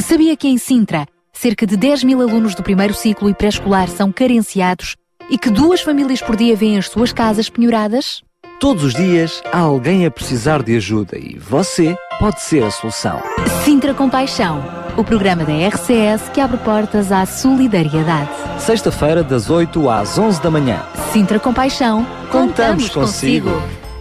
Sabia 0.00 0.36
que 0.36 0.48
em 0.48 0.58
Sintra, 0.58 1.06
cerca 1.32 1.66
de 1.66 1.76
10 1.76 2.04
mil 2.04 2.20
alunos 2.20 2.54
do 2.54 2.62
primeiro 2.62 2.92
ciclo 2.92 3.30
e 3.30 3.34
pré-escolar 3.34 3.88
são 3.88 4.10
carenciados 4.10 4.96
e 5.28 5.38
que 5.38 5.50
duas 5.50 5.80
famílias 5.80 6.20
por 6.20 6.36
dia 6.36 6.56
vêm 6.56 6.78
as 6.78 6.88
suas 6.88 7.12
casas 7.12 7.48
penhoradas? 7.48 8.22
Todos 8.60 8.84
os 8.84 8.94
dias 8.94 9.42
há 9.52 9.58
alguém 9.58 10.06
a 10.06 10.10
precisar 10.10 10.62
de 10.62 10.76
ajuda 10.76 11.18
e 11.18 11.38
você 11.38 11.96
pode 12.18 12.40
ser 12.40 12.62
a 12.62 12.70
solução. 12.70 13.20
Sintra 13.64 13.92
Compaixão, 13.92 14.64
o 14.96 15.04
programa 15.04 15.44
da 15.44 15.52
RCS 15.68 16.28
que 16.32 16.40
abre 16.40 16.56
portas 16.58 17.10
à 17.10 17.26
solidariedade. 17.26 18.30
Sexta-feira, 18.58 19.22
das 19.22 19.50
8 19.50 19.90
às 19.90 20.16
11 20.16 20.40
da 20.40 20.50
manhã. 20.50 20.82
Sintra 21.12 21.38
Compaixão, 21.38 22.06
contamos, 22.30 22.88
Contamos 22.88 22.88
consigo. 22.88 23.50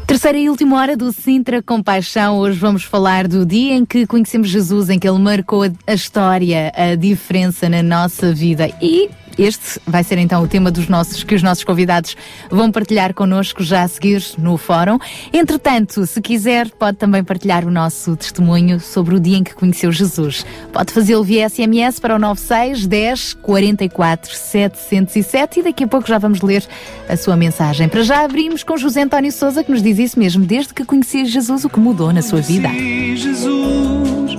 Terceira 0.05 0.37
e 0.37 0.49
última 0.49 0.79
hora 0.79 0.95
do 0.95 1.11
Sintra 1.11 1.63
Compaixão. 1.63 2.37
Hoje 2.37 2.59
vamos 2.59 2.83
falar 2.83 3.27
do 3.27 3.45
dia 3.45 3.73
em 3.73 3.85
que 3.85 4.05
conhecemos 4.05 4.49
Jesus, 4.49 4.89
em 4.89 4.99
que 4.99 5.07
ele 5.07 5.17
marcou 5.17 5.63
a 5.63 5.93
história, 5.93 6.71
a 6.75 6.95
diferença 6.95 7.67
na 7.67 7.81
nossa 7.81 8.33
vida. 8.33 8.69
E 8.81 9.09
este 9.37 9.79
vai 9.85 10.03
ser 10.03 10.17
então 10.17 10.43
o 10.43 10.47
tema 10.47 10.71
dos 10.71 10.87
nossos, 10.87 11.23
que 11.23 11.35
os 11.35 11.43
nossos 11.43 11.63
convidados 11.63 12.15
vão 12.49 12.71
partilhar 12.71 13.13
connosco 13.13 13.63
já 13.63 13.83
a 13.83 13.87
seguir 13.87 14.23
no 14.37 14.57
fórum. 14.57 14.97
Entretanto, 15.31 16.05
se 16.05 16.21
quiser, 16.21 16.69
pode 16.71 16.97
também 16.97 17.23
partilhar 17.23 17.65
o 17.65 17.71
nosso 17.71 18.15
testemunho 18.15 18.79
sobre 18.79 19.15
o 19.15 19.19
dia 19.19 19.37
em 19.37 19.43
que 19.43 19.53
conheceu 19.53 19.91
Jesus. 19.91 20.45
Pode 20.71 20.93
fazê-lo 20.93 21.23
via 21.23 21.47
SMS 21.49 21.99
para 21.99 22.15
o 22.15 22.19
96 22.19 22.87
10 22.87 23.33
44 23.35 24.35
707 24.35 25.59
e 25.59 25.63
daqui 25.63 25.83
a 25.83 25.87
pouco 25.87 26.07
já 26.07 26.17
vamos 26.17 26.41
ler 26.41 26.63
a 27.07 27.17
sua 27.17 27.35
mensagem. 27.35 27.89
Para 27.89 28.03
já 28.03 28.23
abrimos 28.23 28.63
com 28.63 28.77
José 28.77 29.01
António 29.01 29.31
Souza 29.31 29.63
que 29.63 29.71
nos 29.71 29.81
diz 29.81 29.97
isso 29.99 30.19
mesmo, 30.19 30.45
desde 30.45 30.73
que 30.73 30.85
conheci 30.85 31.25
Jesus, 31.25 31.65
o 31.65 31.69
que 31.69 31.79
mudou 31.79 32.13
na 32.13 32.21
sua 32.21 32.41
vida. 32.41 32.69
Jesus, 32.69 34.37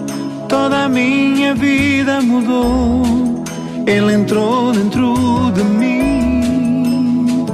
toda 0.48 0.84
a 0.84 0.88
minha 0.88 1.54
vida 1.54 2.20
mudou. 2.20 3.44
Ele 3.86 4.14
entrou 4.14 4.72
dentro 4.72 5.14
de 5.52 5.62
mim. 5.62 7.46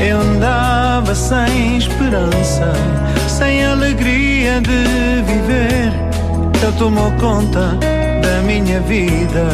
Eu 0.00 0.20
andava 0.20 1.14
sem 1.14 1.78
esperança, 1.78 2.72
sem 3.28 3.64
alegria 3.64 4.60
de 4.60 5.22
viver. 5.22 5.92
Ele 6.62 6.72
tomou 6.78 7.10
conta 7.12 7.78
da 8.22 8.42
minha 8.42 8.80
vida. 8.80 9.48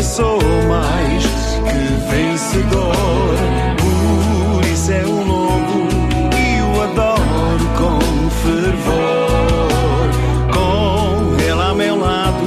Que 0.00 0.06
sou 0.06 0.38
mais 0.66 1.24
que 1.68 2.10
vencedor. 2.10 3.36
Por 3.76 4.64
isso 4.66 4.92
é 4.92 5.04
um 5.04 5.24
lobo 5.26 5.88
e 6.38 6.62
o 6.62 6.82
adoro 6.82 7.66
com 7.76 8.30
fervor. 8.30 10.08
Com 10.54 11.36
ele 11.42 11.62
ao 11.62 11.74
meu 11.74 11.98
lado, 11.98 12.46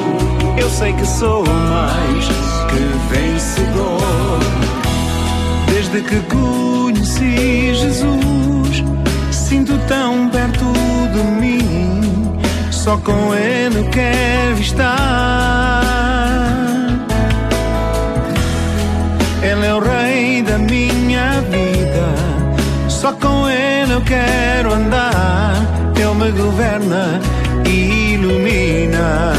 eu 0.57 0.67
sei 0.67 0.93
que 0.93 1.05
sou 1.05 1.43
mais 1.45 2.27
que 2.69 3.13
vencedor. 3.13 4.39
Desde 5.67 6.01
que 6.01 6.19
conheci 6.21 7.75
Jesus, 7.75 8.84
sinto 9.30 9.77
tão 9.88 10.27
perto 10.30 10.65
de 11.13 11.23
mim. 11.39 12.39
Só 12.71 12.97
com 12.97 13.34
Ele 13.35 13.88
quero 13.91 14.59
estar. 14.59 16.12
Eu 23.94 24.02
quero 24.02 24.74
andar. 24.74 25.53
Ele 25.95 26.14
me 26.15 26.32
governa 26.32 27.20
e 27.65 28.14
ilumina. 28.15 29.34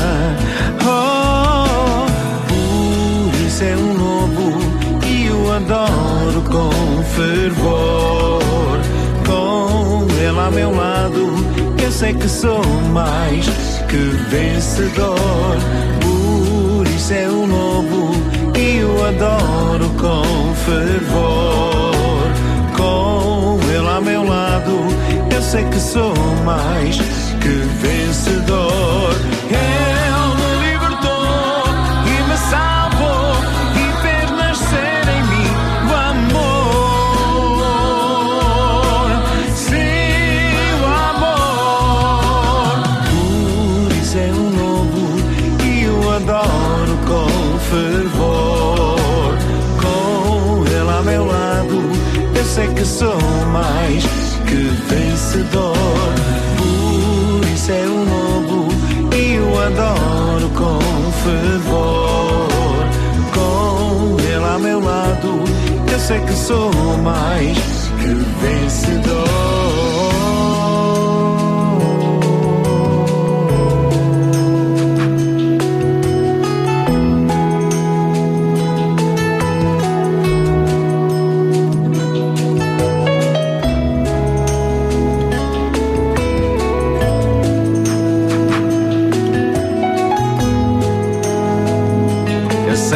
Oh, 0.82 2.06
por 2.48 3.46
isso 3.46 3.64
é 3.64 3.76
um 3.76 3.92
lobo 3.94 4.58
e 5.06 5.30
o 5.30 5.52
adoro 5.52 6.40
com 6.42 7.02
fervor. 7.16 8.78
Com 9.26 10.06
Ele 10.20 10.38
ao 10.38 10.52
meu 10.52 10.74
lado, 10.74 11.34
eu 11.82 11.90
sei 11.90 12.14
que 12.14 12.28
sou 12.28 12.64
mais 12.92 13.46
que 13.88 13.96
vencedor. 14.30 15.56
Por 16.00 16.86
isso 16.86 17.12
é 17.12 17.28
um 17.28 17.46
lobo 17.46 18.12
e 18.56 18.84
o 18.84 19.04
adoro 19.04 19.88
com 19.98 20.54
fervor. 20.64 21.73
Lado, 24.54 24.70
eu 25.34 25.42
sei 25.42 25.64
que 25.64 25.80
sou 25.80 26.14
mais 26.44 26.96
que 27.40 27.48
vencedor. 27.48 27.93
Vencedor. 55.34 55.74
Por 56.58 57.48
isso 57.52 57.72
é 57.72 57.86
um 57.88 58.04
lobo 58.04 58.68
e 59.16 59.38
o 59.38 59.60
adoro 59.60 60.48
com 60.50 60.78
fervor. 61.22 62.48
Com 63.34 64.16
ele 64.20 64.44
ao 64.44 64.58
meu 64.58 64.80
lado, 64.80 65.40
eu 65.92 65.98
sei 65.98 66.20
que 66.20 66.32
sou 66.32 66.70
mais 67.02 67.58
que 68.00 68.46
vencedor. 68.46 69.43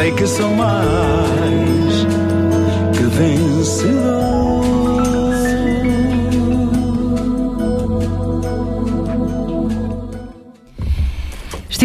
Sei 0.09 0.15
que 0.15 0.27
sou 0.27 0.49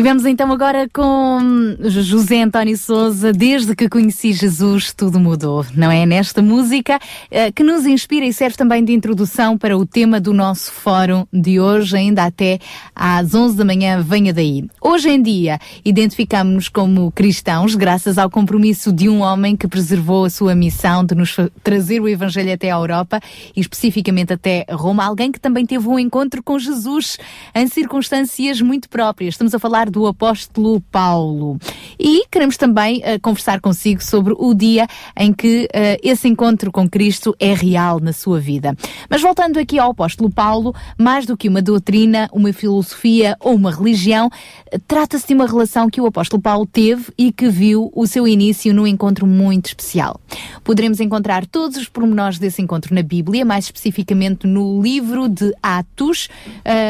Estivemos 0.05 0.27
então 0.27 0.53
agora 0.53 0.87
com 0.93 1.79
José 1.81 2.43
António 2.43 2.77
Souza, 2.77 3.33
desde 3.33 3.75
que 3.75 3.89
conheci 3.89 4.35
Jesus, 4.35 4.93
tudo 4.93 5.19
mudou, 5.19 5.65
não 5.75 5.91
é? 5.91 6.05
Nesta 6.05 6.43
música 6.43 6.99
eh, 7.31 7.51
que 7.51 7.65
nos 7.65 7.87
inspira 7.87 8.27
e 8.27 8.31
serve 8.31 8.55
também 8.55 8.85
de 8.85 8.93
introdução 8.93 9.57
para 9.57 9.79
o 9.79 9.87
tema 9.87 10.21
do 10.21 10.35
nosso 10.35 10.71
fórum 10.71 11.25
de 11.33 11.59
hoje, 11.59 11.97
ainda 11.97 12.23
até 12.23 12.59
às 12.95 13.35
11 13.35 13.57
da 13.57 13.65
manhã, 13.65 14.03
venha 14.03 14.31
daí. 14.31 14.69
Hoje 14.79 15.09
em 15.09 15.23
dia, 15.23 15.59
identificamos-nos 15.83 16.69
como 16.69 17.11
cristãos 17.11 17.75
graças 17.75 18.19
ao 18.19 18.29
compromisso 18.29 18.93
de 18.93 19.09
um 19.09 19.23
homem 19.23 19.57
que 19.57 19.67
preservou 19.67 20.27
a 20.27 20.31
sua 20.31 20.55
missão 20.55 21.03
de 21.03 21.15
nos 21.15 21.35
trazer 21.63 22.03
o 22.03 22.09
Evangelho 22.11 22.53
até 22.53 22.71
à 22.71 22.75
Europa 22.75 23.21
e 23.57 23.61
especificamente 23.63 24.35
até 24.35 24.67
Roma, 24.69 25.03
alguém 25.03 25.33
que 25.33 25.41
também 25.41 25.65
teve 25.65 25.89
um 25.89 25.99
encontro 25.99 26.43
com 26.43 26.59
Jesus 26.59 27.17
em 27.55 27.67
circunstâncias 27.69 28.61
muito 28.61 28.87
próprias. 28.87 29.33
Estamos 29.33 29.55
a 29.55 29.59
falar 29.59 29.94
do 29.95 30.09
apóstolo 30.09 30.81
Paulo. 30.91 31.57
E 31.99 32.27
queremos 32.29 32.57
também 32.57 32.99
uh, 32.99 33.21
conversar 33.23 33.61
consigo 33.61 34.03
sobre 34.03 34.35
o 34.37 34.53
dia 34.53 34.89
em 35.17 35.33
que 35.33 35.67
uh, 35.67 36.01
esse 36.03 36.27
encontro 36.27 36.73
com 36.73 36.91
Cristo 36.91 37.35
é 37.39 37.55
real 37.55 38.01
na 38.01 38.13
sua 38.13 38.41
vida. 38.41 38.77
Mas 39.09 39.23
voltando 39.23 39.57
aqui 39.57 39.79
ao 39.79 39.93
apóstolo 39.93 40.29
Paulo, 40.29 40.75
mais 40.99 41.27
do 41.27 41.37
que 41.37 41.49
uma 41.49 41.63
doutrina, 41.63 42.29
uma 42.33 42.53
filosofia 42.53 43.37
ou 43.39 43.55
uma 43.55 43.71
religião, 43.71 44.27
uh, 44.27 44.79
trata-se 44.89 45.29
de 45.29 45.35
uma 45.35 45.47
relação 45.47 45.89
que 45.89 46.01
o 46.01 46.07
apóstolo 46.07 46.43
Paulo 46.43 46.67
teve 46.67 47.13
e 47.17 47.31
que 47.31 47.49
viu 47.49 47.93
o 47.95 48.05
seu 48.05 48.27
início 48.27 48.75
num 48.75 48.89
encontro 48.89 49.29
muito 49.29 49.67
especial. 49.67 50.21
Poderemos 50.65 50.99
encontrar 50.99 51.47
todos 51.47 51.77
os 51.77 51.89
pormenores 51.89 52.41
desse 52.41 52.61
encontro 52.61 52.93
na 52.93 53.03
Bíblia, 53.03 53.45
mais 53.45 53.67
especificamente 53.67 54.45
no 54.45 54.83
livro 54.83 55.29
de 55.29 55.55
Atos, 55.63 56.29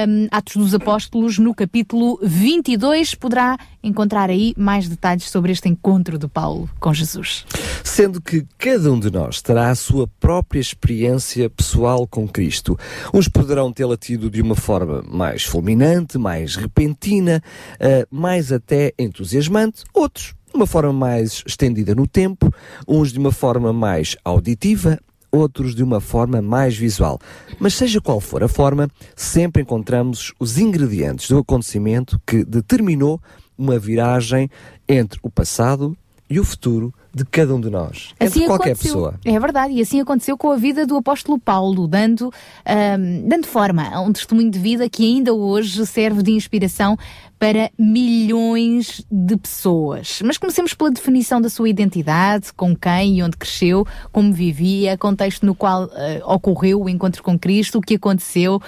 um, 0.09 0.26
Atos 0.31 0.56
dos 0.56 0.74
Apóstolos, 0.74 1.39
no 1.39 1.55
capítulo 1.55 2.18
22. 2.22 2.93
Poderá 3.18 3.58
encontrar 3.82 4.30
aí 4.30 4.54
mais 4.56 4.88
detalhes 4.88 5.28
sobre 5.28 5.50
este 5.50 5.68
encontro 5.68 6.16
de 6.16 6.28
Paulo 6.28 6.70
com 6.78 6.94
Jesus. 6.94 7.44
Sendo 7.82 8.20
que 8.20 8.46
cada 8.56 8.92
um 8.92 9.00
de 9.00 9.10
nós 9.10 9.42
terá 9.42 9.70
a 9.70 9.74
sua 9.74 10.06
própria 10.20 10.60
experiência 10.60 11.50
pessoal 11.50 12.06
com 12.06 12.28
Cristo. 12.28 12.78
Uns 13.12 13.28
poderão 13.28 13.72
tê-la 13.72 13.96
tido 13.96 14.30
de 14.30 14.40
uma 14.40 14.54
forma 14.54 15.02
mais 15.08 15.42
fulminante, 15.42 16.18
mais 16.18 16.54
repentina, 16.54 17.42
uh, 17.80 18.06
mais 18.10 18.52
até 18.52 18.92
entusiasmante, 18.98 19.82
outros 19.92 20.34
de 20.54 20.56
uma 20.56 20.66
forma 20.66 20.92
mais 20.92 21.42
estendida 21.44 21.96
no 21.96 22.06
tempo, 22.06 22.48
uns 22.86 23.12
de 23.12 23.18
uma 23.18 23.32
forma 23.32 23.72
mais 23.72 24.16
auditiva, 24.24 25.00
outros 25.35 25.74
de 25.74 25.82
uma 25.82 26.01
forma 26.01 26.40
mais 26.40 26.77
visual. 26.77 27.19
Mas 27.59 27.74
seja 27.74 28.01
qual 28.01 28.20
for 28.20 28.43
a 28.43 28.48
forma, 28.48 28.89
sempre 29.16 29.62
encontramos 29.62 30.32
os 30.39 30.59
ingredientes 30.59 31.28
do 31.28 31.39
acontecimento 31.39 32.20
que 32.27 32.44
determinou 32.44 33.20
uma 33.56 33.78
viragem 33.78 34.48
entre 34.89 35.19
o 35.23 35.31
passado 35.31 35.97
e 36.28 36.40
o 36.40 36.44
futuro 36.44 36.93
de 37.15 37.24
cada 37.24 37.55
um 37.55 37.61
de 37.61 37.70
nós, 37.70 38.12
entre 38.19 38.44
qualquer 38.44 38.73
aconteceu. 38.73 38.93
pessoa. 38.94 39.15
É 39.24 39.39
verdade, 39.39 39.74
e 39.74 39.81
assim 39.81 40.01
aconteceu 40.01 40.36
com 40.36 40.51
a 40.51 40.56
vida 40.56 40.85
do 40.85 40.97
apóstolo 40.97 41.39
Paulo, 41.39 41.86
dando, 41.86 42.32
ahm, 42.65 43.28
dando 43.28 43.47
forma 43.47 43.89
a 43.89 44.01
um 44.01 44.12
testemunho 44.12 44.51
de 44.51 44.59
vida 44.59 44.89
que 44.89 45.05
ainda 45.05 45.32
hoje 45.32 45.86
serve 45.86 46.23
de 46.23 46.32
inspiração 46.32 46.97
para 47.44 47.70
milhões 47.78 49.04
de 49.12 49.36
pessoas. 49.36 50.22
Mas 50.24 50.38
comecemos 50.38 50.72
pela 50.72 50.90
definição 50.90 51.42
da 51.42 51.50
sua 51.50 51.68
identidade, 51.68 52.50
com 52.54 52.74
quem 52.74 53.18
e 53.18 53.22
onde 53.22 53.36
cresceu, 53.36 53.86
como 54.10 54.32
vivia, 54.32 54.96
contexto 54.96 55.44
no 55.44 55.54
qual 55.54 55.90
eh, 55.92 56.22
ocorreu 56.24 56.80
o 56.80 56.88
encontro 56.88 57.22
com 57.22 57.38
Cristo, 57.38 57.76
o 57.76 57.80
que 57.82 57.96
aconteceu, 57.96 58.62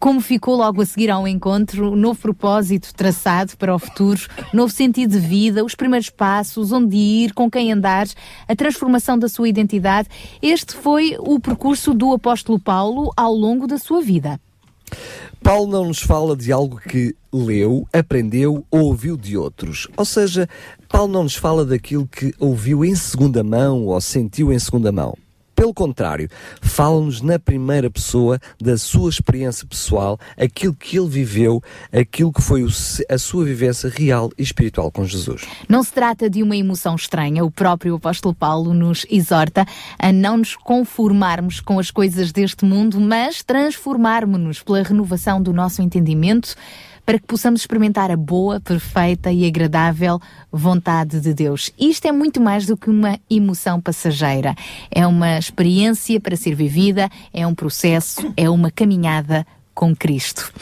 como 0.00 0.20
ficou 0.20 0.56
logo 0.56 0.82
a 0.82 0.84
seguir 0.84 1.08
ao 1.08 1.28
encontro, 1.28 1.94
novo 1.94 2.18
propósito 2.18 2.92
traçado 2.96 3.56
para 3.56 3.72
o 3.72 3.78
futuro, 3.78 4.20
novo 4.52 4.72
sentido 4.72 5.12
de 5.12 5.20
vida, 5.20 5.64
os 5.64 5.76
primeiros 5.76 6.10
passos, 6.10 6.72
onde 6.72 6.96
ir, 6.96 7.32
com 7.32 7.48
quem 7.48 7.70
andar, 7.70 8.08
a 8.48 8.56
transformação 8.56 9.16
da 9.16 9.28
sua 9.28 9.48
identidade. 9.48 10.08
Este 10.42 10.74
foi 10.74 11.16
o 11.20 11.38
percurso 11.38 11.94
do 11.94 12.12
apóstolo 12.12 12.58
Paulo 12.58 13.12
ao 13.16 13.32
longo 13.32 13.68
da 13.68 13.78
sua 13.78 14.02
vida. 14.02 14.40
Paulo 15.42 15.70
não 15.70 15.84
nos 15.86 16.00
fala 16.00 16.36
de 16.36 16.50
algo 16.50 16.78
que 16.78 17.14
leu, 17.32 17.86
aprendeu 17.92 18.64
ou 18.70 18.86
ouviu 18.86 19.16
de 19.16 19.36
outros. 19.36 19.86
Ou 19.96 20.04
seja, 20.04 20.48
Paulo 20.88 21.12
não 21.12 21.22
nos 21.22 21.36
fala 21.36 21.64
daquilo 21.64 22.06
que 22.06 22.34
ouviu 22.38 22.84
em 22.84 22.94
segunda 22.94 23.44
mão 23.44 23.86
ou 23.86 24.00
sentiu 24.00 24.52
em 24.52 24.58
segunda 24.58 24.90
mão. 24.90 25.16
Pelo 25.56 25.72
contrário, 25.72 26.28
fala-nos 26.60 27.22
na 27.22 27.38
primeira 27.38 27.90
pessoa 27.90 28.38
da 28.60 28.76
sua 28.76 29.08
experiência 29.08 29.66
pessoal, 29.66 30.20
aquilo 30.36 30.74
que 30.74 30.98
ele 30.98 31.08
viveu, 31.08 31.62
aquilo 31.90 32.30
que 32.30 32.42
foi 32.42 32.66
a 33.08 33.16
sua 33.16 33.46
vivência 33.46 33.88
real 33.88 34.30
e 34.36 34.42
espiritual 34.42 34.92
com 34.92 35.06
Jesus. 35.06 35.46
Não 35.66 35.82
se 35.82 35.92
trata 35.92 36.28
de 36.28 36.42
uma 36.42 36.54
emoção 36.54 36.94
estranha. 36.94 37.42
O 37.42 37.50
próprio 37.50 37.94
apóstolo 37.94 38.34
Paulo 38.34 38.74
nos 38.74 39.06
exorta 39.10 39.66
a 39.98 40.12
não 40.12 40.36
nos 40.36 40.54
conformarmos 40.54 41.58
com 41.60 41.78
as 41.78 41.90
coisas 41.90 42.32
deste 42.32 42.66
mundo, 42.66 43.00
mas 43.00 43.42
transformarmos-nos 43.42 44.62
pela 44.62 44.82
renovação 44.82 45.40
do 45.40 45.54
nosso 45.54 45.80
entendimento 45.80 46.54
para 47.06 47.20
que 47.20 47.26
possamos 47.26 47.60
experimentar 47.60 48.10
a 48.10 48.16
boa, 48.16 48.60
perfeita 48.60 49.30
e 49.30 49.46
agradável 49.46 50.20
vontade 50.50 51.20
de 51.20 51.32
Deus. 51.32 51.72
Isto 51.78 52.08
é 52.08 52.12
muito 52.12 52.40
mais 52.40 52.66
do 52.66 52.76
que 52.76 52.90
uma 52.90 53.18
emoção 53.30 53.80
passageira. 53.80 54.56
É 54.90 55.06
uma 55.06 55.38
experiência 55.38 56.20
para 56.20 56.36
ser 56.36 56.56
vivida, 56.56 57.08
é 57.32 57.46
um 57.46 57.54
processo, 57.54 58.32
é 58.36 58.50
uma 58.50 58.72
caminhada 58.72 59.46
com 59.72 59.94
Cristo. 59.94 60.52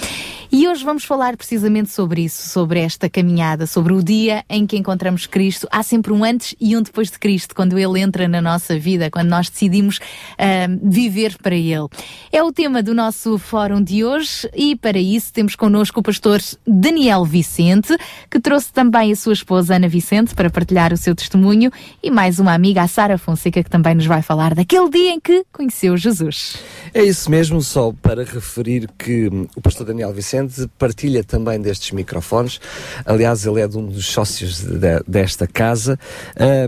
E 0.57 0.69
hoje 0.69 0.85
vamos 0.85 1.05
falar 1.05 1.37
precisamente 1.37 1.91
sobre 1.91 2.23
isso, 2.23 2.49
sobre 2.49 2.79
esta 2.79 3.11
caminhada, 3.11 3.67
sobre 3.67 3.93
o 3.93 4.01
dia 4.01 4.45
em 4.49 4.65
que 4.69 4.77
encontramos 4.77 5.27
Cristo. 5.27 5.67
Há 5.69 5.83
sempre 5.83 6.13
um 6.13 6.23
antes 6.23 6.55
e 6.61 6.77
um 6.77 6.81
depois 6.81 7.11
de 7.11 7.19
Cristo, 7.19 7.57
quando 7.57 7.77
Ele 7.77 7.99
entra 7.99 8.29
na 8.29 8.41
nossa 8.41 8.79
vida, 8.79 9.11
quando 9.11 9.31
nós 9.31 9.51
decidimos 9.51 9.99
ah, 10.39 10.69
viver 10.81 11.37
para 11.43 11.57
Ele. 11.57 11.89
É 12.31 12.41
o 12.41 12.53
tema 12.53 12.85
do 12.85 12.95
nosso 12.95 13.37
fórum 13.37 13.83
de 13.83 14.05
hoje 14.05 14.49
e 14.55 14.77
para 14.77 14.97
isso 14.97 15.33
temos 15.33 15.57
connosco 15.57 15.99
o 15.99 16.03
pastor 16.05 16.41
Daniel 16.65 17.25
Vicente, 17.25 17.97
que 18.31 18.39
trouxe 18.39 18.73
também 18.73 19.11
a 19.11 19.17
sua 19.17 19.33
esposa 19.33 19.75
Ana 19.75 19.89
Vicente 19.89 20.37
para 20.37 20.49
partilhar 20.49 20.93
o 20.93 20.97
seu 20.97 21.17
testemunho 21.17 21.73
e 22.01 22.13
mais 22.13 22.39
uma 22.39 22.55
amiga, 22.55 22.83
a 22.83 22.87
Sara 22.87 23.19
Fonseca, 23.19 23.61
que 23.61 23.71
também 23.71 23.97
nos 23.97 24.07
vai 24.07 24.23
falar 24.23 24.55
daquele 24.55 24.89
dia 24.89 25.11
em 25.11 25.19
que 25.19 25.45
conheceu 25.53 25.97
Jesus. 25.97 26.59
É 26.93 27.03
isso 27.03 27.29
mesmo, 27.29 27.61
só 27.61 27.93
para 28.01 28.23
referir 28.23 28.89
que 28.97 29.29
o 29.57 29.61
pastor 29.61 29.85
Daniel 29.85 30.13
Vicente 30.13 30.44
partilha 30.79 31.23
também 31.25 31.61
destes 31.61 31.91
microfones. 31.93 32.61
Aliás, 33.05 33.45
ele 33.47 33.61
é 33.61 33.69
de 33.69 33.77
um 33.79 33.87
dos 33.87 34.07
sócios 34.07 34.61
de- 34.63 35.03
desta 35.07 35.47
casa 35.47 35.99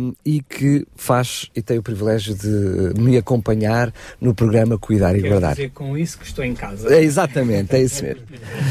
hum, 0.01 0.13
e 0.25 0.43
que 0.43 0.87
faz 0.97 1.51
e 1.55 1.63
tem 1.63 1.79
o 1.79 1.83
privilégio 1.83 2.35
de 2.35 3.01
me 3.01 3.17
acompanhar 3.17 3.93
no 4.21 4.35
programa 4.35 4.79
Cuidar 4.79 5.15
e 5.17 5.21
Quero 5.21 5.31
Guardar. 5.31 5.55
dizer 5.55 5.71
com 5.71 5.97
isso 5.97 6.19
que 6.19 6.27
estou 6.27 6.45
em 6.45 6.55
casa. 6.55 6.95
É 6.95 7.03
exatamente, 7.03 7.75
é 7.75 7.83
isso 7.83 8.03
mesmo. 8.05 8.23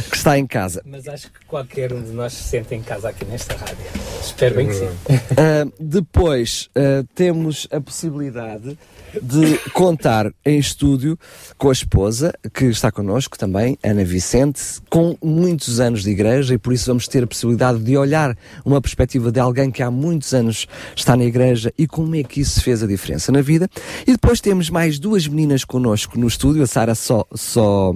Que 0.09 0.15
está 0.15 0.37
em 0.37 0.45
casa. 0.47 0.81
Mas 0.85 1.07
acho 1.07 1.27
que 1.31 1.45
qualquer 1.47 1.93
um 1.93 2.01
de 2.01 2.11
nós 2.11 2.33
se 2.33 2.43
sente 2.43 2.75
em 2.75 2.81
casa 2.81 3.09
aqui 3.09 3.25
nesta 3.25 3.55
rádio. 3.55 3.75
Espero 4.21 4.55
bem 4.55 4.67
que 4.67 4.73
sim. 4.73 4.85
Uh, 4.85 5.71
depois 5.79 6.69
uh, 6.75 7.03
temos 7.15 7.67
a 7.71 7.79
possibilidade 7.79 8.77
de 9.21 9.57
contar 9.71 10.31
em 10.45 10.57
estúdio 10.59 11.17
com 11.57 11.69
a 11.69 11.73
esposa, 11.73 12.33
que 12.53 12.65
está 12.65 12.91
connosco 12.91 13.37
também, 13.37 13.77
Ana 13.83 14.03
Vicente, 14.03 14.61
com 14.95 15.17
muitos 15.21 15.81
anos 15.81 16.03
de 16.03 16.09
igreja 16.11 16.53
e 16.53 16.57
por 16.57 16.71
isso 16.71 16.85
vamos 16.85 17.05
ter 17.05 17.21
a 17.21 17.27
possibilidade 17.27 17.79
de 17.79 17.97
olhar 17.97 18.33
uma 18.63 18.79
perspectiva 18.79 19.29
de 19.29 19.41
alguém 19.41 19.69
que 19.69 19.83
há 19.83 19.91
muitos 19.91 20.33
anos 20.33 20.67
está 20.95 21.17
na 21.17 21.25
igreja 21.25 21.73
e 21.77 21.85
como 21.85 22.15
é 22.15 22.23
que 22.23 22.39
isso 22.39 22.63
fez 22.63 22.81
a 22.81 22.87
diferença 22.87 23.29
na 23.29 23.41
vida. 23.41 23.67
E 24.07 24.13
depois 24.13 24.39
temos 24.39 24.69
mais 24.69 24.97
duas 24.97 25.27
meninas 25.27 25.65
connosco 25.65 26.17
no 26.17 26.25
estúdio, 26.29 26.63
a 26.63 26.65
Sara 26.67 26.95
só, 26.95 27.25
só 27.33 27.93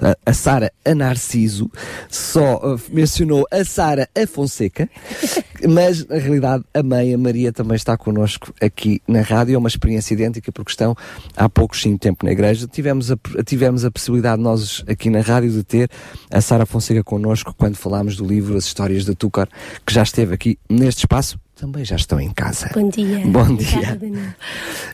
a- 0.00 0.16
a 0.26 0.32
Sara 0.32 0.72
a 0.84 0.92
Narciso, 0.96 1.70
só 2.10 2.56
uh, 2.56 2.80
mencionou 2.90 3.46
a 3.48 3.64
Sara 3.64 4.08
a 4.12 4.26
Fonseca, 4.26 4.90
mas 5.70 6.04
na 6.08 6.16
realidade 6.16 6.64
a 6.74 6.82
mãe, 6.82 7.14
a 7.14 7.18
Maria, 7.18 7.52
também 7.52 7.76
está 7.76 7.96
connosco 7.96 8.52
aqui 8.60 9.00
na 9.06 9.20
rádio. 9.20 9.54
É 9.54 9.58
uma 9.58 9.68
experiência 9.68 10.12
idêntica 10.14 10.50
porque 10.50 10.72
estão 10.72 10.96
há 11.36 11.48
pouco 11.48 11.76
sim 11.76 11.96
tempo 11.96 12.26
na 12.26 12.32
igreja. 12.32 12.66
Tivemos 12.66 13.12
a, 13.12 13.16
tivemos 13.46 13.84
a 13.84 13.92
possibilidade, 13.92 14.42
nós 14.42 14.82
aqui 14.88 15.08
na 15.08 15.20
rádio, 15.20 15.52
de 15.52 15.62
ter 15.62 15.88
a 16.32 16.40
Sara 16.40 16.66
Fonseca 16.66 17.04
connosco 17.04 17.54
quando 17.56 17.76
falámos 17.76 18.16
do 18.16 18.26
livro 18.26 18.56
As 18.56 18.64
Histórias 18.64 19.04
de 19.04 19.14
Túcar, 19.14 19.48
que 19.86 19.92
já 19.92 20.02
esteve 20.02 20.34
aqui 20.34 20.58
neste 20.68 21.00
espaço. 21.00 21.38
Também 21.54 21.84
já 21.84 21.94
estão 21.94 22.18
em 22.18 22.32
casa. 22.32 22.70
Bom 22.74 22.88
dia. 22.88 23.24
Bom 23.26 23.42
Obrigada, 23.42 23.86
dia. 23.86 23.96
Daniel. 23.96 24.34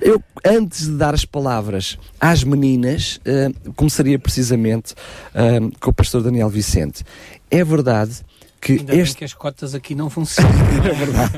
Eu, 0.03 0.23
antes 0.45 0.87
de 0.87 0.97
dar 0.97 1.15
as 1.15 1.25
palavras 1.25 1.97
às 2.21 2.45
meninas, 2.45 3.21
eh, 3.25 3.51
começaria 3.75 4.19
precisamente 4.19 4.95
eh, 5.35 5.61
com 5.81 5.91
o 5.91 5.95
pastor 5.95 6.23
Daniel 6.23 6.51
Vicente. 6.51 7.05
É 7.51 7.65
verdade 7.65 8.21
que 8.61 8.73
Ainda 8.73 8.93
bem 8.93 9.01
este 9.01 9.17
que 9.17 9.25
as 9.25 9.33
cotas 9.33 9.75
aqui 9.75 9.95
não 9.95 10.11
funcionam. 10.11 10.51
É 10.89 10.95
verdade. 10.95 11.33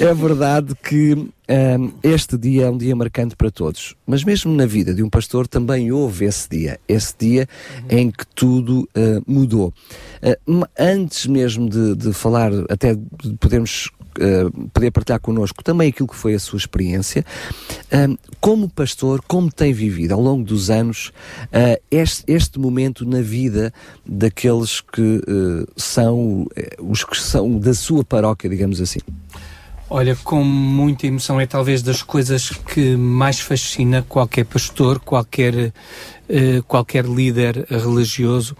é 0.00 0.14
verdade 0.14 0.74
que 0.74 1.14
hum, 1.14 1.92
este 2.02 2.36
dia 2.38 2.64
é 2.64 2.70
um 2.70 2.78
dia 2.78 2.94
marcante 2.94 3.34
para 3.36 3.50
todos, 3.50 3.94
mas 4.06 4.22
mesmo 4.24 4.52
na 4.54 4.66
vida 4.66 4.94
de 4.94 5.02
um 5.02 5.10
pastor 5.10 5.48
também 5.48 5.90
houve 5.90 6.24
esse 6.24 6.48
dia, 6.48 6.78
esse 6.88 7.14
dia 7.18 7.48
em 7.88 8.10
que 8.10 8.26
tudo 8.34 8.88
uh, 8.96 9.22
mudou. 9.26 9.72
Uh, 10.22 10.66
antes 10.78 11.26
mesmo 11.26 11.68
de, 11.68 11.96
de 11.96 12.12
falar, 12.12 12.52
até 12.68 12.94
de 12.94 13.36
podermos 13.38 13.90
poder 14.72 14.90
partilhar 14.90 15.20
connosco 15.20 15.62
também 15.62 15.88
aquilo 15.88 16.08
que 16.08 16.16
foi 16.16 16.34
a 16.34 16.38
sua 16.38 16.56
experiência, 16.56 17.24
como 18.40 18.68
pastor, 18.68 19.22
como 19.26 19.50
tem 19.50 19.72
vivido 19.72 20.12
ao 20.12 20.20
longo 20.20 20.44
dos 20.44 20.70
anos 20.70 21.12
uh, 21.46 21.80
este, 21.90 22.24
este 22.26 22.58
momento 22.58 23.04
na 23.04 23.20
vida 23.20 23.72
daqueles 24.06 24.80
que 24.80 25.00
uh, 25.00 25.66
são 25.76 26.46
eh, 26.56 26.76
os 26.78 27.04
que 27.04 27.16
são 27.16 27.58
da 27.58 27.74
sua 27.74 28.04
paróquia, 28.04 28.48
digamos 28.48 28.80
assim. 28.80 29.00
Olha, 29.88 30.14
com 30.16 30.44
muita 30.44 31.06
emoção, 31.06 31.40
é 31.40 31.46
talvez 31.46 31.82
das 31.82 32.00
coisas 32.00 32.50
que 32.50 32.96
mais 32.96 33.40
fascina 33.40 34.04
qualquer 34.08 34.44
pastor, 34.44 35.00
qualquer, 35.00 35.72
eh, 36.28 36.62
qualquer 36.68 37.04
líder 37.04 37.66
religioso, 37.68 38.56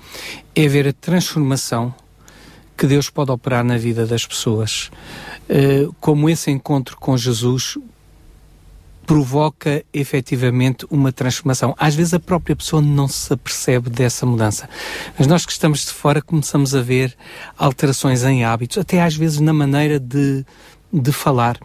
é 0.56 0.66
ver 0.66 0.88
a 0.88 0.92
transformação 0.92 1.94
que 2.80 2.86
Deus 2.86 3.10
pode 3.10 3.30
operar 3.30 3.62
na 3.62 3.76
vida 3.76 4.06
das 4.06 4.24
pessoas. 4.24 4.90
Eh, 5.50 5.86
como 6.00 6.30
esse 6.30 6.50
encontro 6.50 6.96
com 6.96 7.14
Jesus 7.14 7.76
provoca 9.06 9.84
efetivamente 9.92 10.86
uma 10.90 11.12
transformação. 11.12 11.74
Às 11.76 11.94
vezes 11.94 12.14
a 12.14 12.18
própria 12.18 12.56
pessoa 12.56 12.80
não 12.80 13.06
se 13.06 13.30
apercebe 13.34 13.90
dessa 13.90 14.24
mudança. 14.24 14.66
Mas 15.18 15.26
nós 15.26 15.44
que 15.44 15.52
estamos 15.52 15.84
de 15.84 15.92
fora 15.92 16.22
começamos 16.22 16.74
a 16.74 16.80
ver 16.80 17.14
alterações 17.58 18.24
em 18.24 18.44
hábitos, 18.44 18.78
até 18.78 19.02
às 19.02 19.14
vezes 19.14 19.40
na 19.40 19.52
maneira 19.52 20.00
de, 20.00 20.42
de 20.90 21.12
falar. 21.12 21.58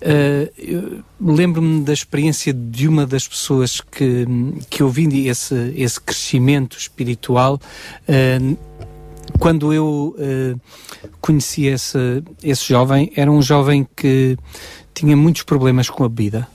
Uh, 0.00 1.02
Lembro-me 1.20 1.82
da 1.82 1.92
experiência 1.92 2.52
de 2.52 2.86
uma 2.86 3.04
das 3.06 3.26
pessoas 3.26 3.80
que, 3.80 4.24
que 4.68 4.82
eu 4.82 4.88
vi 4.88 5.26
esse, 5.26 5.74
esse 5.76 6.00
crescimento 6.00 6.78
espiritual. 6.78 7.58
Uh, 8.06 8.56
quando 9.38 9.72
eu 9.72 10.14
uh, 10.18 10.60
conheci 11.20 11.66
esse, 11.66 12.22
esse 12.42 12.68
jovem, 12.68 13.12
era 13.16 13.30
um 13.30 13.42
jovem 13.42 13.86
que 13.96 14.36
tinha 14.94 15.16
muitos 15.16 15.42
problemas 15.42 15.88
com 15.88 16.04
a 16.04 16.08
bebida. 16.08 16.46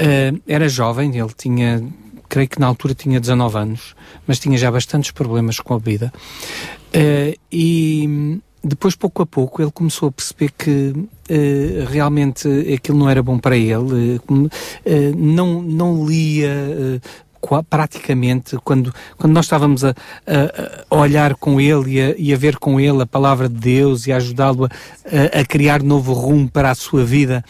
Uh, 0.00 0.40
era 0.46 0.68
jovem, 0.68 1.16
ele 1.18 1.32
tinha, 1.36 1.82
creio 2.28 2.48
que 2.48 2.60
na 2.60 2.66
altura 2.66 2.94
tinha 2.94 3.20
19 3.20 3.58
anos, 3.58 3.94
mas 4.26 4.38
tinha 4.38 4.56
já 4.56 4.70
bastantes 4.70 5.10
problemas 5.10 5.60
com 5.60 5.74
a 5.74 5.78
bebida. 5.78 6.12
Uh, 6.94 7.38
e 7.52 8.40
depois, 8.62 8.94
pouco 8.94 9.22
a 9.22 9.26
pouco, 9.26 9.62
ele 9.62 9.70
começou 9.70 10.08
a 10.08 10.12
perceber 10.12 10.52
que 10.56 10.92
uh, 10.94 11.86
realmente 11.88 12.46
aquilo 12.74 12.98
não 12.98 13.08
era 13.08 13.22
bom 13.22 13.38
para 13.38 13.56
ele, 13.56 14.20
uh, 14.28 14.50
não, 15.16 15.62
não 15.62 16.06
lia. 16.06 17.00
Praticamente 17.68 18.56
quando, 18.62 18.94
quando 19.16 19.32
nós 19.32 19.46
estávamos 19.46 19.84
a, 19.84 19.90
a, 19.90 20.94
olhar 20.94 21.34
com 21.34 21.60
ele 21.60 21.92
e 21.92 22.00
a, 22.00 22.14
e 22.16 22.34
a, 22.34 22.36
ver 22.36 22.56
com 22.58 22.78
ele 22.78 23.02
a 23.02 23.06
palavra 23.06 23.48
de 23.48 23.56
Deus 23.56 24.06
e 24.06 24.12
a 24.12 24.16
ajudá-lo 24.16 24.66
a, 24.66 25.40
a, 25.40 25.44
criar 25.44 25.82
novo 25.82 26.12
rumo 26.12 26.48
para 26.48 26.70
a 26.70 26.74
sua 26.74 27.04
vida, 27.04 27.44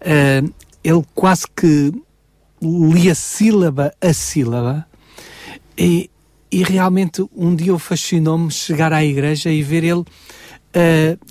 uh, 0.00 0.52
ele 0.82 1.04
quase 1.14 1.44
que 1.54 1.92
lia 2.62 3.14
sílaba 3.14 3.92
a 4.00 4.12
sílaba 4.12 4.86
e, 5.76 6.10
e 6.50 6.62
realmente 6.62 7.24
um 7.36 7.54
dia 7.54 7.68
eu 7.68 7.78
fascinou-me 7.78 8.50
chegar 8.50 8.92
à 8.92 9.04
igreja 9.04 9.50
e 9.50 9.62
ver 9.62 9.84
ele 9.84 10.00
uh, 10.00 10.06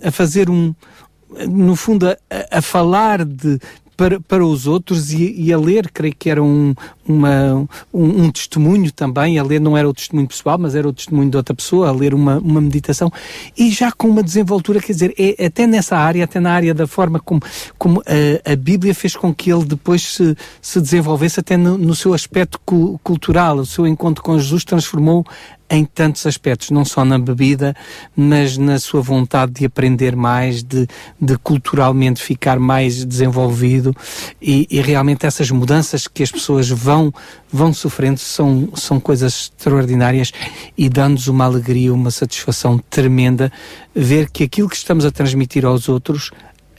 a 0.03 0.11
fazer 0.11 0.49
um, 0.49 0.73
no 1.49 1.75
fundo, 1.75 2.07
a, 2.07 2.17
a 2.51 2.61
falar 2.61 3.25
de, 3.25 3.59
para, 3.95 4.19
para 4.19 4.45
os 4.45 4.67
outros 4.67 5.11
e, 5.11 5.33
e, 5.37 5.53
a 5.53 5.57
ler, 5.57 5.89
creio 5.91 6.15
que 6.17 6.29
era 6.29 6.41
um, 6.41 6.73
uma, 7.07 7.67
um, 7.93 8.23
um, 8.23 8.31
testemunho 8.31 8.91
também, 8.91 9.39
a 9.39 9.43
ler 9.43 9.59
não 9.59 9.77
era 9.77 9.87
o 9.87 9.93
testemunho 9.93 10.27
pessoal, 10.27 10.57
mas 10.57 10.75
era 10.75 10.87
o 10.87 10.93
testemunho 10.93 11.29
de 11.29 11.37
outra 11.37 11.55
pessoa, 11.55 11.89
a 11.89 11.91
ler 11.91 12.13
uma, 12.13 12.37
uma 12.39 12.61
meditação, 12.61 13.11
e 13.57 13.71
já 13.71 13.91
com 13.91 14.07
uma 14.07 14.23
desenvoltura, 14.23 14.79
quer 14.79 14.93
dizer, 14.93 15.13
é, 15.17 15.45
até 15.45 15.65
nessa 15.65 15.97
área, 15.97 16.23
até 16.23 16.39
na 16.39 16.51
área 16.51 16.73
da 16.73 16.87
forma 16.87 17.19
como, 17.19 17.41
como 17.77 18.01
a, 18.01 18.51
a 18.51 18.55
Bíblia 18.55 18.93
fez 18.93 19.15
com 19.15 19.33
que 19.33 19.51
ele 19.51 19.65
depois 19.65 20.01
se, 20.01 20.35
se 20.61 20.81
desenvolvesse 20.81 21.39
até 21.39 21.57
no, 21.57 21.77
no 21.77 21.95
seu 21.95 22.13
aspecto 22.13 22.59
cu, 22.65 22.99
cultural, 23.03 23.57
o 23.57 23.65
seu 23.65 23.87
encontro 23.87 24.23
com 24.23 24.37
Jesus 24.37 24.63
transformou 24.63 25.25
em 25.69 25.83
tantos 25.83 26.25
aspectos, 26.25 26.69
não 26.69 26.85
só 26.85 27.03
na 27.03 27.17
bebida, 27.17 27.75
mas 28.15 28.57
na 28.57 28.79
sua 28.79 29.01
vontade 29.01 29.53
de 29.53 29.65
aprender 29.65 30.15
mais, 30.15 30.63
de, 30.63 30.87
de 31.19 31.37
culturalmente 31.39 32.21
ficar 32.21 32.59
mais 32.59 33.03
desenvolvido. 33.03 33.95
E, 34.41 34.67
e, 34.69 34.79
realmente 34.81 35.25
essas 35.25 35.49
mudanças 35.49 36.07
que 36.07 36.21
as 36.21 36.31
pessoas 36.31 36.69
vão, 36.69 37.11
vão 37.51 37.73
sofrendo 37.73 38.19
são, 38.19 38.69
são 38.75 38.99
coisas 38.99 39.51
extraordinárias 39.57 40.31
e 40.77 40.87
dão-nos 40.87 41.27
uma 41.27 41.45
alegria, 41.45 41.93
uma 41.93 42.11
satisfação 42.11 42.77
tremenda 42.89 43.51
ver 43.95 44.29
que 44.29 44.43
aquilo 44.43 44.69
que 44.69 44.75
estamos 44.75 45.05
a 45.05 45.11
transmitir 45.11 45.65
aos 45.65 45.89
outros 45.89 46.31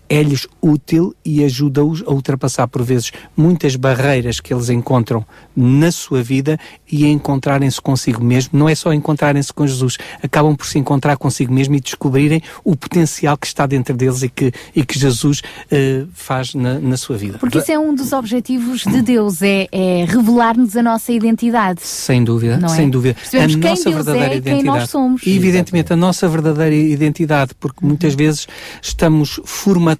é-lhes 0.09 0.47
útil 0.61 1.15
e 1.25 1.45
ajuda-os 1.45 2.03
a 2.07 2.11
ultrapassar 2.11 2.67
por 2.69 2.83
vezes 2.83 3.13
muitas 3.37 3.77
barreiras 3.77 4.41
que 4.41 4.53
eles 4.53 4.69
encontram 4.69 5.25
na 5.55 5.91
sua 5.91 6.23
vida 6.23 6.59
e 6.91 7.05
a 7.05 7.09
encontrarem-se 7.09 7.81
consigo 7.81 8.23
mesmo. 8.23 8.59
Não 8.59 8.69
é 8.69 8.75
só 8.75 8.93
encontrarem-se 8.93 9.53
com 9.53 9.67
Jesus, 9.67 9.99
acabam 10.23 10.55
por 10.55 10.67
se 10.67 10.79
encontrar 10.79 11.17
consigo 11.17 11.53
mesmo 11.53 11.75
e 11.75 11.81
descobrirem 11.81 12.43
o 12.65 12.77
potencial 12.77 13.37
que 13.37 13.47
está 13.47 13.67
dentro 13.67 13.97
deles 13.97 14.23
e 14.23 14.29
que, 14.29 14.53
e 14.75 14.85
que 14.85 14.99
Jesus 14.99 15.41
uh, 15.41 16.09
faz 16.13 16.55
na, 16.55 16.79
na, 16.79 16.97
sua 16.97 17.17
vida. 17.17 17.39
Porque 17.39 17.59
isso 17.59 17.73
é 17.73 17.79
um 17.79 17.95
dos 17.95 18.13
objetivos 18.13 18.85
de 18.85 19.03
Deus, 19.03 19.43
é, 19.43 19.67
é 19.73 20.05
revelar-nos 20.07 20.77
a 20.77 20.83
nossa 20.83 21.13
identidade. 21.13 21.81
Sem 21.83 22.23
dúvida, 22.23 22.59
não 22.59 22.69
sem 22.69 22.87
é? 22.87 22.91
dúvida. 22.91 23.15
Percebemos 23.15 23.55
a 23.55 23.59
quem 23.59 23.71
nossa 23.71 23.85
Deus 23.85 23.95
verdadeira 23.95 24.35
é, 24.35 24.37
identidade. 24.37 24.63
quem 24.63 24.65
nós 24.65 24.91
somos. 24.91 25.23
E, 25.25 25.37
evidentemente, 25.37 25.93
a 25.93 25.97
nossa 25.97 26.29
verdadeira 26.29 26.75
identidade, 26.75 27.55
porque 27.59 27.85
muitas 27.85 28.15
vezes 28.15 28.47
estamos 28.83 29.41
formatados 29.45 29.96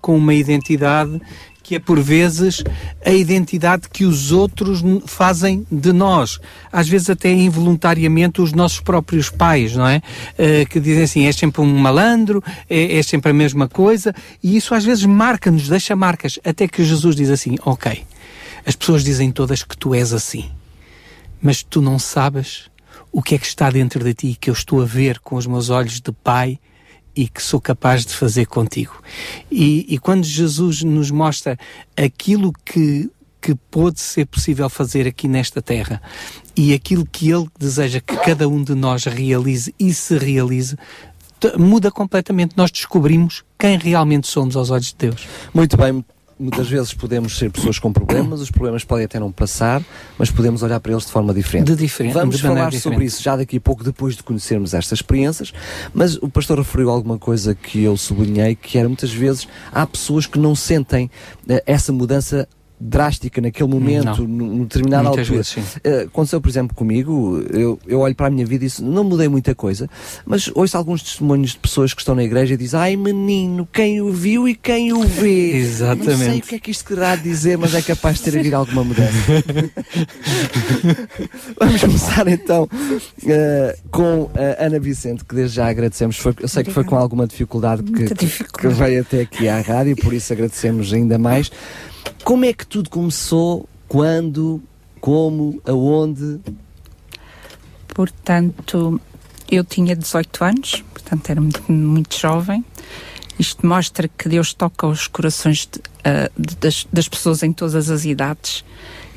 com 0.00 0.16
uma 0.16 0.34
identidade 0.34 1.20
que 1.70 1.76
é 1.76 1.78
por 1.78 2.00
vezes 2.00 2.64
a 3.06 3.12
identidade 3.12 3.88
que 3.88 4.04
os 4.04 4.32
outros 4.32 4.82
fazem 5.06 5.64
de 5.70 5.92
nós. 5.92 6.40
Às 6.72 6.88
vezes 6.88 7.08
até 7.08 7.30
involuntariamente 7.30 8.42
os 8.42 8.52
nossos 8.52 8.80
próprios 8.80 9.30
pais, 9.30 9.76
não 9.76 9.86
é? 9.86 10.02
Uh, 10.32 10.68
que 10.68 10.80
dizem 10.80 11.04
assim, 11.04 11.26
és 11.26 11.36
sempre 11.36 11.60
um 11.60 11.78
malandro, 11.78 12.42
é, 12.68 12.96
és 12.96 13.06
sempre 13.06 13.30
a 13.30 13.34
mesma 13.34 13.68
coisa, 13.68 14.12
e 14.42 14.56
isso 14.56 14.74
às 14.74 14.84
vezes 14.84 15.04
marca-nos, 15.04 15.68
deixa 15.68 15.94
marcas, 15.94 16.40
até 16.44 16.66
que 16.66 16.82
Jesus 16.82 17.14
diz 17.14 17.30
assim, 17.30 17.54
ok, 17.64 18.02
as 18.66 18.74
pessoas 18.74 19.04
dizem 19.04 19.30
todas 19.30 19.62
que 19.62 19.76
tu 19.76 19.94
és 19.94 20.12
assim, 20.12 20.50
mas 21.40 21.62
tu 21.62 21.80
não 21.80 22.00
sabes 22.00 22.68
o 23.12 23.22
que 23.22 23.36
é 23.36 23.38
que 23.38 23.46
está 23.46 23.70
dentro 23.70 24.02
de 24.02 24.12
ti, 24.12 24.36
que 24.40 24.50
eu 24.50 24.54
estou 24.54 24.82
a 24.82 24.84
ver 24.84 25.20
com 25.20 25.36
os 25.36 25.46
meus 25.46 25.70
olhos 25.70 26.00
de 26.00 26.10
pai, 26.10 26.58
e 27.14 27.28
que 27.28 27.42
sou 27.42 27.60
capaz 27.60 28.04
de 28.04 28.14
fazer 28.14 28.46
contigo. 28.46 29.00
E, 29.50 29.86
e 29.88 29.98
quando 29.98 30.24
Jesus 30.24 30.82
nos 30.82 31.10
mostra 31.10 31.58
aquilo 31.96 32.52
que 32.64 33.10
que 33.40 33.54
pode 33.70 34.00
ser 34.00 34.26
possível 34.26 34.68
fazer 34.68 35.06
aqui 35.06 35.26
nesta 35.26 35.62
terra 35.62 36.02
e 36.54 36.74
aquilo 36.74 37.06
que 37.06 37.30
Ele 37.30 37.48
deseja 37.58 37.98
que 37.98 38.14
cada 38.18 38.46
um 38.46 38.62
de 38.62 38.74
nós 38.74 39.04
realize 39.04 39.74
e 39.80 39.94
se 39.94 40.18
realize, 40.18 40.76
muda 41.58 41.90
completamente. 41.90 42.54
Nós 42.56 42.70
descobrimos 42.70 43.42
quem 43.58 43.78
realmente 43.78 44.26
somos 44.26 44.56
aos 44.56 44.70
olhos 44.70 44.88
de 44.88 44.96
Deus. 44.96 45.26
Muito 45.54 45.76
bem, 45.76 46.04
muitas 46.40 46.68
vezes 46.68 46.94
podemos 46.94 47.36
ser 47.36 47.50
pessoas 47.50 47.78
com 47.78 47.92
problemas, 47.92 48.40
os 48.40 48.50
problemas 48.50 48.82
podem 48.82 49.04
até 49.04 49.20
não 49.20 49.30
passar, 49.30 49.82
mas 50.18 50.30
podemos 50.30 50.62
olhar 50.62 50.80
para 50.80 50.92
eles 50.92 51.04
de 51.04 51.12
forma 51.12 51.34
diferente. 51.34 51.66
De 51.66 51.76
diferente 51.76 52.14
Vamos 52.14 52.36
de 52.36 52.42
falar 52.42 52.70
diferente. 52.70 52.82
sobre 52.82 53.04
isso 53.04 53.22
já 53.22 53.36
daqui 53.36 53.58
a 53.58 53.60
pouco, 53.60 53.84
depois 53.84 54.16
de 54.16 54.22
conhecermos 54.22 54.72
estas 54.72 54.98
experiências, 54.98 55.52
mas 55.92 56.16
o 56.16 56.28
pastor 56.28 56.58
referiu 56.58 56.90
alguma 56.90 57.18
coisa 57.18 57.54
que 57.54 57.82
eu 57.82 57.96
sublinhei, 57.96 58.54
que 58.54 58.78
era 58.78 58.88
muitas 58.88 59.12
vezes 59.12 59.46
há 59.70 59.86
pessoas 59.86 60.26
que 60.26 60.38
não 60.38 60.54
sentem 60.54 61.10
uh, 61.48 61.60
essa 61.66 61.92
mudança 61.92 62.48
drástica 62.80 63.40
naquele 63.40 63.68
momento, 63.68 64.26
numa 64.26 64.64
determinada 64.64 65.04
Muitas 65.10 65.28
altura. 65.28 65.36
vezes, 65.36 65.52
sim. 65.52 65.60
Uh, 65.86 66.06
aconteceu, 66.06 66.40
por 66.40 66.48
exemplo, 66.48 66.74
comigo, 66.74 67.42
eu, 67.52 67.78
eu 67.86 68.00
olho 68.00 68.14
para 68.14 68.28
a 68.28 68.30
minha 68.30 68.46
vida 68.46 68.64
e 68.64 68.68
disse, 68.68 68.82
não 68.82 69.04
mudei 69.04 69.28
muita 69.28 69.54
coisa, 69.54 69.88
mas 70.24 70.50
ouço 70.54 70.76
alguns 70.76 71.02
testemunhos 71.02 71.50
de 71.50 71.58
pessoas 71.58 71.92
que 71.92 72.00
estão 72.00 72.14
na 72.14 72.22
igreja 72.24 72.54
e 72.54 72.56
dizem, 72.56 72.80
ai 72.80 72.96
menino, 72.96 73.68
quem 73.72 74.00
o 74.00 74.10
viu 74.12 74.48
e 74.48 74.54
quem 74.54 74.92
o 74.92 75.02
vê. 75.02 75.56
Exatamente. 75.60 76.08
Não 76.10 76.16
sei 76.18 76.38
o 76.38 76.42
que 76.42 76.54
é 76.54 76.58
que 76.58 76.70
isto 76.70 76.84
querá 76.86 77.16
dizer, 77.16 77.58
mas 77.58 77.74
é 77.74 77.82
capaz 77.82 78.18
de 78.18 78.30
ter 78.30 78.38
havido 78.38 78.56
alguma 78.56 78.84
mudança. 78.84 79.10
Vamos 81.58 81.80
começar 81.80 82.28
então 82.28 82.64
uh, 82.64 83.88
com 83.90 84.30
a 84.34 84.64
Ana 84.64 84.78
Vicente, 84.80 85.24
que 85.24 85.34
desde 85.34 85.56
já 85.56 85.68
agradecemos. 85.68 86.16
Foi, 86.16 86.34
eu 86.40 86.48
sei 86.48 86.64
que 86.64 86.70
foi 86.70 86.84
com 86.84 86.96
alguma 86.96 87.26
dificuldade 87.26 87.82
que- 87.82 88.14
dificuldade. 88.14 88.74
que 88.74 88.80
veio 88.82 89.00
até 89.02 89.20
aqui 89.22 89.48
à 89.48 89.60
rádio, 89.60 89.96
por 89.96 90.12
isso 90.12 90.32
agradecemos 90.32 90.92
ainda 90.92 91.18
mais. 91.18 91.50
Como 92.24 92.44
é 92.44 92.52
que 92.52 92.66
tudo 92.66 92.90
começou? 92.90 93.68
Quando? 93.88 94.62
Como? 95.00 95.60
Aonde? 95.66 96.40
Portanto, 97.88 99.00
eu 99.50 99.64
tinha 99.64 99.96
18 99.96 100.44
anos, 100.44 100.84
portanto 100.92 101.30
era 101.30 101.40
muito, 101.40 101.72
muito 101.72 102.18
jovem. 102.18 102.64
Isto 103.38 103.66
mostra 103.66 104.06
que 104.08 104.28
Deus 104.28 104.52
toca 104.52 104.86
os 104.86 105.06
corações 105.06 105.66
de, 105.70 105.80
ah, 106.04 106.30
de- 106.38 106.56
das, 106.56 106.86
das 106.92 107.08
pessoas 107.08 107.42
em 107.42 107.52
todas 107.52 107.90
as 107.90 108.04
idades. 108.04 108.64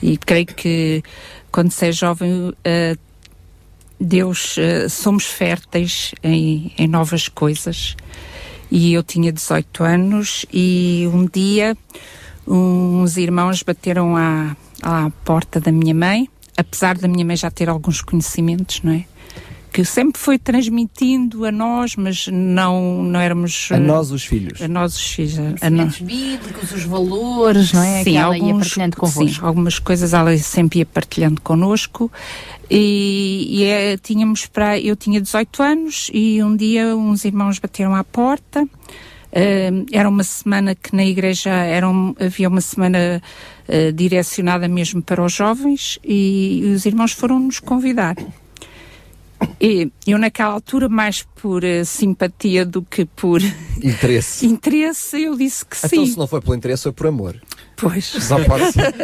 E 0.02 0.18
creio 0.18 0.46
que 0.46 1.04
quando 1.52 1.72
se 1.72 1.88
é 1.88 1.92
jovem, 1.92 2.54
ah, 2.66 2.98
Deus, 4.00 4.56
ah, 4.58 4.90
somos 4.90 5.26
férteis 5.26 6.14
em, 6.24 6.72
em 6.78 6.88
novas 6.88 7.28
coisas. 7.28 7.96
E 8.72 8.94
eu 8.94 9.04
tinha 9.04 9.32
18 9.32 9.84
anos 9.84 10.46
e 10.52 11.08
um 11.14 11.26
dia 11.28 11.78
uns 12.48 13.18
irmãos 13.18 13.64
bateram 13.64 14.16
à, 14.16 14.56
à 14.82 15.10
porta 15.24 15.60
da 15.60 15.72
minha 15.72 15.94
mãe, 15.94 16.30
apesar 16.58 16.98
da 16.98 17.08
minha 17.08 17.26
mãe 17.26 17.36
já 17.36 17.50
ter 17.50 17.70
alguns 17.70 18.02
conhecimentos, 18.02 18.82
não 18.84 18.94
é? 18.94 19.06
que 19.74 19.84
sempre 19.84 20.22
foi 20.22 20.38
transmitindo 20.38 21.46
a 21.46 21.52
nós, 21.52 21.96
mas 21.96 22.28
não, 22.28 23.02
não 23.04 23.20
éramos. 23.20 23.70
A 23.72 23.80
nós, 23.80 24.12
os 24.12 24.24
filhos. 24.24 24.62
A 24.62 24.68
nós, 24.68 24.96
os 24.96 25.04
filhos. 25.04 25.40
A, 25.40 25.66
a 25.66 25.70
nós. 25.72 26.00
bíblicos, 26.00 26.72
os 26.72 26.84
valores, 26.84 27.74
não 27.74 27.82
é? 27.82 28.04
Sim, 28.04 28.12
que 28.12 28.18
ela 28.18 28.38
ia 28.38 28.54
partilhando 28.54 28.96
Sim, 28.96 29.00
convosco. 29.00 29.46
algumas 29.46 29.80
coisas 29.80 30.14
ela 30.14 30.38
sempre 30.38 30.80
ia 30.80 30.86
partilhando 30.86 31.42
connosco. 31.42 32.12
E, 32.70 33.48
e 33.50 33.64
é, 33.64 33.98
tínhamos 33.98 34.46
para. 34.46 34.80
Eu 34.80 34.96
tinha 34.96 35.20
18 35.20 35.64
anos 35.64 36.12
e 36.14 36.42
um 36.44 36.56
dia 36.56 36.96
uns 36.96 37.26
irmãos 37.26 37.58
bateram 37.58 37.96
à 37.96 38.04
porta. 38.04 38.68
Ah, 39.36 39.84
era 39.92 40.08
uma 40.08 40.24
semana 40.24 40.76
que 40.76 40.96
na 40.96 41.04
igreja 41.04 41.50
era 41.52 41.90
um- 41.90 42.14
havia 42.20 42.48
uma 42.48 42.62
semana 42.62 43.22
ah, 43.68 43.92
direcionada 43.94 44.68
mesmo 44.68 45.02
para 45.02 45.24
os 45.24 45.34
jovens 45.34 45.98
e, 46.04 46.72
os 46.76 46.86
irmãos 46.86 47.12
foram 47.14 47.40
nos 47.40 47.60
convidar. 47.60 48.16
E 49.60 49.92
eu 50.08 50.18
naquela 50.18 50.54
altura, 50.54 50.88
mais 50.88 51.24
por 51.42 51.64
ah, 51.66 51.84
simpatia 51.84 52.66
do 52.66 52.82
que 52.82 53.06
por 53.06 53.42
Interesse. 53.84 54.46
interesse, 54.48 55.22
eu 55.22 55.36
disse 55.36 55.66
que 55.66 55.76
Então, 55.78 55.90
sim. 56.06 56.12
se 56.12 56.18
não 56.18 56.28
foi 56.28 56.40
pelo 56.42 56.56
interesse, 56.56 56.84
foi 56.84 56.92
por 56.94 57.08
amor. 57.08 57.42
Pois. 57.84 58.06
Só 58.06 58.42
pode 58.46 58.72
ser. 58.72 58.96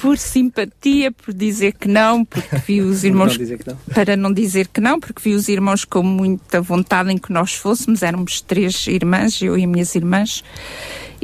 por 0.00 0.18
simpatia, 0.18 1.10
por 1.10 1.32
dizer 1.32 1.72
que 1.72 1.88
não, 1.88 2.22
porque 2.22 2.56
vi 2.58 2.82
os 2.82 3.02
irmãos. 3.02 3.32
não 3.32 3.38
dizer 3.38 3.58
que 3.58 3.70
não. 3.70 3.76
Para 3.94 4.16
não 4.16 4.32
dizer 4.32 4.68
que 4.68 4.80
não, 4.80 5.00
porque 5.00 5.22
vi 5.22 5.34
os 5.34 5.48
irmãos 5.48 5.86
com 5.86 6.02
muita 6.02 6.60
vontade 6.60 7.10
em 7.10 7.16
que 7.16 7.32
nós 7.32 7.54
fôssemos. 7.54 8.02
Éramos 8.02 8.42
três 8.42 8.86
irmãs, 8.86 9.40
eu 9.40 9.56
e 9.56 9.64
as 9.64 9.70
minhas 9.70 9.94
irmãs. 9.94 10.44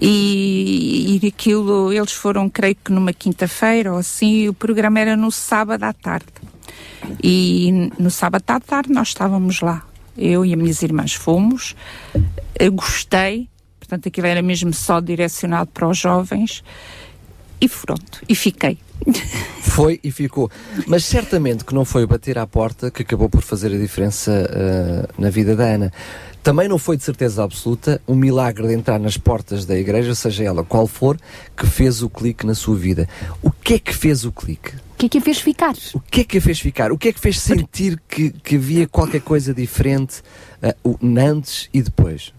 E, 0.01 1.21
e 1.23 1.27
aquilo, 1.27 1.93
eles 1.93 2.13
foram, 2.13 2.49
creio 2.49 2.77
que 2.83 2.91
numa 2.91 3.13
quinta-feira 3.13 3.93
ou 3.93 3.99
assim, 3.99 4.45
e 4.45 4.49
o 4.49 4.55
programa 4.55 4.99
era 4.99 5.15
no 5.15 5.31
sábado 5.31 5.85
à 5.85 5.93
tarde. 5.93 6.33
E 7.23 7.91
no 7.99 8.11
sábado 8.11 8.45
à 8.47 8.59
tarde 8.59 8.91
nós 8.91 9.09
estávamos 9.09 9.61
lá. 9.61 9.85
Eu 10.17 10.47
e 10.47 10.55
as 10.55 10.59
minhas 10.59 10.83
irmãs 10.83 11.13
fomos. 11.13 11.77
Eu 12.59 12.73
gostei, 12.73 13.51
portanto 13.91 14.07
aquilo 14.09 14.27
era 14.29 14.41
mesmo 14.41 14.73
só 14.73 15.01
direcionado 15.01 15.71
para 15.75 15.89
os 15.89 15.99
jovens. 15.99 16.63
E 17.61 17.69
pronto, 17.69 18.23
e 18.29 18.35
fiquei. 18.35 18.79
Foi 19.61 20.01
e 20.03 20.11
ficou. 20.11 20.51
Mas 20.87 21.05
certamente 21.05 21.65
que 21.65 21.75
não 21.75 21.85
foi 21.85 22.05
o 22.05 22.07
bater 22.09 22.39
à 22.39 22.47
porta 22.47 22.91
que 22.91 23.03
acabou 23.03 23.29
por 23.29 23.43
fazer 23.43 23.73
a 23.75 23.79
diferença 23.79 24.49
ah, 24.51 25.09
na 25.19 25.31
vida 25.31 25.55
da 25.55 25.65
Ana. 25.65 25.93
Também 26.43 26.67
não 26.69 26.79
foi 26.79 26.97
de 26.97 27.05
certeza 27.05 27.45
absoluta 27.45 28.01
um 28.09 28.15
milagre 28.15 28.67
de 28.67 28.73
entrar 28.75 28.99
nas 28.99 29.17
portas 29.19 29.67
da 29.67 29.77
igreja, 29.79 30.15
seja 30.15 30.43
ela 30.45 30.65
qual 30.65 30.87
for, 30.87 31.19
que 31.57 31.67
fez 31.67 32.03
o 32.03 32.09
clique 32.09 32.47
na 32.47 32.55
sua 32.55 32.77
vida. 32.77 33.07
O 33.43 33.51
que 33.51 33.75
é 33.75 33.79
que 33.79 33.95
fez 33.95 34.25
o 34.25 34.33
clique? 34.33 34.73
O 34.95 34.97
que 34.97 35.07
é 35.07 35.09
que 35.11 35.19
a 35.19 35.21
fez 35.23 35.39
ficar? 35.39 35.75
O 35.95 36.01
que 36.01 36.21
é 36.23 36.25
que 36.25 36.39
a 36.39 36.41
fez 36.41 36.59
ficar? 36.61 36.93
O 36.93 36.99
que 36.99 37.09
é 37.09 37.13
que 37.13 37.21
fez 37.21 37.39
sentir 37.39 38.01
que, 38.09 38.31
que 38.31 38.57
havia 38.57 38.89
qualquer 38.89 39.21
coisa 39.21 39.53
diferente 39.53 40.23
o- 40.83 40.99
antes 41.19 41.69
e 41.75 41.83
depois? 41.83 42.33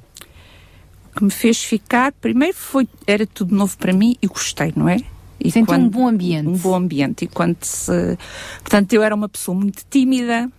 Que 1.15 1.23
me 1.23 1.31
fez 1.31 1.63
ficar, 1.63 2.11
primeiro 2.13 2.55
foi, 2.55 2.87
era 3.05 3.25
tudo 3.27 3.55
novo 3.55 3.77
para 3.77 3.93
mim 3.93 4.15
e 4.21 4.27
gostei, 4.27 4.73
não 4.75 4.87
é? 4.87 4.97
E 5.43 5.51
Sentiu 5.51 5.75
um 5.75 5.89
bom 5.89 6.07
ambiente. 6.07 6.47
Um 6.47 6.57
bom 6.57 6.75
ambiente. 6.75 7.25
E 7.25 7.27
quando 7.27 7.57
se. 7.61 8.17
Portanto, 8.61 8.93
eu 8.93 9.01
era 9.01 9.13
uma 9.15 9.27
pessoa 9.27 9.57
muito 9.57 9.83
tímida, 9.89 10.49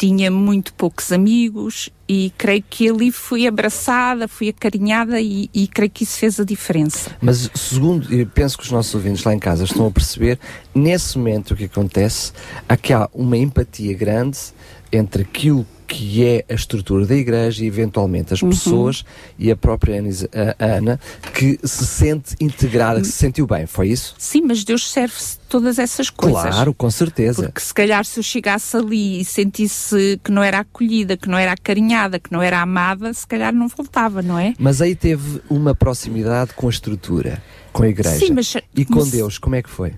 tinha 0.00 0.30
muito 0.30 0.72
poucos 0.72 1.12
amigos 1.12 1.90
e 2.08 2.32
creio 2.38 2.64
que 2.68 2.88
ali 2.88 3.12
fui 3.12 3.46
abraçada, 3.46 4.26
fui 4.26 4.48
acarinhada 4.48 5.20
e, 5.20 5.50
e 5.52 5.68
creio 5.68 5.90
que 5.90 6.04
isso 6.04 6.18
fez 6.18 6.40
a 6.40 6.44
diferença. 6.44 7.10
Mas 7.20 7.50
segundo, 7.54 8.12
eu 8.12 8.26
penso 8.26 8.56
que 8.56 8.64
os 8.64 8.70
nossos 8.70 8.94
ouvintes 8.94 9.22
lá 9.24 9.34
em 9.34 9.38
casa 9.38 9.64
estão 9.64 9.86
a 9.86 9.90
perceber, 9.90 10.38
nesse 10.74 11.18
momento 11.18 11.52
o 11.52 11.56
que 11.56 11.64
acontece, 11.64 12.32
há 12.66 12.78
que 12.78 12.94
há 12.94 13.10
uma 13.12 13.36
empatia 13.36 13.92
grande 13.92 14.38
entre 14.90 15.22
aquilo 15.22 15.66
que 15.92 16.24
é 16.24 16.44
a 16.48 16.54
estrutura 16.54 17.04
da 17.04 17.16
igreja 17.16 17.64
e 17.64 17.66
eventualmente 17.66 18.32
as 18.32 18.40
Uhum. 18.40 18.50
pessoas 18.50 19.04
e 19.36 19.50
a 19.50 19.56
própria 19.56 19.98
Anis- 19.98 20.22
a- 20.24 20.54
Ana 20.76 21.00
que 21.34 21.58
se 21.64 21.84
sente 21.84 22.36
integrada, 22.40 23.00
que 23.00 23.06
se 23.08 23.12
sentiu 23.12 23.44
bem, 23.44 23.66
foi 23.66 23.88
isso? 23.88 24.14
Sim, 24.16 24.42
mas 24.42 24.62
Deus 24.62 24.88
serve-se 24.88 25.32
de 25.38 25.46
todas 25.48 25.80
essas 25.80 26.08
coisas. 26.08 26.42
Claro, 26.42 26.72
com 26.72 26.88
certeza. 26.92 27.42
Porque 27.42 27.60
se 27.60 27.74
calhar 27.74 28.04
se 28.04 28.20
eu 28.20 28.22
chegasse 28.22 28.76
ali 28.76 29.20
e 29.20 29.24
sentisse 29.24 30.20
que 30.22 30.30
não 30.30 30.44
era 30.44 30.60
acolhida, 30.60 31.16
que 31.16 31.28
não 31.28 31.36
era 31.36 31.52
acarinhada, 31.52 32.20
que 32.20 32.30
não 32.32 32.40
era 32.40 32.60
amada, 32.60 33.12
se 33.12 33.26
calhar 33.26 33.52
não 33.52 33.66
voltava, 33.66 34.22
não 34.22 34.38
é? 34.38 34.54
Mas 34.60 34.80
aí 34.80 34.94
teve 34.94 35.40
uma 35.50 35.74
proximidade 35.74 36.54
com 36.54 36.68
a 36.68 36.70
estrutura, 36.70 37.42
com 37.72 37.82
a 37.82 37.88
igreja. 37.88 38.16
Sim, 38.24 38.32
mas- 38.32 38.54
e 38.76 38.84
com 38.84 39.00
mas- 39.00 39.10
Deus, 39.10 39.38
como 39.38 39.56
é 39.56 39.62
que 39.62 39.68
foi? 39.70 39.92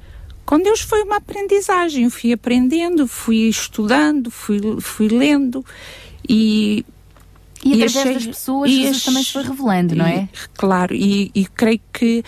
Com 0.44 0.58
Deus 0.60 0.80
foi 0.80 1.02
uma 1.02 1.16
aprendizagem. 1.16 2.04
Eu 2.04 2.10
fui 2.10 2.32
aprendendo, 2.32 3.06
fui 3.06 3.48
estudando, 3.48 4.30
fui, 4.30 4.58
fui 4.80 5.08
lendo 5.08 5.64
e. 6.28 6.84
E 7.64 7.74
através 7.74 7.96
achei- 7.96 8.14
das 8.14 8.26
pessoas, 8.26 8.70
Jesus 8.70 9.04
também 9.04 9.22
se 9.22 9.32
foi 9.32 9.42
revelando, 9.44 9.94
não 9.94 10.04
é? 10.04 10.22
e- 10.32 10.48
claro, 10.56 10.92
e, 10.94 11.30
e 11.32 11.46
creio 11.46 11.80
que 11.92 12.24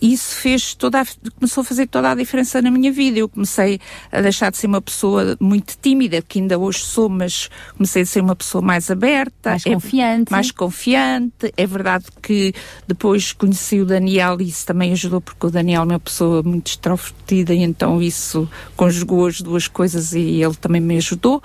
isso 0.00 0.36
fez 0.36 0.74
toda 0.74 1.00
a, 1.00 1.06
começou 1.38 1.60
a 1.62 1.64
fazer 1.64 1.86
toda 1.86 2.10
a 2.10 2.14
diferença 2.14 2.60
na 2.62 2.70
minha 2.70 2.90
vida. 2.90 3.18
Eu 3.18 3.28
comecei 3.28 3.78
a 4.10 4.20
deixar 4.20 4.50
de 4.50 4.56
ser 4.56 4.66
uma 4.66 4.80
pessoa 4.80 5.36
muito 5.40 5.76
tímida, 5.80 6.22
que 6.22 6.38
ainda 6.40 6.58
hoje 6.58 6.78
sou, 6.80 7.08
mas 7.08 7.48
comecei 7.76 8.02
a 8.02 8.06
ser 8.06 8.20
uma 8.20 8.34
pessoa 8.36 8.62
mais 8.62 8.90
aberta, 8.90 9.50
Mais 9.50 9.66
é- 9.66 9.72
confiante. 9.74 10.30
mais 10.32 10.50
confiante. 10.50 11.52
É 11.56 11.66
verdade 11.66 12.06
que 12.22 12.54
depois 12.86 13.32
conheci 13.32 13.80
o 13.80 13.86
Daniel 13.86 14.40
e 14.40 14.48
isso 14.48 14.64
também 14.66 14.92
ajudou, 14.92 15.20
porque 15.20 15.46
o 15.46 15.50
Daniel 15.50 15.82
é 15.82 15.84
uma 15.84 16.00
pessoa 16.00 16.42
muito 16.42 16.68
extrovertida 16.68 17.52
e 17.54 17.62
então 17.62 18.00
isso 18.00 18.48
conjugou 18.76 19.26
as 19.26 19.40
duas 19.40 19.68
coisas 19.68 20.12
e 20.12 20.42
ele 20.42 20.54
também 20.54 20.80
me 20.80 20.96
ajudou. 20.96 21.42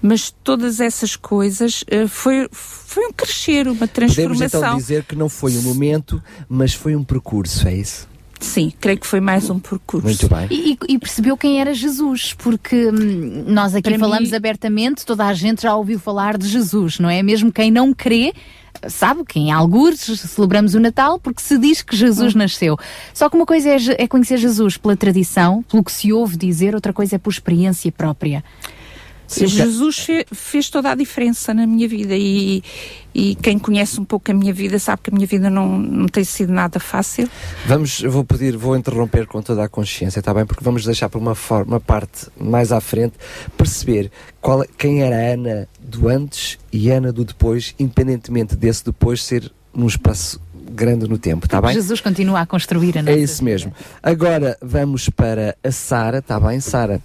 Mas 0.00 0.32
todas 0.44 0.78
essas 0.80 1.16
coisas 1.16 1.82
eh, 1.88 2.06
foi, 2.06 2.48
foi 2.52 3.06
um 3.06 3.12
crescer, 3.12 3.66
uma 3.66 3.86
Podemos 3.86 4.14
transformação. 4.14 4.60
então 4.60 4.76
dizer 4.76 5.04
que 5.04 5.16
não 5.16 5.28
foi 5.28 5.56
um 5.56 5.62
momento, 5.62 6.22
mas 6.48 6.72
foi 6.72 6.94
um 6.94 7.02
percurso, 7.02 7.66
é 7.66 7.74
isso? 7.74 8.06
Sim, 8.40 8.72
creio 8.80 9.00
que 9.00 9.06
foi 9.08 9.20
mais 9.20 9.50
um 9.50 9.58
percurso. 9.58 10.06
Muito 10.06 10.28
bem. 10.28 10.46
E, 10.48 10.78
e- 10.88 10.98
percebeu 11.00 11.36
quem 11.36 11.60
era 11.60 11.74
Jesus, 11.74 12.32
porque 12.38 12.86
hum, 12.88 13.42
nós 13.48 13.74
aqui 13.74 13.90
Para 13.90 13.98
falamos 13.98 14.30
mim- 14.30 14.36
abertamente, 14.36 15.04
toda 15.04 15.24
a 15.26 15.34
gente 15.34 15.62
já 15.62 15.74
ouviu 15.74 15.98
falar 15.98 16.38
de 16.38 16.46
Jesus, 16.46 17.00
não 17.00 17.10
é? 17.10 17.20
Mesmo 17.20 17.50
quem 17.50 17.68
não 17.72 17.92
crê, 17.92 18.32
sabe 18.88 19.24
que 19.24 19.40
em 19.40 19.50
algures 19.50 19.98
celebramos 20.02 20.74
o 20.76 20.78
Natal 20.78 21.18
porque 21.18 21.42
se 21.42 21.58
diz 21.58 21.82
que 21.82 21.96
Jesus 21.96 22.36
Hum. 22.36 22.38
nasceu. 22.38 22.78
Só 23.12 23.28
que 23.28 23.34
uma 23.34 23.44
coisa 23.44 23.70
é, 23.70 23.76
é 24.04 24.06
conhecer 24.06 24.36
Jesus 24.38 24.76
pela 24.76 24.96
tradição, 24.96 25.64
pelo 25.64 25.82
que 25.82 25.90
se 25.90 26.12
ouve 26.12 26.36
dizer, 26.36 26.76
outra 26.76 26.92
coisa 26.92 27.16
é 27.16 27.18
por 27.18 27.30
experiência 27.32 27.90
própria. 27.90 28.44
Jesus 29.28 29.98
fe- 29.98 30.26
fez 30.32 30.70
toda 30.70 30.90
a 30.90 30.94
diferença 30.94 31.52
na 31.52 31.66
minha 31.66 31.86
vida 31.86 32.14
e, 32.16 32.62
e 33.14 33.34
quem 33.36 33.58
conhece 33.58 34.00
um 34.00 34.04
pouco 34.04 34.30
a 34.30 34.34
minha 34.34 34.52
vida 34.54 34.78
sabe 34.78 35.02
que 35.02 35.10
a 35.10 35.14
minha 35.14 35.26
vida 35.26 35.50
não, 35.50 35.78
não 35.78 36.06
tem 36.06 36.24
sido 36.24 36.52
nada 36.52 36.80
fácil. 36.80 37.28
Vamos, 37.66 38.02
eu 38.02 38.10
vou 38.10 38.24
pedir, 38.24 38.56
vou 38.56 38.74
interromper 38.76 39.26
com 39.26 39.42
toda 39.42 39.62
a 39.64 39.68
consciência, 39.68 40.20
está 40.20 40.32
bem? 40.32 40.46
Porque 40.46 40.64
vamos 40.64 40.84
deixar 40.84 41.08
para 41.10 41.18
uma, 41.20 41.34
forma, 41.34 41.74
uma 41.74 41.80
parte 41.80 42.26
mais 42.40 42.72
à 42.72 42.80
frente 42.80 43.14
perceber 43.56 44.10
qual, 44.40 44.62
é- 44.62 44.68
quem 44.78 45.02
era 45.02 45.14
a 45.16 45.34
Ana 45.34 45.68
do 45.78 46.08
antes 46.08 46.58
e 46.72 46.90
a 46.90 46.96
Ana 46.96 47.12
do 47.12 47.24
depois, 47.24 47.74
independentemente 47.78 48.56
desse 48.56 48.84
depois 48.84 49.22
ser 49.22 49.52
num 49.74 49.86
espaço 49.86 50.40
grande 50.70 51.08
no 51.08 51.18
tempo, 51.18 51.46
está 51.46 51.60
bem? 51.60 51.72
Jesus 51.74 52.00
continua 52.00 52.40
a 52.40 52.46
construir 52.46 52.96
a 52.96 53.00
É 53.00 53.02
nossa 53.02 53.18
isso 53.18 53.44
mesmo. 53.44 53.72
Agora 54.02 54.56
vamos 54.62 55.08
para 55.08 55.56
a 55.62 55.70
Sara, 55.72 56.18
está 56.18 56.38
bem, 56.40 56.60
Sara? 56.60 57.00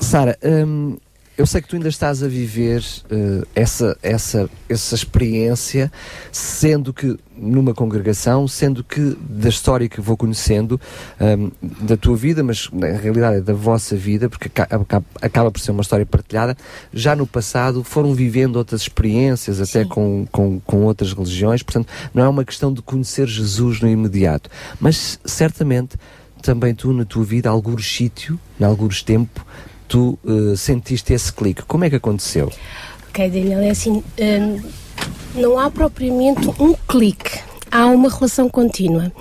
Sara, 0.00 0.38
hum, 0.44 0.96
eu 1.38 1.46
sei 1.46 1.62
que 1.62 1.68
tu 1.68 1.76
ainda 1.76 1.88
estás 1.88 2.20
a 2.20 2.26
viver 2.26 2.84
eh, 3.10 3.42
essa, 3.54 3.96
essa, 4.02 4.50
essa 4.68 4.94
experiência, 4.96 5.90
sendo 6.32 6.92
que 6.92 7.16
numa 7.36 7.72
congregação, 7.72 8.48
sendo 8.48 8.82
que 8.82 9.16
da 9.20 9.48
história 9.48 9.88
que 9.88 10.00
vou 10.00 10.16
conhecendo 10.16 10.80
hum, 11.20 11.50
da 11.82 11.96
tua 11.96 12.16
vida, 12.16 12.42
mas 12.42 12.68
na 12.72 12.88
realidade 12.88 13.36
é 13.36 13.40
da 13.40 13.52
vossa 13.52 13.94
vida, 13.96 14.28
porque 14.28 14.48
aca- 14.48 14.66
aca- 14.76 15.04
acaba 15.22 15.48
por 15.52 15.60
ser 15.60 15.70
uma 15.70 15.82
história 15.82 16.04
partilhada, 16.04 16.56
já 16.92 17.14
no 17.14 17.24
passado 17.24 17.84
foram 17.84 18.12
vivendo 18.14 18.56
outras 18.56 18.80
experiências, 18.82 19.60
até 19.60 19.84
com, 19.84 20.26
com, 20.32 20.58
com 20.58 20.82
outras 20.82 21.12
religiões, 21.12 21.62
portanto, 21.62 21.86
não 22.12 22.24
é 22.24 22.28
uma 22.28 22.44
questão 22.44 22.72
de 22.72 22.82
conhecer 22.82 23.28
Jesus 23.28 23.80
no 23.80 23.88
imediato, 23.88 24.50
mas 24.80 25.20
certamente 25.24 25.96
também 26.42 26.74
tu 26.74 26.92
na 26.92 27.04
tua 27.04 27.22
vida, 27.24 27.48
alguns 27.48 27.86
sítio, 27.88 28.38
em 28.60 28.64
alguns 28.64 29.04
tempo, 29.04 29.46
tu 29.88 30.18
eh, 30.24 30.56
sentiste 30.56 31.12
esse 31.12 31.32
clique. 31.32 31.62
Como 31.62 31.84
é 31.84 31.90
que 31.90 31.96
aconteceu? 31.96 32.52
Ok, 33.08 33.28
Daniel, 33.30 33.60
é 33.60 33.70
assim, 33.70 34.04
hum, 34.20 34.62
não 35.34 35.58
há 35.58 35.70
propriamente 35.70 36.48
um 36.60 36.74
clique. 36.86 37.47
Há 37.70 37.86
uma 37.86 38.08
relação 38.08 38.48
contínua. 38.48 39.12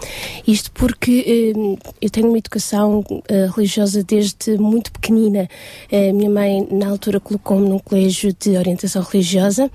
Isto 0.48 0.72
porque 0.72 1.54
eh, 1.56 1.78
eu 2.02 2.10
tenho 2.10 2.28
uma 2.30 2.38
educação 2.38 3.04
eh, 3.28 3.48
religiosa 3.56 4.04
desde 4.04 4.58
muito 4.58 4.92
pequenina. 4.92 5.48
A 5.92 6.14
minha 6.14 6.30
mãe, 6.30 6.68
na 6.72 6.88
altura, 6.90 7.20
colocou-me 7.20 7.68
num 7.68 7.80
colégio 7.80 8.34
de 8.40 8.58
orientação 8.58 9.02
religiosa 9.02 9.70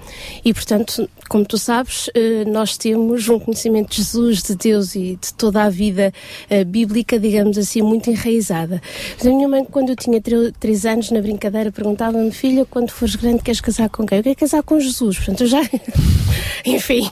e, 0.44 0.52
portanto, 0.54 1.08
como 1.28 1.44
tu 1.44 1.56
sabes, 1.58 2.08
eh, 2.14 2.44
nós 2.46 2.76
temos 2.76 3.28
um 3.28 3.38
conhecimento 3.38 3.90
de 3.90 3.96
Jesus, 3.96 4.42
de 4.42 4.54
Deus 4.56 4.94
e 4.94 5.18
de 5.20 5.32
toda 5.34 5.62
a 5.62 5.70
vida 5.70 6.12
eh, 6.50 6.64
bíblica, 6.64 7.18
digamos 7.18 7.56
assim, 7.58 7.82
muito 7.82 8.10
enraizada. 8.10 8.80
Mas 9.16 9.26
a 9.26 9.30
minha 9.30 9.48
mãe, 9.48 9.64
quando 9.64 9.90
eu 9.90 9.96
tinha 9.96 10.20
tre- 10.20 10.52
três 10.58 10.84
anos, 10.86 11.10
na 11.10 11.20
brincadeira, 11.20 11.70
perguntava-me, 11.72 12.30
filha, 12.30 12.64
quando 12.64 12.90
fores 12.90 13.14
grande, 13.16 13.42
queres 13.42 13.60
casar 13.60 13.88
com 13.88 14.06
quem? 14.06 14.18
Eu 14.18 14.24
quero 14.24 14.36
casar 14.36 14.62
com 14.62 14.78
Jesus. 14.80 15.16
Portanto, 15.16 15.42
eu 15.42 15.46
já, 15.46 15.60
enfim, 16.64 17.10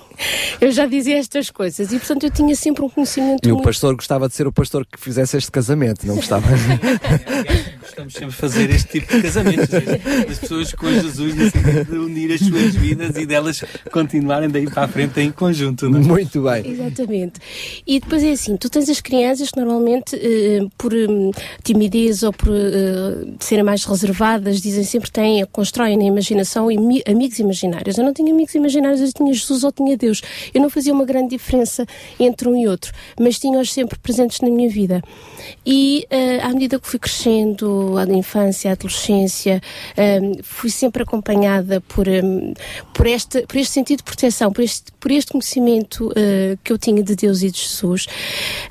eu 0.60 0.70
já 0.72 0.86
dizia 0.86 1.16
estas 1.18 1.49
coisas 1.50 1.92
e, 1.92 1.98
portanto, 1.98 2.24
eu 2.24 2.30
tinha 2.30 2.54
sempre 2.54 2.84
um 2.84 2.88
conhecimento 2.88 3.46
E 3.46 3.52
o 3.52 3.54
muito 3.54 3.66
pastor 3.66 3.94
gostava 3.94 4.28
de 4.28 4.34
ser 4.34 4.46
o 4.46 4.52
pastor 4.52 4.86
que 4.86 4.98
fizesse 4.98 5.36
este 5.36 5.50
casamento, 5.50 6.06
não 6.06 6.16
gostava? 6.16 6.46
Gostamos 7.90 8.12
sempre 8.12 8.30
de 8.30 8.36
fazer 8.36 8.70
este 8.70 9.00
tipo 9.00 9.12
de 9.12 9.22
casamentos. 9.22 9.68
seja, 9.68 10.00
As 10.30 10.38
pessoas 10.38 10.72
com 10.74 10.88
Jesus 10.92 11.34
no 11.34 11.50
sentido 11.50 11.84
de 11.84 11.98
unir 11.98 12.32
as 12.32 12.40
suas 12.40 12.74
vidas 12.76 13.16
e 13.16 13.26
delas 13.26 13.64
continuarem 13.90 14.48
daí 14.48 14.70
para 14.70 14.84
a 14.84 14.88
frente 14.88 15.20
em 15.20 15.32
conjunto. 15.32 15.90
Não 15.90 15.98
é? 15.98 16.02
Muito 16.02 16.42
bem. 16.42 16.70
Exatamente. 16.70 17.40
E 17.84 17.98
depois 17.98 18.22
é 18.22 18.30
assim, 18.30 18.56
tu 18.56 18.70
tens 18.70 18.88
as 18.88 19.00
crianças 19.00 19.50
que 19.50 19.58
normalmente, 19.58 20.14
eh, 20.14 20.60
por 20.78 20.94
hum, 20.94 21.32
timidez 21.64 22.22
ou 22.22 22.32
por 22.32 22.48
eh, 22.48 23.26
serem 23.40 23.64
mais 23.64 23.84
reservadas, 23.84 24.60
dizem 24.60 24.84
sempre 24.84 25.10
que 25.10 25.14
têm, 25.14 25.44
constroem 25.46 25.96
na 25.96 26.04
imaginação 26.04 26.68
amigos 27.06 27.38
imaginários. 27.40 27.98
Eu 27.98 28.04
não 28.04 28.14
tinha 28.14 28.32
amigos 28.32 28.54
imaginários, 28.54 29.00
eu 29.00 29.12
tinha 29.12 29.32
Jesus 29.32 29.64
ou 29.64 29.72
tinha 29.72 29.96
Deus. 29.96 30.22
Eu 30.54 30.62
não 30.62 30.70
fazia 30.70 30.92
uma 30.92 31.04
grande 31.04 31.30
diferença 31.30 31.84
entre 32.20 32.48
um 32.48 32.56
e 32.56 32.68
outro, 32.68 32.92
mas 33.18 33.38
tinha-os 33.38 33.72
sempre 33.72 33.98
presentes 33.98 34.40
na 34.40 34.48
minha 34.48 34.68
vida. 34.68 35.02
E 35.66 36.06
eh, 36.08 36.40
à 36.40 36.50
medida 36.50 36.78
que 36.78 36.86
fui 36.86 36.98
crescendo, 36.98 37.79
a 37.98 38.04
infância, 38.04 38.70
a 38.70 38.72
adolescência, 38.72 39.60
hum, 39.96 40.32
fui 40.42 40.70
sempre 40.70 41.02
acompanhada 41.02 41.80
por, 41.82 42.06
hum, 42.08 42.54
por, 42.94 43.06
este, 43.06 43.46
por 43.46 43.56
este 43.56 43.72
sentido 43.72 43.98
de 43.98 44.04
proteção, 44.04 44.52
por 44.52 44.62
este, 44.62 44.92
por 44.98 45.10
este 45.10 45.32
conhecimento 45.32 46.12
eh, 46.16 46.56
que 46.62 46.72
eu 46.72 46.78
tinha 46.78 47.02
de 47.02 47.14
Deus 47.14 47.42
e 47.42 47.50
de 47.50 47.58
Jesus. 47.58 48.06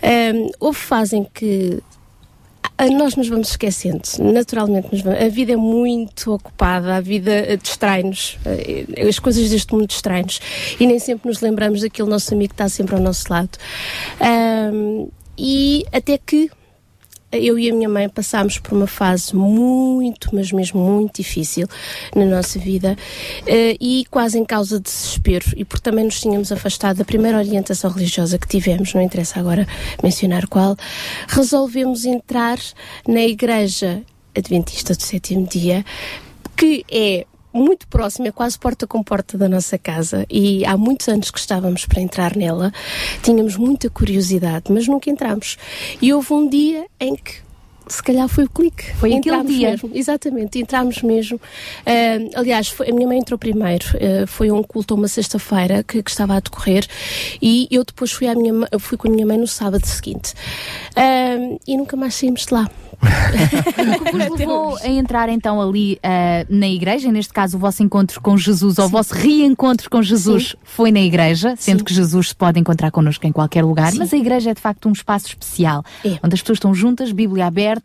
Hum, 0.03 0.49
houve 0.59 0.77
fase 0.77 1.17
em 1.17 1.23
que 1.23 1.81
nós 2.87 3.15
nos 3.15 3.27
vamos 3.27 3.49
esquecendo, 3.49 4.01
naturalmente. 4.19 4.87
Nos 4.91 5.01
vamos. 5.01 5.21
A 5.21 5.27
vida 5.27 5.51
é 5.51 5.55
muito 5.57 6.33
ocupada, 6.33 6.95
a 6.95 7.01
vida 7.01 7.31
eh, 7.31 7.57
distrai-nos, 7.57 8.37
eh, 8.45 8.85
as 9.07 9.19
coisas 9.19 9.49
deste 9.49 9.73
mundo 9.73 9.87
distrai-nos 9.87 10.39
e 10.79 10.87
nem 10.87 10.97
sempre 10.97 11.27
nos 11.27 11.41
lembramos 11.41 11.81
daquele 11.81 12.09
nosso 12.09 12.33
amigo 12.33 12.49
que 12.49 12.53
está 12.53 12.69
sempre 12.69 12.95
ao 12.95 13.01
nosso 13.01 13.25
lado. 13.29 13.49
Ahm, 14.21 15.07
e 15.37 15.85
até 15.91 16.17
que 16.17 16.49
eu 17.31 17.59
e 17.59 17.69
a 17.69 17.73
minha 17.73 17.89
mãe 17.89 18.09
passámos 18.09 18.57
por 18.57 18.73
uma 18.73 18.87
fase 18.87 19.35
muito, 19.35 20.29
mas 20.33 20.51
mesmo 20.51 20.81
muito 20.81 21.17
difícil 21.17 21.67
na 22.15 22.25
nossa 22.25 22.57
vida 22.57 22.97
eh, 23.45 23.75
e 23.79 24.05
quase 24.09 24.39
em 24.39 24.45
causa 24.45 24.77
de 24.77 24.83
desespero. 24.83 25.45
E 25.55 25.63
porque 25.63 25.83
também 25.83 26.05
nos 26.05 26.19
tínhamos 26.19 26.51
afastado 26.51 26.97
da 26.97 27.05
primeira 27.05 27.37
orientação 27.37 27.91
religiosa 27.91 28.37
que 28.37 28.47
tivemos, 28.47 28.93
não 28.93 29.01
interessa 29.01 29.39
agora 29.39 29.67
mencionar 30.01 30.47
qual, 30.47 30.75
resolvemos 31.27 32.05
entrar 32.05 32.57
na 33.07 33.21
igreja 33.21 34.01
adventista 34.35 34.93
do 34.95 35.01
sétimo 35.01 35.47
dia 35.47 35.85
que 36.55 36.83
é 36.91 37.25
muito 37.53 37.87
próxima, 37.87 38.27
é 38.27 38.31
quase 38.31 38.57
porta 38.57 38.85
com 38.85 39.03
porta 39.03 39.37
da 39.37 39.49
nossa 39.49 39.77
casa 39.77 40.25
e 40.29 40.65
há 40.65 40.77
muitos 40.77 41.07
anos 41.07 41.31
que 41.31 41.39
estávamos 41.39 41.85
para 41.85 42.01
entrar 42.01 42.35
nela, 42.35 42.71
tínhamos 43.23 43.55
muita 43.55 43.89
curiosidade, 43.89 44.71
mas 44.71 44.87
nunca 44.87 45.09
entramos. 45.09 45.57
E 46.01 46.13
houve 46.13 46.33
um 46.33 46.47
dia 46.47 46.85
em 46.99 47.15
que 47.15 47.48
se 47.89 48.03
calhar 48.03 48.27
foi 48.27 48.45
o 48.45 48.49
clique. 48.49 48.93
Foi 48.95 49.09
aquele 49.13 49.35
Entramos 49.35 49.51
dia. 49.55 49.69
Mesmo, 49.71 49.91
exatamente, 49.93 50.59
entramos 50.59 51.01
mesmo. 51.01 51.39
Ah, 51.85 52.39
aliás, 52.39 52.69
foi- 52.69 52.89
a 52.89 52.93
minha 52.93 53.07
mãe 53.07 53.17
entrou 53.19 53.37
primeiro. 53.37 53.85
Ah, 53.95 54.25
foi 54.27 54.51
um 54.51 54.61
culto 54.63 54.95
uma 54.95 55.07
sexta-feira 55.07 55.83
que, 55.83 56.01
que 56.03 56.09
estava 56.11 56.35
a 56.35 56.39
decorrer 56.39 56.85
e 57.41 57.67
eu 57.71 57.83
depois 57.83 58.11
fui, 58.11 58.27
à 58.27 58.35
minha, 58.35 58.53
fui 58.79 58.97
com 58.97 59.07
a 59.07 59.11
minha 59.11 59.25
mãe 59.25 59.37
no 59.37 59.47
sábado 59.47 59.85
seguinte. 59.85 60.33
Ah, 60.95 61.57
e 61.67 61.77
nunca 61.77 61.95
mais 61.97 62.15
saímos 62.15 62.45
de 62.45 62.53
lá. 62.53 62.69
O 63.01 64.03
que 64.03 64.11
vos 64.11 64.29
levou 64.39 64.77
a 64.77 64.87
entrar 64.89 65.29
então 65.29 65.61
ali 65.61 65.97
ah, 66.03 66.45
na 66.49 66.67
igreja, 66.67 67.09
neste 67.11 67.31
caso 67.33 67.55
o 67.55 67.59
vosso 67.59 67.81
encontro 67.81 68.19
com 68.19 68.37
Jesus, 68.37 68.77
ou 68.77 68.85
o 68.85 68.89
vosso 68.89 69.13
reencontro 69.13 69.89
com 69.89 70.01
Jesus 70.01 70.49
Sim. 70.49 70.57
foi 70.63 70.91
na 70.91 70.99
igreja, 70.99 71.55
sendo 71.57 71.79
Sim. 71.79 71.85
que 71.85 71.93
Jesus 71.93 72.29
se 72.29 72.35
pode 72.35 72.59
encontrar 72.59 72.91
connosco 72.91 73.25
em 73.25 73.31
qualquer 73.31 73.63
lugar, 73.63 73.93
Sim. 73.93 73.99
mas 73.99 74.13
a 74.13 74.17
igreja 74.17 74.51
é 74.51 74.53
de 74.53 74.59
facto 74.59 74.89
um 74.89 74.91
espaço 74.91 75.27
especial, 75.27 75.81
É. 76.03 76.19
onde 76.21 76.33
as 76.35 76.41
pessoas 76.41 76.57
estão 76.57 76.73
juntas, 76.73 77.13
Bíblia 77.13 77.45
aberta 77.45 77.78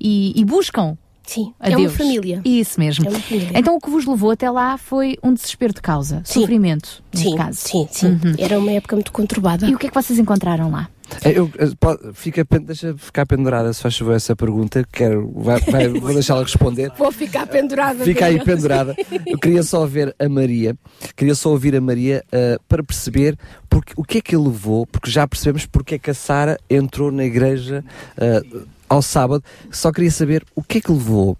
e, 0.00 0.32
e 0.38 0.44
buscam. 0.44 0.96
Sim, 1.22 1.52
a 1.60 1.70
é 1.70 1.76
uma 1.76 1.88
família. 1.90 2.40
Isso 2.44 2.80
mesmo. 2.80 3.06
É 3.06 3.10
uma 3.10 3.20
família. 3.20 3.50
Então 3.54 3.76
o 3.76 3.80
que 3.80 3.88
vos 3.88 4.04
levou 4.04 4.32
até 4.32 4.50
lá 4.50 4.76
foi 4.76 5.16
um 5.22 5.32
desespero 5.32 5.72
de 5.72 5.80
causa, 5.80 6.22
Sim. 6.24 6.40
sofrimento, 6.40 7.04
neste 7.12 7.28
Sim, 7.30 7.36
caso. 7.36 7.56
sim, 7.60 7.88
sim. 7.90 8.06
Uhum. 8.08 8.34
Era 8.36 8.58
uma 8.58 8.72
época 8.72 8.96
muito 8.96 9.12
conturbada. 9.12 9.66
E 9.68 9.74
o 9.74 9.78
que 9.78 9.86
é 9.86 9.90
que 9.90 9.94
vocês 9.94 10.18
encontraram 10.18 10.72
lá? 10.72 10.88
É, 11.22 11.38
Eu, 11.38 11.48
eh, 11.58 11.68
pode- 11.78 12.00
fica, 12.14 12.44
deixa 12.62 12.96
ficar 12.96 13.26
pendurada, 13.26 13.72
se 13.72 13.80
faz 13.82 13.96
favor, 13.96 14.14
essa 14.14 14.34
pergunta. 14.34 14.84
Quero, 14.92 15.30
vai, 15.36 15.60
vai- 15.60 15.88
vou 16.00 16.12
deixá-la 16.14 16.42
responder. 16.42 16.90
Vou 16.98 17.12
ficar 17.12 17.46
pendurada. 17.46 18.02
Fica 18.04 18.26
aí 18.26 18.42
pendurada. 18.42 18.96
Eu 19.24 19.38
queria 19.38 19.62
só 19.62 19.86
ver 19.86 20.14
a 20.18 20.28
Maria, 20.28 20.76
queria 21.16 21.34
só 21.36 21.50
ouvir 21.50 21.76
a 21.76 21.80
Maria 21.80 22.24
ah, 22.32 22.58
para 22.68 22.82
perceber 22.82 23.36
porque, 23.68 23.92
o 23.96 24.02
que 24.02 24.18
é 24.18 24.20
que 24.20 24.34
a 24.34 24.38
levou, 24.38 24.84
porque 24.86 25.10
já 25.10 25.28
percebemos 25.28 25.64
porque 25.66 25.94
é 25.94 25.98
que 25.98 26.10
a 26.10 26.14
Sara 26.14 26.58
entrou 26.68 27.12
na 27.12 27.24
igreja 27.24 27.84
ah, 28.16 28.66
ao 28.90 29.00
sábado. 29.00 29.42
Só 29.70 29.92
queria 29.92 30.10
saber 30.10 30.44
o 30.54 30.62
que 30.62 30.78
é 30.78 30.80
que 30.80 30.92
levou 30.92 31.38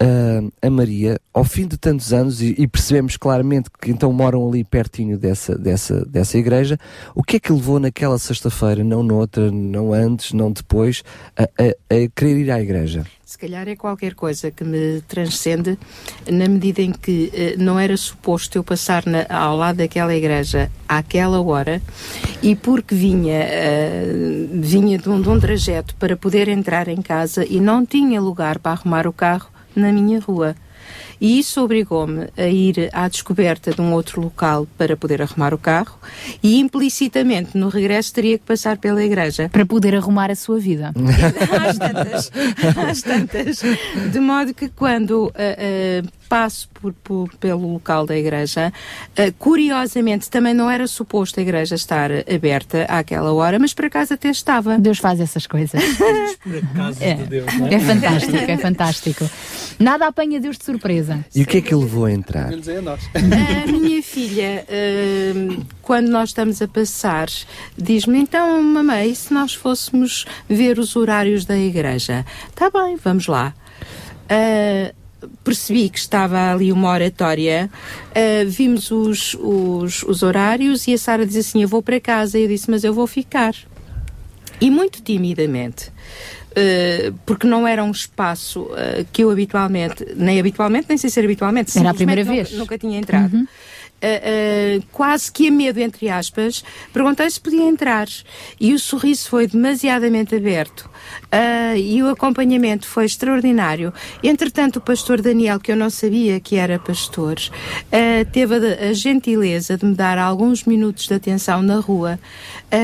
ah, 0.00 0.40
a 0.66 0.70
Maria 0.70 1.20
ao 1.32 1.44
fim 1.44 1.66
de 1.66 1.76
tantos 1.78 2.12
anos 2.12 2.40
e, 2.42 2.54
e 2.58 2.66
percebemos 2.66 3.16
claramente 3.16 3.70
que 3.80 3.90
então 3.90 4.12
moram 4.12 4.48
ali 4.48 4.64
pertinho 4.64 5.16
dessa, 5.16 5.56
dessa, 5.56 6.04
dessa 6.06 6.36
igreja. 6.38 6.78
O 7.14 7.22
que 7.22 7.36
é 7.36 7.40
que 7.40 7.52
levou 7.52 7.78
naquela 7.78 8.18
sexta-feira, 8.18 8.82
não 8.82 9.02
noutra, 9.02 9.50
não 9.50 9.92
antes, 9.92 10.32
não 10.32 10.50
depois, 10.50 11.02
a, 11.36 11.44
a- 11.44 11.94
a 11.94 12.08
querer 12.14 12.36
ir 12.38 12.50
à 12.50 12.60
igreja? 12.60 13.04
Se 13.24 13.38
calhar 13.38 13.68
é 13.68 13.76
qualquer 13.76 14.14
coisa 14.14 14.50
que 14.50 14.64
me 14.64 15.00
transcende, 15.06 15.78
na 16.28 16.48
medida 16.48 16.82
em 16.82 16.90
que 16.90 17.30
eh, 17.32 17.54
não 17.56 17.78
era 17.78 17.96
suposto 17.96 18.58
eu 18.58 18.64
passar 18.64 19.06
na- 19.06 19.24
ao 19.28 19.56
lado 19.56 19.76
daquela 19.76 20.12
igreja 20.16 20.68
àquela 20.88 21.40
hora, 21.40 21.80
e 22.42 22.56
porque 22.56 22.92
vinha, 22.92 23.38
eh, 23.38 24.46
vinha 24.52 24.98
de 24.98 25.08
um, 25.08 25.20
de 25.20 25.28
um 25.28 25.38
trajeto 25.38 25.94
para 25.94 26.16
poder 26.16 26.48
entrar 26.48 26.88
em 26.88 27.00
casa 27.00 27.44
e 27.48 27.60
não 27.60 27.86
tinha 27.86 28.20
lugar 28.20 28.58
para 28.58 28.72
arrumar 28.72 29.06
o 29.06 29.12
carro 29.12 29.48
na 29.74 29.92
minha 29.92 30.20
rua. 30.20 30.54
E 31.20 31.38
isso 31.38 31.62
obrigou-me 31.62 32.28
a 32.36 32.46
ir 32.46 32.88
à 32.92 33.06
descoberta 33.06 33.72
de 33.72 33.80
um 33.80 33.92
outro 33.92 34.22
local 34.22 34.66
para 34.78 34.96
poder 34.96 35.20
arrumar 35.20 35.52
o 35.52 35.58
carro 35.58 35.98
e 36.42 36.58
implicitamente 36.58 37.58
no 37.58 37.68
regresso 37.68 38.14
teria 38.14 38.38
que 38.38 38.44
passar 38.44 38.78
pela 38.78 39.04
igreja. 39.04 39.50
Para 39.50 39.66
poder 39.66 39.94
arrumar 39.94 40.30
a 40.30 40.34
sua 40.34 40.58
vida. 40.58 40.92
às 41.68 41.76
tantas, 41.76 42.32
às 42.88 43.02
tantas. 43.02 43.62
De 44.10 44.18
modo 44.18 44.54
que 44.54 44.70
quando 44.70 45.30
ah, 45.34 45.56
ah, 45.58 46.19
passo 46.30 46.68
por, 46.72 46.92
por- 46.92 47.34
pelo 47.38 47.72
local 47.74 48.06
da 48.06 48.16
igreja, 48.16 48.72
ah, 49.18 49.32
curiosamente 49.38 50.30
também 50.30 50.54
não 50.54 50.70
era 50.70 50.86
suposto 50.86 51.40
a 51.40 51.42
igreja 51.42 51.74
estar 51.74 52.08
aberta 52.32 52.84
àquela 52.88 53.32
hora, 53.32 53.58
mas 53.58 53.74
por 53.74 53.84
acaso 53.86 54.14
até 54.14 54.30
estava. 54.30 54.78
Deus 54.78 54.98
faz 54.98 55.20
essas 55.20 55.46
coisas. 55.46 55.82
Por 56.42 56.56
acaso 56.56 57.02
É, 57.02 57.14
de 57.14 57.24
Deus, 57.24 57.54
não 57.58 57.66
é? 57.66 57.74
é 57.74 57.78
fantástico, 57.80 58.36
é 58.36 58.56
fantástico. 58.56 59.30
Nada 59.78 60.06
apanha 60.06 60.40
Deus 60.40 60.56
de 60.56 60.64
surpresa. 60.64 61.24
E 61.34 61.42
o 61.42 61.46
que 61.46 61.58
é 61.58 61.60
que 61.60 61.74
a 61.74 61.76
levou 61.76 62.04
a 62.06 62.12
entrar? 62.12 62.50
É 62.52 63.68
a 63.68 63.72
minha 63.72 64.02
filha, 64.02 64.64
ah, 64.68 65.62
quando 65.82 66.08
nós 66.08 66.28
estamos 66.30 66.62
a 66.62 66.68
passar, 66.68 67.26
diz-me: 67.76 68.18
então, 68.20 68.62
mamãe, 68.62 69.10
e 69.10 69.16
se 69.16 69.34
nós 69.34 69.52
fôssemos 69.52 70.24
ver 70.48 70.78
os 70.78 70.94
horários 70.94 71.44
da 71.44 71.58
igreja? 71.58 72.24
Está 72.48 72.70
bem, 72.70 72.96
vamos 73.02 73.26
lá. 73.26 73.52
Ah, 74.28 74.92
percebi 75.44 75.88
que 75.88 75.98
estava 75.98 76.52
ali 76.52 76.72
uma 76.72 76.88
oratória, 76.90 77.70
ah, 78.14 78.44
vimos 78.46 78.90
os, 78.90 79.34
os, 79.34 80.02
os 80.02 80.22
horários 80.22 80.86
e 80.86 80.94
a 80.94 80.98
Sara 80.98 81.26
diz 81.26 81.36
assim: 81.36 81.62
Eu 81.62 81.68
vou 81.68 81.82
para 81.82 82.00
casa. 82.00 82.38
E 82.38 82.42
eu 82.42 82.48
disse: 82.48 82.70
Mas 82.70 82.84
eu 82.84 82.92
vou 82.94 83.06
ficar. 83.06 83.54
E 84.60 84.70
muito 84.70 85.02
timidamente. 85.02 85.90
ah, 86.56 87.12
porque 87.24 87.46
não 87.46 87.66
era 87.66 87.82
um 87.82 87.90
espaço 87.90 88.68
ah, 88.72 89.04
que 89.12 89.22
eu 89.24 89.30
habitualmente, 89.30 90.06
nem 90.16 90.38
habitualmente, 90.38 90.86
nem 90.88 90.98
sei 90.98 91.10
ser 91.10 91.24
habitualmente, 91.24 91.76
Era 91.78 91.90
a 91.90 91.94
primeira 91.94 92.24
vez. 92.24 92.50
Nunca, 92.50 92.58
nunca 92.58 92.78
tinha 92.78 92.98
entrado. 92.98 93.36
Ah, 94.02 94.06
ah, 94.06 94.82
quase 94.92 95.30
que 95.30 95.48
a 95.48 95.50
medo, 95.50 95.78
entre 95.78 96.08
aspas, 96.08 96.64
perguntei 96.92 97.28
se 97.30 97.40
podia 97.40 97.64
entrar. 97.64 98.08
E 98.58 98.72
o 98.72 98.78
sorriso 98.78 99.28
foi 99.28 99.46
demasiadamente 99.46 100.34
aberto 100.34 100.88
ah, 101.32 101.76
e 101.76 102.02
o 102.02 102.08
acompanhamento 102.08 102.86
foi 102.86 103.04
extraordinário. 103.04 103.92
Entretanto, 104.22 104.76
o 104.76 104.80
pastor 104.80 105.20
Daniel, 105.20 105.60
que 105.60 105.70
eu 105.70 105.76
não 105.76 105.88
sabia 105.88 106.40
que 106.40 106.56
era 106.56 106.78
pastor, 106.78 107.36
ah, 107.92 108.24
teve 108.32 108.54
a, 108.54 108.90
a 108.90 108.92
gentileza 108.92 109.76
de 109.76 109.86
me 109.86 109.94
dar 109.94 110.18
alguns 110.18 110.64
minutos 110.64 111.06
de 111.06 111.14
atenção 111.14 111.62
na 111.62 111.78
rua. 111.78 112.18
Ah, 112.70 112.78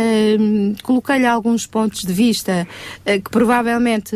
Coloquei-lhe 0.83 1.27
alguns 1.27 1.67
pontos 1.67 2.03
de 2.03 2.13
vista 2.13 2.67
que 3.05 3.31
provavelmente 3.31 4.15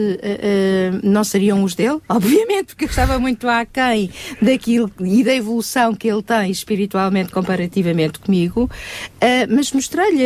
não 1.03 1.25
seriam 1.25 1.63
os 1.65 1.75
dele, 1.75 1.99
obviamente, 2.09 2.69
porque 2.69 2.85
eu 2.85 2.89
estava 2.89 3.19
muito 3.19 3.49
aquém 3.49 4.11
daquilo 4.41 4.91
e 5.01 5.25
da 5.25 5.35
evolução 5.35 5.95
que 5.95 6.09
ele 6.09 6.23
tem 6.23 6.51
espiritualmente 6.51 7.33
comparativamente 7.33 8.19
comigo, 8.19 8.71
mas 9.49 9.73
mostrei-lhe 9.73 10.25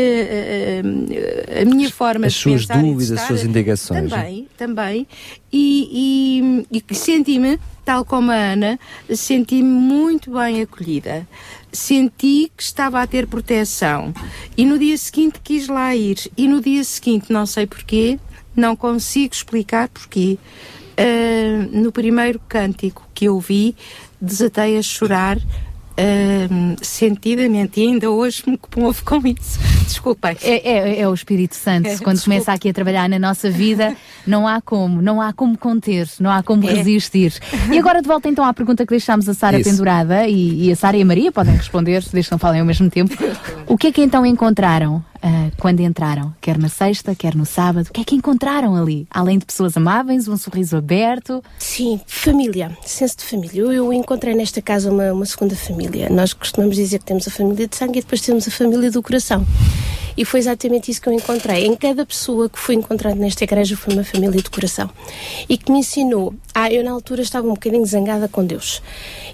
a 1.61 1.65
minha 1.65 1.91
forma 1.91 2.27
As 2.27 2.35
de 2.35 2.39
suas 2.41 2.63
pensar 2.63 2.79
e 2.79 2.83
de 2.83 2.89
dúvidas, 2.89 3.21
as 3.21 3.27
suas 3.27 3.45
indagações, 3.45 3.94
Também, 3.95 4.49
também. 4.57 5.07
E, 5.53 6.67
e, 6.71 6.81
e 6.91 6.95
senti-me, 6.95 7.59
tal 7.85 8.05
como 8.05 8.31
a 8.31 8.35
Ana, 8.35 8.79
senti-me 9.15 9.69
muito 9.69 10.33
bem 10.33 10.63
acolhida. 10.63 11.27
Senti 11.73 12.51
que 12.57 12.63
estava 12.63 13.03
a 13.03 13.07
ter 13.07 13.27
proteção. 13.27 14.13
E 14.57 14.65
no 14.65 14.79
dia 14.79 14.97
seguinte 14.97 15.41
quis 15.43 15.69
lá 15.69 15.95
ir. 15.95 16.31
E 16.37 16.47
no 16.47 16.61
dia 16.61 16.85
seguinte, 16.85 17.33
não 17.33 17.47
sei 17.47 17.67
porquê, 17.67 18.19
não 18.55 18.77
consigo 18.77 19.35
explicar 19.35 19.89
porquê. 19.89 20.39
ah, 20.97 21.69
no 21.73 21.91
primeiro 21.91 22.41
cântico 22.49 23.09
que 23.15 23.25
eu 23.27 23.39
vi, 23.41 23.75
desatei 24.21 24.79
a 24.79 24.83
chorar 24.83 25.39
sentidamente. 26.83 27.81
E 27.81 27.87
ainda 27.87 28.11
hoje 28.11 28.43
me 28.47 28.59
comovo 28.59 29.03
com 29.05 29.17
isso. 29.27 29.59
Desculpem. 29.85 30.37
É, 30.43 30.71
é, 30.71 31.01
é 31.01 31.09
o 31.09 31.15
Espírito 31.15 31.55
Santo. 31.55 31.87
É, 31.89 31.99
Quando 31.99 32.23
começa 32.23 32.53
aqui 32.53 32.69
a 32.69 32.73
trabalhar 32.73 33.09
na 33.09 33.19
nossa 33.19 33.51
vida, 33.51 33.97
não 34.27 34.47
há 34.47 34.61
como, 34.61 35.01
não 35.01 35.21
há 35.21 35.33
como 35.33 35.57
conter, 35.57 36.09
não 36.21 36.31
há 36.31 36.43
como 36.43 36.69
É. 36.69 36.75
resistir. 36.75 37.35
E 37.71 37.79
agora 37.79 38.01
de 38.03 38.09
volta 38.09 38.29
então 38.29 38.45
à 38.45 38.53
pergunta 38.53 38.85
que 38.85 38.91
deixámos 38.91 39.29
a 39.29 39.35
Sara 39.35 39.61
pendurada 39.61 40.27
e, 40.27 40.67
e 40.69 40.73
a 40.73 40.77
Sara 40.77 40.97
e 40.97 41.03
a 41.03 41.07
Maria 41.07 41.31
podem 41.31 41.55
responder, 41.55 42.03
desde 42.13 42.29
que 42.29 42.33
não 42.33 42.39
falem 42.39 42.61
ao 42.61 42.67
mesmo 42.67 42.91
tempo. 42.91 43.15
O 43.67 43.79
que 43.79 43.89
é 43.89 43.93
que 43.93 44.03
então 44.03 44.25
encontraram 44.27 45.03
ah, 45.27 45.51
quando 45.59 45.81
entraram? 45.81 46.35
Quer 46.39 46.59
na 46.59 46.69
sexta, 46.69 47.15
quer 47.15 47.35
no 47.35 47.47
sábado? 47.47 47.87
O 47.89 47.93
que 47.95 48.03
é 48.03 48.05
que 48.05 48.15
encontraram 48.15 48.77
ali? 48.77 49.07
Além 49.11 49.39
de 49.39 49.47
pessoas 49.47 49.75
amáveis, 49.75 50.29
um 50.29 50.37
sorriso 50.37 50.77
aberto? 50.77 51.43
Sim, 51.59 51.99
família, 52.07 52.77
senso 52.83 53.17
de 53.17 53.25
família. 53.25 53.63
Eu, 53.63 53.73
eu 53.73 53.91
encontrei 53.91 54.35
nesta 54.35 54.61
casa 54.61 54.93
uma, 54.93 55.15
uma 55.15 55.25
segunda 55.25 55.57
família. 55.57 56.11
Nós 56.11 56.35
costumamos 56.35 56.77
dizer 56.77 56.99
que 56.99 57.07
temos 57.07 57.27
a 57.27 57.31
família 57.31 57.67
de 57.67 57.75
sangue 57.75 58.01
e 58.01 58.03
depois 58.03 58.21
temos 58.21 58.47
a 58.47 58.51
família 58.51 58.91
do 58.91 59.03
coração. 59.03 59.47
E 60.17 60.25
foi 60.25 60.41
exatamente 60.41 60.91
isso 60.91 61.01
que 61.01 61.09
eu 61.09 61.13
encontrei. 61.13 61.67
Em 61.67 61.77
cada 61.77 62.05
pessoa 62.05 62.49
que 62.49 62.59
foi 62.59 62.75
encontrada 62.75 63.17
nesta 63.17 63.45
igreja 63.45 63.77
foi 63.77 63.95
uma 63.95 64.05
família 64.05 64.41
de 64.41 64.51
coração. 64.51 64.91
E 65.49 65.57
que 65.57 65.71
me 65.71 65.79
ensinou. 65.79 66.35
Ah, 66.55 66.71
eu 66.71 66.85
na 66.85 66.93
altura 66.93 67.23
estava 67.23 67.47
um 67.47 67.55
bocadinho 67.55 67.85
zangada 67.85 68.29
com 68.29 68.45
Deus. 68.45 68.81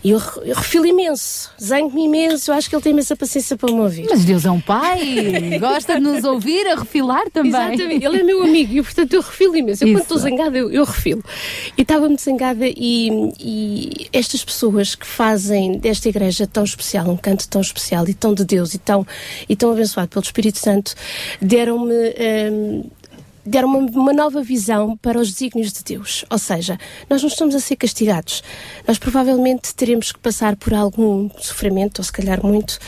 E 0.02 0.10
eu, 0.10 0.20
eu 0.42 0.56
refilo 0.56 0.86
imenso, 0.86 1.50
zango-me 1.62 2.04
imenso. 2.04 2.50
Eu 2.50 2.54
acho 2.54 2.68
que 2.68 2.74
ele 2.74 2.82
tem 2.82 2.92
imensa 2.92 3.14
paciência 3.14 3.56
para 3.56 3.70
me 3.70 3.80
ouvir. 3.80 4.06
Mas 4.08 4.24
Deus 4.24 4.44
é 4.46 4.50
um 4.50 4.60
pai, 4.60 5.58
gosta 5.60 5.94
de 5.94 6.00
nos 6.00 6.24
ouvir, 6.24 6.66
a 6.68 6.76
refilar 6.76 7.30
também. 7.30 7.50
Exatamente, 7.50 8.04
ele 8.04 8.20
é 8.20 8.22
meu 8.22 8.42
amigo 8.42 8.74
e 8.74 8.82
portanto 8.82 9.12
eu 9.12 9.20
refilo 9.20 9.56
imenso. 9.56 9.84
Eu 9.84 9.88
quando 9.88 9.96
Isso. 9.96 10.14
estou 10.14 10.18
zangada, 10.18 10.56
eu, 10.56 10.70
eu 10.70 10.84
refilo. 10.84 11.22
E 11.76 11.82
estava 11.82 12.06
muito 12.06 12.22
zangada 12.22 12.66
e, 12.66 13.32
e 13.38 14.08
estas 14.12 14.42
pessoas 14.42 14.94
que 14.94 15.06
fazem 15.06 15.78
desta 15.78 16.08
igreja 16.08 16.46
tão 16.46 16.64
especial, 16.64 17.08
um 17.08 17.16
canto 17.16 17.46
tão 17.48 17.60
especial 17.60 18.08
e 18.08 18.14
tão 18.14 18.32
de 18.32 18.44
Deus 18.44 18.74
e 18.74 18.78
tão, 18.78 19.06
e 19.48 19.54
tão 19.54 19.72
abençoado 19.72 20.08
pelo 20.08 20.24
Espírito 20.24 20.58
Santo, 20.58 20.69
deram-me. 21.40 22.00
hum, 22.18 22.90
deram 23.44 23.68
uma, 23.68 23.78
uma 23.78 24.12
nova 24.12 24.42
visão 24.42 24.96
para 24.96 25.18
os 25.18 25.32
desígnios 25.32 25.72
de 25.72 25.82
Deus. 25.82 26.24
Ou 26.30 26.38
seja, 26.38 26.78
nós 27.08 27.22
não 27.22 27.28
estamos 27.28 27.54
a 27.54 27.60
ser 27.60 27.76
castigados. 27.76 28.42
Nós 28.86 28.98
provavelmente 28.98 29.74
teremos 29.74 30.12
que 30.12 30.18
passar 30.18 30.56
por 30.56 30.74
algum 30.74 31.30
sofrimento, 31.38 31.98
ou 32.00 32.04
se 32.04 32.12
calhar 32.12 32.44
muito, 32.44 32.78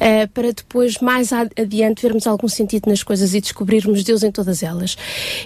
eh, 0.00 0.26
para 0.26 0.52
depois, 0.52 0.98
mais 0.98 1.32
adiante, 1.32 2.02
vermos 2.02 2.26
algum 2.26 2.48
sentido 2.48 2.88
nas 2.88 3.02
coisas 3.02 3.34
e 3.34 3.40
descobrirmos 3.40 4.02
Deus 4.02 4.22
em 4.22 4.30
todas 4.30 4.62
elas. 4.62 4.96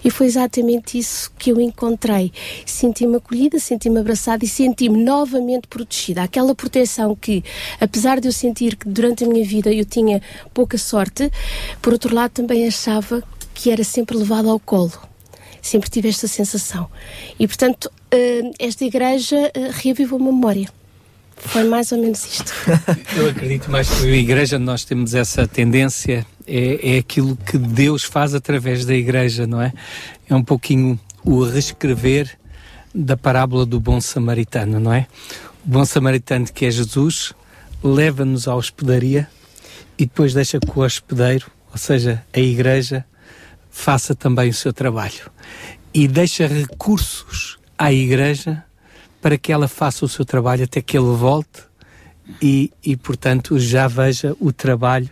E 0.05 0.11
foi 0.11 0.27
exatamente 0.27 0.99
isso 0.99 1.31
que 1.39 1.51
eu 1.51 1.61
encontrei. 1.61 2.33
Senti-me 2.65 3.17
acolhida, 3.17 3.59
senti-me 3.59 3.99
abraçada 3.99 4.45
e 4.45 4.49
senti-me 4.49 5.03
novamente 5.03 5.67
protegida. 5.67 6.23
Aquela 6.23 6.55
proteção 6.55 7.15
que, 7.15 7.43
apesar 7.81 8.21
de 8.21 8.29
eu 8.29 8.33
sentir 8.33 8.77
que 8.77 8.89
durante 8.89 9.25
a 9.25 9.27
minha 9.27 9.45
vida 9.45 9.73
eu 9.73 9.85
tinha 9.85 10.21
pouca 10.55 10.79
sorte, 10.79 11.31
por 11.81 11.93
outro 11.93 12.15
lado 12.15 12.31
também 12.31 12.67
achava 12.67 13.23
que 13.55 13.71
era 13.71 13.85
sempre 13.85 14.17
levado 14.17 14.49
ao 14.51 14.59
colo. 14.59 14.93
Sempre 15.61 15.89
tive 15.89 16.09
esta 16.09 16.27
sensação. 16.27 16.89
E, 17.39 17.47
portanto, 17.47 17.91
eh, 18.11 18.51
esta 18.59 18.85
igreja 18.85 19.51
eh, 19.55 19.71
reavivou 19.73 20.19
uma 20.19 20.33
memória. 20.33 20.69
Foi 21.37 21.65
mais 21.65 21.91
ou 21.93 21.99
menos 21.99 22.25
isto. 22.25 22.53
Eu 23.17 23.29
acredito 23.29 23.71
mais 23.71 23.89
que 23.89 24.07
a 24.07 24.17
igreja 24.17 24.59
nós 24.59 24.85
temos 24.85 25.15
essa 25.15 25.47
tendência, 25.47 26.27
é, 26.47 26.97
é 26.97 26.99
aquilo 26.99 27.37
que 27.37 27.59
Deus 27.59 28.05
faz 28.05 28.35
através 28.35 28.85
da 28.85 28.95
igreja, 28.95 29.47
não 29.47 29.61
é? 29.61 29.73
É 30.29 30.35
um 30.35 30.43
pouquinho 30.43 30.99
o 31.25 31.45
reescrever 31.45 32.39
da 32.95 33.17
parábola 33.17 33.65
do 33.65 33.81
bom 33.81 34.01
samaritano, 34.01 34.79
não 34.79 34.93
é? 34.93 35.07
O 35.65 35.69
bom 35.69 35.85
samaritano 35.85 36.47
que 36.47 36.67
é 36.67 36.71
Jesus 36.71 37.33
leva-nos 37.83 38.47
à 38.47 38.55
hospedaria 38.55 39.29
e 39.99 40.05
depois 40.05 40.35
deixa 40.35 40.59
que 40.61 40.79
o 40.79 40.83
hospedeiro, 40.83 41.51
ou 41.71 41.79
seja, 41.79 42.23
a 42.33 42.41
igreja, 42.41 43.05
faça 43.73 44.15
também 44.15 44.51
o 44.51 44.55
seu 44.55 44.73
trabalho. 44.73 45.33
E 45.93 46.07
deixa 46.07 46.47
recursos 46.47 47.59
à 47.77 47.93
igreja 47.93 48.63
para 49.21 49.37
que 49.37 49.51
ela 49.51 49.67
faça 49.67 50.05
o 50.05 50.09
seu 50.09 50.25
trabalho 50.25 50.65
até 50.65 50.81
que 50.81 50.97
ele 50.97 51.17
volte 51.17 51.63
e, 52.41 52.71
e 52.85 52.97
portanto, 52.97 53.59
já 53.59 53.89
veja 53.89 54.37
o 54.39 54.53
trabalho 54.53 55.11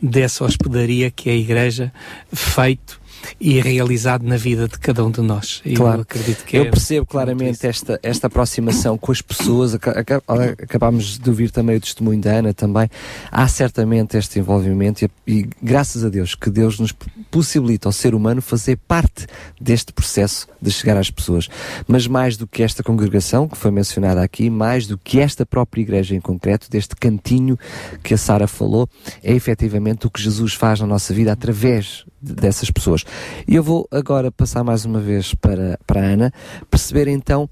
dessa 0.00 0.44
hospedaria 0.44 1.10
que 1.10 1.30
é 1.30 1.32
a 1.32 1.36
igreja 1.36 1.92
feito 2.32 3.00
e 3.40 3.60
realizado 3.60 4.22
na 4.26 4.36
vida 4.36 4.68
de 4.68 4.78
cada 4.78 5.04
um 5.04 5.10
de 5.10 5.20
nós. 5.20 5.62
Claro. 5.76 5.98
Eu 5.98 6.02
acredito 6.02 6.44
que 6.44 6.56
eu 6.56 6.64
é 6.64 6.70
percebo 6.70 7.06
claramente 7.06 7.66
esta, 7.66 7.98
esta 8.02 8.26
aproximação 8.26 8.96
com 8.98 9.12
as 9.12 9.20
pessoas. 9.22 9.74
Aca- 9.74 9.98
aca- 9.98 10.22
Acabámos 10.62 11.18
de 11.18 11.28
ouvir 11.28 11.50
também 11.50 11.76
o 11.76 11.80
testemunho 11.80 12.20
da 12.20 12.32
Ana 12.32 12.54
também. 12.54 12.88
Há 13.30 13.46
certamente 13.48 14.16
este 14.16 14.38
envolvimento 14.38 15.04
e, 15.04 15.10
e 15.26 15.48
graças 15.62 16.04
a 16.04 16.08
Deus 16.08 16.34
que 16.34 16.50
Deus 16.50 16.78
nos 16.78 16.92
possibilita 17.30 17.88
ao 17.88 17.92
ser 17.92 18.14
humano 18.14 18.42
fazer 18.42 18.76
parte 18.88 19.26
deste 19.60 19.92
processo 19.92 20.46
de 20.60 20.70
chegar 20.70 20.96
às 20.96 21.10
pessoas. 21.10 21.48
Mas 21.86 22.06
mais 22.06 22.36
do 22.36 22.46
que 22.46 22.62
esta 22.62 22.82
congregação 22.82 23.48
que 23.48 23.56
foi 23.56 23.70
mencionada 23.70 24.22
aqui, 24.22 24.50
mais 24.50 24.86
do 24.86 24.98
que 24.98 25.20
esta 25.20 25.44
própria 25.46 25.80
igreja 25.82 26.14
em 26.14 26.20
concreto, 26.20 26.70
deste 26.70 26.94
cantinho 26.96 27.58
que 28.02 28.14
a 28.14 28.18
Sara 28.18 28.46
falou, 28.46 28.88
é 29.22 29.32
efetivamente 29.32 30.06
o 30.06 30.10
que 30.10 30.20
Jesus 30.22 30.54
faz 30.54 30.80
na 30.80 30.86
nossa 30.86 31.12
vida 31.14 31.32
através 31.32 32.04
dessas 32.22 32.70
pessoas. 32.70 33.04
E 33.46 33.54
eu 33.54 33.62
vou 33.62 33.86
agora 33.90 34.30
passar 34.30 34.62
mais 34.62 34.84
uma 34.84 35.00
vez 35.00 35.34
para, 35.34 35.78
para 35.86 36.00
a 36.00 36.04
Ana, 36.04 36.32
perceber 36.70 37.08
então 37.08 37.48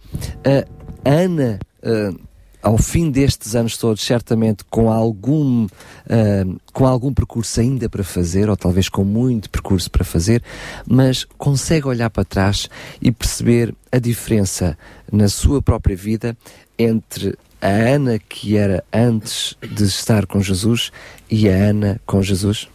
a 1.04 1.10
Ana. 1.10 1.58
ah, 1.82 2.30
ao 2.62 2.76
fim 2.76 3.10
destes 3.10 3.54
anos 3.54 3.76
todos, 3.76 4.02
certamente 4.02 4.64
com 4.64 4.90
algum, 4.90 5.66
ah, 6.08 6.58
com 6.72 6.86
algum 6.86 7.12
percurso 7.12 7.60
ainda 7.60 7.88
para 7.88 8.04
fazer, 8.04 8.48
ou 8.50 8.56
talvez 8.56 8.88
com 8.88 9.04
muito 9.04 9.50
percurso 9.50 9.90
para 9.90 10.04
fazer, 10.04 10.42
mas 10.86 11.24
consegue 11.38 11.86
olhar 11.86 12.10
para 12.10 12.24
trás 12.24 12.68
e 13.00 13.10
perceber 13.10 13.74
a 13.90 13.98
diferença 13.98 14.76
na 15.10 15.28
sua 15.28 15.62
própria 15.62 15.96
vida 15.96 16.36
entre 16.78 17.36
a 17.60 17.68
Ana 17.68 18.18
que 18.18 18.56
era 18.56 18.82
antes 18.92 19.56
de 19.60 19.84
estar 19.84 20.26
com 20.26 20.40
Jesus 20.40 20.90
e 21.30 21.48
a 21.48 21.52
Ana 21.52 22.00
com 22.06 22.22
Jesus? 22.22 22.68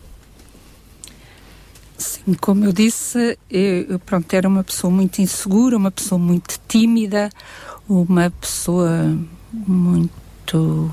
Sim, 1.97 2.33
como 2.41 2.65
eu 2.65 2.73
disse, 2.73 3.37
eu, 3.49 3.85
eu, 3.89 3.99
pronto, 3.99 4.33
era 4.33 4.47
uma 4.47 4.63
pessoa 4.63 4.91
muito 4.91 5.21
insegura, 5.21 5.77
uma 5.77 5.91
pessoa 5.91 6.19
muito 6.19 6.59
tímida, 6.67 7.29
uma 7.87 8.29
pessoa 8.29 9.17
muito 9.53 10.91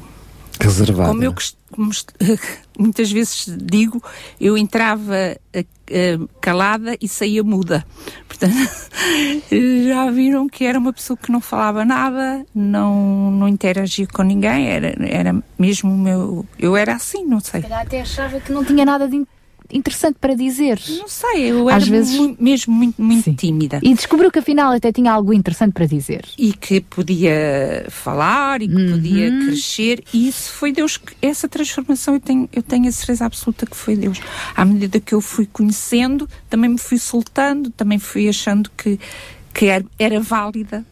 Reservada. 0.63 1.09
Como 1.11 1.25
eu 1.25 1.35
muitas 2.79 3.11
vezes 3.11 3.47
digo, 3.61 4.03
eu 4.41 4.57
entrava 4.57 5.17
eh, 5.53 5.65
eh, 5.91 6.19
calada 6.41 6.97
e 7.01 7.09
saía 7.09 7.43
muda. 7.43 7.85
Portanto, 8.29 8.55
já 9.85 10.11
viram 10.11 10.49
que 10.49 10.65
era 10.65 10.79
uma 10.79 10.93
pessoa 10.93 11.17
que 11.17 11.33
não 11.33 11.41
falava 11.41 11.85
nada, 11.85 12.45
não, 12.55 13.31
não 13.31 13.49
interagia 13.49 14.07
com 14.07 14.23
ninguém, 14.23 14.69
era, 14.69 14.95
era 15.01 15.43
mesmo 15.59 15.93
o 15.93 15.99
meu. 15.99 16.47
Eu 16.59 16.77
era 16.77 16.95
assim, 16.95 17.25
não 17.25 17.41
sei. 17.41 17.63
calhar 17.63 17.83
até 17.83 18.01
achava 18.01 18.41
que 18.41 18.53
não 18.53 18.65
tinha 18.65 18.85
nada 18.85 19.09
de 19.09 19.17
interessante 19.73 20.17
para 20.21 20.35
dizer? 20.35 20.81
Não 20.89 21.09
sei, 21.09 21.51
eu 21.51 21.69
era 21.69 21.79
Às 21.79 21.89
vezes... 21.89 22.37
mesmo 22.39 22.75
muito, 22.75 23.01
muito 23.03 23.33
tímida. 23.35 23.81
E 23.83 23.95
descobriu 23.95 24.31
que 24.31 24.39
afinal 24.39 24.73
até 24.73 24.93
tinha 24.93 25.13
algo 25.13 25.33
interessante 25.33 25.73
para 25.73 25.87
dizer. 25.87 26.25
E 26.39 26.53
que 26.53 26.81
podia 26.81 27.87
falar 27.89 28.61
e 28.63 28.69
que 28.69 28.91
podia 28.93 29.31
Uhum. 29.31 29.47
crescer. 29.47 30.03
E 30.13 30.29
isso 30.29 30.53
foi 30.53 30.73
Deus. 30.73 30.97
que- 30.97 31.15
Essa 31.23 31.49
transformação 31.49 32.15
eu 32.15 32.21
tenho, 32.21 32.49
eu 32.53 32.63
tenho 32.63 32.89
a 32.89 32.93
certeza 32.93 33.25
absoluta 33.25 33.67
que 33.67 33.77
foi 33.77 33.97
Deus. 33.97 34.21
À 34.55 34.65
medida 34.65 35.01
que 35.01 35.15
eu 35.15 35.21
fui 35.21 35.47
conhecendo, 35.51 36.29
também 36.51 36.71
me 36.71 36.79
fui 36.79 36.99
soltando, 36.99 37.71
também 37.71 37.99
fui 37.99 38.29
achando 38.29 38.71
que, 38.77 38.99
que 39.55 39.67
era, 39.67 39.85
era 39.99 40.21
válida. 40.21 40.85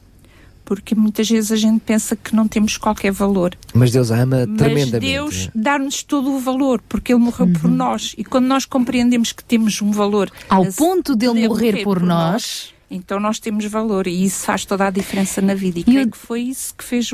Porque 0.70 0.94
muitas 0.94 1.28
vezes 1.28 1.50
a 1.50 1.56
gente 1.56 1.80
pensa 1.80 2.14
que 2.14 2.32
não 2.32 2.46
temos 2.46 2.76
qualquer 2.76 3.10
valor. 3.10 3.56
Mas 3.74 3.90
Deus 3.90 4.12
a 4.12 4.20
ama 4.20 4.46
Mas 4.46 4.56
tremendamente. 4.56 5.00
Deus 5.12 5.50
dá-nos 5.52 6.04
todo 6.04 6.30
o 6.30 6.38
valor, 6.38 6.80
porque 6.88 7.12
Ele 7.12 7.18
morreu 7.20 7.48
por 7.60 7.68
nós. 7.68 8.14
E 8.16 8.24
quando 8.24 8.46
nós 8.46 8.64
compreendemos 8.64 9.32
que 9.32 9.42
temos 9.42 9.82
um 9.82 9.90
valor. 9.90 10.30
Ao 10.48 10.62
a- 10.62 10.70
ponto 10.70 11.16
dele 11.16 11.48
morrer 11.48 11.82
por 11.82 12.00
nós. 12.00 12.72
Então 12.88 13.18
nós 13.18 13.40
temos 13.40 13.64
valor 13.64 14.06
e 14.06 14.24
isso 14.24 14.44
faz 14.44 14.64
toda 14.64 14.86
a 14.86 14.90
diferença 14.90 15.40
na 15.42 15.54
vida. 15.54 15.80
E, 15.80 15.82
creio 15.82 16.08
que 16.08 16.16
foi 16.16 16.42
isso 16.42 16.72
que 16.78 16.84
fez 16.84 17.10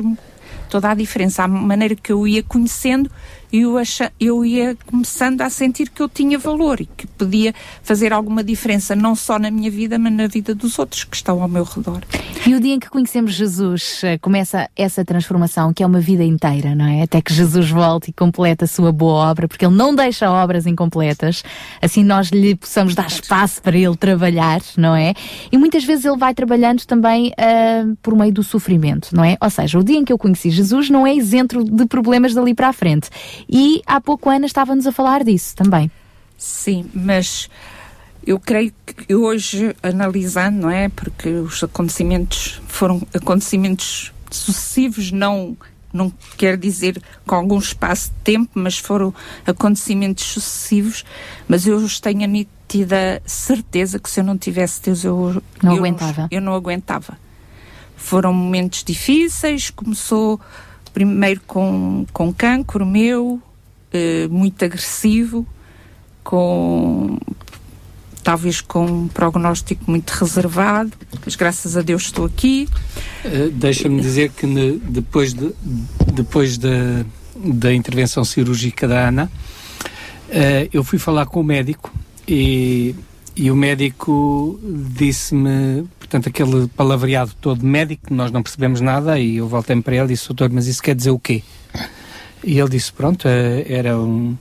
toda 0.69 0.91
a 0.91 0.93
diferença. 0.93 1.43
A 1.43 1.47
maneira 1.47 1.95
que 1.95 2.11
eu 2.11 2.27
ia 2.27 2.43
conhecendo, 2.43 3.09
eu, 3.51 3.75
eu 4.19 4.45
ia 4.45 4.77
começando 4.85 5.41
a 5.41 5.49
sentir 5.49 5.89
que 5.89 6.01
eu 6.01 6.09
tinha 6.09 6.37
valor 6.37 6.81
e 6.81 6.85
que 6.85 7.07
podia 7.07 7.53
fazer 7.81 8.11
alguma 8.11 8.43
diferença, 8.43 8.95
não 8.95 9.15
só 9.15 9.39
na 9.39 9.49
minha 9.49 9.71
vida, 9.71 9.97
mas 9.97 10.13
na 10.13 10.27
vida 10.27 10.53
dos 10.53 10.77
outros 10.77 11.03
que 11.03 11.15
estão 11.15 11.41
ao 11.41 11.47
meu 11.47 11.63
redor. 11.63 12.01
E 12.45 12.55
o 12.55 12.59
dia 12.59 12.73
em 12.73 12.79
que 12.79 12.89
conhecemos 12.89 13.33
Jesus 13.33 14.01
eh, 14.03 14.17
começa 14.17 14.69
essa 14.75 15.03
transformação, 15.03 15.73
que 15.73 15.83
é 15.83 15.85
uma 15.85 15.99
vida 15.99 16.23
inteira, 16.23 16.75
não 16.75 16.85
é? 16.85 17.03
Até 17.03 17.21
que 17.21 17.33
Jesus 17.33 17.69
volte 17.69 18.09
e 18.09 18.13
complete 18.13 18.63
a 18.63 18.67
sua 18.67 18.91
boa 18.91 19.29
obra, 19.29 19.47
porque 19.47 19.65
Ele 19.65 19.75
não 19.75 19.93
deixa 19.93 20.29
obras 20.29 20.65
incompletas, 20.65 21.43
assim 21.81 22.03
nós 22.03 22.29
lhe 22.29 22.55
possamos 22.55 22.95
dar 22.95 23.07
espaço 23.07 23.61
para 23.61 23.77
Ele 23.77 23.95
trabalhar, 23.95 24.61
não 24.77 24.95
é? 24.95 25.13
E 25.51 25.57
muitas 25.57 25.83
vezes 25.83 26.05
Ele 26.05 26.17
vai 26.17 26.33
trabalhando 26.33 26.85
também 26.85 27.33
ah, 27.37 27.85
por 28.01 28.15
meio 28.15 28.31
do 28.31 28.43
sofrimento, 28.43 29.15
não 29.15 29.23
é? 29.23 29.37
Ou 29.41 29.49
seja, 29.49 29.77
o 29.77 29.83
dia 29.83 29.97
em 29.97 30.05
que 30.05 30.13
eu 30.13 30.17
conheci 30.17 30.49
Jesus 30.49 30.89
não 30.89 31.05
é 31.05 31.13
isento 31.13 31.63
de 31.63 31.85
problemas 31.85 32.33
dali 32.33 32.53
para 32.53 32.69
a 32.69 32.73
frente. 32.73 33.09
E 33.49 33.81
há 33.85 33.99
pouco 33.99 34.29
Ana 34.29 34.45
estava-nos 34.45 34.87
a 34.87 34.91
falar 34.91 35.23
disso 35.23 35.55
também. 35.55 35.91
Sim, 36.37 36.85
mas 36.93 37.49
eu 38.25 38.39
creio 38.39 38.73
que 38.85 39.15
hoje, 39.15 39.75
analisando, 39.81 40.61
não 40.63 40.69
é? 40.69 40.89
Porque 40.89 41.29
os 41.29 41.63
acontecimentos 41.63 42.61
foram 42.67 43.01
acontecimentos 43.13 44.11
sucessivos, 44.29 45.11
não, 45.11 45.55
não 45.93 46.11
quer 46.37 46.57
dizer 46.57 47.01
com 47.25 47.35
algum 47.35 47.57
espaço 47.57 48.09
de 48.09 48.15
tempo, 48.23 48.51
mas 48.55 48.77
foram 48.77 49.13
acontecimentos 49.45 50.25
sucessivos. 50.25 51.05
Mas 51.47 51.65
eu 51.65 51.77
os 51.77 51.99
tenho 51.99 52.23
a 52.23 52.27
nítida 52.27 53.21
certeza 53.25 53.97
que 53.97 54.09
se 54.09 54.19
eu 54.19 54.23
não 54.25 54.37
tivesse 54.37 54.81
Deus, 54.81 55.03
eu 55.03 55.41
Não 55.63 55.71
eu 55.71 55.77
aguentava. 55.79 56.27
eu 56.29 56.41
não 56.41 56.53
aguentava. 56.53 57.17
Foram 57.95 58.33
momentos 58.33 58.83
difíceis, 58.83 59.69
começou 59.69 60.39
primeiro 60.97 61.41
com, 61.45 62.07
com 62.11 62.33
cancro 62.33 62.83
meu, 62.83 63.39
eh, 63.93 64.27
muito 64.31 64.65
agressivo, 64.65 65.45
com 66.23 67.19
talvez 68.23 68.61
com 68.61 68.83
um 68.83 69.07
prognóstico 69.07 69.83
muito 69.85 70.09
reservado, 70.09 70.91
mas 71.23 71.35
graças 71.35 71.77
a 71.77 71.83
Deus 71.83 72.01
estou 72.05 72.25
aqui. 72.25 72.67
Uh, 73.23 73.51
Deixa-me 73.51 74.01
dizer 74.01 74.31
que 74.31 74.47
ne- 74.47 74.79
depois, 74.89 75.35
de, 75.35 75.53
depois 76.13 76.57
da, 76.57 77.05
da 77.35 77.71
intervenção 77.71 78.25
cirúrgica 78.25 78.87
da 78.87 79.07
Ana, 79.07 79.31
uh, 80.29 80.69
eu 80.73 80.83
fui 80.83 80.97
falar 80.97 81.27
com 81.27 81.41
o 81.41 81.43
médico 81.43 81.93
e, 82.27 82.95
e 83.35 83.51
o 83.51 83.55
médico 83.55 84.59
disse-me, 84.63 85.87
portanto, 86.07 86.29
aquele 86.29 86.67
palavreado 86.69 87.33
todo 87.39 87.65
médico, 87.65 88.13
nós 88.13 88.31
não 88.31 88.41
percebemos 88.41 88.79
nada, 88.79 89.19
e 89.19 89.37
eu 89.37 89.47
voltei-me 89.47 89.81
para 89.81 89.95
ele 89.95 90.05
e 90.05 90.07
disse, 90.09 90.27
doutor, 90.27 90.49
mas 90.49 90.65
isso 90.65 90.81
quer 90.81 90.95
dizer 90.95 91.11
o 91.11 91.19
quê? 91.19 91.43
E 92.47 92.57
ele 92.57 92.69
disse, 92.69 92.93
pronto, 92.93 93.27
eh, 93.27 93.65
era 93.67 93.99
um, 93.99 94.37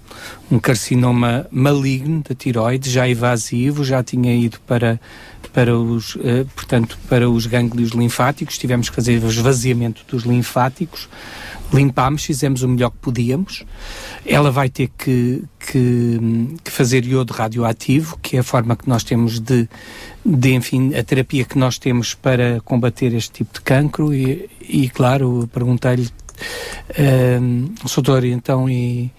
um 0.49 0.61
carcinoma 0.61 1.45
maligno 1.51 2.23
da 2.23 2.37
tiroide, 2.37 2.89
já 2.89 3.09
invasivo, 3.09 3.85
já 3.85 4.01
tinha 4.01 4.33
ido 4.33 4.61
para, 4.61 5.01
para 5.53 5.77
os, 5.77 6.17
eh, 6.23 6.47
portanto, 6.55 6.97
para 7.09 7.29
os 7.29 7.47
gânglios 7.47 7.91
linfáticos, 7.91 8.59
tivemos 8.59 8.89
que 8.89 8.95
fazer 8.95 9.21
o 9.25 9.27
esvaziamento 9.27 10.05
dos 10.09 10.23
linfáticos, 10.23 11.09
limpámos, 11.75 12.25
fizemos 12.25 12.63
o 12.63 12.69
melhor 12.69 12.91
que 12.91 12.99
podíamos. 12.99 13.65
Ela 14.25 14.53
vai 14.53 14.69
ter 14.69 14.89
que, 14.97 15.43
que, 15.59 16.57
que 16.63 16.71
fazer 16.71 17.05
iodo 17.05 17.33
radioativo, 17.33 18.21
que 18.23 18.37
é 18.37 18.39
a 18.39 18.45
forma 18.45 18.77
que 18.77 18.89
nós 18.89 19.03
temos 19.03 19.41
de, 19.41 19.69
de, 20.25 20.55
enfim, 20.55 20.95
a 20.95 21.03
terapia 21.03 21.45
que 21.45 21.59
nós 21.59 21.77
temos 21.77 22.15
para 22.15 22.61
combater 22.65 23.13
este 23.13 23.33
tipo 23.33 23.55
de 23.55 23.63
cancro. 23.63 24.15
E, 24.15 24.49
e 24.61 24.89
claro, 24.91 25.51
perguntei-lhe 25.53 26.09
um, 27.41 27.75
doutor, 27.95 28.25
então, 28.25 28.69
e, 28.69 29.11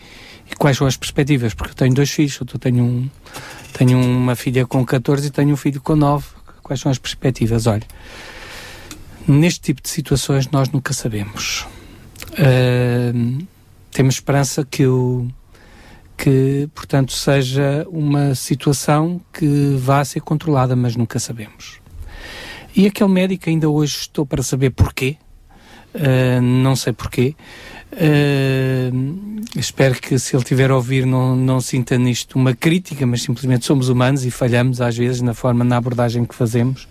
e 0.49 0.55
quais 0.57 0.77
são 0.77 0.87
as 0.87 0.97
perspectivas? 0.97 1.53
Porque 1.53 1.71
eu 1.71 1.75
tenho 1.75 1.93
dois 1.93 2.09
filhos, 2.09 2.39
eu 2.39 2.59
tenho, 2.59 2.83
um, 2.83 3.09
tenho 3.73 3.99
uma 3.99 4.35
filha 4.35 4.65
com 4.65 4.85
14 4.85 5.27
e 5.27 5.29
tenho 5.29 5.53
um 5.53 5.57
filho 5.57 5.81
com 5.81 5.95
9. 5.95 6.25
Quais 6.63 6.81
são 6.81 6.91
as 6.91 6.97
perspectivas? 6.97 7.67
Olha, 7.67 7.87
neste 9.27 9.61
tipo 9.61 9.81
de 9.81 9.89
situações 9.89 10.49
nós 10.49 10.69
nunca 10.69 10.93
sabemos. 10.93 11.65
Um, 12.37 13.39
temos 13.91 14.15
esperança 14.15 14.65
que 14.65 14.85
o 14.85 15.27
que, 16.17 16.67
portanto, 16.73 17.13
seja 17.13 17.85
uma 17.89 18.33
situação 18.33 19.21
que 19.31 19.75
vá 19.77 20.03
ser 20.03 20.21
controlada, 20.21 20.75
mas 20.75 20.95
nunca 20.95 21.19
sabemos. 21.19 21.79
E 22.75 22.87
aquele 22.87 23.09
médico 23.09 23.49
ainda 23.49 23.69
hoje 23.69 23.97
estou 23.97 24.25
para 24.25 24.41
saber 24.41 24.71
porquê, 24.71 25.17
Uh, 25.95 26.41
não 26.41 26.75
sei 26.75 26.93
porquê. 26.93 27.35
Uh, 27.91 29.41
espero 29.55 29.95
que 29.95 30.19
se 30.19 30.35
ele 30.35 30.43
tiver 30.43 30.69
a 30.69 30.75
ouvir 30.75 31.05
não, 31.05 31.35
não 31.35 31.61
sinta 31.61 31.97
nisto 31.97 32.35
uma 32.37 32.53
crítica, 32.53 33.05
mas 33.05 33.23
simplesmente 33.23 33.65
somos 33.65 33.89
humanos 33.89 34.25
e 34.25 34.31
falhamos 34.31 34.81
às 34.81 34.97
vezes 34.97 35.21
na 35.21 35.33
forma, 35.33 35.63
na 35.63 35.77
abordagem 35.77 36.25
que 36.25 36.35
fazemos 36.35 36.87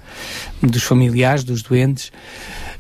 dos 0.63 0.83
familiares, 0.83 1.45
dos 1.45 1.63
doentes. 1.63 2.09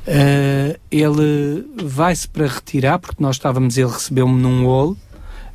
Uh, 0.06 0.78
ele 0.90 1.66
vai-se 1.84 2.26
para 2.26 2.46
retirar, 2.46 2.98
porque 2.98 3.22
nós 3.22 3.36
estávamos, 3.36 3.76
ele 3.76 3.90
recebeu-me 3.90 4.40
num 4.40 4.64
hall 4.64 4.96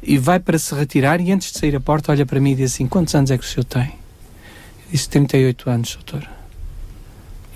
e 0.04 0.18
vai 0.18 0.40
para 0.40 0.58
se 0.58 0.74
retirar 0.76 1.22
e 1.22 1.32
antes 1.32 1.52
de 1.52 1.60
sair 1.60 1.76
a 1.76 1.80
porta 1.80 2.12
olha 2.12 2.26
para 2.26 2.40
mim 2.40 2.52
e 2.52 2.56
diz 2.56 2.74
assim, 2.74 2.88
quantos 2.88 3.14
anos 3.16 3.32
é 3.32 3.38
que 3.38 3.44
o 3.44 3.48
senhor 3.48 3.64
tem? 3.66 3.84
Eu 3.84 4.92
disse, 4.92 5.10
38 5.10 5.70
anos, 5.70 5.96
doutor. 5.96 6.41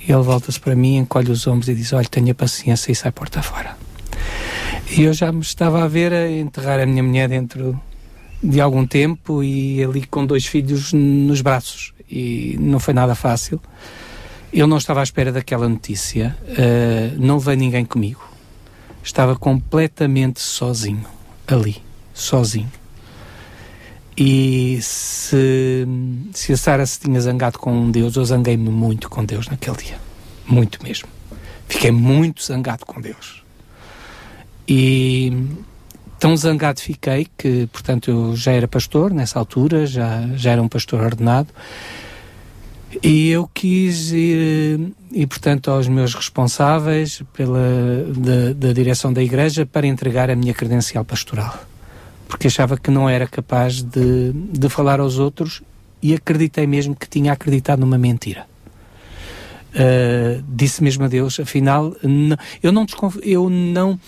E 0.08 0.12
ele 0.12 0.22
volta-se 0.22 0.60
para 0.60 0.76
mim, 0.76 0.98
encolhe 0.98 1.32
os 1.32 1.48
ombros 1.48 1.68
e 1.68 1.76
diz: 1.76 1.92
Olha, 1.94 2.08
tenha 2.08 2.36
paciência 2.36 2.92
e 2.92 2.96
sai 2.96 3.12
porta 3.12 3.42
fora. 3.42 3.76
E 4.92 5.04
eu 5.04 5.14
já 5.14 5.32
me 5.32 5.42
estava 5.42 5.84
a 5.84 5.88
ver 5.88 6.14
a 6.14 6.30
enterrar 6.30 6.80
a 6.80 6.86
minha 6.86 7.02
mulher 7.02 7.28
dentro 7.28 7.80
de 8.42 8.62
algum 8.62 8.86
tempo 8.86 9.44
e 9.44 9.84
ali 9.84 10.06
com 10.06 10.26
dois 10.26 10.46
filhos 10.46 10.94
nos 10.94 11.42
braços. 11.42 11.94
E 12.10 12.56
não 12.60 12.80
foi 12.80 12.94
nada 12.94 13.16
fácil. 13.16 13.60
Eu 14.54 14.68
não 14.68 14.78
estava 14.78 15.00
à 15.00 15.04
espera 15.04 15.32
daquela 15.32 15.68
notícia, 15.68 16.38
uh, 16.44 17.20
não 17.20 17.40
veio 17.40 17.58
ninguém 17.58 17.84
comigo. 17.84 18.24
Estava 19.04 19.36
completamente 19.36 20.40
sozinho, 20.40 21.06
ali, 21.48 21.78
sozinho. 22.14 22.72
E 24.18 24.80
se, 24.82 25.86
se 26.34 26.54
a 26.54 26.58
Sara 26.58 26.86
se 26.86 27.00
tinha 27.00 27.20
zangado 27.20 27.60
com 27.60 27.92
Deus, 27.92 28.16
eu 28.16 28.24
zanguei-me 28.24 28.70
muito 28.70 29.10
com 29.10 29.26
Deus 29.26 29.48
naquele 29.50 29.76
dia. 29.78 29.98
Muito 30.48 30.82
mesmo. 30.82 31.10
Fiquei 31.68 31.92
muito 31.92 32.42
zangado 32.42 32.86
com 32.86 33.02
Deus. 33.02 33.44
E 34.68 35.34
tão 36.18 36.38
zangado 36.38 36.80
fiquei 36.80 37.28
que, 37.38 37.68
portanto, 37.68 38.10
eu 38.10 38.36
já 38.36 38.54
era 38.54 38.68
pastor 38.68 39.12
nessa 39.12 39.38
altura, 39.38 39.86
já, 39.86 40.28
já 40.36 40.52
era 40.52 40.62
um 40.62 40.70
pastor 40.70 41.02
ordenado. 41.02 41.50
E 43.04 43.30
eu 43.30 43.50
quis 43.54 44.14
ir, 44.14 44.94
e 45.12 45.28
portanto, 45.28 45.70
aos 45.70 45.90
meus 45.90 46.14
responsáveis 46.14 47.22
pela, 47.34 47.60
da, 48.16 48.54
da 48.68 48.74
direção 48.74 49.12
da 49.12 49.22
igreja 49.22 49.66
para 49.66 49.86
entregar 49.86 50.30
a 50.30 50.36
minha 50.38 50.54
credencial 50.54 51.04
pastoral 51.04 51.60
porque 52.28 52.48
achava 52.48 52.78
que 52.78 52.92
não 52.92 53.10
era 53.10 53.28
capaz 53.28 53.82
de, 53.82 54.32
de 54.34 54.70
falar 54.70 55.00
aos 55.00 55.18
outros 55.18 55.62
e 56.02 56.14
acreditei 56.14 56.68
mesmo 56.68 56.96
que 56.96 57.08
tinha 57.08 57.34
acreditado 57.34 57.80
numa 57.80 57.98
mentira. 57.98 58.46
Uh, 59.74 60.44
disse 60.48 60.82
mesmo 60.82 61.04
a 61.04 61.08
Deus, 61.08 61.40
afinal, 61.40 61.96
não, 62.02 62.38
eu 62.64 62.72
não 62.72 62.86
eu 63.22 63.50
não 63.50 64.00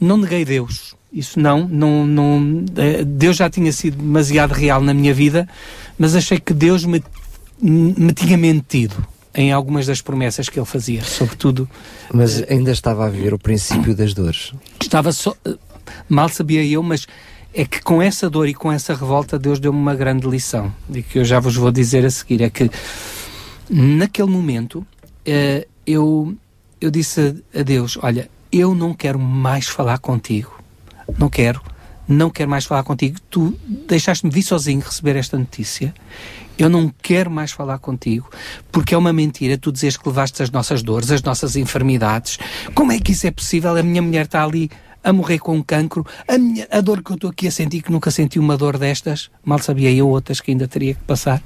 não 0.00 0.16
neguei 0.16 0.44
Deus. 0.44 0.94
Isso 1.12 1.40
não, 1.40 1.66
não, 1.66 2.06
não, 2.06 2.64
Deus 3.06 3.36
já 3.36 3.48
tinha 3.48 3.72
sido 3.72 3.96
demasiado 3.96 4.52
real 4.52 4.82
na 4.82 4.92
minha 4.92 5.14
vida, 5.14 5.48
mas 5.98 6.14
achei 6.14 6.38
que 6.38 6.52
Deus 6.52 6.84
me, 6.84 7.02
me 7.62 8.12
tinha 8.12 8.36
mentido 8.36 8.94
em 9.34 9.50
algumas 9.50 9.86
das 9.86 10.02
promessas 10.02 10.48
que 10.48 10.58
ele 10.58 10.66
fazia, 10.66 11.02
sobretudo. 11.02 11.68
Mas 12.12 12.42
ainda 12.50 12.70
estava 12.70 13.06
a 13.06 13.08
viver 13.08 13.32
o 13.32 13.38
princípio 13.38 13.94
das 13.94 14.12
dores. 14.12 14.52
Estava 14.80 15.10
só, 15.12 15.34
mal 16.08 16.28
sabia 16.28 16.64
eu, 16.64 16.82
mas 16.82 17.06
é 17.52 17.64
que 17.64 17.82
com 17.82 18.00
essa 18.00 18.28
dor 18.28 18.48
e 18.48 18.54
com 18.54 18.70
essa 18.70 18.94
revolta 18.94 19.38
Deus 19.38 19.58
deu-me 19.58 19.78
uma 19.78 19.94
grande 19.94 20.26
lição. 20.28 20.72
E 20.92 21.02
que 21.02 21.18
eu 21.18 21.24
já 21.24 21.40
vos 21.40 21.56
vou 21.56 21.70
dizer 21.70 22.04
a 22.04 22.10
seguir. 22.10 22.42
É 22.42 22.50
que 22.50 22.70
naquele 23.70 24.30
momento 24.30 24.86
eh, 25.24 25.66
eu 25.86 26.34
eu 26.80 26.90
disse 26.90 27.34
a, 27.54 27.60
a 27.60 27.62
Deus 27.62 27.98
olha 28.02 28.30
eu 28.50 28.74
não 28.74 28.94
quero 28.94 29.18
mais 29.18 29.66
falar 29.66 29.98
contigo. 29.98 30.58
Não 31.18 31.28
quero. 31.28 31.60
Não 32.06 32.30
quero 32.30 32.50
mais 32.50 32.64
falar 32.64 32.82
contigo. 32.82 33.18
Tu 33.28 33.54
deixaste-me 33.86 34.32
vir 34.32 34.42
sozinho 34.42 34.80
receber 34.80 35.16
esta 35.16 35.38
notícia. 35.38 35.94
Eu 36.58 36.68
não 36.68 36.92
quero 37.02 37.30
mais 37.30 37.52
falar 37.52 37.78
contigo, 37.78 38.28
porque 38.72 38.92
é 38.92 38.98
uma 38.98 39.12
mentira. 39.12 39.56
Tu 39.56 39.70
dizes 39.70 39.96
que 39.96 40.08
levaste 40.08 40.42
as 40.42 40.50
nossas 40.50 40.82
dores, 40.82 41.10
as 41.10 41.22
nossas 41.22 41.54
enfermidades. 41.54 42.38
Como 42.74 42.90
é 42.90 42.98
que 42.98 43.12
isso 43.12 43.26
é 43.26 43.30
possível? 43.30 43.76
A 43.76 43.82
minha 43.82 44.02
mulher 44.02 44.24
está 44.24 44.42
ali 44.42 44.70
a 45.08 45.12
morrer 45.12 45.38
com 45.38 45.56
um 45.56 45.62
cancro. 45.62 46.04
A, 46.26 46.36
minha, 46.36 46.66
a 46.70 46.80
dor 46.82 47.02
que 47.02 47.10
eu 47.10 47.14
estou 47.14 47.30
aqui 47.30 47.48
a 47.48 47.50
sentir, 47.50 47.80
que 47.82 47.90
nunca 47.90 48.10
senti 48.10 48.38
uma 48.38 48.56
dor 48.58 48.76
destas, 48.76 49.30
mal 49.42 49.58
sabia 49.58 49.90
eu 49.90 50.06
outras 50.08 50.40
que 50.40 50.50
ainda 50.50 50.68
teria 50.68 50.92
que 50.94 51.02
passar, 51.04 51.42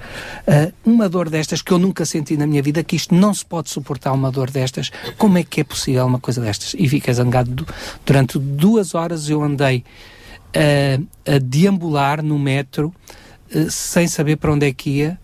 ah, 0.46 0.72
uma 0.84 1.08
dor 1.08 1.30
destas 1.30 1.62
que 1.62 1.70
eu 1.72 1.78
nunca 1.78 2.04
senti 2.04 2.36
na 2.36 2.46
minha 2.46 2.60
vida, 2.62 2.82
que 2.82 2.96
isto 2.96 3.14
não 3.14 3.32
se 3.32 3.44
pode 3.44 3.70
suportar 3.70 4.12
uma 4.12 4.32
dor 4.32 4.50
destas. 4.50 4.90
Como 5.16 5.38
é 5.38 5.44
que 5.44 5.60
é 5.60 5.64
possível 5.64 6.04
uma 6.06 6.18
coisa 6.18 6.40
destas? 6.40 6.74
E 6.76 6.88
fiquei 6.88 7.14
zangado. 7.14 7.50
Du- 7.52 7.66
Durante 8.04 8.38
duas 8.38 8.94
horas 8.96 9.28
eu 9.28 9.42
andei 9.42 9.84
a, 10.54 11.34
a 11.34 11.38
deambular 11.38 12.22
no 12.22 12.38
metro 12.38 12.92
eh, 13.54 13.66
sem 13.70 14.08
saber 14.08 14.36
para 14.38 14.52
onde 14.52 14.66
é 14.66 14.72
que 14.72 14.90
ia. 14.90 15.18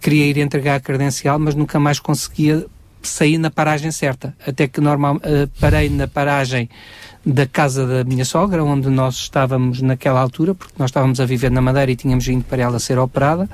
Queria 0.00 0.26
ir 0.26 0.38
entregar 0.38 0.76
a 0.76 0.80
credencial, 0.80 1.38
mas 1.38 1.54
nunca 1.54 1.78
mais 1.78 1.98
conseguia 2.00 2.66
sair 3.02 3.38
na 3.38 3.50
paragem 3.50 3.90
certa. 3.90 4.34
Até 4.46 4.66
que 4.66 4.80
normal, 4.80 5.20
eh, 5.22 5.48
parei 5.60 5.88
na 5.88 6.06
paragem 6.06 6.68
da 7.24 7.46
casa 7.46 7.86
da 7.86 8.04
minha 8.04 8.24
sogra, 8.24 8.64
onde 8.64 8.88
nós 8.88 9.16
estávamos 9.16 9.82
naquela 9.82 10.20
altura, 10.20 10.54
porque 10.54 10.74
nós 10.78 10.90
estávamos 10.90 11.20
a 11.20 11.26
viver 11.26 11.50
na 11.50 11.60
Madeira 11.60 11.90
e 11.90 11.96
tínhamos 11.96 12.26
vindo 12.26 12.44
para 12.44 12.62
ela 12.62 12.78
ser 12.78 12.98
operada. 12.98 13.48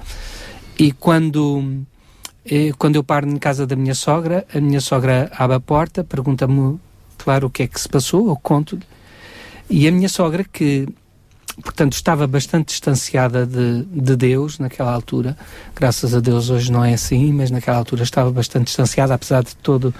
E 0.78 0.92
quando, 0.92 1.82
eh, 2.44 2.72
quando 2.78 2.96
eu 2.96 3.04
paro 3.04 3.28
em 3.28 3.36
casa 3.36 3.66
da 3.66 3.76
minha 3.76 3.94
sogra, 3.94 4.46
a 4.54 4.60
minha 4.60 4.80
sogra 4.80 5.30
abre 5.36 5.56
a 5.56 5.60
porta, 5.60 6.04
pergunta-me, 6.04 6.78
claro, 7.18 7.46
o 7.48 7.50
que 7.50 7.64
é 7.64 7.66
que 7.66 7.80
se 7.80 7.88
passou, 7.88 8.28
eu 8.28 8.36
conto-lhe. 8.36 8.82
E 9.68 9.88
a 9.88 9.92
minha 9.92 10.08
sogra, 10.08 10.44
que 10.44 10.86
portanto 11.62 11.92
estava 11.92 12.26
bastante 12.26 12.68
distanciada 12.68 13.46
de, 13.46 13.82
de 13.84 14.16
Deus 14.16 14.58
naquela 14.58 14.92
altura, 14.92 15.36
graças 15.74 16.14
a 16.14 16.20
Deus 16.20 16.50
hoje 16.50 16.70
não 16.70 16.84
é 16.84 16.94
assim, 16.94 17.32
mas 17.32 17.50
naquela 17.50 17.78
altura 17.78 18.02
estava 18.02 18.30
bastante 18.30 18.66
distanciada, 18.66 19.14
apesar 19.14 19.42
de 19.42 19.54
todo 19.56 19.94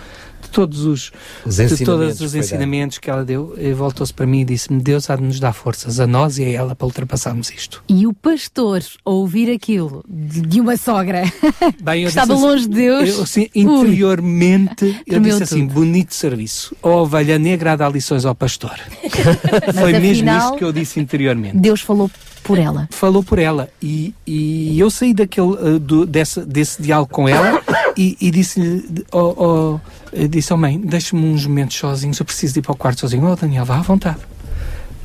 de 0.45 0.51
todos 0.51 0.85
os, 0.85 1.11
Os 1.45 1.57
de 1.57 1.65
ensinamentos 1.65 1.85
todos 1.87 2.21
os 2.21 2.35
ensinamentos 2.35 2.99
que 2.99 3.11
ela 3.11 3.25
deu, 3.25 3.55
e 3.59 3.73
voltou-se 3.73 4.13
para 4.15 4.27
mim 4.27 4.41
e 4.41 4.45
disse-me 4.45 4.81
Deus 4.81 5.11
há 5.11 5.17
de 5.17 5.23
nos 5.23 5.41
dar 5.41 5.53
forças 5.53 5.99
a 6.01 6.07
nós 6.07 6.39
e 6.39 6.45
a 6.45 6.49
ela 6.51 6.75
para 6.75 6.87
ultrapassarmos 6.87 7.51
isto. 7.51 7.83
E 7.89 8.07
o 8.07 8.13
pastor, 8.13 8.83
a 9.05 9.11
ouvir 9.11 9.51
aquilo 9.51 10.05
de, 10.09 10.61
uma 10.61 10.77
sogra 10.77 11.23
Bem, 11.83 12.01
que 12.01 12.05
eu 12.05 12.09
estava 12.09 12.35
assim- 12.35 12.43
longe 12.43 12.69
de 12.69 12.75
Deus, 12.75 13.09
Eu, 13.09 13.23
assim, 13.23 13.49
interiormente, 13.55 14.85
eu 14.85 15.05
tremeu 15.05 15.31
disse 15.39 15.43
assim: 15.45 15.67
tudo. 15.67 15.75
bonito 15.75 16.15
serviço. 16.15 16.77
A 16.83 16.89
ovelha 16.89 17.39
negra 17.39 17.73
a 17.73 17.77
dar 17.77 17.91
lições 17.91 18.25
ao 18.25 18.35
pastor. 18.35 18.79
Foi 19.75 19.93
Mas 19.93 20.03
mesmo 20.03 20.29
afinal- 20.29 20.49
isto 20.51 20.59
que 20.59 20.65
eu 20.65 20.73
disse 20.73 21.01
interiormente. 21.01 21.57
Deus 21.57 21.81
falou 21.81 22.11
por 22.45 22.59
ela. 22.59 22.89
Falou 22.93 23.23
por 23.23 23.39
ela. 23.39 23.69
E, 23.83 24.15
e 24.27 24.79
eu 24.79 24.91
saí 24.91 25.13
daquele, 25.13 25.49
uh, 25.49 25.79
do- 25.79 26.07
desse, 26.07 26.41
desse 26.45 26.81
diálogo 26.81 27.11
com 27.13 27.29
ela 27.29 27.63
e, 27.97 28.17
e 28.21 28.31
disse-lhe: 28.31 29.05
oh, 29.11 29.81
oh, 30.15 30.27
disse, 30.29 30.53
oh 30.53 30.57
mãe, 30.57 30.79
deixa-me 30.79 31.25
uns 31.27 31.45
momentos 31.47 31.77
sozinhos, 31.77 32.19
eu 32.21 32.25
preciso 32.27 32.59
ir 32.59 32.63
para 32.63 32.73
o 32.73 32.77
quarto 32.77 33.01
sozinho. 33.01 33.25
Oh, 33.29 33.35
Daniel, 33.35 33.65
vá 33.65 33.79
à 33.79 33.83
vontade. 33.83 34.21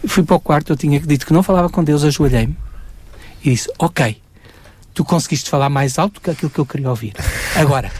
Fui 0.06 0.24
para 0.24 0.35
o 0.35 0.40
quarto, 0.40 0.72
eu 0.72 0.77
tinha 0.77 1.00
dito 1.00 1.26
que 1.26 1.34
não 1.34 1.42
falava 1.42 1.69
com 1.69 1.84
Deus, 1.84 2.03
ajoelhei-me 2.03 2.56
e 3.43 3.51
disse: 3.51 3.69
Ok, 3.80 4.22
tu 4.93 5.03
conseguiste 5.03 5.50
falar 5.50 5.69
mais 5.69 5.98
alto 5.98 6.22
que 6.22 6.30
aquilo 6.30 6.50
que 6.51 6.59
eu 6.59 6.66
queria 6.66 6.90
ouvir. 6.90 7.14
Agora, 7.56 7.92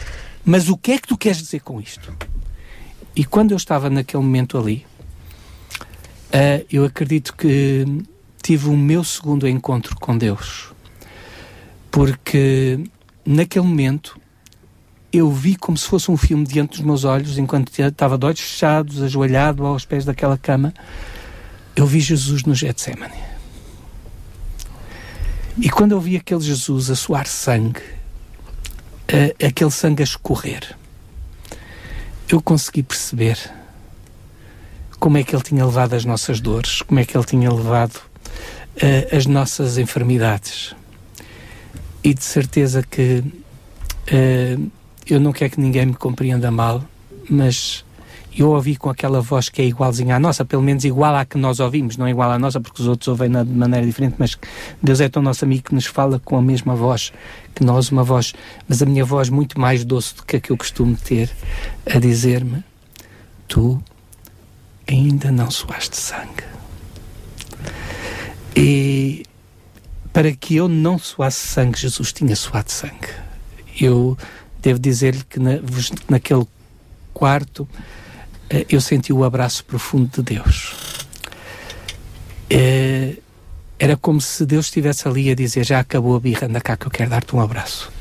mas 0.46 0.70
o 0.70 0.78
que 0.78 0.92
é 0.94 0.98
que 0.98 1.08
tu 1.08 1.18
queres 1.18 1.38
dizer 1.40 1.62
com 1.62 1.80
isto? 1.82 2.14
E 3.16 3.26
quando 3.26 3.52
eu 3.52 3.58
estava 3.58 3.90
naquele 3.90 4.24
momento 4.24 4.58
ali, 4.58 4.86
ah, 6.32 6.64
eu 6.72 6.86
acredito 6.86 7.36
que 7.36 7.86
tive 8.42 8.70
o 8.70 8.78
meu 8.78 9.04
segundo 9.04 9.48
encontro 9.48 9.96
com 9.96 10.18
Deus. 10.18 10.72
Porque 11.92 12.80
naquele 13.26 13.66
momento 13.66 14.20
eu 15.12 15.32
vi 15.32 15.56
como 15.56 15.78
se 15.78 15.86
fosse 15.88 16.12
um 16.12 16.18
filme 16.18 16.46
diante 16.46 16.78
dos 16.78 16.82
meus 16.82 17.04
olhos, 17.04 17.38
enquanto 17.38 17.72
estava 17.78 18.18
de 18.18 18.26
olhos 18.26 18.40
fechados, 18.40 19.02
ajoelhado 19.02 19.66
aos 19.66 19.84
pés 19.86 20.06
daquela 20.06 20.38
cama, 20.38 20.74
eu 21.76 21.86
vi 21.86 22.00
Jesus 22.00 22.44
no 22.44 22.54
Getsemane. 22.54 23.30
E 25.58 25.70
quando 25.70 25.92
eu 25.94 26.00
vi 26.00 26.16
aquele 26.16 26.42
Jesus 26.42 26.90
a 26.90 26.96
suar 26.96 27.28
sangue, 27.28 27.82
a- 29.08 29.48
aquele 29.48 29.72
sangue 29.72 30.04
a 30.04 30.06
escorrer, 30.06 30.76
eu 32.30 32.40
consegui 32.42 32.84
perceber 32.84 33.38
como 35.00 35.18
é 35.18 35.24
que 35.24 35.36
ele 35.36 35.44
tinha 35.44 35.66
levado 35.66 35.94
as 35.96 36.06
nossas 36.06 36.40
dores, 36.40 36.82
como 36.84 37.00
é 37.00 37.06
que 37.06 37.18
ele 37.18 37.26
tinha 37.26 37.52
levado 37.52 38.00
eh, 38.82 39.08
as 39.16 39.26
nossas 39.26 39.78
enfermidades. 39.78 40.76
E 42.04 42.14
de 42.14 42.24
certeza 42.24 42.82
que 42.82 43.24
eh, 44.08 44.58
eu 45.08 45.20
não 45.20 45.34
quero 45.34 45.52
que 45.52 45.60
ninguém 45.60 45.88
me 45.88 45.94
compreenda 45.94 46.50
mal, 46.50 46.84
mas 47.30 47.84
eu 48.36 48.52
ouvi 48.52 48.76
com 48.76 48.90
aquela 48.90 49.20
voz 49.22 49.50
que 49.50 49.62
é 49.62 49.66
igualzinha 49.66 50.16
à 50.16 50.20
nossa, 50.20 50.46
pelo 50.46 50.62
menos 50.62 50.86
igual 50.86 51.16
à 51.16 51.26
que 51.26 51.38
nós 51.38 51.60
ouvimos, 51.60 51.98
não 51.98 52.08
é 52.08 52.12
igual 52.12 52.32
à 52.32 52.40
nossa, 52.40 52.60
porque 52.62 52.82
os 52.82 52.88
outros 52.88 53.08
ouvem 53.08 53.30
de 53.30 53.44
maneira 53.44 53.86
diferente, 53.86 54.16
mas 54.18 54.38
Deus 54.82 55.02
é 55.02 55.10
tão 55.10 55.22
nosso 55.22 55.44
amigo 55.44 55.64
que 55.64 55.76
nos 55.76 55.86
fala 55.86 56.20
com 56.20 56.38
a 56.38 56.42
mesma 56.42 56.76
voz 56.76 57.12
que 57.54 57.64
nós, 57.64 57.92
uma 57.92 58.04
voz, 58.04 58.34
mas 58.68 58.82
a 58.82 58.86
minha 58.86 59.04
voz 59.04 59.30
muito 59.30 59.60
mais 59.60 59.84
doce 59.84 60.16
do 60.16 60.24
que 60.24 60.38
a 60.38 60.40
que 60.40 60.52
eu 60.52 60.58
costumo 60.58 60.96
ter, 60.96 61.30
a 61.86 62.00
dizer-me: 62.00 62.64
Tu 63.48 63.82
ainda 64.88 65.32
não 65.32 65.52
suaste 65.52 65.98
sangue. 65.98 66.59
E 68.56 69.24
para 70.12 70.32
que 70.34 70.56
eu 70.56 70.68
não 70.68 70.98
suasse 70.98 71.46
sangue, 71.48 71.80
Jesus 71.80 72.12
tinha 72.12 72.36
suado 72.36 72.72
sangue. 72.72 73.08
Eu 73.80 74.18
devo 74.62 74.80
dizer-lhe 74.80 75.24
que 75.30 75.40
na- 75.40 75.60
naquele 76.10 76.46
quarto 77.14 77.68
eh, 78.50 78.66
eu 78.70 78.82
senti 78.82 79.14
o 79.14 79.24
abraço 79.24 79.64
profundo 79.66 80.10
de 80.22 80.36
Deus. 80.36 80.74
Eh, 82.50 83.16
Era 83.82 83.96
como 83.96 84.20
se 84.20 84.46
Deus 84.46 84.66
estivesse 84.66 85.08
ali 85.08 85.32
a 85.32 85.36
dizer: 85.36 85.64
Já 85.66 85.80
acabou 85.80 86.14
a 86.14 86.20
birra, 86.20 86.48
anda 86.48 86.60
cá 86.60 86.76
que 86.76 86.86
eu 86.86 86.92
quero 86.92 87.10
dar-te 87.12 87.34
um 87.36 87.40
abraço. 87.40 87.90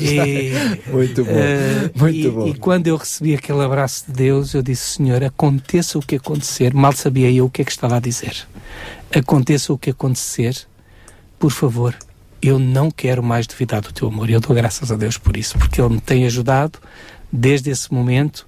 E, 0.00 0.52
Muito 0.90 1.24
bom, 1.24 1.30
eh, 1.32 1.90
muito 1.94 2.16
e- 2.18 2.30
bom. 2.30 2.46
E 2.48 2.54
quando 2.54 2.86
eu 2.88 2.96
recebi 2.96 3.34
aquele 3.34 3.62
abraço 3.62 4.04
de 4.06 4.12
Deus, 4.12 4.54
eu 4.54 4.62
disse: 4.62 4.96
Senhor, 4.96 5.22
aconteça 5.24 5.98
o 5.98 6.02
que 6.02 6.16
acontecer. 6.16 6.72
Mal 6.74 6.92
sabia 6.92 7.30
eu 7.30 7.46
o 7.46 7.50
que 7.50 7.62
é 7.62 7.64
que 7.64 7.70
estava 7.72 7.96
a 7.96 8.00
dizer. 8.00 8.46
Aconteça 9.16 9.72
o 9.72 9.78
que 9.78 9.88
acontecer, 9.88 10.68
por 11.38 11.50
favor, 11.50 11.96
eu 12.42 12.58
não 12.58 12.90
quero 12.90 13.22
mais 13.22 13.46
duvidar 13.46 13.80
do 13.80 13.90
teu 13.90 14.08
amor. 14.08 14.28
Eu 14.28 14.40
dou 14.40 14.54
graças 14.54 14.92
a 14.92 14.94
Deus 14.94 15.16
por 15.16 15.38
isso, 15.38 15.56
porque 15.56 15.80
Ele 15.80 15.94
me 15.94 16.00
tem 16.02 16.26
ajudado 16.26 16.78
desde 17.32 17.70
esse 17.70 17.90
momento 17.90 18.46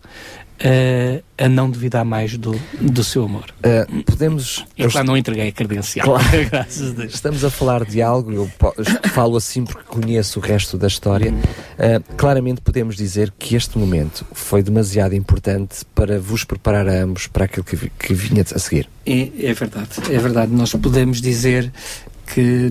eh, 0.60 1.22
a 1.38 1.48
não 1.48 1.70
duvidar 1.70 2.04
mais 2.04 2.36
do, 2.36 2.60
do 2.80 3.04
seu 3.04 3.24
amor. 3.24 3.46
Uh, 3.58 4.02
podemos. 4.02 4.66
Eu 4.76 4.90
claro, 4.90 5.06
não 5.06 5.16
entreguei 5.16 5.48
a 5.48 5.52
credencial. 5.52 6.04
Claro. 6.04 6.24
Graças 6.50 6.90
a 6.90 6.94
Deus. 6.94 7.14
Estamos 7.14 7.44
a 7.44 7.50
falar 7.50 7.84
de 7.84 8.02
algo, 8.02 8.32
eu 8.32 8.50
falo 9.10 9.36
assim 9.36 9.64
porque 9.64 9.84
conheço 9.84 10.40
o 10.40 10.42
resto 10.42 10.76
da 10.76 10.88
história. 10.88 11.32
Uh, 11.32 12.16
claramente 12.16 12.60
podemos 12.60 12.96
dizer 12.96 13.32
que 13.38 13.54
este 13.54 13.78
momento 13.78 14.26
foi 14.32 14.62
demasiado 14.62 15.14
importante 15.14 15.84
para 15.94 16.18
vos 16.18 16.42
preparar 16.42 16.88
a 16.88 17.02
ambos 17.04 17.28
para 17.28 17.44
aquilo 17.44 17.64
que, 17.64 17.90
que 17.90 18.12
vinha 18.12 18.42
a 18.42 18.58
seguir. 18.58 18.88
É, 19.06 19.30
é 19.40 19.54
verdade, 19.54 19.90
é 20.10 20.18
verdade. 20.18 20.52
Nós 20.52 20.72
podemos 20.72 21.20
dizer 21.20 21.72
que 22.34 22.70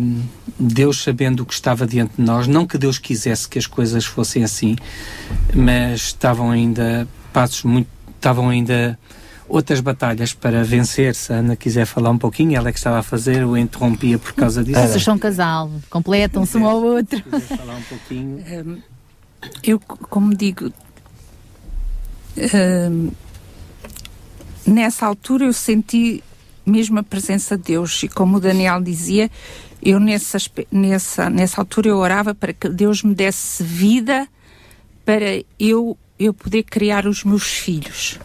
Deus, 0.59 1.03
sabendo 1.03 1.41
o 1.43 1.45
que 1.45 1.53
estava 1.53 1.87
diante 1.87 2.15
de 2.17 2.21
nós, 2.21 2.47
não 2.47 2.65
que 2.65 2.77
Deus 2.77 2.97
quisesse 2.99 3.47
que 3.47 3.57
as 3.57 3.65
coisas 3.65 4.05
fossem 4.05 4.43
assim, 4.43 4.75
mas 5.53 6.01
estavam 6.01 6.51
ainda 6.51 7.07
passos 7.33 7.63
muito. 7.63 7.87
estavam 8.15 8.49
ainda 8.49 8.97
outras 9.47 9.79
batalhas 9.79 10.33
para 10.33 10.63
vencer. 10.63 11.15
Se 11.15 11.31
a 11.31 11.37
Ana 11.37 11.55
quiser 11.55 11.85
falar 11.85 12.09
um 12.09 12.17
pouquinho, 12.17 12.55
ela 12.55 12.69
é 12.69 12.71
que 12.71 12.77
estava 12.77 12.99
a 12.99 13.03
fazer, 13.03 13.41
eu 13.41 13.57
interrompia 13.57 14.17
por 14.17 14.33
causa 14.33 14.63
disso. 14.63 14.79
Vocês 14.79 15.03
são 15.03 15.17
casal, 15.17 15.71
completam-se 15.89 16.57
um 16.57 16.67
ao 16.67 16.81
outro. 16.81 17.21
falar 17.57 17.75
um 17.75 17.83
pouquinho. 17.83 18.43
Hum, 18.65 18.81
eu, 19.63 19.79
como 19.79 20.35
digo, 20.35 20.71
hum, 22.37 23.11
nessa 24.65 25.05
altura 25.05 25.45
eu 25.45 25.53
senti 25.53 26.23
mesmo 26.65 26.99
a 26.99 27.03
presença 27.03 27.57
de 27.57 27.63
Deus 27.63 28.03
e 28.03 28.09
como 28.09 28.37
o 28.37 28.39
Daniel 28.41 28.81
dizia, 28.81 29.31
eu 29.81 29.99
nessa, 29.99 30.37
nessa, 30.69 31.29
nessa 31.29 31.61
altura 31.61 31.87
eu 31.87 31.97
orava 31.97 32.35
para 32.35 32.51
que 32.51 32.67
Deus 32.67 33.03
me 33.03 33.15
desse 33.15 33.63
vida 33.63 34.27
para 35.05 35.41
eu, 35.57 35.97
eu 36.19 36.33
poder 36.33 36.63
criar 36.63 37.05
os 37.05 37.23
meus 37.23 37.43
filhos. 37.43 38.19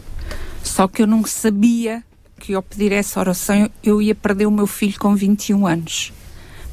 Só 0.63 0.87
que 0.87 1.01
eu 1.01 1.07
não 1.07 1.25
sabia 1.25 2.03
que 2.39 2.53
ao 2.53 2.63
pedir 2.63 2.91
essa 2.91 3.19
oração 3.19 3.69
eu 3.83 4.01
ia 4.01 4.15
perder 4.15 4.45
o 4.45 4.51
meu 4.51 4.67
filho 4.67 4.97
com 4.99 5.15
21 5.15 5.65
anos. 5.67 6.11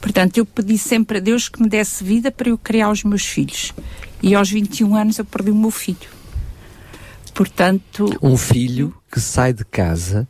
Portanto, 0.01 0.39
eu 0.39 0.47
pedi 0.47 0.79
sempre 0.79 1.19
a 1.19 1.21
Deus 1.21 1.49
que 1.49 1.63
me 1.63 1.69
desse 1.69 2.03
vida 2.03 2.31
para 2.33 2.49
eu 2.49 2.57
criar 2.57 2.91
os 2.91 3.05
meus 3.05 3.25
filhos. 3.25 3.75
E 4.23 4.35
aos 4.35 4.51
21 4.51 4.97
anos 4.97 5.19
eu 5.19 5.25
perdi 5.25 5.51
o 5.51 5.55
meu 5.55 5.71
filho. 5.71 6.09
Portanto, 7.35 8.19
Um 8.23 8.37
filho 8.37 8.95
que 9.11 9.21
sai 9.21 9.53
de 9.53 9.65
casa 9.65 10.29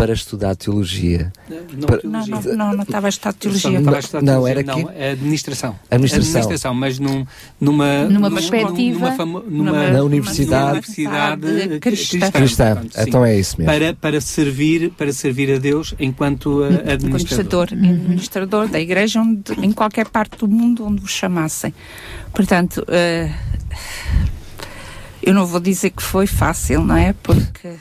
para 0.00 0.12
estudar 0.14 0.56
teologia. 0.56 1.32
Não, 1.48 1.86
Para- 1.86 2.00
não, 2.04 2.26
não, 2.26 2.42
não, 2.56 2.72
não 2.74 2.82
estava 2.82 3.06
a 3.06 3.10
estudar 3.10 3.32
teologia. 3.34 3.70
Não, 3.80 3.92
Não, 3.92 4.00
teologia, 4.00 4.50
era 4.50 4.62
não, 4.62 4.90
é 4.90 5.10
administração. 5.12 5.76
Administração. 5.90 6.30
Administração, 6.30 6.74
mas 6.74 6.98
num, 6.98 7.26
numa, 7.60 8.04
Numa 8.04 8.30
perspectiva- 8.30 9.10
numa, 9.10 9.42
numa, 9.42 9.90
Na 9.90 10.02
universidade- 10.02 10.70
universidade 10.78 11.46
Universidade 11.46 11.80
cristã. 11.80 12.30
Cristã. 12.30 12.74
portanto. 12.76 13.08
Então 13.08 13.24
é 13.24 13.38
isso 13.38 13.56
mesmo. 13.58 13.72
Para, 13.72 13.94
para, 13.94 14.20
servir, 14.20 14.90
para 14.96 15.12
servir 15.12 15.52
a 15.54 15.58
Deus 15.58 15.94
enquanto 16.00 16.64
eh, 16.64 16.92
administrador. 16.92 17.68
administrador, 17.72 17.72
administrador 17.72 18.68
da 18.68 18.80
igreja 18.80 19.20
onde, 19.20 19.52
em 19.62 19.72
qualquer 19.72 20.08
parte 20.08 20.36
do 20.38 20.48
mundo 20.48 20.86
onde 20.86 21.02
o 21.02 21.06
chamassem. 21.06 21.74
Portanto, 22.32 22.84
eh, 22.88 23.30
eu 25.22 25.34
não 25.34 25.46
vou 25.46 25.60
dizer 25.60 25.90
que 25.90 26.02
foi 26.02 26.26
fácil, 26.26 26.82
não 26.82 26.96
é? 26.96 27.12
Porque 27.12 27.76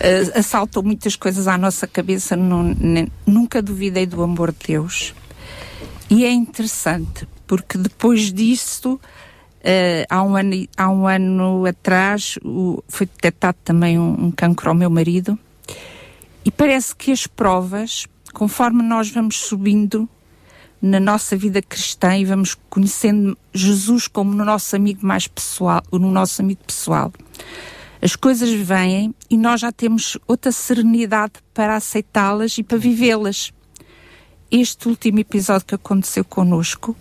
eh, 0.00 0.32
assaltou 0.34 0.82
muitas 0.82 1.16
coisas 1.16 1.48
à 1.48 1.58
nossa 1.58 1.86
cabeça, 1.86 2.36
nunca 3.26 3.60
duvidei 3.60 4.06
do 4.06 4.22
amor 4.22 4.52
de 4.52 4.68
Deus. 4.68 5.14
E 6.08 6.24
é 6.24 6.30
interessante, 6.30 7.26
porque 7.46 7.76
depois 7.76 8.32
disso, 8.32 9.00
eh, 9.62 10.06
há, 10.08 10.22
um 10.22 10.36
ano, 10.36 10.68
há 10.76 10.88
um 10.88 11.06
ano 11.08 11.66
atrás, 11.66 12.38
foi 12.88 13.06
detectado 13.06 13.58
também 13.64 13.98
um, 13.98 14.26
um 14.26 14.30
cancro 14.30 14.68
ao 14.68 14.74
meu 14.74 14.88
marido. 14.88 15.36
E 16.44 16.50
parece 16.52 16.94
que 16.94 17.10
as 17.10 17.26
provas, 17.26 18.06
conforme 18.32 18.80
nós 18.80 19.10
vamos 19.10 19.36
subindo 19.36 20.08
na 20.80 21.00
nossa 21.00 21.36
vida 21.36 21.62
cristã 21.62 22.16
e 22.16 22.24
vamos 22.24 22.54
conhecendo 22.68 23.36
Jesus 23.52 24.06
como 24.06 24.34
no 24.34 24.44
nosso 24.44 24.76
amigo 24.76 25.04
mais 25.06 25.26
pessoal, 25.26 25.82
no 25.90 26.10
nosso 26.10 26.42
amigo 26.42 26.60
pessoal, 26.66 27.12
as 28.00 28.14
coisas 28.14 28.50
vêm 28.50 29.14
e 29.28 29.36
nós 29.36 29.60
já 29.60 29.72
temos 29.72 30.18
outra 30.26 30.52
serenidade 30.52 31.34
para 31.54 31.76
aceitá-las 31.76 32.58
e 32.58 32.62
para 32.62 32.78
vivê-las. 32.78 33.52
Este 34.50 34.88
último 34.88 35.18
episódio 35.18 35.66
que 35.66 35.74
aconteceu 35.74 36.24
connosco 36.24 36.96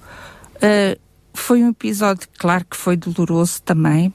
ah, 0.61 0.97
foi 1.33 1.63
um 1.63 1.69
episódio, 1.69 2.27
claro 2.37 2.65
que 2.65 2.77
foi 2.77 2.95
doloroso 2.97 3.61
também, 3.61 4.13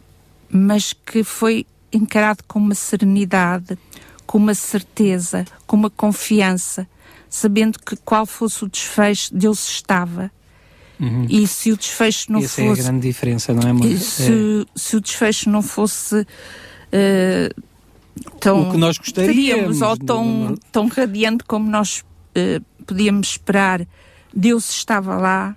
mas 0.51 0.93
que 0.93 1.23
foi 1.23 1.67
encarado 1.93 2.43
com 2.49 2.59
uma 2.59 2.75
serenidade, 2.75 3.79
com 4.27 4.39
uma 4.39 4.55
certeza, 4.55 5.45
com 5.67 5.77
uma 5.77 5.91
confiança, 5.91 6.89
sabendo 7.31 7.79
que 7.79 7.97
qual 7.97 8.27
fosse 8.27 8.65
o 8.65 8.69
desfecho, 8.69 9.33
Deus 9.35 9.67
estava. 9.69 10.31
Uhum. 10.99 11.27
E 11.31 11.47
se 11.47 11.73
o 11.73 11.77
desfecho 11.79 12.31
não 12.31 12.41
Essa 12.41 12.61
é 12.61 12.65
a 12.67 12.69
fosse. 12.71 12.83
grande 12.83 13.07
diferença, 13.09 13.55
não 13.55 13.63
é, 13.63 13.71
amor? 13.71 13.87
se, 13.97 14.67
se 14.77 14.97
o 14.97 15.01
desfecho 15.01 15.49
não 15.49 15.63
fosse. 15.63 16.27
eh, 16.93 17.51
tão, 18.41 18.69
O 18.69 18.73
que 18.73 18.77
nós 18.77 18.99
gostaríamos, 18.99 19.81
ou 19.81 19.89
não- 19.91 19.97
tão, 19.97 20.55
tão 20.73 20.89
radiante 20.89 21.45
como 21.45 21.71
nós 21.71 22.05
eh, 22.35 22.61
podíamos 22.87 23.29
esperar, 23.29 23.87
Deus 24.35 24.69
estava 24.71 25.17
lá, 25.17 25.57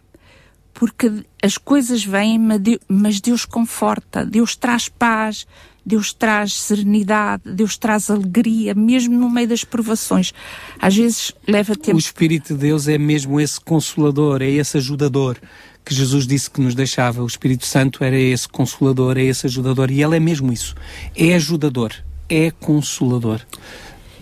porque 0.73 1.11
as 1.41 1.57
coisas 1.57 2.03
vêm, 2.05 2.39
mas 2.87 3.19
Deus 3.19 3.43
conforta, 3.45 4.25
Deus 4.25 4.55
traz 4.55 4.87
paz, 4.89 5.45
Deus 5.85 6.13
traz 6.13 6.53
serenidade, 6.53 7.43
Deus 7.45 7.77
traz 7.77 8.09
alegria, 8.09 8.73
mesmo 8.73 9.17
no 9.17 9.29
meio 9.29 9.47
das 9.47 9.63
provações. 9.63 10.33
Às 10.79 10.95
vezes 10.95 11.33
leva 11.47 11.75
tempo. 11.75 11.97
O 11.97 11.99
Espírito 11.99 12.53
de 12.53 12.59
Deus 12.59 12.87
é 12.87 12.97
mesmo 12.97 13.39
esse 13.39 13.59
consolador, 13.59 14.41
é 14.41 14.49
esse 14.49 14.77
ajudador 14.77 15.37
que 15.83 15.93
Jesus 15.93 16.25
disse 16.25 16.49
que 16.49 16.61
nos 16.61 16.73
deixava. 16.73 17.21
O 17.21 17.27
Espírito 17.27 17.65
Santo 17.65 18.03
era 18.03 18.17
esse 18.17 18.47
consolador, 18.47 19.17
é 19.17 19.23
esse 19.23 19.45
ajudador. 19.45 19.91
E 19.91 20.01
ele 20.01 20.15
é 20.15 20.19
mesmo 20.19 20.51
isso. 20.53 20.75
É 21.15 21.35
ajudador, 21.35 21.93
é 22.29 22.51
consolador. 22.51 23.41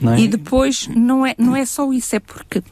É? 0.02 0.20
E 0.20 0.28
depois 0.28 0.88
não 0.88 1.26
é, 1.26 1.36
não 1.38 1.56
é 1.56 1.66
só 1.66 1.92
isso, 1.94 2.16
é 2.16 2.20
porque 2.20 2.64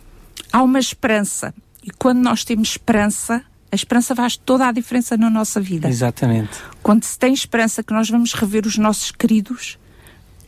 há 0.51 0.63
uma 0.63 0.79
esperança. 0.79 1.53
E 1.83 1.91
quando 1.91 2.19
nós 2.19 2.43
temos 2.43 2.69
esperança, 2.69 3.43
a 3.71 3.75
esperança 3.75 4.15
faz 4.15 4.35
toda 4.35 4.67
a 4.67 4.71
diferença 4.71 5.15
na 5.15 5.29
nossa 5.29 5.61
vida. 5.61 5.87
Exatamente. 5.87 6.57
Quando 6.81 7.03
se 7.03 7.17
tem 7.17 7.33
esperança 7.33 7.83
que 7.83 7.93
nós 7.93 8.09
vamos 8.09 8.33
rever 8.33 8.65
os 8.65 8.77
nossos 8.77 9.11
queridos, 9.11 9.77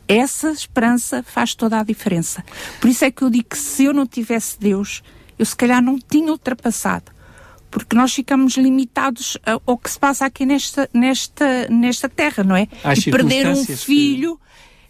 essa 0.07 0.51
esperança 0.51 1.23
faz 1.23 1.53
toda 1.55 1.79
a 1.79 1.83
diferença. 1.83 2.43
Por 2.79 2.89
isso 2.89 3.05
é 3.05 3.11
que 3.11 3.21
eu 3.21 3.29
digo 3.29 3.49
que 3.49 3.57
se 3.57 3.85
eu 3.85 3.93
não 3.93 4.05
tivesse 4.05 4.59
Deus, 4.59 5.03
eu 5.37 5.45
se 5.45 5.55
calhar 5.55 5.81
não 5.81 5.97
tinha 5.99 6.31
ultrapassado. 6.31 7.11
Porque 7.69 7.95
nós 7.95 8.13
ficamos 8.13 8.57
limitados 8.57 9.37
ao 9.65 9.77
que 9.77 9.89
se 9.89 9.97
passa 9.97 10.25
aqui 10.25 10.45
nesta, 10.45 10.89
nesta, 10.93 11.67
nesta 11.69 12.09
terra, 12.09 12.43
não 12.43 12.55
é? 12.55 12.67
Às 12.83 12.99
e 12.99 13.11
perder 13.11 13.47
um 13.47 13.65
filho 13.65 14.37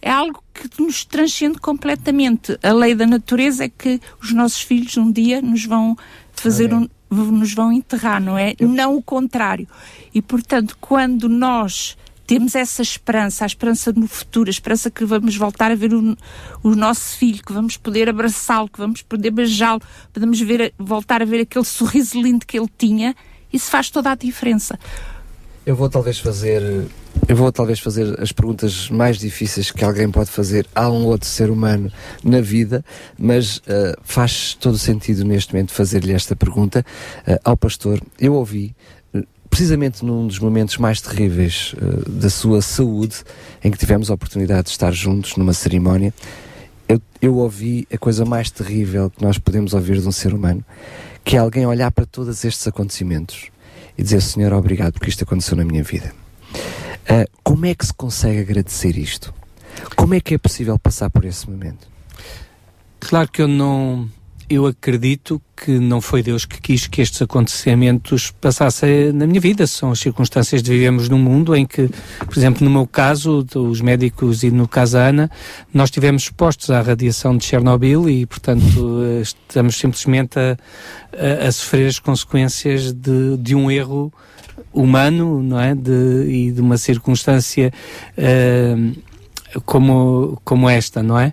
é 0.00 0.10
algo 0.10 0.42
que 0.52 0.82
nos 0.82 1.04
transcende 1.04 1.58
completamente. 1.58 2.58
A 2.60 2.72
lei 2.72 2.92
da 2.92 3.06
natureza 3.06 3.64
é 3.64 3.68
que 3.68 4.00
os 4.20 4.32
nossos 4.32 4.60
filhos 4.60 4.96
um 4.96 5.12
dia 5.12 5.40
nos 5.40 5.64
vão 5.64 5.96
fazer 6.32 6.74
um, 6.74 6.88
nos 7.12 7.54
vão 7.54 7.72
enterrar, 7.72 8.20
não 8.20 8.38
é? 8.38 8.54
Não 8.60 8.96
o 8.96 9.02
contrário. 9.02 9.68
E 10.14 10.22
portanto, 10.22 10.76
quando 10.80 11.28
nós 11.28 11.96
temos 12.26 12.54
essa 12.54 12.80
esperança, 12.82 13.44
a 13.44 13.46
esperança 13.46 13.92
no 13.92 14.06
futuro, 14.06 14.48
a 14.48 14.50
esperança 14.50 14.90
que 14.90 15.04
vamos 15.04 15.36
voltar 15.36 15.70
a 15.70 15.74
ver 15.74 15.92
o, 15.92 16.16
o 16.62 16.74
nosso 16.74 17.16
filho, 17.16 17.42
que 17.44 17.52
vamos 17.52 17.76
poder 17.76 18.08
abraçá-lo, 18.08 18.68
que 18.68 18.78
vamos 18.78 19.02
poder 19.02 19.30
beijá-lo, 19.30 19.82
podemos 20.12 20.40
ver, 20.40 20.72
voltar 20.78 21.20
a 21.20 21.24
ver 21.26 21.42
aquele 21.42 21.64
sorriso 21.64 22.20
lindo 22.20 22.46
que 22.46 22.58
ele 22.58 22.70
tinha, 22.78 23.14
isso 23.52 23.70
faz 23.70 23.90
toda 23.90 24.10
a 24.10 24.14
diferença. 24.14 24.78
Eu 25.64 25.76
vou 25.76 25.88
talvez 25.88 26.18
fazer. 26.18 26.88
Eu 27.28 27.36
vou 27.36 27.52
talvez 27.52 27.78
fazer 27.78 28.20
as 28.20 28.32
perguntas 28.32 28.90
mais 28.90 29.16
difíceis 29.16 29.70
que 29.70 29.84
alguém 29.84 30.10
pode 30.10 30.28
fazer 30.28 30.66
a 30.74 30.90
um 30.90 31.04
outro 31.04 31.28
ser 31.28 31.50
humano 31.50 31.90
na 32.24 32.40
vida, 32.40 32.84
mas 33.16 33.62
ah, 33.68 33.96
faz 34.02 34.54
todo 34.54 34.76
sentido 34.76 35.24
neste 35.24 35.52
momento 35.52 35.72
fazer-lhe 35.72 36.12
esta 36.12 36.34
pergunta 36.34 36.84
ah, 37.24 37.38
ao 37.44 37.56
pastor. 37.56 38.00
Eu 38.18 38.34
ouvi, 38.34 38.74
eh, 39.14 39.22
precisamente 39.48 40.04
num 40.04 40.26
dos 40.26 40.40
momentos 40.40 40.78
mais 40.78 41.00
terríveis 41.00 41.76
ah, 41.80 42.10
da 42.10 42.28
sua 42.28 42.60
saúde, 42.60 43.22
em 43.62 43.70
que 43.70 43.78
tivemos 43.78 44.10
a 44.10 44.14
oportunidade 44.14 44.64
de 44.64 44.70
estar 44.70 44.92
juntos 44.92 45.36
numa 45.36 45.52
cerimónia, 45.52 46.12
eu, 46.88 47.00
eu 47.20 47.36
ouvi 47.36 47.86
a 47.92 47.96
coisa 47.96 48.24
mais 48.24 48.50
terrível 48.50 49.10
que 49.10 49.22
nós 49.22 49.38
podemos 49.38 49.74
ouvir 49.74 50.00
de 50.00 50.08
um 50.08 50.12
ser 50.12 50.34
humano, 50.34 50.64
que 51.22 51.36
é 51.36 51.38
alguém 51.38 51.64
olhar 51.64 51.92
para 51.92 52.04
todos 52.04 52.44
estes 52.44 52.66
acontecimentos 52.66 53.51
e 53.96 54.02
dizer, 54.02 54.20
Senhor, 54.20 54.52
obrigado 54.52 54.92
porque 54.94 55.10
isto 55.10 55.24
aconteceu 55.24 55.56
na 55.56 55.64
minha 55.64 55.82
vida. 55.82 56.12
Ah, 57.08 57.26
como 57.42 57.66
é 57.66 57.74
que 57.74 57.86
se 57.86 57.94
consegue 57.94 58.40
agradecer 58.40 58.96
isto? 58.96 59.34
Como 59.96 60.14
é 60.14 60.20
que 60.20 60.34
é 60.34 60.38
possível 60.38 60.78
passar 60.78 61.10
por 61.10 61.24
esse 61.24 61.48
momento? 61.48 61.86
Claro 63.00 63.30
que 63.30 63.42
eu 63.42 63.48
não. 63.48 64.08
Eu 64.52 64.66
acredito 64.66 65.40
que 65.56 65.78
não 65.78 65.98
foi 65.98 66.22
Deus 66.22 66.44
que 66.44 66.60
quis 66.60 66.86
que 66.86 67.00
estes 67.00 67.22
acontecimentos 67.22 68.30
passassem 68.32 69.10
na 69.10 69.26
minha 69.26 69.40
vida. 69.40 69.66
São 69.66 69.92
as 69.92 69.98
circunstâncias 69.98 70.62
de 70.62 70.70
vivemos 70.70 71.08
num 71.08 71.18
mundo 71.18 71.56
em 71.56 71.64
que, 71.64 71.88
por 72.18 72.36
exemplo, 72.36 72.62
no 72.62 72.70
meu 72.70 72.86
caso, 72.86 73.46
os 73.54 73.80
médicos 73.80 74.42
e 74.42 74.50
no 74.50 74.68
caso 74.68 74.92
da 74.92 75.06
Ana, 75.06 75.30
nós 75.72 75.86
estivemos 75.88 76.24
expostos 76.24 76.68
à 76.68 76.82
radiação 76.82 77.34
de 77.34 77.46
Chernobyl 77.46 78.10
e, 78.10 78.26
portanto, 78.26 79.02
eh, 79.02 79.22
estamos 79.22 79.74
simplesmente 79.76 80.38
a, 80.38 80.58
a, 81.44 81.48
a 81.48 81.52
sofrer 81.52 81.86
as 81.86 81.98
consequências 81.98 82.92
de, 82.92 83.38
de 83.38 83.54
um 83.54 83.70
erro 83.70 84.12
humano, 84.70 85.42
não 85.42 85.58
é? 85.58 85.74
De, 85.74 86.26
e 86.28 86.52
de 86.52 86.60
uma 86.60 86.76
circunstância. 86.76 87.72
eh, 88.18 88.76
como, 89.64 90.40
como 90.44 90.68
esta, 90.68 91.02
não 91.02 91.18
é? 91.18 91.32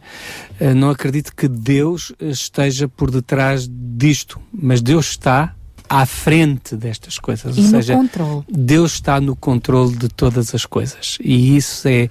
Eh, 0.60 0.74
Não 0.74 0.90
acredito 0.90 1.34
que 1.36 1.48
Deus 1.48 2.12
esteja 2.20 2.88
por 2.88 3.10
detrás 3.12 3.68
disto, 3.70 4.40
mas 4.54 4.82
Deus 4.82 5.08
está 5.12 5.56
à 5.88 6.06
frente 6.06 6.76
destas 6.76 7.18
coisas. 7.18 7.58
E 7.58 7.60
ou 7.62 7.66
no 7.66 7.70
seja, 7.72 7.96
controle. 7.96 8.44
Deus 8.48 8.94
está 8.94 9.20
no 9.20 9.36
controle 9.36 9.96
de 9.96 10.08
todas 10.08 10.54
as 10.54 10.64
coisas. 10.66 11.18
E 11.20 11.58
isso 11.58 11.88
é, 11.88 12.08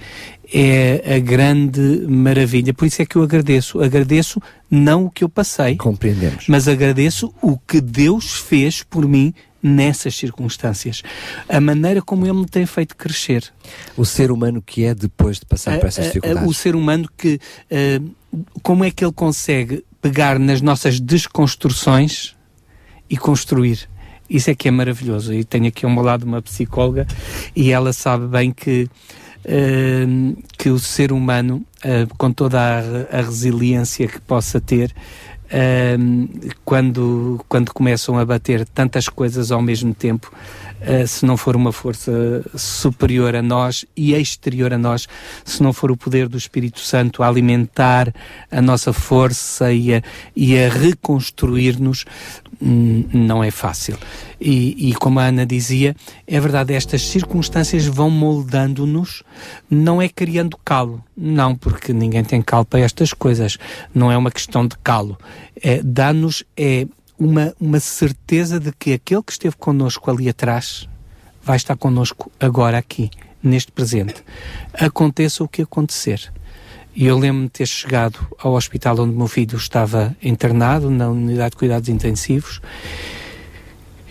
é 0.53 1.15
a 1.15 1.19
grande 1.21 2.05
maravilha. 2.09 2.75
Por 2.75 2.87
isso 2.87 3.01
é 3.03 3.07
que 3.07 3.15
eu 3.17 3.23
agradeço. 3.23 3.81
Agradeço 3.81 4.43
não 4.69 5.05
o 5.05 5.11
que 5.11 5.23
eu 5.23 5.29
passei, 5.29 5.77
Compreendemos. 5.77 6.47
mas 6.49 6.67
agradeço 6.67 7.33
o 7.41 7.57
que 7.57 7.81
Deus 7.81 8.33
fez 8.41 8.83
por 8.83 9.07
mim 9.07 9.33
nessas 9.63 10.15
circunstâncias. 10.15 11.03
A 11.49 11.61
maneira 11.61 12.01
como 12.01 12.25
Ele 12.25 12.35
me 12.39 12.47
tem 12.47 12.65
feito 12.67 12.97
crescer. 12.97 13.53
O 13.97 14.05
ser 14.05 14.31
humano 14.31 14.63
que 14.65 14.85
é 14.85 14.95
depois 14.95 15.39
de 15.41 15.47
passar 15.47 15.79
por 15.81 15.87
essas 15.89 16.05
A- 16.07 16.09
a- 16.09 16.13
dificuldades. 16.13 16.49
o 16.51 16.55
ser 16.55 16.77
humano 16.77 17.09
que 17.17 17.41
eh, 17.71 18.01
como 18.63 18.85
é 18.85 18.91
que 18.91 19.05
ele 19.05 19.13
consegue 19.13 19.85
pegar 20.01 20.39
nas 20.39 20.61
nossas 20.61 21.01
desconstruções 21.01 22.37
e 23.11 23.17
construir 23.17 23.89
isso 24.31 24.51
é 24.51 24.55
que 24.55 24.69
é 24.69 24.71
maravilhoso 24.71 25.33
e 25.33 25.43
tenho 25.43 25.67
aqui 25.69 25.87
ao 25.87 25.91
meu 25.91 26.03
lado 26.05 26.25
uma 26.25 26.43
psicóloga 26.43 27.07
e 27.57 27.73
ela 27.73 27.93
sabe 27.95 28.27
bem 28.27 28.53
que 28.53 28.87
eh, 29.45 30.07
que 30.59 30.69
o 30.69 30.79
ser 30.79 31.11
humano 31.13 31.65
eh, 31.83 32.07
com 32.19 32.31
toda 32.31 32.61
a, 32.61 33.19
a 33.19 33.23
resiliência 33.23 34.07
que 34.07 34.21
possa 34.21 34.61
ter, 34.61 34.95
Ahm, 35.51 36.29
quando, 36.65 37.43
quando 37.49 37.73
começam 37.73 38.19
a 38.19 38.25
bater 38.25 38.67
tantas 38.67 39.09
coisas 39.09 39.51
ao 39.51 39.63
mesmo 39.63 39.95
tempo, 39.95 40.31
ah, 40.81 41.07
se 41.07 41.25
não 41.27 41.37
for 41.37 41.57
uma 41.57 41.73
força 41.73 42.45
superior 42.55 43.35
a 43.35 43.43
nós 43.43 43.85
e 43.97 44.15
exterior 44.15 44.73
a 44.73 44.79
nós, 44.79 45.09
se 45.45 45.63
não 45.63 45.73
for 45.73 45.91
o 45.91 45.97
poder 45.97 46.29
do 46.29 46.37
Espírito 46.37 46.81
Santo 46.81 47.23
a 47.23 47.29
alimentar 47.29 48.13
a 48.51 48.61
nossa 48.61 48.93
força 48.93 49.73
e 49.73 49.95
a, 49.95 50.03
e 50.37 50.57
a 50.59 50.69
reconstruir-nos, 50.69 52.05
não 52.61 53.43
é 53.43 53.51
fácil. 53.51 53.97
E, 54.41 54.91
e 54.91 54.95
como 54.95 55.21
a 55.21 55.25
Ana 55.25 55.47
dizia, 55.47 55.95
é 56.27 56.41
verdade, 56.41 56.75
estas 56.75 57.07
circunstâncias 57.07 57.87
vão 57.87 58.11
moldando-nos, 58.11 59.23
não 59.71 60.01
é 60.01 60.09
criando 60.09 60.59
calo, 60.65 61.03
não, 61.17 61.55
porque 61.55 61.93
ninguém 61.93 62.25
tem 62.25 62.43
calo 62.43 62.65
para 62.65 62.81
estas 62.81 63.13
coisas, 63.13 63.59
não 63.95 64.11
é 64.11 64.17
uma 64.17 64.31
questão 64.31 64.67
de 64.67 64.77
calo. 64.79 65.19
É, 65.63 65.81
Dá-nos 65.83 66.45
é 66.57 66.87
uma, 67.19 67.55
uma 67.61 67.81
certeza 67.81 68.61
de 68.61 68.73
que 68.73 68.93
aquele 68.93 69.23
que 69.23 69.33
esteve 69.33 69.57
connosco 69.57 70.11
ali 70.11 70.29
atrás 70.29 70.89
vai 71.43 71.57
estar 71.57 71.77
connosco 71.77 72.31
agora 72.39 72.79
aqui, 72.79 73.11
neste 73.43 73.73
presente. 73.73 74.23
Aconteça 74.73 75.43
o 75.43 75.49
que 75.49 75.63
acontecer. 75.63 76.33
E 77.01 77.07
eu 77.07 77.17
lembro-me 77.17 77.47
de 77.47 77.53
ter 77.53 77.67
chegado 77.67 78.19
ao 78.37 78.55
hospital 78.55 78.99
onde 78.99 79.15
meu 79.15 79.29
filho 79.29 79.57
estava 79.57 80.17
internado, 80.21 80.91
na 80.91 81.09
unidade 81.09 81.51
de 81.51 81.57
cuidados 81.57 81.89
intensivos, 81.89 82.61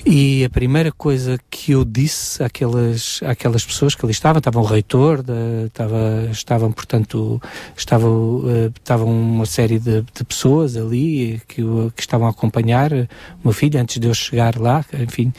e 0.09 0.45
a 0.45 0.49
primeira 0.49 0.91
coisa 0.91 1.37
que 1.49 1.73
eu 1.73 1.83
disse 1.83 2.41
àquelas, 2.41 3.19
àquelas 3.23 3.65
pessoas 3.65 3.93
que 3.93 4.05
ali 4.05 4.11
estavam, 4.11 4.37
estava 4.39 4.59
o 4.59 4.63
reitor, 4.63 5.21
da- 5.21 5.33
estava, 5.65 6.29
estavam, 6.31 6.71
portanto, 6.71 7.41
estava, 7.75 8.07
eh, 8.07 8.71
estavam 8.77 9.07
uma 9.09 9.45
série 9.45 9.77
de, 9.79 10.01
de 10.01 10.23
pessoas 10.23 10.77
ali 10.77 11.41
que, 11.47 11.61
que 11.95 12.01
estavam 12.01 12.25
a 12.25 12.29
acompanhar 12.29 12.93
o 12.93 13.07
meu 13.43 13.51
filho 13.53 13.79
antes 13.79 13.99
de 13.99 14.07
eu 14.07 14.13
chegar 14.13 14.57
lá, 14.57 14.85
enfim, 14.97 15.33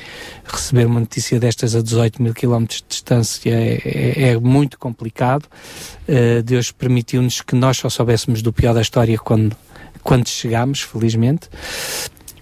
receber 0.45 0.87
uma 0.87 1.01
notícia 1.01 1.41
destas 1.41 1.75
a 1.75 1.81
18 1.83 2.23
mil 2.23 2.35
quilómetros 2.35 2.81
de 2.83 2.87
distância 2.89 3.51
é, 3.51 3.81
é- 3.85 4.23
é 4.33 4.39
muito 4.39 4.79
complicado. 4.79 5.47
Eh, 6.07 6.43
Deus 6.43 6.71
permitiu-nos 6.73 7.41
que 7.41 7.55
nós 7.57 7.79
só 7.79 7.89
soubéssemos 7.89 8.43
do 8.43 8.53
pior 8.53 8.75
da 8.75 8.83
história 8.83 9.17
quando, 9.19 9.57
quando 10.03 10.29
chegámos, 10.29 10.83
felizmente. 10.83 11.49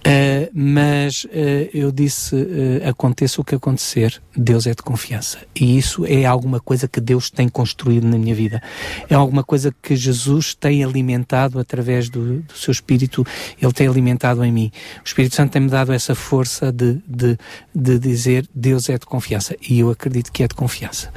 Uh, 0.07 0.49
mas 0.53 1.25
uh, 1.25 1.69
eu 1.73 1.91
disse: 1.91 2.33
uh, 2.33 2.89
aconteça 2.89 3.41
o 3.41 3.43
que 3.43 3.55
acontecer, 3.55 4.21
Deus 4.35 4.65
é 4.65 4.69
de 4.71 4.81
confiança. 4.81 5.39
E 5.53 5.77
isso 5.77 6.05
é 6.05 6.23
alguma 6.23 6.61
coisa 6.61 6.87
que 6.87 7.01
Deus 7.01 7.29
tem 7.29 7.49
construído 7.49 8.07
na 8.07 8.17
minha 8.17 8.33
vida. 8.33 8.63
É 9.09 9.15
alguma 9.15 9.43
coisa 9.43 9.75
que 9.81 9.97
Jesus 9.97 10.55
tem 10.55 10.81
alimentado 10.81 11.59
através 11.59 12.07
do, 12.09 12.39
do 12.39 12.53
seu 12.53 12.71
Espírito, 12.71 13.25
Ele 13.61 13.73
tem 13.73 13.85
alimentado 13.85 14.45
em 14.45 14.51
mim. 14.51 14.71
O 15.03 15.07
Espírito 15.07 15.35
Santo 15.35 15.51
tem-me 15.51 15.69
dado 15.69 15.91
essa 15.91 16.15
força 16.15 16.71
de, 16.71 16.99
de, 17.05 17.37
de 17.75 17.99
dizer: 17.99 18.47
Deus 18.55 18.87
é 18.87 18.97
de 18.97 19.05
confiança. 19.05 19.57
E 19.69 19.79
eu 19.79 19.89
acredito 19.89 20.31
que 20.31 20.41
é 20.41 20.47
de 20.47 20.55
confiança. 20.55 21.11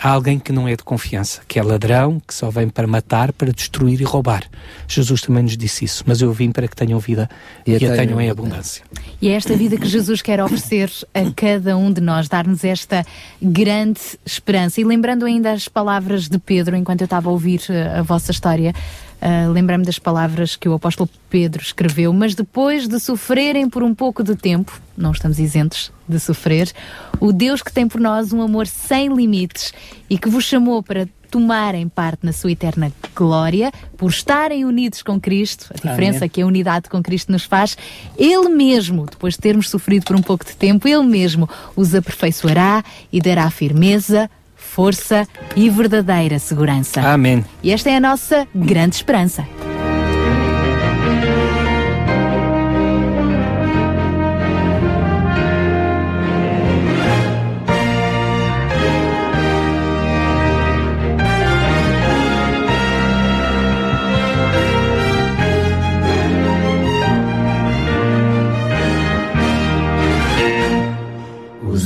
Há 0.00 0.10
alguém 0.10 0.38
que 0.38 0.52
não 0.52 0.68
é 0.68 0.76
de 0.76 0.84
confiança, 0.84 1.40
que 1.48 1.58
é 1.58 1.62
ladrão, 1.62 2.20
que 2.20 2.32
só 2.32 2.50
vem 2.50 2.68
para 2.68 2.86
matar, 2.86 3.32
para 3.32 3.50
destruir 3.50 4.00
e 4.00 4.04
roubar. 4.04 4.44
Jesus 4.86 5.22
também 5.22 5.42
nos 5.42 5.56
disse 5.56 5.84
isso, 5.84 6.04
mas 6.06 6.20
eu 6.20 6.32
vim 6.32 6.52
para 6.52 6.68
que 6.68 6.76
tenham 6.76 7.00
vida 7.00 7.28
e, 7.66 7.74
a 7.74 7.96
tenham 7.96 8.20
em 8.20 8.30
abundância. 8.30 8.84
E 9.20 9.28
é 9.28 9.32
esta 9.32 9.56
vida 9.56 9.76
que 9.76 9.86
Jesus 9.86 10.20
quer 10.20 10.40
oferecer 10.42 10.90
a 11.14 11.30
cada 11.34 11.76
um 11.76 11.92
de 11.92 12.00
nós, 12.00 12.28
dar-nos 12.28 12.64
esta 12.64 13.04
grande 13.40 14.00
esperança. 14.24 14.80
E 14.80 14.84
lembrando 14.84 15.24
ainda 15.24 15.52
as 15.52 15.68
palavras 15.68 16.28
de 16.28 16.38
Pedro, 16.38 16.76
enquanto 16.76 17.00
eu 17.00 17.06
estava 17.06 17.28
a 17.28 17.32
ouvir 17.32 17.62
eh, 17.68 17.98
a 17.98 18.02
vossa 18.02 18.30
história, 18.32 18.74
uh, 19.22 19.50
lembrei-me 19.50 19.84
das 19.84 19.98
palavras 19.98 20.56
que 20.56 20.68
o 20.68 20.74
apóstolo 20.74 21.08
Pedro 21.30 21.62
escreveu, 21.62 22.12
mas 22.12 22.34
depois 22.34 22.86
de 22.86 23.00
sofrerem 23.00 23.68
por 23.68 23.82
um 23.82 23.94
pouco 23.94 24.22
de 24.22 24.36
tempo, 24.36 24.80
não 24.96 25.12
estamos 25.12 25.38
isentos 25.38 25.90
de 26.06 26.20
sofrer, 26.20 26.70
o 27.18 27.32
Deus 27.32 27.62
que 27.62 27.72
tem 27.72 27.88
por 27.88 28.00
nós 28.00 28.32
um 28.32 28.42
amor 28.42 28.66
sem 28.66 29.08
limites 29.14 29.72
e 30.08 30.18
que 30.18 30.28
vos 30.28 30.44
chamou 30.44 30.82
para 30.82 31.08
tomarem 31.34 31.88
parte 31.88 32.24
na 32.24 32.32
sua 32.32 32.52
eterna 32.52 32.92
glória, 33.12 33.72
por 33.96 34.08
estarem 34.08 34.64
unidos 34.64 35.02
com 35.02 35.18
Cristo, 35.20 35.66
a 35.70 35.74
diferença 35.74 36.18
Amém. 36.18 36.28
que 36.28 36.40
a 36.40 36.46
unidade 36.46 36.88
com 36.88 37.02
Cristo 37.02 37.32
nos 37.32 37.42
faz, 37.42 37.76
Ele 38.16 38.48
mesmo, 38.50 39.04
depois 39.04 39.34
de 39.34 39.40
termos 39.40 39.68
sofrido 39.68 40.04
por 40.04 40.14
um 40.14 40.22
pouco 40.22 40.44
de 40.44 40.54
tempo, 40.54 40.86
Ele 40.86 41.02
mesmo 41.02 41.50
os 41.74 41.92
aperfeiçoará 41.92 42.84
e 43.12 43.20
dará 43.20 43.50
firmeza, 43.50 44.30
força 44.54 45.26
e 45.56 45.68
verdadeira 45.68 46.38
segurança. 46.38 47.00
Amém. 47.00 47.44
E 47.64 47.72
esta 47.72 47.90
é 47.90 47.96
a 47.96 48.00
nossa 48.00 48.46
grande 48.54 48.94
esperança. 48.94 49.44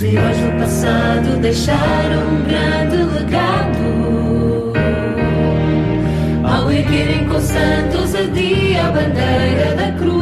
Heróis 0.08 0.38
do 0.38 0.58
passado 0.58 1.36
deixaram 1.40 2.22
um 2.28 2.42
grande 2.44 2.96
legado. 3.14 4.72
Ao 6.44 6.70
erguerem 6.70 7.28
com 7.28 7.40
santos 7.40 8.14
a 8.14 8.22
dia 8.22 8.86
a 8.86 8.90
bandeira 8.90 9.74
da 9.76 9.92
cruz. 9.98 10.17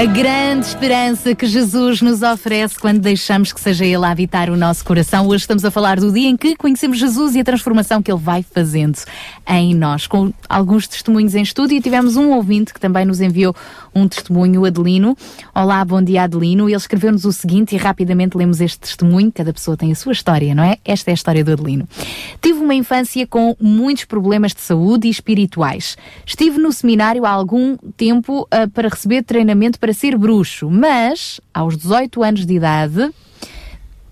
A 0.00 0.06
grande 0.06 0.64
esperança 0.64 1.34
que 1.34 1.46
Jesus 1.46 2.00
nos 2.00 2.22
oferece 2.22 2.78
quando 2.78 3.00
deixamos 3.00 3.52
que 3.52 3.60
seja 3.60 3.84
Ele 3.84 4.02
a 4.02 4.10
habitar 4.10 4.48
o 4.48 4.56
nosso 4.56 4.82
coração. 4.82 5.26
Hoje 5.26 5.42
estamos 5.42 5.62
a 5.62 5.70
falar 5.70 6.00
do 6.00 6.10
dia 6.10 6.26
em 6.26 6.38
que 6.38 6.56
conhecemos 6.56 6.96
Jesus 6.96 7.34
e 7.34 7.40
a 7.40 7.44
transformação 7.44 8.02
que 8.02 8.10
Ele 8.10 8.18
vai 8.18 8.42
fazendo 8.42 8.98
em 9.46 9.74
nós. 9.74 10.08
Alguns 10.50 10.88
testemunhos 10.88 11.36
em 11.36 11.42
estúdio 11.42 11.76
e 11.76 11.80
tivemos 11.80 12.16
um 12.16 12.32
ouvinte 12.32 12.74
que 12.74 12.80
também 12.80 13.04
nos 13.04 13.20
enviou 13.20 13.54
um 13.94 14.08
testemunho, 14.08 14.64
Adelino. 14.64 15.16
Olá, 15.54 15.84
bom 15.84 16.02
dia 16.02 16.24
Adelino. 16.24 16.68
Ele 16.68 16.76
escreveu-nos 16.76 17.24
o 17.24 17.32
seguinte 17.32 17.76
e 17.76 17.78
rapidamente 17.78 18.36
lemos 18.36 18.60
este 18.60 18.80
testemunho. 18.80 19.30
Cada 19.32 19.52
pessoa 19.52 19.76
tem 19.76 19.92
a 19.92 19.94
sua 19.94 20.12
história, 20.12 20.52
não 20.52 20.64
é? 20.64 20.76
Esta 20.84 21.10
é 21.10 21.12
a 21.12 21.14
história 21.14 21.44
do 21.44 21.52
Adelino. 21.52 21.88
Tive 22.42 22.58
uma 22.58 22.74
infância 22.74 23.24
com 23.28 23.54
muitos 23.60 24.04
problemas 24.04 24.52
de 24.52 24.60
saúde 24.60 25.06
e 25.06 25.10
espirituais. 25.10 25.96
Estive 26.26 26.58
no 26.58 26.72
seminário 26.72 27.24
há 27.24 27.30
algum 27.30 27.76
tempo 27.96 28.48
ah, 28.50 28.66
para 28.66 28.88
receber 28.88 29.22
treinamento 29.22 29.78
para 29.78 29.92
ser 29.92 30.18
bruxo, 30.18 30.68
mas 30.68 31.40
aos 31.54 31.76
18 31.76 32.22
anos 32.24 32.44
de 32.44 32.54
idade 32.54 33.10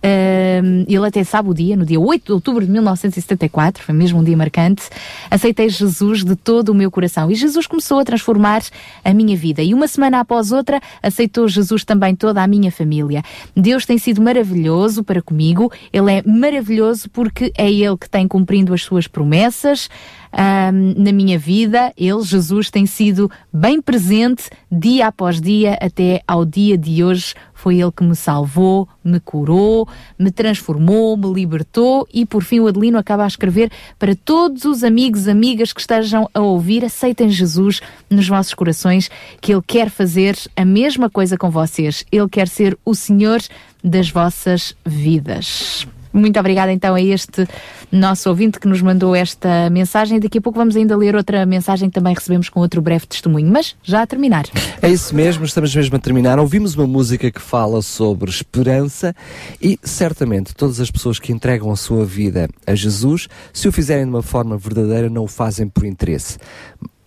Ahm, 0.01 0.85
ele 0.89 1.07
até 1.07 1.25
sabe 1.25 1.51
o 1.51 1.55
dia, 1.55 1.77
no 1.77 1.85
dia 1.85 1.99
8 1.99 2.27
de 2.27 2.33
outubro 2.33 2.65
de 2.65 2.71
1974, 2.71 3.83
foi 3.83 3.95
mesmo 3.95 4.21
um 4.21 4.25
dia 4.25 4.37
marcante, 4.37 4.85
aceitei 5.31 5.69
Jesus 5.69 6.25
de 6.25 6.37
todo 6.37 6.69
o 6.69 6.75
meu 6.75 6.91
coração 6.91 7.31
e 7.31 7.35
Jesus 7.35 7.67
começou 7.67 7.99
a 7.99 8.05
transformar 8.05 8.63
a 9.05 9.13
minha 9.13 9.37
vida. 9.37 9.63
E 9.63 9.75
uma 9.75 9.89
semana 9.89 10.21
após 10.21 10.53
outra, 10.53 10.81
aceitou 11.03 11.49
Jesus 11.49 11.85
também 11.85 12.15
toda 12.15 12.43
a 12.43 12.47
minha 12.47 12.71
família. 12.71 13.23
Deus 13.57 13.85
tem 13.85 13.99
sido 13.99 14.23
maravilhoso 14.23 15.03
para 15.03 15.21
comigo, 15.21 15.73
Ele 15.93 16.13
é 16.13 16.23
maravilhoso 16.25 17.11
porque 17.11 17.53
é 17.57 17.71
Ele 17.71 17.97
que 17.97 18.09
tem 18.09 18.29
cumprindo 18.29 18.73
as 18.73 18.83
suas 18.83 19.07
promessas. 19.07 19.89
ahm, 20.33 20.95
na 20.97 21.11
minha 21.11 21.39
vida, 21.39 21.93
Ele, 21.97 22.23
Jesus, 22.23 22.71
tem 22.71 22.87
sido 22.87 23.31
bem 23.53 23.81
presente 23.81 24.45
dia 24.71 25.09
após 25.09 25.41
dia 25.41 25.77
até 25.81 26.23
ao 26.27 26.45
dia 26.45 26.77
de 26.79 27.03
hoje. 27.03 27.35
Foi 27.59 27.81
Ele 27.81 27.91
que 27.91 28.05
me 28.05 28.15
salvou, 28.15 28.89
me 29.03 29.19
curou, 29.19 29.89
me 30.17 30.31
transformou, 30.31 31.17
me 31.17 31.33
libertou 31.33 32.07
e 32.15 32.25
por 32.25 32.45
fim 32.45 32.61
o 32.61 32.69
Adelino 32.69 32.97
acaba 32.97 33.25
a 33.25 33.27
escrever 33.27 33.69
para 33.99 34.15
todos 34.15 34.65
os 34.65 34.85
amigos, 34.85 35.27
amigas 35.27 35.73
que 35.73 35.81
estejam 35.81 36.31
a 36.33 36.41
ouvir, 36.41 36.85
aceitem 36.85 37.29
Jesus 37.29 37.81
nos 38.09 38.29
vossos 38.29 38.55
corações, 38.55 39.11
que 39.41 39.53
Ele 39.53 39.63
quer 39.67 39.91
fazer 39.91 40.39
a 40.55 40.65
mesma 40.65 41.11
coisa 41.11 41.37
com 41.37 41.51
vocês. 41.51 42.05
Ele 42.13 42.29
quer 42.29 42.47
ser 42.47 42.79
o 42.85 42.95
Senhor 42.95 43.41
das 43.83 44.09
vossas 44.09 44.77
vidas. 44.87 45.85
Muito 46.13 46.39
obrigada 46.39 46.73
então 46.73 46.95
a 46.95 47.03
este 47.03 47.47
nosso 47.91 48.29
ouvinte 48.29 48.59
que 48.59 48.69
nos 48.69 48.83
mandou 48.83 49.15
esta 49.15 49.71
mensagem. 49.71 50.21
Daqui 50.21 50.39
a 50.39 50.41
pouco 50.41 50.59
vamos 50.59 50.77
ainda 50.77 50.97
ler 50.97 51.15
outra 51.15 51.45
mensagem 51.47 51.89
que 51.89 51.95
também 51.95 52.15
recebemos 52.15 52.49
com 52.49 52.61
outro 52.61 52.81
breve 52.81 53.07
testemunho, 53.07 53.51
mas 53.51 53.77
já 53.83 54.03
a 54.03 54.07
terminar. 54.07 54.45
É 54.81 54.89
isso 54.89 55.15
mesmo, 55.15 55.45
estamos 55.45 55.75
mesmo 55.75 55.97
a 55.97 55.99
terminar. 55.99 56.39
Ouvimos 56.39 56.75
uma 56.75 56.87
música 56.87 57.31
que 57.31 57.41
fala 57.41 57.83
sobre 57.83 58.31
esperança 58.31 59.15
e 59.61 59.79
certamente 59.83 60.55
todas 60.55 60.81
as 60.81 60.91
pessoas 60.91 61.19
que 61.19 61.33
entregam 61.33 61.71
a 61.71 61.77
sua 61.77 62.05
vida 62.05 62.49
a 62.67 62.75
Jesus, 62.75 63.29
se 63.53 63.69
o 63.69 63.73
fizerem 63.73 64.05
de 64.05 64.11
uma 64.11 64.23
forma 64.23 64.57
verdadeira, 64.57 65.09
não 65.09 65.25
o 65.25 65.29
fazem 65.29 65.69
por 65.69 65.85
interesse. 65.85 66.39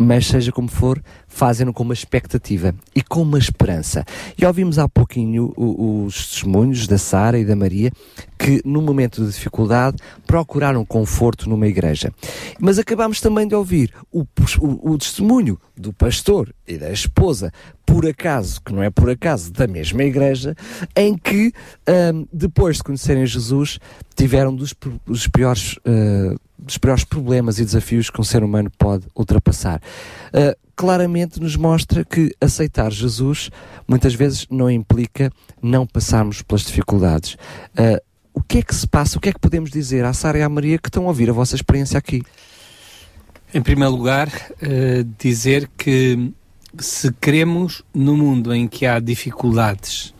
Mas 0.03 0.25
seja 0.27 0.51
como 0.51 0.67
for, 0.67 1.01
fazem-no 1.27 1.71
com 1.73 1.83
uma 1.83 1.93
expectativa 1.93 2.73
e 2.95 3.01
com 3.03 3.21
uma 3.21 3.37
esperança. 3.37 4.03
E 4.37 4.43
ouvimos 4.45 4.79
há 4.79 4.89
pouquinho 4.89 5.53
os 5.55 6.27
testemunhos 6.29 6.87
da 6.87 6.97
Sara 6.97 7.37
e 7.37 7.45
da 7.45 7.55
Maria 7.55 7.91
que, 8.39 8.59
num 8.65 8.81
momento 8.81 9.21
de 9.23 9.27
dificuldade, 9.31 9.97
procuraram 10.25 10.83
conforto 10.83 11.47
numa 11.47 11.67
igreja. 11.67 12.11
Mas 12.59 12.79
acabámos 12.79 13.21
também 13.21 13.47
de 13.47 13.53
ouvir 13.53 13.93
o, 14.11 14.21
o- 14.59 14.93
o 14.93 14.97
testemunho 14.97 15.59
do 15.77 15.93
pastor 15.93 16.51
e 16.67 16.77
da 16.77 16.91
esposa, 16.91 17.51
por 17.85 18.07
acaso, 18.07 18.59
que 18.65 18.73
não 18.73 18.81
é 18.81 18.89
por 18.89 19.09
acaso, 19.09 19.51
da 19.51 19.67
mesma 19.67 20.03
igreja, 20.03 20.55
em 20.95 21.15
que, 21.15 21.51
ahm, 21.87 22.25
depois 22.33 22.77
de 22.77 22.83
conhecerem 22.83 23.25
Jesus, 23.27 23.77
tiveram 24.15 24.55
dos, 24.55 24.73
dos 25.05 25.27
piores. 25.27 25.77
ah, 25.85 26.35
dos 26.61 26.77
piores 26.77 27.03
problemas 27.03 27.57
e 27.59 27.65
desafios 27.65 28.09
que 28.09 28.21
um 28.21 28.23
ser 28.23 28.43
humano 28.43 28.71
pode 28.77 29.05
ultrapassar. 29.15 29.81
Ah, 30.31 30.55
claramente 30.75 31.39
nos 31.39 31.55
mostra 31.55 32.05
que 32.05 32.33
aceitar 32.39 32.91
Jesus 32.91 33.49
muitas 33.87 34.13
vezes 34.13 34.45
não 34.49 34.69
implica 34.69 35.31
não 35.61 35.85
passarmos 35.85 36.41
pelas 36.41 36.61
dificuldades. 36.61 37.35
Ah, 37.75 38.01
o 38.33 38.41
que 38.41 38.59
é 38.59 38.61
que 38.61 38.73
se 38.73 38.87
passa? 38.87 39.17
O 39.17 39.21
que 39.21 39.29
é 39.29 39.33
que 39.33 39.39
podemos 39.39 39.71
dizer 39.71 40.05
à 40.05 40.13
Sara 40.13 40.37
e 40.37 40.41
à 40.41 40.47
Maria 40.47 40.77
que 40.77 40.87
estão 40.87 41.05
a 41.05 41.07
ouvir 41.07 41.29
a 41.29 41.33
vossa 41.33 41.55
experiência 41.55 41.97
aqui? 41.97 42.21
Em 43.53 43.61
primeiro 43.61 43.93
lugar, 43.93 44.31
eh, 44.61 45.03
dizer 45.19 45.69
que 45.77 46.31
se 46.79 47.11
queremos 47.19 47.83
no 47.93 48.15
mundo 48.15 48.55
em 48.55 48.65
que 48.69 48.85
há 48.85 48.97
dificuldades 48.99 50.13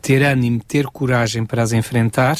ter 0.00 0.22
ânimo, 0.22 0.60
ter 0.62 0.86
coragem 0.86 1.44
para 1.44 1.62
as 1.62 1.72
enfrentar, 1.72 2.36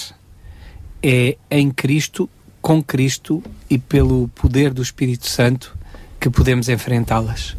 é 1.03 1.37
em 1.51 1.71
Cristo, 1.71 2.29
com 2.61 2.83
Cristo 2.83 3.43
e 3.69 3.79
pelo 3.79 4.29
poder 4.29 4.73
do 4.73 4.83
Espírito 4.83 5.27
Santo 5.27 5.77
que 6.19 6.29
podemos 6.29 6.69
enfrentá-las. 6.69 7.57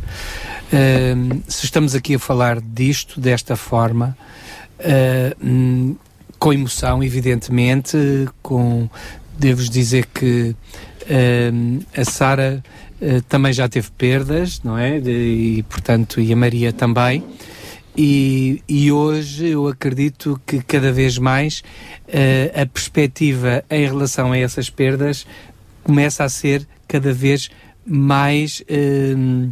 Eh, 0.71 1.15
se 1.47 1.65
estamos 1.65 1.95
aqui 1.95 2.15
a 2.15 2.19
falar 2.19 2.61
disto, 2.61 3.19
desta 3.19 3.55
forma, 3.55 4.15
hum, 5.43 5.95
com 6.37 6.53
emoção, 6.53 7.03
evidentemente, 7.03 7.97
com 8.41 8.89
devo 9.37 9.63
dizer 9.63 10.05
que 10.13 10.55
hum, 11.51 11.79
a 11.95 12.05
Sara 12.05 12.63
eh, 13.01 13.21
também 13.27 13.51
já 13.51 13.67
teve 13.67 13.89
perdas, 13.97 14.61
não 14.63 14.77
é? 14.77 14.97
E 14.99 15.63
portanto 15.63 16.21
e 16.21 16.31
a 16.31 16.35
Maria 16.35 16.71
também. 16.71 17.23
E, 17.97 18.63
e 18.67 18.91
hoje 18.91 19.47
eu 19.47 19.67
acredito 19.67 20.39
que 20.45 20.61
cada 20.61 20.91
vez 20.91 21.17
mais 21.17 21.61
eh, 22.07 22.51
a 22.55 22.65
perspectiva 22.65 23.63
em 23.69 23.85
relação 23.85 24.31
a 24.31 24.37
essas 24.37 24.69
perdas 24.69 25.25
começa 25.83 26.23
a 26.23 26.29
ser 26.29 26.65
cada 26.87 27.11
vez 27.11 27.49
mais 27.85 28.63
hum, 28.69 29.49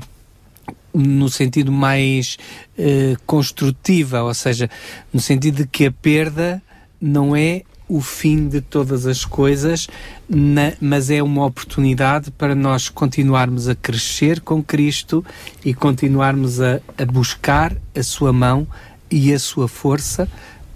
no 0.94 1.30
sentido 1.30 1.72
mais 1.72 2.38
eh, 2.78 3.16
construtiva, 3.26 4.24
ou 4.24 4.34
seja, 4.34 4.70
no 5.14 5.20
sentido 5.20 5.58
de 5.58 5.68
que 5.68 5.86
a 5.86 5.92
perda 5.92 6.62
não 7.02 7.36
é 7.36 7.64
o 7.90 8.00
fim 8.00 8.48
de 8.48 8.62
todas 8.62 9.06
as 9.08 9.26
coisas, 9.26 9.88
na- 10.30 10.74
mas 10.80 11.10
é 11.10 11.22
uma 11.24 11.44
oportunidade 11.46 12.30
para 12.32 12.54
nós 12.54 12.88
continuarmos 12.88 13.68
a 13.68 13.74
crescer 13.76 14.40
com 14.42 14.64
Cristo 14.64 15.26
e 15.66 15.74
continuarmos 15.74 16.62
a, 16.62 16.80
a 16.98 17.06
buscar 17.06 17.76
a 17.96 18.04
sua 18.04 18.32
mão 18.32 18.68
e 19.10 19.34
a 19.34 19.40
sua 19.40 19.68
força 19.68 20.30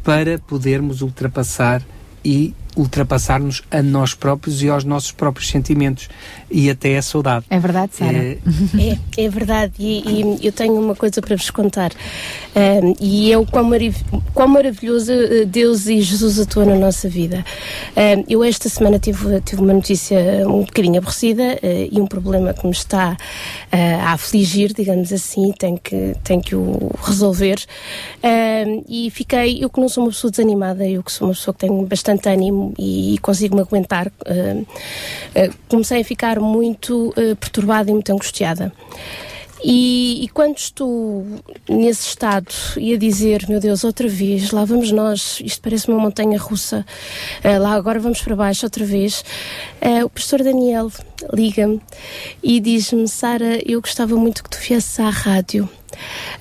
para 0.03 0.39
podermos 0.39 1.01
ultrapassar 1.03 1.81
e 2.25 2.53
ultrapassar-nos 2.75 3.61
a 3.71 3.81
nós 3.81 4.13
próprios 4.13 4.61
e 4.63 4.69
aos 4.69 4.83
nossos 4.83 5.11
próprios 5.11 5.49
sentimentos 5.49 6.09
e 6.49 6.69
até 6.69 6.97
a 6.97 7.01
saudade. 7.01 7.45
É 7.49 7.59
verdade, 7.59 7.95
Sara? 7.95 8.17
É, 8.17 8.37
É, 9.17 9.25
é 9.25 9.29
verdade, 9.29 9.73
e, 9.79 10.37
e 10.41 10.45
eu 10.45 10.51
tenho 10.51 10.73
uma 10.75 10.95
coisa 10.95 11.21
para 11.21 11.35
vos 11.35 11.49
contar. 11.49 11.91
Ahm, 12.55 12.93
e 12.99 13.31
é 13.31 13.37
o 13.37 13.45
quão, 13.45 13.63
marav 13.63 13.95
quão 14.33 14.47
maravilhoso 14.47 15.11
eh, 15.11 15.45
Deus 15.45 15.87
e 15.87 16.01
Jesus 16.01 16.39
atuam 16.39 16.65
na 16.67 16.75
nossa 16.75 17.09
vida. 17.09 17.43
Ahm, 17.95 18.23
eu 18.29 18.43
esta 18.43 18.69
semana 18.69 18.99
tive, 18.99 19.41
tive 19.41 19.61
uma 19.61 19.73
notícia 19.73 20.17
um 20.47 20.63
bocadinho 20.63 20.97
aborrecida 20.97 21.59
eh, 21.61 21.89
e 21.91 21.99
um 21.99 22.07
problema 22.07 22.53
que 22.53 22.65
me 22.65 22.71
está 22.71 23.17
eh, 23.71 23.95
a 23.95 24.13
afligir, 24.13 24.73
digamos 24.73 25.11
assim, 25.11 25.51
tenho 25.57 25.77
que, 25.77 26.15
tenho 26.23 26.41
que 26.41 26.55
o 26.55 26.91
resolver. 27.01 27.57
Ahm, 28.21 28.83
e 28.87 29.09
fiquei, 29.09 29.63
eu 29.63 29.69
que 29.69 29.79
não 29.79 29.89
sou 29.89 30.03
uma 30.03 30.11
pessoa 30.11 30.29
desanimada, 30.31 30.87
eu 30.87 31.03
que 31.03 31.11
sou 31.11 31.27
uma 31.27 31.33
pessoa 31.33 31.53
que 31.53 31.61
tenho 31.61 31.85
bastante 31.85 32.29
ânimo 32.29 32.62
e, 32.77 33.17
consigo 33.21 33.55
me 33.55 33.61
aguentar, 33.61 34.11
ahm, 34.25 34.63
eh, 35.35 35.49
comecei 35.67 36.01
a 36.01 36.05
ficar 36.05 36.39
muito 36.39 37.13
eh, 37.17 37.35
perturbada 37.35 37.89
e 37.89 37.93
muito 37.93 38.11
angustiada. 38.11 38.71
E, 39.63 40.25
e 40.25 40.27
quando 40.27 40.57
estou 40.57 41.25
nesse 41.69 42.09
estado 42.09 42.53
e 42.75 42.93
a 42.93 42.97
dizer, 42.97 43.45
meu 43.47 43.61
Deus, 43.61 43.85
outra 43.85 44.09
vez, 44.09 44.51
lá 44.51 44.65
vamos 44.65 44.91
nós, 44.91 45.39
isto 45.41 45.61
parece 45.61 45.87
uma 45.87 45.97
montanha 45.97 46.37
russa, 46.37 46.85
eh, 47.41 47.57
lá 47.57 47.71
agora 47.71 47.97
vamos 47.97 48.21
para 48.21 48.35
baixo 48.35 48.65
outra 48.65 48.83
vez, 48.83 49.23
eh, 49.79 50.03
o 50.03 50.09
pastor 50.09 50.43
Daniel 50.43 50.91
liga-me 51.33 51.79
e 52.43 52.59
diz-me, 52.59 53.07
Sara, 53.07 53.57
eu 53.65 53.79
gostava 53.79 54.17
muito 54.17 54.43
que 54.43 54.49
tu 54.49 54.57
viesses 54.59 54.99
à 54.99 55.09
rádio 55.09 55.69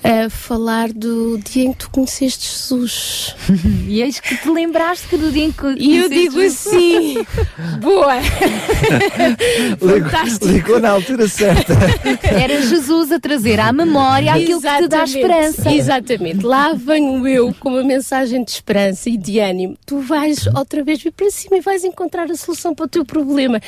a 0.03 0.29
falar 0.29 0.91
do 0.91 1.37
dia 1.37 1.65
em 1.65 1.71
que 1.73 1.79
tu 1.79 1.89
conheceste 1.89 2.47
Jesus. 2.47 3.35
e 3.87 4.01
eis 4.01 4.19
que 4.19 4.35
te 4.37 4.49
lembraste 4.49 5.07
que 5.07 5.17
do 5.17 5.31
dia 5.31 5.45
em 5.45 5.51
que 5.51 5.65
E 5.77 5.97
eu 5.97 6.09
conheceste 6.09 6.09
digo 6.09 6.41
Jesus- 6.41 6.67
assim, 6.67 7.27
boa! 7.81 8.13
Ligou, 9.81 10.09
Fantástico. 10.09 10.45
ligou 10.47 10.79
na 10.79 10.89
altura 10.91 11.27
certa. 11.27 11.73
Era 12.23 12.61
Jesus 12.61 13.11
a 13.11 13.19
trazer 13.19 13.59
à 13.59 13.71
memória 13.71 14.33
aquilo 14.33 14.61
que 14.61 14.67
te 14.67 14.87
dá 14.87 15.03
Exatamente. 15.03 15.17
esperança. 15.17 15.71
Exatamente. 15.73 16.45
Lá 16.45 16.73
venho 16.73 17.27
eu 17.27 17.53
com 17.59 17.69
uma 17.69 17.83
mensagem 17.83 18.43
de 18.43 18.51
esperança 18.51 19.09
e 19.09 19.17
de 19.17 19.39
ânimo. 19.39 19.77
Tu 19.85 19.99
vais 19.99 20.47
outra 20.47 20.83
vez 20.83 21.01
vir 21.01 21.11
para 21.11 21.29
cima 21.29 21.57
e 21.57 21.61
vais 21.61 21.83
encontrar 21.83 22.29
a 22.29 22.35
solução 22.35 22.73
para 22.73 22.85
o 22.85 22.87
teu 22.87 23.05
problema. 23.05 23.59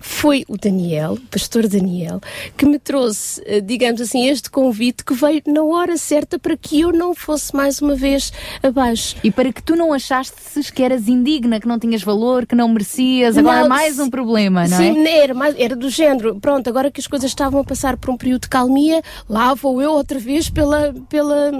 Foi 0.00 0.44
o 0.48 0.56
Daniel, 0.56 1.12
o 1.14 1.20
pastor 1.20 1.66
Daniel, 1.68 2.20
que 2.56 2.66
me 2.66 2.78
trouxe, 2.78 3.42
eh, 3.46 3.60
digamos 3.60 4.00
assim, 4.00 4.26
este 4.28 4.50
convite 4.50 5.04
que 5.04 5.14
veio 5.14 5.33
veio 5.34 5.42
na 5.46 5.62
hora 5.64 5.96
certa 5.96 6.38
para 6.38 6.56
que 6.56 6.80
eu 6.80 6.92
não 6.92 7.14
fosse 7.14 7.54
mais 7.54 7.80
uma 7.80 7.94
vez 7.94 8.32
abaixo. 8.62 9.16
E 9.24 9.30
para 9.30 9.52
que 9.52 9.62
tu 9.62 9.74
não 9.76 9.92
achasses 9.92 10.70
que 10.70 10.82
eras 10.82 11.08
indigna, 11.08 11.60
que 11.60 11.66
não 11.66 11.78
tinhas 11.78 12.02
valor, 12.02 12.46
que 12.46 12.54
não 12.54 12.68
merecias, 12.68 13.36
agora 13.36 13.62
Não, 13.62 13.68
mais 13.68 13.98
um 13.98 14.08
problema, 14.10 14.66
não 14.68 14.76
Sim, 14.76 15.04
é? 15.06 15.18
era, 15.24 15.34
mais- 15.34 15.54
era 15.58 15.74
do 15.76 15.88
género. 15.88 16.38
Pronto, 16.40 16.68
agora 16.68 16.90
que 16.90 17.00
as 17.00 17.06
coisas 17.06 17.30
estavam 17.30 17.60
a 17.60 17.64
passar 17.64 17.96
por 17.96 18.10
um 18.10 18.16
período 18.16 18.42
de 18.42 18.48
calmia, 18.48 19.02
lá 19.28 19.54
vou 19.54 19.80
eu 19.82 19.92
outra 19.92 20.18
vez 20.18 20.48
pela, 20.48 20.94
pela, 21.08 21.50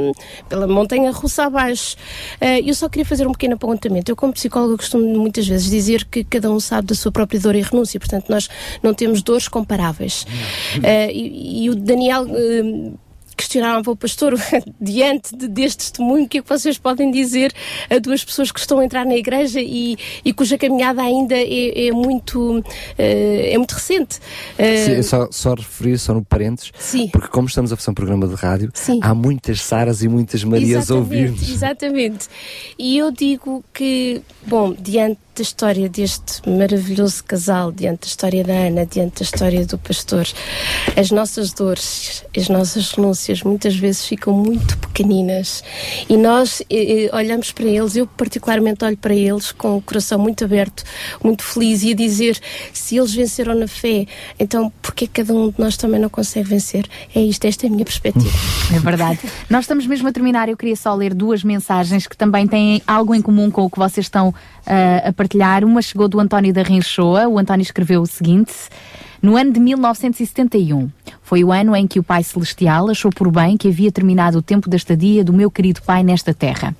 pela 0.49 0.67
montanha 0.67 1.11
russa 1.11 1.45
abaixo. 1.45 1.97
Eh, 2.41 2.61
eu 2.69 2.75
só 2.75 2.89
queria 2.89 3.05
fazer 3.05 3.27
um 3.27 3.33
pequeno 3.33 3.55
apontamento. 3.55 4.11
Eu, 4.11 4.17
como 4.17 4.33
psicóloga, 4.33 4.77
costumo 4.77 5.05
muitas 5.19 5.47
vezes 5.47 5.71
dizer 5.71 6.05
que 6.05 6.23
cada 6.25 6.51
um 6.51 6.61
sabe 6.61 6.89
da 6.89 6.95
sua 6.95 7.11
própria 7.13 7.41
dor 7.41 7.55
e 7.55 7.63
renúncia, 7.63 7.99
portanto, 7.99 8.27
nós 8.29 8.49
não 8.83 8.95
temos 8.95 9.23
dores 9.23 9.49
comparáveis. 9.49 10.27
Eh, 10.83 11.13
e, 11.13 11.65
e 11.65 11.71
o 11.71 11.75
Daniel. 11.75 12.27
eh, 12.29 12.93
questionava 13.37 13.91
o 13.91 13.97
pastor 13.97 14.35
diante 14.81 15.35
de- 15.37 15.49
deste 15.49 15.79
testemunho, 15.79 16.25
o 16.25 16.29
que 16.29 16.39
é 16.39 16.43
que 16.43 16.49
vocês 16.49 16.79
podem 16.79 17.11
dizer 17.11 17.53
a 17.91 17.99
duas 17.99 18.25
pessoas 18.25 18.51
que 18.53 18.61
estão 18.61 18.79
a 18.81 18.85
entrar 18.85 19.05
na 19.05 19.15
igreja 19.17 19.61
e, 19.61 19.97
e 20.25 20.33
cuja 20.33 20.57
caminhada 20.59 21.03
ainda 21.03 21.35
é, 21.37 21.89
é 21.89 21.93
muito 21.93 22.63
eh, 22.99 23.51
é 23.53 23.59
muito 23.59 23.73
recente. 23.73 24.19
Eh, 24.59 24.97
Sim, 24.97 25.03
só, 25.03 25.29
só 25.31 25.55
referir, 25.55 25.99
só 25.99 26.15
no 26.15 26.25
parênteses, 26.25 26.73
porque 27.13 27.29
como 27.29 27.49
estamos 27.49 27.73
a 27.73 27.77
fazer 27.77 27.91
um 27.91 27.95
programa 27.95 28.27
de 28.29 28.35
rádio, 28.35 28.71
há 29.01 29.15
muitas 29.15 29.61
Saras 29.63 30.03
e 30.03 30.09
muitas 30.09 30.43
Marias 30.45 30.85
Exatamente, 30.85 30.93
ouvir-nos. 30.93 31.51
Exatamente. 31.51 32.29
E 32.79 32.99
eu 32.99 33.11
digo 33.11 33.65
que, 33.73 34.21
bom, 34.47 34.75
diante 34.79 35.19
da 35.37 35.43
história 35.43 35.89
deste 35.89 36.49
maravilhoso 36.49 37.25
casal, 37.25 37.73
diante 37.73 38.03
da 38.03 38.07
história 38.07 38.45
da 38.45 38.53
Ana, 38.53 38.87
diante 38.87 39.21
da 39.21 39.23
história 39.23 39.67
do 39.67 39.77
pastor, 39.79 40.27
as 40.97 41.11
nossas 41.11 41.53
dores, 41.53 42.25
as 42.37 42.49
nossas 42.49 42.93
renúncias 42.93 43.43
muitas 43.43 43.75
vezes 43.77 44.07
ficam 44.07 44.33
muito 44.33 44.79
pequeninas 44.79 45.65
e 46.09 46.17
nós 46.17 46.63
eh, 46.71 47.07
eh, 47.07 47.17
olhamos 47.17 47.51
para 47.53 47.67
eles, 47.67 47.97
eu 47.97 48.07
particularmente 48.07 48.85
olho 48.85 48.97
para 48.97 49.15
eles 49.15 49.51
com 49.53 49.77
o 49.77 49.83
coração 49.83 50.19
muito 50.19 50.45
aberto, 50.45 50.85
muito 51.23 51.43
feliz 51.43 51.83
e 51.83 51.93
a 51.93 51.95
dizer 51.95 52.39
se 52.73 52.97
eles 52.97 53.13
venceram 53.13 53.55
na 53.55 53.67
fé, 53.67 54.07
então 54.39 54.73
porque 54.81 55.07
cada 55.07 55.33
um 55.33 55.51
de 55.51 55.59
nós 55.59 55.77
também 55.77 56.01
não 56.01 56.09
consegue 56.09 56.49
vencer? 56.49 56.87
É 57.15 57.21
isto, 57.21 57.45
esta 57.45 57.67
é 57.67 57.69
a 57.69 57.73
minha 57.73 57.85
perspectiva. 57.85 58.31
É 58.75 58.79
verdade. 58.79 59.19
Nós 59.51 59.65
estamos 59.65 59.87
mesmo 59.87 60.09
a 60.09 60.13
terminar. 60.13 60.49
Eu 60.49 60.57
queria 60.57 60.77
só 60.77 60.95
ler 60.95 61.13
duas 61.15 61.43
mensagens 61.43 62.07
que 62.07 62.17
também 62.17 62.47
têm 62.47 62.83
algo 62.87 63.15
em 63.15 63.23
comum 63.23 63.51
com 63.51 63.63
o 63.63 63.71
que 63.71 63.79
vocês 63.79 64.07
estão 64.07 64.35
ah, 64.67 65.09
a 65.09 65.13
partilhar. 65.13 65.65
Uma 65.65 65.83
chegou 65.83 66.09
do 66.09 66.21
António 66.21 66.53
da 66.53 66.63
Rinchoa. 66.63 67.29
O 67.29 67.39
António 67.39 67.63
escreveu 67.63 68.03
o 68.03 68.07
seguinte. 68.07 68.53
No 69.25 69.39
ano 69.39 69.53
de 69.53 69.59
1971, 69.59 70.91
foi 71.23 71.43
o 71.43 71.51
ano 71.51 71.75
em 71.75 71.87
que 71.87 71.99
o 71.99 72.03
Pai 72.03 72.23
Celestial 72.23 72.91
achou 72.91 73.11
por 73.11 73.31
bem 73.31 73.57
que 73.57 73.69
havia 73.69 73.91
terminado 73.91 74.37
o 74.37 74.43
tempo 74.43 74.69
da 74.69 74.77
estadia 74.77 75.25
do 75.25 75.33
meu 75.33 75.51
querido 75.51 75.81
Pai 75.81 76.03
nesta 76.03 76.35
terra. 76.35 76.77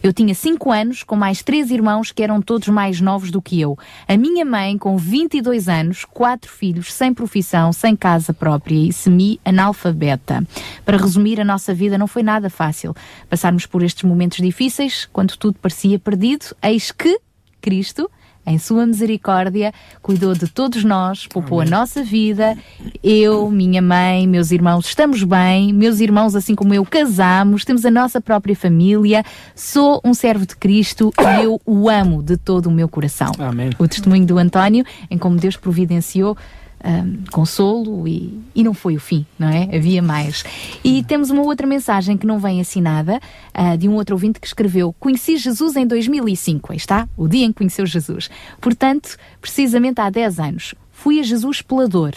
Eu 0.00 0.12
tinha 0.12 0.32
cinco 0.32 0.70
anos, 0.70 1.02
com 1.02 1.16
mais 1.16 1.42
três 1.42 1.72
irmãos 1.72 2.12
que 2.12 2.22
eram 2.22 2.40
todos 2.40 2.68
mais 2.68 3.00
novos 3.00 3.32
do 3.32 3.42
que 3.42 3.60
eu. 3.60 3.76
A 4.06 4.16
minha 4.16 4.44
mãe, 4.44 4.78
com 4.78 4.96
22 4.96 5.68
anos, 5.68 6.04
quatro 6.04 6.48
filhos, 6.48 6.92
sem 6.92 7.12
profissão, 7.12 7.72
sem 7.72 7.96
casa 7.96 8.32
própria 8.32 8.76
e 8.76 8.92
semi-analfabeta. 8.92 10.46
Para 10.84 10.98
resumir, 10.98 11.40
a 11.40 11.44
nossa 11.44 11.74
vida 11.74 11.98
não 11.98 12.06
foi 12.06 12.22
nada 12.22 12.48
fácil. 12.48 12.94
Passarmos 13.28 13.66
por 13.66 13.82
estes 13.82 14.04
momentos 14.04 14.38
difíceis, 14.38 15.08
quando 15.12 15.36
tudo 15.36 15.58
parecia 15.60 15.98
perdido, 15.98 16.54
eis 16.62 16.92
que 16.92 17.18
Cristo, 17.60 18.10
em 18.46 18.58
sua 18.58 18.86
misericórdia, 18.86 19.74
cuidou 20.00 20.32
de 20.32 20.48
todos 20.48 20.82
nós, 20.82 21.26
poupou 21.26 21.60
a 21.60 21.66
nossa 21.66 22.02
vida. 22.02 22.56
Eu, 23.02 23.50
minha 23.50 23.82
mãe, 23.82 24.26
meus 24.26 24.50
irmãos 24.50 24.86
estamos 24.86 25.22
bem, 25.22 25.72
meus 25.72 26.00
irmãos, 26.00 26.34
assim 26.34 26.54
como 26.54 26.72
eu, 26.72 26.84
casamos, 26.84 27.64
temos 27.64 27.84
a 27.84 27.90
nossa 27.90 28.20
própria 28.20 28.56
família. 28.56 29.22
Sou 29.54 30.00
um 30.02 30.14
servo 30.14 30.46
de 30.46 30.56
Cristo 30.56 31.12
e 31.20 31.44
eu 31.44 31.60
o 31.66 31.90
amo 31.90 32.22
de 32.22 32.38
todo 32.38 32.66
o 32.66 32.72
meu 32.72 32.88
coração. 32.88 33.32
Amém. 33.38 33.70
O 33.78 33.86
testemunho 33.86 34.24
do 34.24 34.38
António, 34.38 34.84
em 35.10 35.18
como 35.18 35.36
Deus 35.36 35.56
providenciou 35.56 36.36
hum, 36.84 37.24
consolo 37.30 38.06
e, 38.06 38.38
e 38.54 38.62
não 38.62 38.74
foi 38.74 38.96
o 38.96 39.00
fim, 39.00 39.26
não 39.38 39.48
é? 39.48 39.68
Havia 39.76 40.02
mais. 40.02 40.44
E 40.82 41.02
temos 41.02 41.30
uma 41.30 41.42
outra 41.42 41.66
mensagem 41.66 42.16
que 42.16 42.26
não 42.26 42.38
vem 42.38 42.60
assinada, 42.60 43.20
ah, 43.52 43.76
de 43.76 43.88
um 43.88 43.94
outro 43.94 44.14
ouvinte 44.14 44.40
que 44.40 44.46
escreveu: 44.46 44.94
Conheci 44.98 45.36
Jesus 45.36 45.76
em 45.76 45.86
2005, 45.86 46.72
aí 46.72 46.76
está, 46.76 47.08
o 47.16 47.28
dia 47.28 47.44
em 47.44 47.48
que 47.48 47.58
conheceu 47.58 47.86
Jesus. 47.86 48.30
Portanto, 48.60 49.16
precisamente 49.40 50.00
há 50.00 50.10
10 50.10 50.40
anos, 50.40 50.74
fui 50.92 51.20
a 51.20 51.22
Jesus 51.22 51.62
pela 51.62 51.88
dor. 51.88 52.14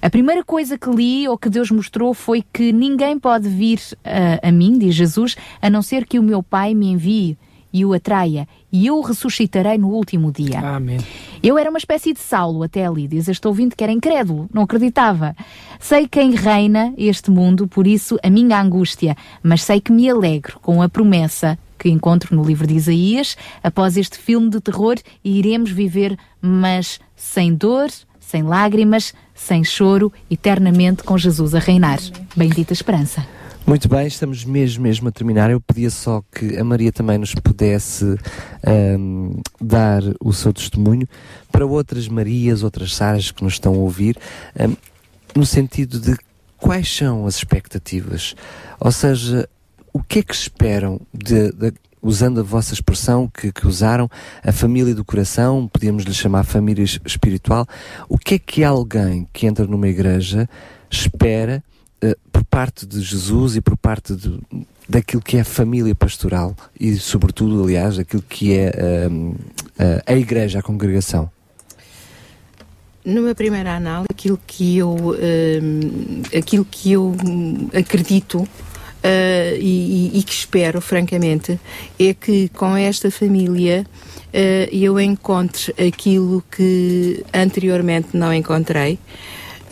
A 0.00 0.10
primeira 0.10 0.44
coisa 0.44 0.76
que 0.76 0.90
li 0.90 1.26
ou 1.26 1.38
que 1.38 1.48
Deus 1.48 1.70
mostrou 1.70 2.12
foi 2.12 2.44
que 2.52 2.72
ninguém 2.72 3.18
pode 3.18 3.48
vir 3.48 3.80
ah, 4.04 4.48
a 4.48 4.52
mim, 4.52 4.78
diz 4.78 4.94
Jesus, 4.94 5.36
a 5.62 5.70
não 5.70 5.80
ser 5.80 6.06
que 6.06 6.18
o 6.18 6.22
meu 6.22 6.42
Pai 6.42 6.74
me 6.74 6.88
envie 6.88 7.38
e 7.74 7.84
o 7.84 7.92
atraia, 7.92 8.46
e 8.70 8.86
eu 8.86 8.98
o 8.98 9.00
ressuscitarei 9.00 9.76
no 9.76 9.88
último 9.88 10.30
dia. 10.30 10.60
Amém. 10.60 10.98
Eu 11.42 11.58
era 11.58 11.68
uma 11.68 11.78
espécie 11.78 12.12
de 12.12 12.20
Saulo 12.20 12.62
até 12.62 12.86
ali, 12.86 13.08
diz 13.08 13.26
este 13.26 13.46
ouvinte 13.48 13.74
que 13.74 13.82
era 13.82 13.92
incrédulo, 13.92 14.48
não 14.54 14.62
acreditava. 14.62 15.34
Sei 15.80 16.06
quem 16.06 16.36
reina 16.36 16.94
este 16.96 17.32
mundo, 17.32 17.66
por 17.66 17.84
isso 17.84 18.16
a 18.22 18.30
minha 18.30 18.60
angústia, 18.60 19.16
mas 19.42 19.64
sei 19.64 19.80
que 19.80 19.90
me 19.90 20.08
alegro 20.08 20.60
com 20.60 20.80
a 20.80 20.88
promessa 20.88 21.58
que 21.76 21.90
encontro 21.90 22.36
no 22.36 22.44
livro 22.44 22.64
de 22.64 22.74
Isaías, 22.74 23.36
após 23.62 23.96
este 23.96 24.18
filme 24.18 24.48
de 24.48 24.60
terror, 24.60 24.94
iremos 25.24 25.72
viver, 25.72 26.16
mas 26.40 27.00
sem 27.16 27.52
dor, 27.52 27.90
sem 28.20 28.44
lágrimas, 28.44 29.12
sem 29.34 29.64
choro, 29.64 30.12
eternamente 30.30 31.02
com 31.02 31.18
Jesus 31.18 31.56
a 31.56 31.58
reinar. 31.58 31.98
Bendita 32.36 32.72
esperança. 32.72 33.26
Muito 33.66 33.88
bem, 33.88 34.06
estamos 34.06 34.44
mesmo, 34.44 34.82
mesmo 34.82 35.08
a 35.08 35.12
terminar. 35.12 35.50
Eu 35.50 35.60
pedia 35.60 35.88
só 35.88 36.22
que 36.30 36.56
a 36.58 36.62
Maria 36.64 36.92
também 36.92 37.16
nos 37.16 37.34
pudesse 37.34 38.04
ahm, 38.62 39.40
dar 39.58 40.02
o 40.20 40.32
seu 40.34 40.52
testemunho 40.52 41.08
para 41.50 41.64
outras 41.64 42.06
Marias, 42.06 42.62
outras 42.62 42.94
Saras 42.94 43.30
que 43.30 43.42
nos 43.42 43.54
estão 43.54 43.72
a 43.72 43.78
ouvir, 43.78 44.18
ahm, 44.58 44.74
no 45.34 45.46
sentido 45.46 45.98
de 45.98 46.14
quais 46.58 46.94
são 46.94 47.26
as 47.26 47.36
expectativas? 47.36 48.34
Ou 48.78 48.92
seja, 48.92 49.48
o 49.94 50.02
que 50.02 50.18
é 50.18 50.22
que 50.22 50.34
esperam 50.34 51.00
de, 51.12 51.50
de- 51.52 51.72
usando 52.02 52.40
a 52.40 52.42
vossa 52.42 52.74
expressão 52.74 53.26
que, 53.32 53.50
que 53.50 53.66
usaram, 53.66 54.10
a 54.42 54.52
família 54.52 54.94
do 54.94 55.06
coração, 55.06 55.66
podíamos 55.72 56.04
lhe 56.04 56.12
chamar 56.12 56.44
família 56.44 56.84
es- 56.84 57.00
espiritual, 57.06 57.66
o 58.10 58.18
que 58.18 58.34
é 58.34 58.38
que 58.38 58.62
alguém 58.62 59.26
que 59.32 59.46
entra 59.46 59.66
numa 59.66 59.88
igreja 59.88 60.46
espera 60.90 61.64
eh, 62.00 62.16
por 62.32 62.44
parte 62.44 62.86
de 62.86 63.00
Jesus 63.00 63.56
e 63.56 63.60
por 63.60 63.76
parte 63.76 64.14
de, 64.14 64.40
daquilo 64.88 65.22
que 65.22 65.36
é 65.36 65.40
a 65.40 65.44
família 65.44 65.94
pastoral 65.94 66.54
e, 66.78 66.96
sobretudo, 66.96 67.62
aliás, 67.64 67.98
aquilo 67.98 68.22
que 68.22 68.54
é 68.54 69.06
ahm, 69.06 69.34
a, 70.06 70.14
igreja, 70.14 70.58
a 70.58 70.62
congregação. 70.62 71.30
Numa 73.04 73.34
primeira 73.34 73.74
análise, 73.76 74.06
aquilo 74.10 74.40
que 74.46 74.78
eu, 74.78 74.94
hum, 74.94 76.22
aquilo 76.36 76.64
que 76.64 76.92
eu 76.92 77.14
acredito 77.78 78.48
ah, 79.02 79.54
e, 79.58 80.18
e- 80.18 80.22
que 80.22 80.32
espero, 80.32 80.80
francamente, 80.80 81.60
é 81.98 82.14
que 82.14 82.48
com 82.48 82.74
esta 82.74 83.10
família 83.10 83.84
ah, 84.32 84.68
eu 84.72 84.98
encontre 84.98 85.74
aquilo 85.86 86.42
que 86.50 87.22
anteriormente 87.32 88.16
não 88.16 88.32
encontrei. 88.32 88.98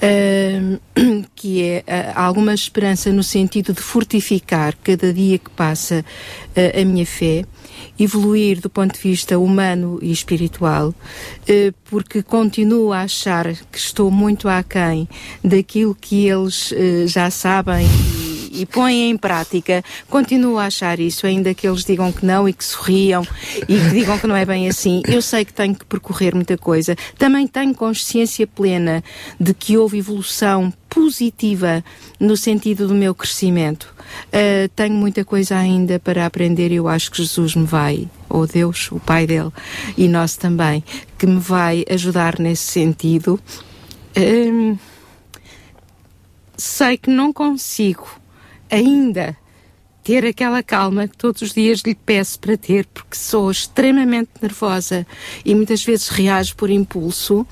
que 1.34 1.62
é 1.62 1.84
ah, 1.86 2.24
alguma 2.26 2.52
esperança 2.52 3.12
no 3.12 3.22
sentido 3.22 3.72
de 3.72 3.80
fortificar 3.80 4.76
cada 4.82 5.12
dia 5.12 5.38
que 5.38 5.50
passa 5.50 6.04
ah, 6.56 6.80
a 6.80 6.84
minha 6.84 7.06
fé, 7.06 7.44
evoluir 7.98 8.60
do 8.60 8.68
ponto 8.68 8.94
de 8.94 9.00
vista 9.00 9.38
humano 9.38 9.98
e 10.02 10.10
espiritual, 10.10 10.94
eh, 11.46 11.72
porque 11.84 12.22
continuo 12.22 12.92
a 12.92 13.02
achar 13.02 13.52
que 13.70 13.78
estou 13.78 14.10
muito 14.10 14.48
aquém 14.48 15.08
daquilo 15.42 15.94
que 15.94 16.26
eles 16.26 16.72
já 17.06 17.30
sabem 17.30 17.86
e, 18.52 18.66
põem 18.66 19.10
em 19.10 19.16
prática. 19.16 19.82
Continuo 20.08 20.58
a 20.58 20.66
achar 20.66 21.00
isso, 21.00 21.26
ainda 21.26 21.54
que 21.54 21.66
eles 21.66 21.84
digam 21.84 22.12
que 22.12 22.24
não 22.24 22.48
e 22.48 22.52
que 22.52 22.64
sorriam 22.64 23.26
e 23.62 23.78
que 23.78 23.90
digam 23.90 24.18
que 24.18 24.26
não 24.26 24.36
é 24.36 24.44
bem 24.44 24.68
assim. 24.68 25.02
Eu 25.06 25.22
sei 25.22 25.44
que 25.44 25.52
tenho 25.52 25.74
que 25.74 25.84
percorrer 25.84 26.34
muita 26.34 26.58
coisa. 26.58 26.94
Também 27.18 27.46
tenho 27.46 27.74
consciência 27.74 28.46
plena 28.46 29.02
de 29.40 29.54
que 29.54 29.76
houve 29.76 29.98
evolução 29.98 30.72
positiva 30.88 31.82
no 32.20 32.36
sentido 32.36 32.86
do 32.86 32.94
meu 32.94 33.14
crescimento. 33.14 33.94
Uh, 34.28 34.68
tenho 34.76 34.94
muita 34.94 35.24
coisa 35.24 35.56
ainda 35.56 35.98
para 35.98 36.26
aprender 36.26 36.70
e 36.70 36.76
eu 36.76 36.86
acho 36.86 37.10
que 37.10 37.16
Jesus 37.16 37.54
me 37.54 37.64
vai, 37.64 38.08
ou 38.28 38.46
Deus, 38.46 38.92
o 38.92 39.00
Pai 39.00 39.26
dele, 39.26 39.50
e 39.96 40.06
nós 40.06 40.36
também, 40.36 40.84
que 41.16 41.26
me 41.26 41.40
vai 41.40 41.84
ajudar 41.88 42.38
nesse 42.38 42.64
sentido. 42.64 43.40
Um, 44.14 44.76
sei 46.58 46.98
que 46.98 47.08
não 47.08 47.32
consigo 47.32 48.21
ainda 48.72 49.36
ter 50.02 50.26
aquela 50.26 50.62
calma 50.62 51.06
que 51.06 51.16
todos 51.16 51.42
os 51.42 51.52
dias 51.52 51.80
lhe 51.80 51.94
peço 51.94 52.38
para 52.40 52.56
ter, 52.56 52.86
porque 52.86 53.16
sou 53.16 53.50
extremamente 53.50 54.30
nervosa 54.40 55.06
e 55.44 55.54
muitas 55.54 55.84
vezes 55.84 56.08
reajo 56.08 56.56
por 56.56 56.70
impulso. 56.70 57.46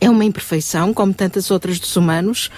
É 0.00 0.10
uma 0.10 0.24
imperfeição, 0.24 0.92
como 0.92 1.14
tantas 1.14 1.50
outras 1.50 1.80
dos 1.80 1.96
humanos, 1.96 2.50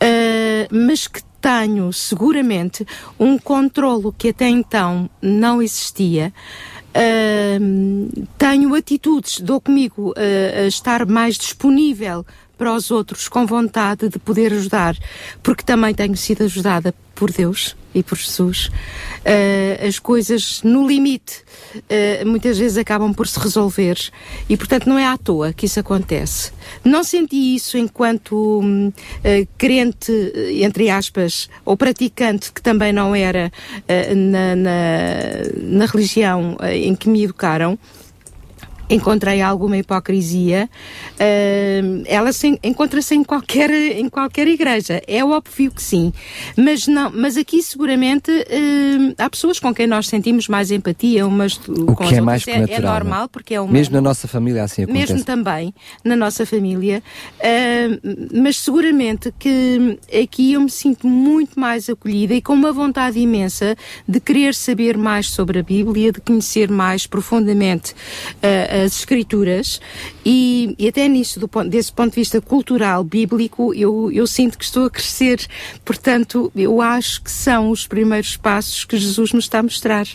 ah, 0.00 0.68
mas 0.70 1.08
que 1.08 1.22
tenho 1.40 1.92
seguramente 1.92 2.86
um 3.18 3.36
controlo 3.36 4.14
que 4.16 4.28
até 4.28 4.48
então 4.48 5.10
não 5.20 5.60
existia. 5.60 6.32
Ahm, 6.94 8.08
tenho 8.36 8.74
atitudes, 8.74 9.40
dou 9.40 9.60
comigo 9.60 10.14
ah, 10.16 10.60
a 10.60 10.66
estar 10.66 11.06
mais 11.06 11.36
disponível 11.36 12.24
para 12.56 12.72
os 12.72 12.90
outros 12.90 13.28
com 13.28 13.46
vontade 13.46 14.08
de 14.08 14.18
poder 14.18 14.52
ajudar, 14.52 14.96
porque 15.42 15.62
também 15.62 15.94
tenho 15.94 16.16
sido 16.16 16.44
ajudada 16.44 16.94
por 17.14 17.30
Deus 17.30 17.76
e 17.94 18.02
por 18.02 18.18
Jesus. 18.18 18.70
Ah, 19.24 19.86
as 19.86 19.98
coisas 19.98 20.62
no 20.62 20.86
limite 20.86 21.44
ah, 21.74 22.24
muitas 22.24 22.58
vezes 22.58 22.76
acabam 22.76 23.12
por 23.12 23.28
se 23.28 23.38
resolver 23.38 23.96
e, 24.48 24.56
portanto, 24.56 24.88
não 24.88 24.98
é 24.98 25.06
à 25.06 25.16
toa 25.16 25.52
que 25.52 25.66
isso 25.66 25.78
acontece. 25.78 26.52
Não 26.84 27.04
senti 27.04 27.54
isso 27.54 27.76
enquanto 27.76 28.60
ah, 29.24 29.46
crente, 29.58 30.12
entre 30.60 30.90
aspas, 30.90 31.48
ou 31.64 31.76
praticante, 31.76 32.52
que 32.52 32.62
também 32.62 32.92
não 32.92 33.14
era 33.14 33.52
na, 34.16 34.56
na, 34.56 34.74
na 35.56 35.86
religião 35.86 36.56
em 36.62 36.94
que 36.94 37.08
me 37.08 37.24
educaram 37.24 37.78
encontrei 38.90 39.40
alguma 39.40 39.76
hipocrisia. 39.78 40.68
Ahm, 41.18 42.02
ela 42.06 42.32
se- 42.32 42.58
encontra-se 42.62 43.14
em 43.14 43.22
qualquer, 43.24 43.70
em 43.70 44.08
qualquer 44.08 44.46
igreja. 44.48 45.02
É 45.06 45.24
óbvio 45.24 45.70
que 45.70 45.82
sim. 45.82 46.12
Mas, 46.56 46.86
não, 46.86 47.10
mas 47.14 47.36
aqui 47.36 47.62
seguramente 47.62 48.30
ahm, 48.30 49.14
há 49.18 49.30
pessoas 49.30 49.58
com 49.58 49.72
quem 49.74 49.86
nós 49.86 50.06
sentimos 50.08 50.48
mais 50.48 50.70
empatia, 50.70 51.26
umas 51.26 51.56
O 51.68 51.86
com 51.86 51.96
que 51.96 52.02
as 52.04 52.12
é 52.12 52.20
outras. 52.20 52.24
mais 52.24 52.44
que 52.44 52.50
é, 52.50 52.58
natural. 52.60 52.80
é 52.80 52.84
é? 52.84 52.92
normal, 53.00 53.28
porque 53.28 53.54
é 53.54 53.60
uma, 53.60 53.72
Mesmo 53.72 53.94
na 53.94 54.00
nossa 54.00 54.26
família 54.28 54.64
assim 54.64 54.82
acontece. 54.84 55.12
mesmo 55.12 55.24
também 55.24 55.74
na 56.04 56.16
nossa 56.16 56.44
família, 56.44 57.02
ah, 57.40 57.98
mas 58.34 58.58
seguramente 58.58 59.32
que 59.38 59.98
aqui 60.22 60.52
eu 60.52 60.60
me 60.60 60.70
sinto 60.70 61.06
muito 61.06 61.58
mais 61.58 61.88
acolhida 61.88 62.34
e 62.34 62.42
com 62.42 62.52
uma 62.52 62.72
vontade 62.72 63.18
imensa 63.18 63.76
de 64.08 64.20
querer 64.20 64.54
saber 64.54 64.96
mais 64.96 65.28
sobre 65.30 65.58
a 65.58 65.62
Bíblia, 65.62 66.12
de 66.12 66.20
conhecer 66.20 66.70
mais 66.70 67.06
profundamente 67.06 67.94
ah, 68.42 68.71
as 68.72 68.98
Escrituras 68.98 69.80
e, 70.24 70.74
e 70.78 70.88
até 70.88 71.06
nisto, 71.08 71.38
do 71.40 71.48
ponto- 71.48 71.68
desse 71.68 71.92
ponto 71.92 72.10
de 72.10 72.20
vista 72.20 72.40
cultural, 72.40 73.02
bíblico, 73.04 73.74
eu, 73.74 74.10
eu 74.12 74.26
sinto 74.26 74.56
que 74.58 74.64
estou 74.64 74.86
a 74.86 74.90
crescer. 74.90 75.40
Portanto, 75.84 76.50
eu 76.54 76.80
acho 76.80 77.22
que 77.22 77.30
são 77.30 77.70
os 77.70 77.86
primeiros 77.86 78.36
passos 78.36 78.84
que 78.84 78.96
Jesus 78.96 79.32
nos 79.32 79.44
está 79.44 79.58
a 79.58 79.62
mostrar. 79.62 80.06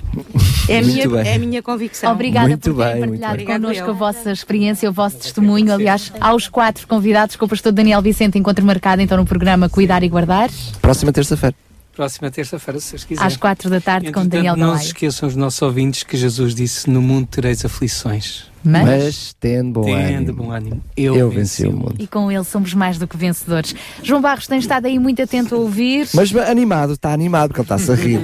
É 0.69 0.79
a, 0.79 0.81
Muito 0.81 0.93
minha, 0.93 1.09
bem. 1.09 1.27
é 1.31 1.35
a 1.35 1.39
minha 1.39 1.61
convicção. 1.61 2.11
Obrigada 2.13 2.57
por 2.57 2.73
terem 2.75 3.19
partilhado 3.19 3.45
connosco 3.45 3.89
a 3.89 3.93
vossa 3.93 4.31
experiência, 4.31 4.89
o 4.89 4.93
vosso 4.93 5.17
testemunho. 5.17 5.71
Aliás, 5.73 6.11
aos 6.19 6.47
quatro 6.47 6.87
convidados 6.87 7.35
com 7.35 7.45
o 7.45 7.49
pastor 7.49 7.71
Daniel 7.71 8.01
Vicente, 8.01 8.37
encontro 8.37 8.65
marcado 8.65 9.01
então 9.01 9.17
no 9.17 9.25
programa 9.25 9.69
Cuidar 9.69 10.03
e 10.03 10.09
Guardar, 10.09 10.49
Próxima 10.81 11.11
terça-feira. 11.11 11.55
Próxima 11.97 12.29
terça-feira, 12.29 12.79
se 12.79 12.89
vocês 12.89 13.03
quiserem. 13.03 13.27
às 13.27 13.35
quatro 13.35 13.71
da 13.71 13.81
tarde, 13.81 14.11
com 14.11 14.23
Daniel 14.25 14.55
Não 14.55 14.77
se 14.77 14.85
esqueçam 14.85 15.27
os 15.27 15.35
nossos 15.35 15.59
ouvintes 15.63 16.03
que 16.03 16.15
Jesus 16.15 16.53
disse: 16.53 16.87
No 16.87 17.01
mundo 17.01 17.25
tereis 17.27 17.65
aflições. 17.65 18.45
Mas- 18.63 18.85
Mas 18.85 19.33
tende 19.39 19.71
bom 19.71 19.83
Tende 19.83 20.13
ânimo. 20.13 20.33
bom 20.33 20.51
ânimo. 20.51 20.83
Eu, 20.95 21.15
Eu 21.15 21.29
venci 21.31 21.65
o 21.65 21.71
mundo. 21.71 21.95
E 21.97 22.05
com 22.05 22.31
ele 22.31 22.43
somos 22.43 22.73
mais 22.75 22.99
do 22.99 23.07
que 23.07 23.17
vencedores. 23.17 23.73
João 24.03 24.21
Barros 24.21 24.45
tem 24.45 24.59
estado 24.59 24.85
aí 24.85 24.99
muito 24.99 25.21
atento 25.23 25.55
a 25.55 25.57
ouvir. 25.57 26.07
Mas 26.13 26.35
animado, 26.35 26.93
está 26.93 27.11
animado, 27.13 27.49
porque 27.53 27.61
ele 27.61 27.65
está-se 27.65 27.91
a 27.91 27.95
rir. 27.95 28.19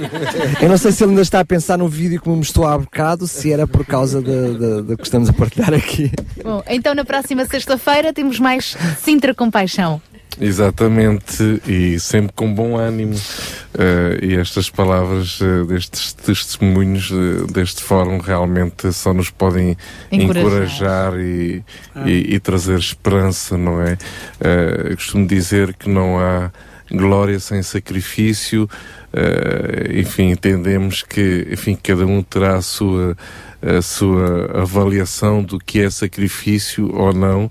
Eu 0.62 0.68
não 0.68 0.76
sei 0.78 0.92
se 0.92 1.02
ele 1.02 1.10
ainda 1.10 1.22
está 1.22 1.40
a 1.40 1.44
pensar 1.44 1.76
no 1.76 1.88
vídeo 1.88 2.20
que 2.20 2.28
me 2.28 2.36
mostrou 2.36 2.66
há 2.66 2.78
bocado, 2.78 3.26
se 3.26 3.52
era 3.52 3.66
por 3.66 3.84
causa 3.84 4.20
do 4.22 4.96
que 4.96 5.02
estamos 5.04 5.28
a 5.30 5.32
partilhar 5.32 5.74
aqui. 5.74 6.12
Bom, 6.44 6.62
então 6.68 6.94
na 6.94 7.04
próxima 7.04 7.44
sexta-feira 7.46 8.12
temos 8.12 8.38
mais 8.38 8.76
Sintra 9.02 9.34
Compaixão. 9.34 10.00
Exatamente, 10.40 11.60
e 11.66 11.98
sempre 12.00 12.32
com 12.34 12.52
bom 12.52 12.76
ânimo. 12.76 13.14
eh, 13.76 14.18
e 14.22 14.34
estas 14.36 14.70
palavras 14.70 15.38
eh, 15.42 15.64
destes 15.66 16.12
testemunhos 16.12 17.10
eh, 17.12 17.52
deste 17.52 17.82
fórum 17.82 18.18
realmente 18.18 18.92
só 18.92 19.12
nos 19.12 19.30
podem 19.30 19.76
Encorajar. 20.12 20.44
encorajar, 21.12 21.18
e, 21.20 21.62
e- 22.06 22.34
e 22.34 22.40
trazer 22.40 22.78
esperança, 22.78 23.56
não 23.58 23.80
é? 23.82 23.96
Eu 24.90 24.96
costumo 24.96 25.26
dizer 25.26 25.74
que 25.74 25.88
não 25.88 26.18
há 26.18 26.50
glória 26.90 27.38
sem 27.40 27.62
sacrifício. 27.62 28.68
enfim, 29.96 30.30
entendemos 30.30 31.02
que 31.02 31.46
enfim, 31.50 31.78
cada 31.80 32.04
um 32.06 32.22
terá 32.22 32.56
a 32.56 32.62
sua, 32.62 33.16
a 33.64 33.80
sua 33.80 34.60
avaliação 34.60 35.42
do 35.42 35.58
que 35.58 35.80
é 35.80 35.90
sacrifício 35.90 36.94
ou 36.94 37.12
não. 37.12 37.50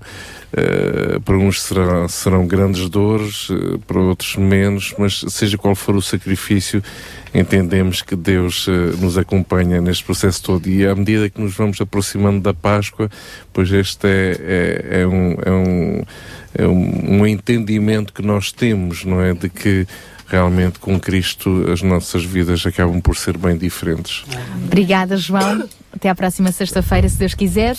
Eh, 0.56 1.18
para 1.24 1.36
uns 1.36 1.62
serão, 1.62 2.08
serão 2.08 2.46
grandes 2.46 2.88
dores, 2.88 3.48
eh, 3.50 3.78
para 3.88 3.98
outros 3.98 4.36
menos, 4.36 4.94
mas 4.96 5.24
seja 5.28 5.58
qual 5.58 5.74
for 5.74 5.96
o 5.96 6.02
sacrifício, 6.02 6.80
entendemos 7.34 8.02
que 8.02 8.14
Deus 8.14 8.68
eh, 8.68 8.96
nos 9.00 9.18
acompanha 9.18 9.80
neste 9.80 10.04
processo 10.04 10.40
todo. 10.44 10.68
E 10.68 10.86
à 10.86 10.94
medida 10.94 11.28
que 11.28 11.40
nos 11.40 11.56
vamos 11.56 11.80
aproximando 11.80 12.40
da 12.40 12.54
Páscoa, 12.54 13.10
pois 13.52 13.72
este 13.72 14.06
é, 14.06 14.36
é, 14.40 15.00
é 15.00 15.06
um, 15.06 15.36
é, 15.44 15.50
um, 15.50 16.02
é 16.54 16.66
um, 16.68 17.20
um 17.20 17.26
entendimento 17.26 18.12
que 18.12 18.22
nós 18.22 18.52
temos, 18.52 19.04
não 19.04 19.20
é? 19.20 19.34
De 19.34 19.48
que 19.48 19.84
realmente 20.26 20.78
com 20.78 20.98
Cristo 20.98 21.70
as 21.70 21.82
nossas 21.82 22.24
vidas 22.24 22.64
acabam 22.66 23.00
por 23.00 23.16
ser 23.16 23.36
bem 23.36 23.56
diferentes. 23.56 24.24
Obrigada, 24.64 25.16
João. 25.16 25.68
Até 25.92 26.08
à 26.08 26.14
próxima 26.14 26.50
sexta-feira, 26.50 27.08
se 27.08 27.16
Deus 27.16 27.34
quiser. 27.34 27.76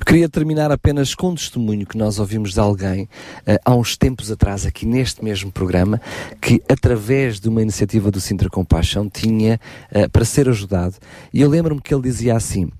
Eu 0.00 0.06
queria 0.06 0.28
terminar 0.30 0.72
apenas 0.72 1.14
com 1.14 1.30
um 1.30 1.34
testemunho 1.34 1.86
que 1.86 1.96
nós 1.98 2.18
ouvimos 2.18 2.54
de 2.54 2.60
alguém 2.60 3.06
eh, 3.46 3.60
há 3.62 3.74
uns 3.74 3.98
tempos 3.98 4.30
atrás, 4.30 4.64
aqui 4.64 4.86
neste 4.86 5.22
mesmo 5.22 5.52
programa, 5.52 6.00
que 6.40 6.62
através 6.68 7.38
de 7.38 7.50
uma 7.50 7.60
iniciativa 7.60 8.10
do 8.10 8.18
Sintra 8.18 8.48
Compaixão 8.48 9.10
tinha 9.10 9.60
eh, 9.92 10.08
para 10.08 10.24
ser 10.24 10.48
ajudado. 10.48 10.94
E 11.34 11.42
eu 11.42 11.50
lembro-me 11.50 11.82
que 11.82 11.92
ele 11.92 12.02
dizia 12.02 12.34
assim: 12.34 12.70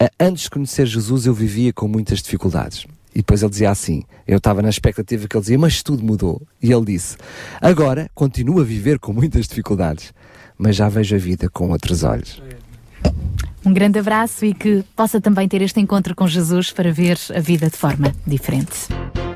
"Ah, 0.00 0.10
Antes 0.18 0.44
de 0.44 0.50
conhecer 0.50 0.86
Jesus, 0.86 1.24
eu 1.26 1.32
vivia 1.32 1.72
com 1.72 1.86
muitas 1.86 2.20
dificuldades. 2.20 2.86
E 3.18 3.20
depois 3.20 3.42
ele 3.42 3.50
dizia 3.50 3.68
assim: 3.68 4.04
Eu 4.24 4.38
estava 4.38 4.62
na 4.62 4.68
expectativa 4.68 5.26
que 5.26 5.36
ele 5.36 5.40
dizia, 5.40 5.58
mas 5.58 5.82
tudo 5.82 6.04
mudou. 6.04 6.40
E 6.62 6.72
ele 6.72 6.84
disse: 6.84 7.16
Agora 7.60 8.08
continuo 8.14 8.60
a 8.60 8.64
viver 8.64 9.00
com 9.00 9.12
muitas 9.12 9.48
dificuldades, 9.48 10.14
mas 10.56 10.76
já 10.76 10.88
vejo 10.88 11.16
a 11.16 11.18
vida 11.18 11.50
com 11.50 11.70
outros 11.70 12.04
olhos. 12.04 12.40
Um 13.66 13.72
grande 13.72 13.98
abraço 13.98 14.44
e 14.44 14.54
que 14.54 14.84
possa 14.94 15.20
também 15.20 15.48
ter 15.48 15.60
este 15.62 15.80
encontro 15.80 16.14
com 16.14 16.28
Jesus 16.28 16.70
para 16.70 16.92
ver 16.92 17.18
a 17.34 17.40
vida 17.40 17.68
de 17.68 17.76
forma 17.76 18.14
diferente. 18.24 18.86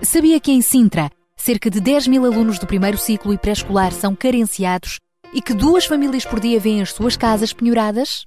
Sabia 0.01 0.39
que 0.39 0.53
em 0.53 0.63
Sintra, 0.63 1.11
cerca 1.37 1.69
de 1.69 1.81
10 1.81 2.07
mil 2.07 2.25
alunos 2.25 2.61
do 2.61 2.69
primeiro 2.69 2.97
ciclo 2.97 3.35
e 3.35 3.39
pré-escolar 3.39 3.91
são 3.91 4.15
carenciados 4.15 5.01
e 5.35 5.43
que 5.43 5.53
duas 5.53 5.87
famílias 5.87 6.25
por 6.25 6.39
dia 6.39 6.61
vêm 6.61 6.81
as 6.83 6.93
suas 6.93 7.17
casas 7.17 7.53
penhoradas? 7.53 8.27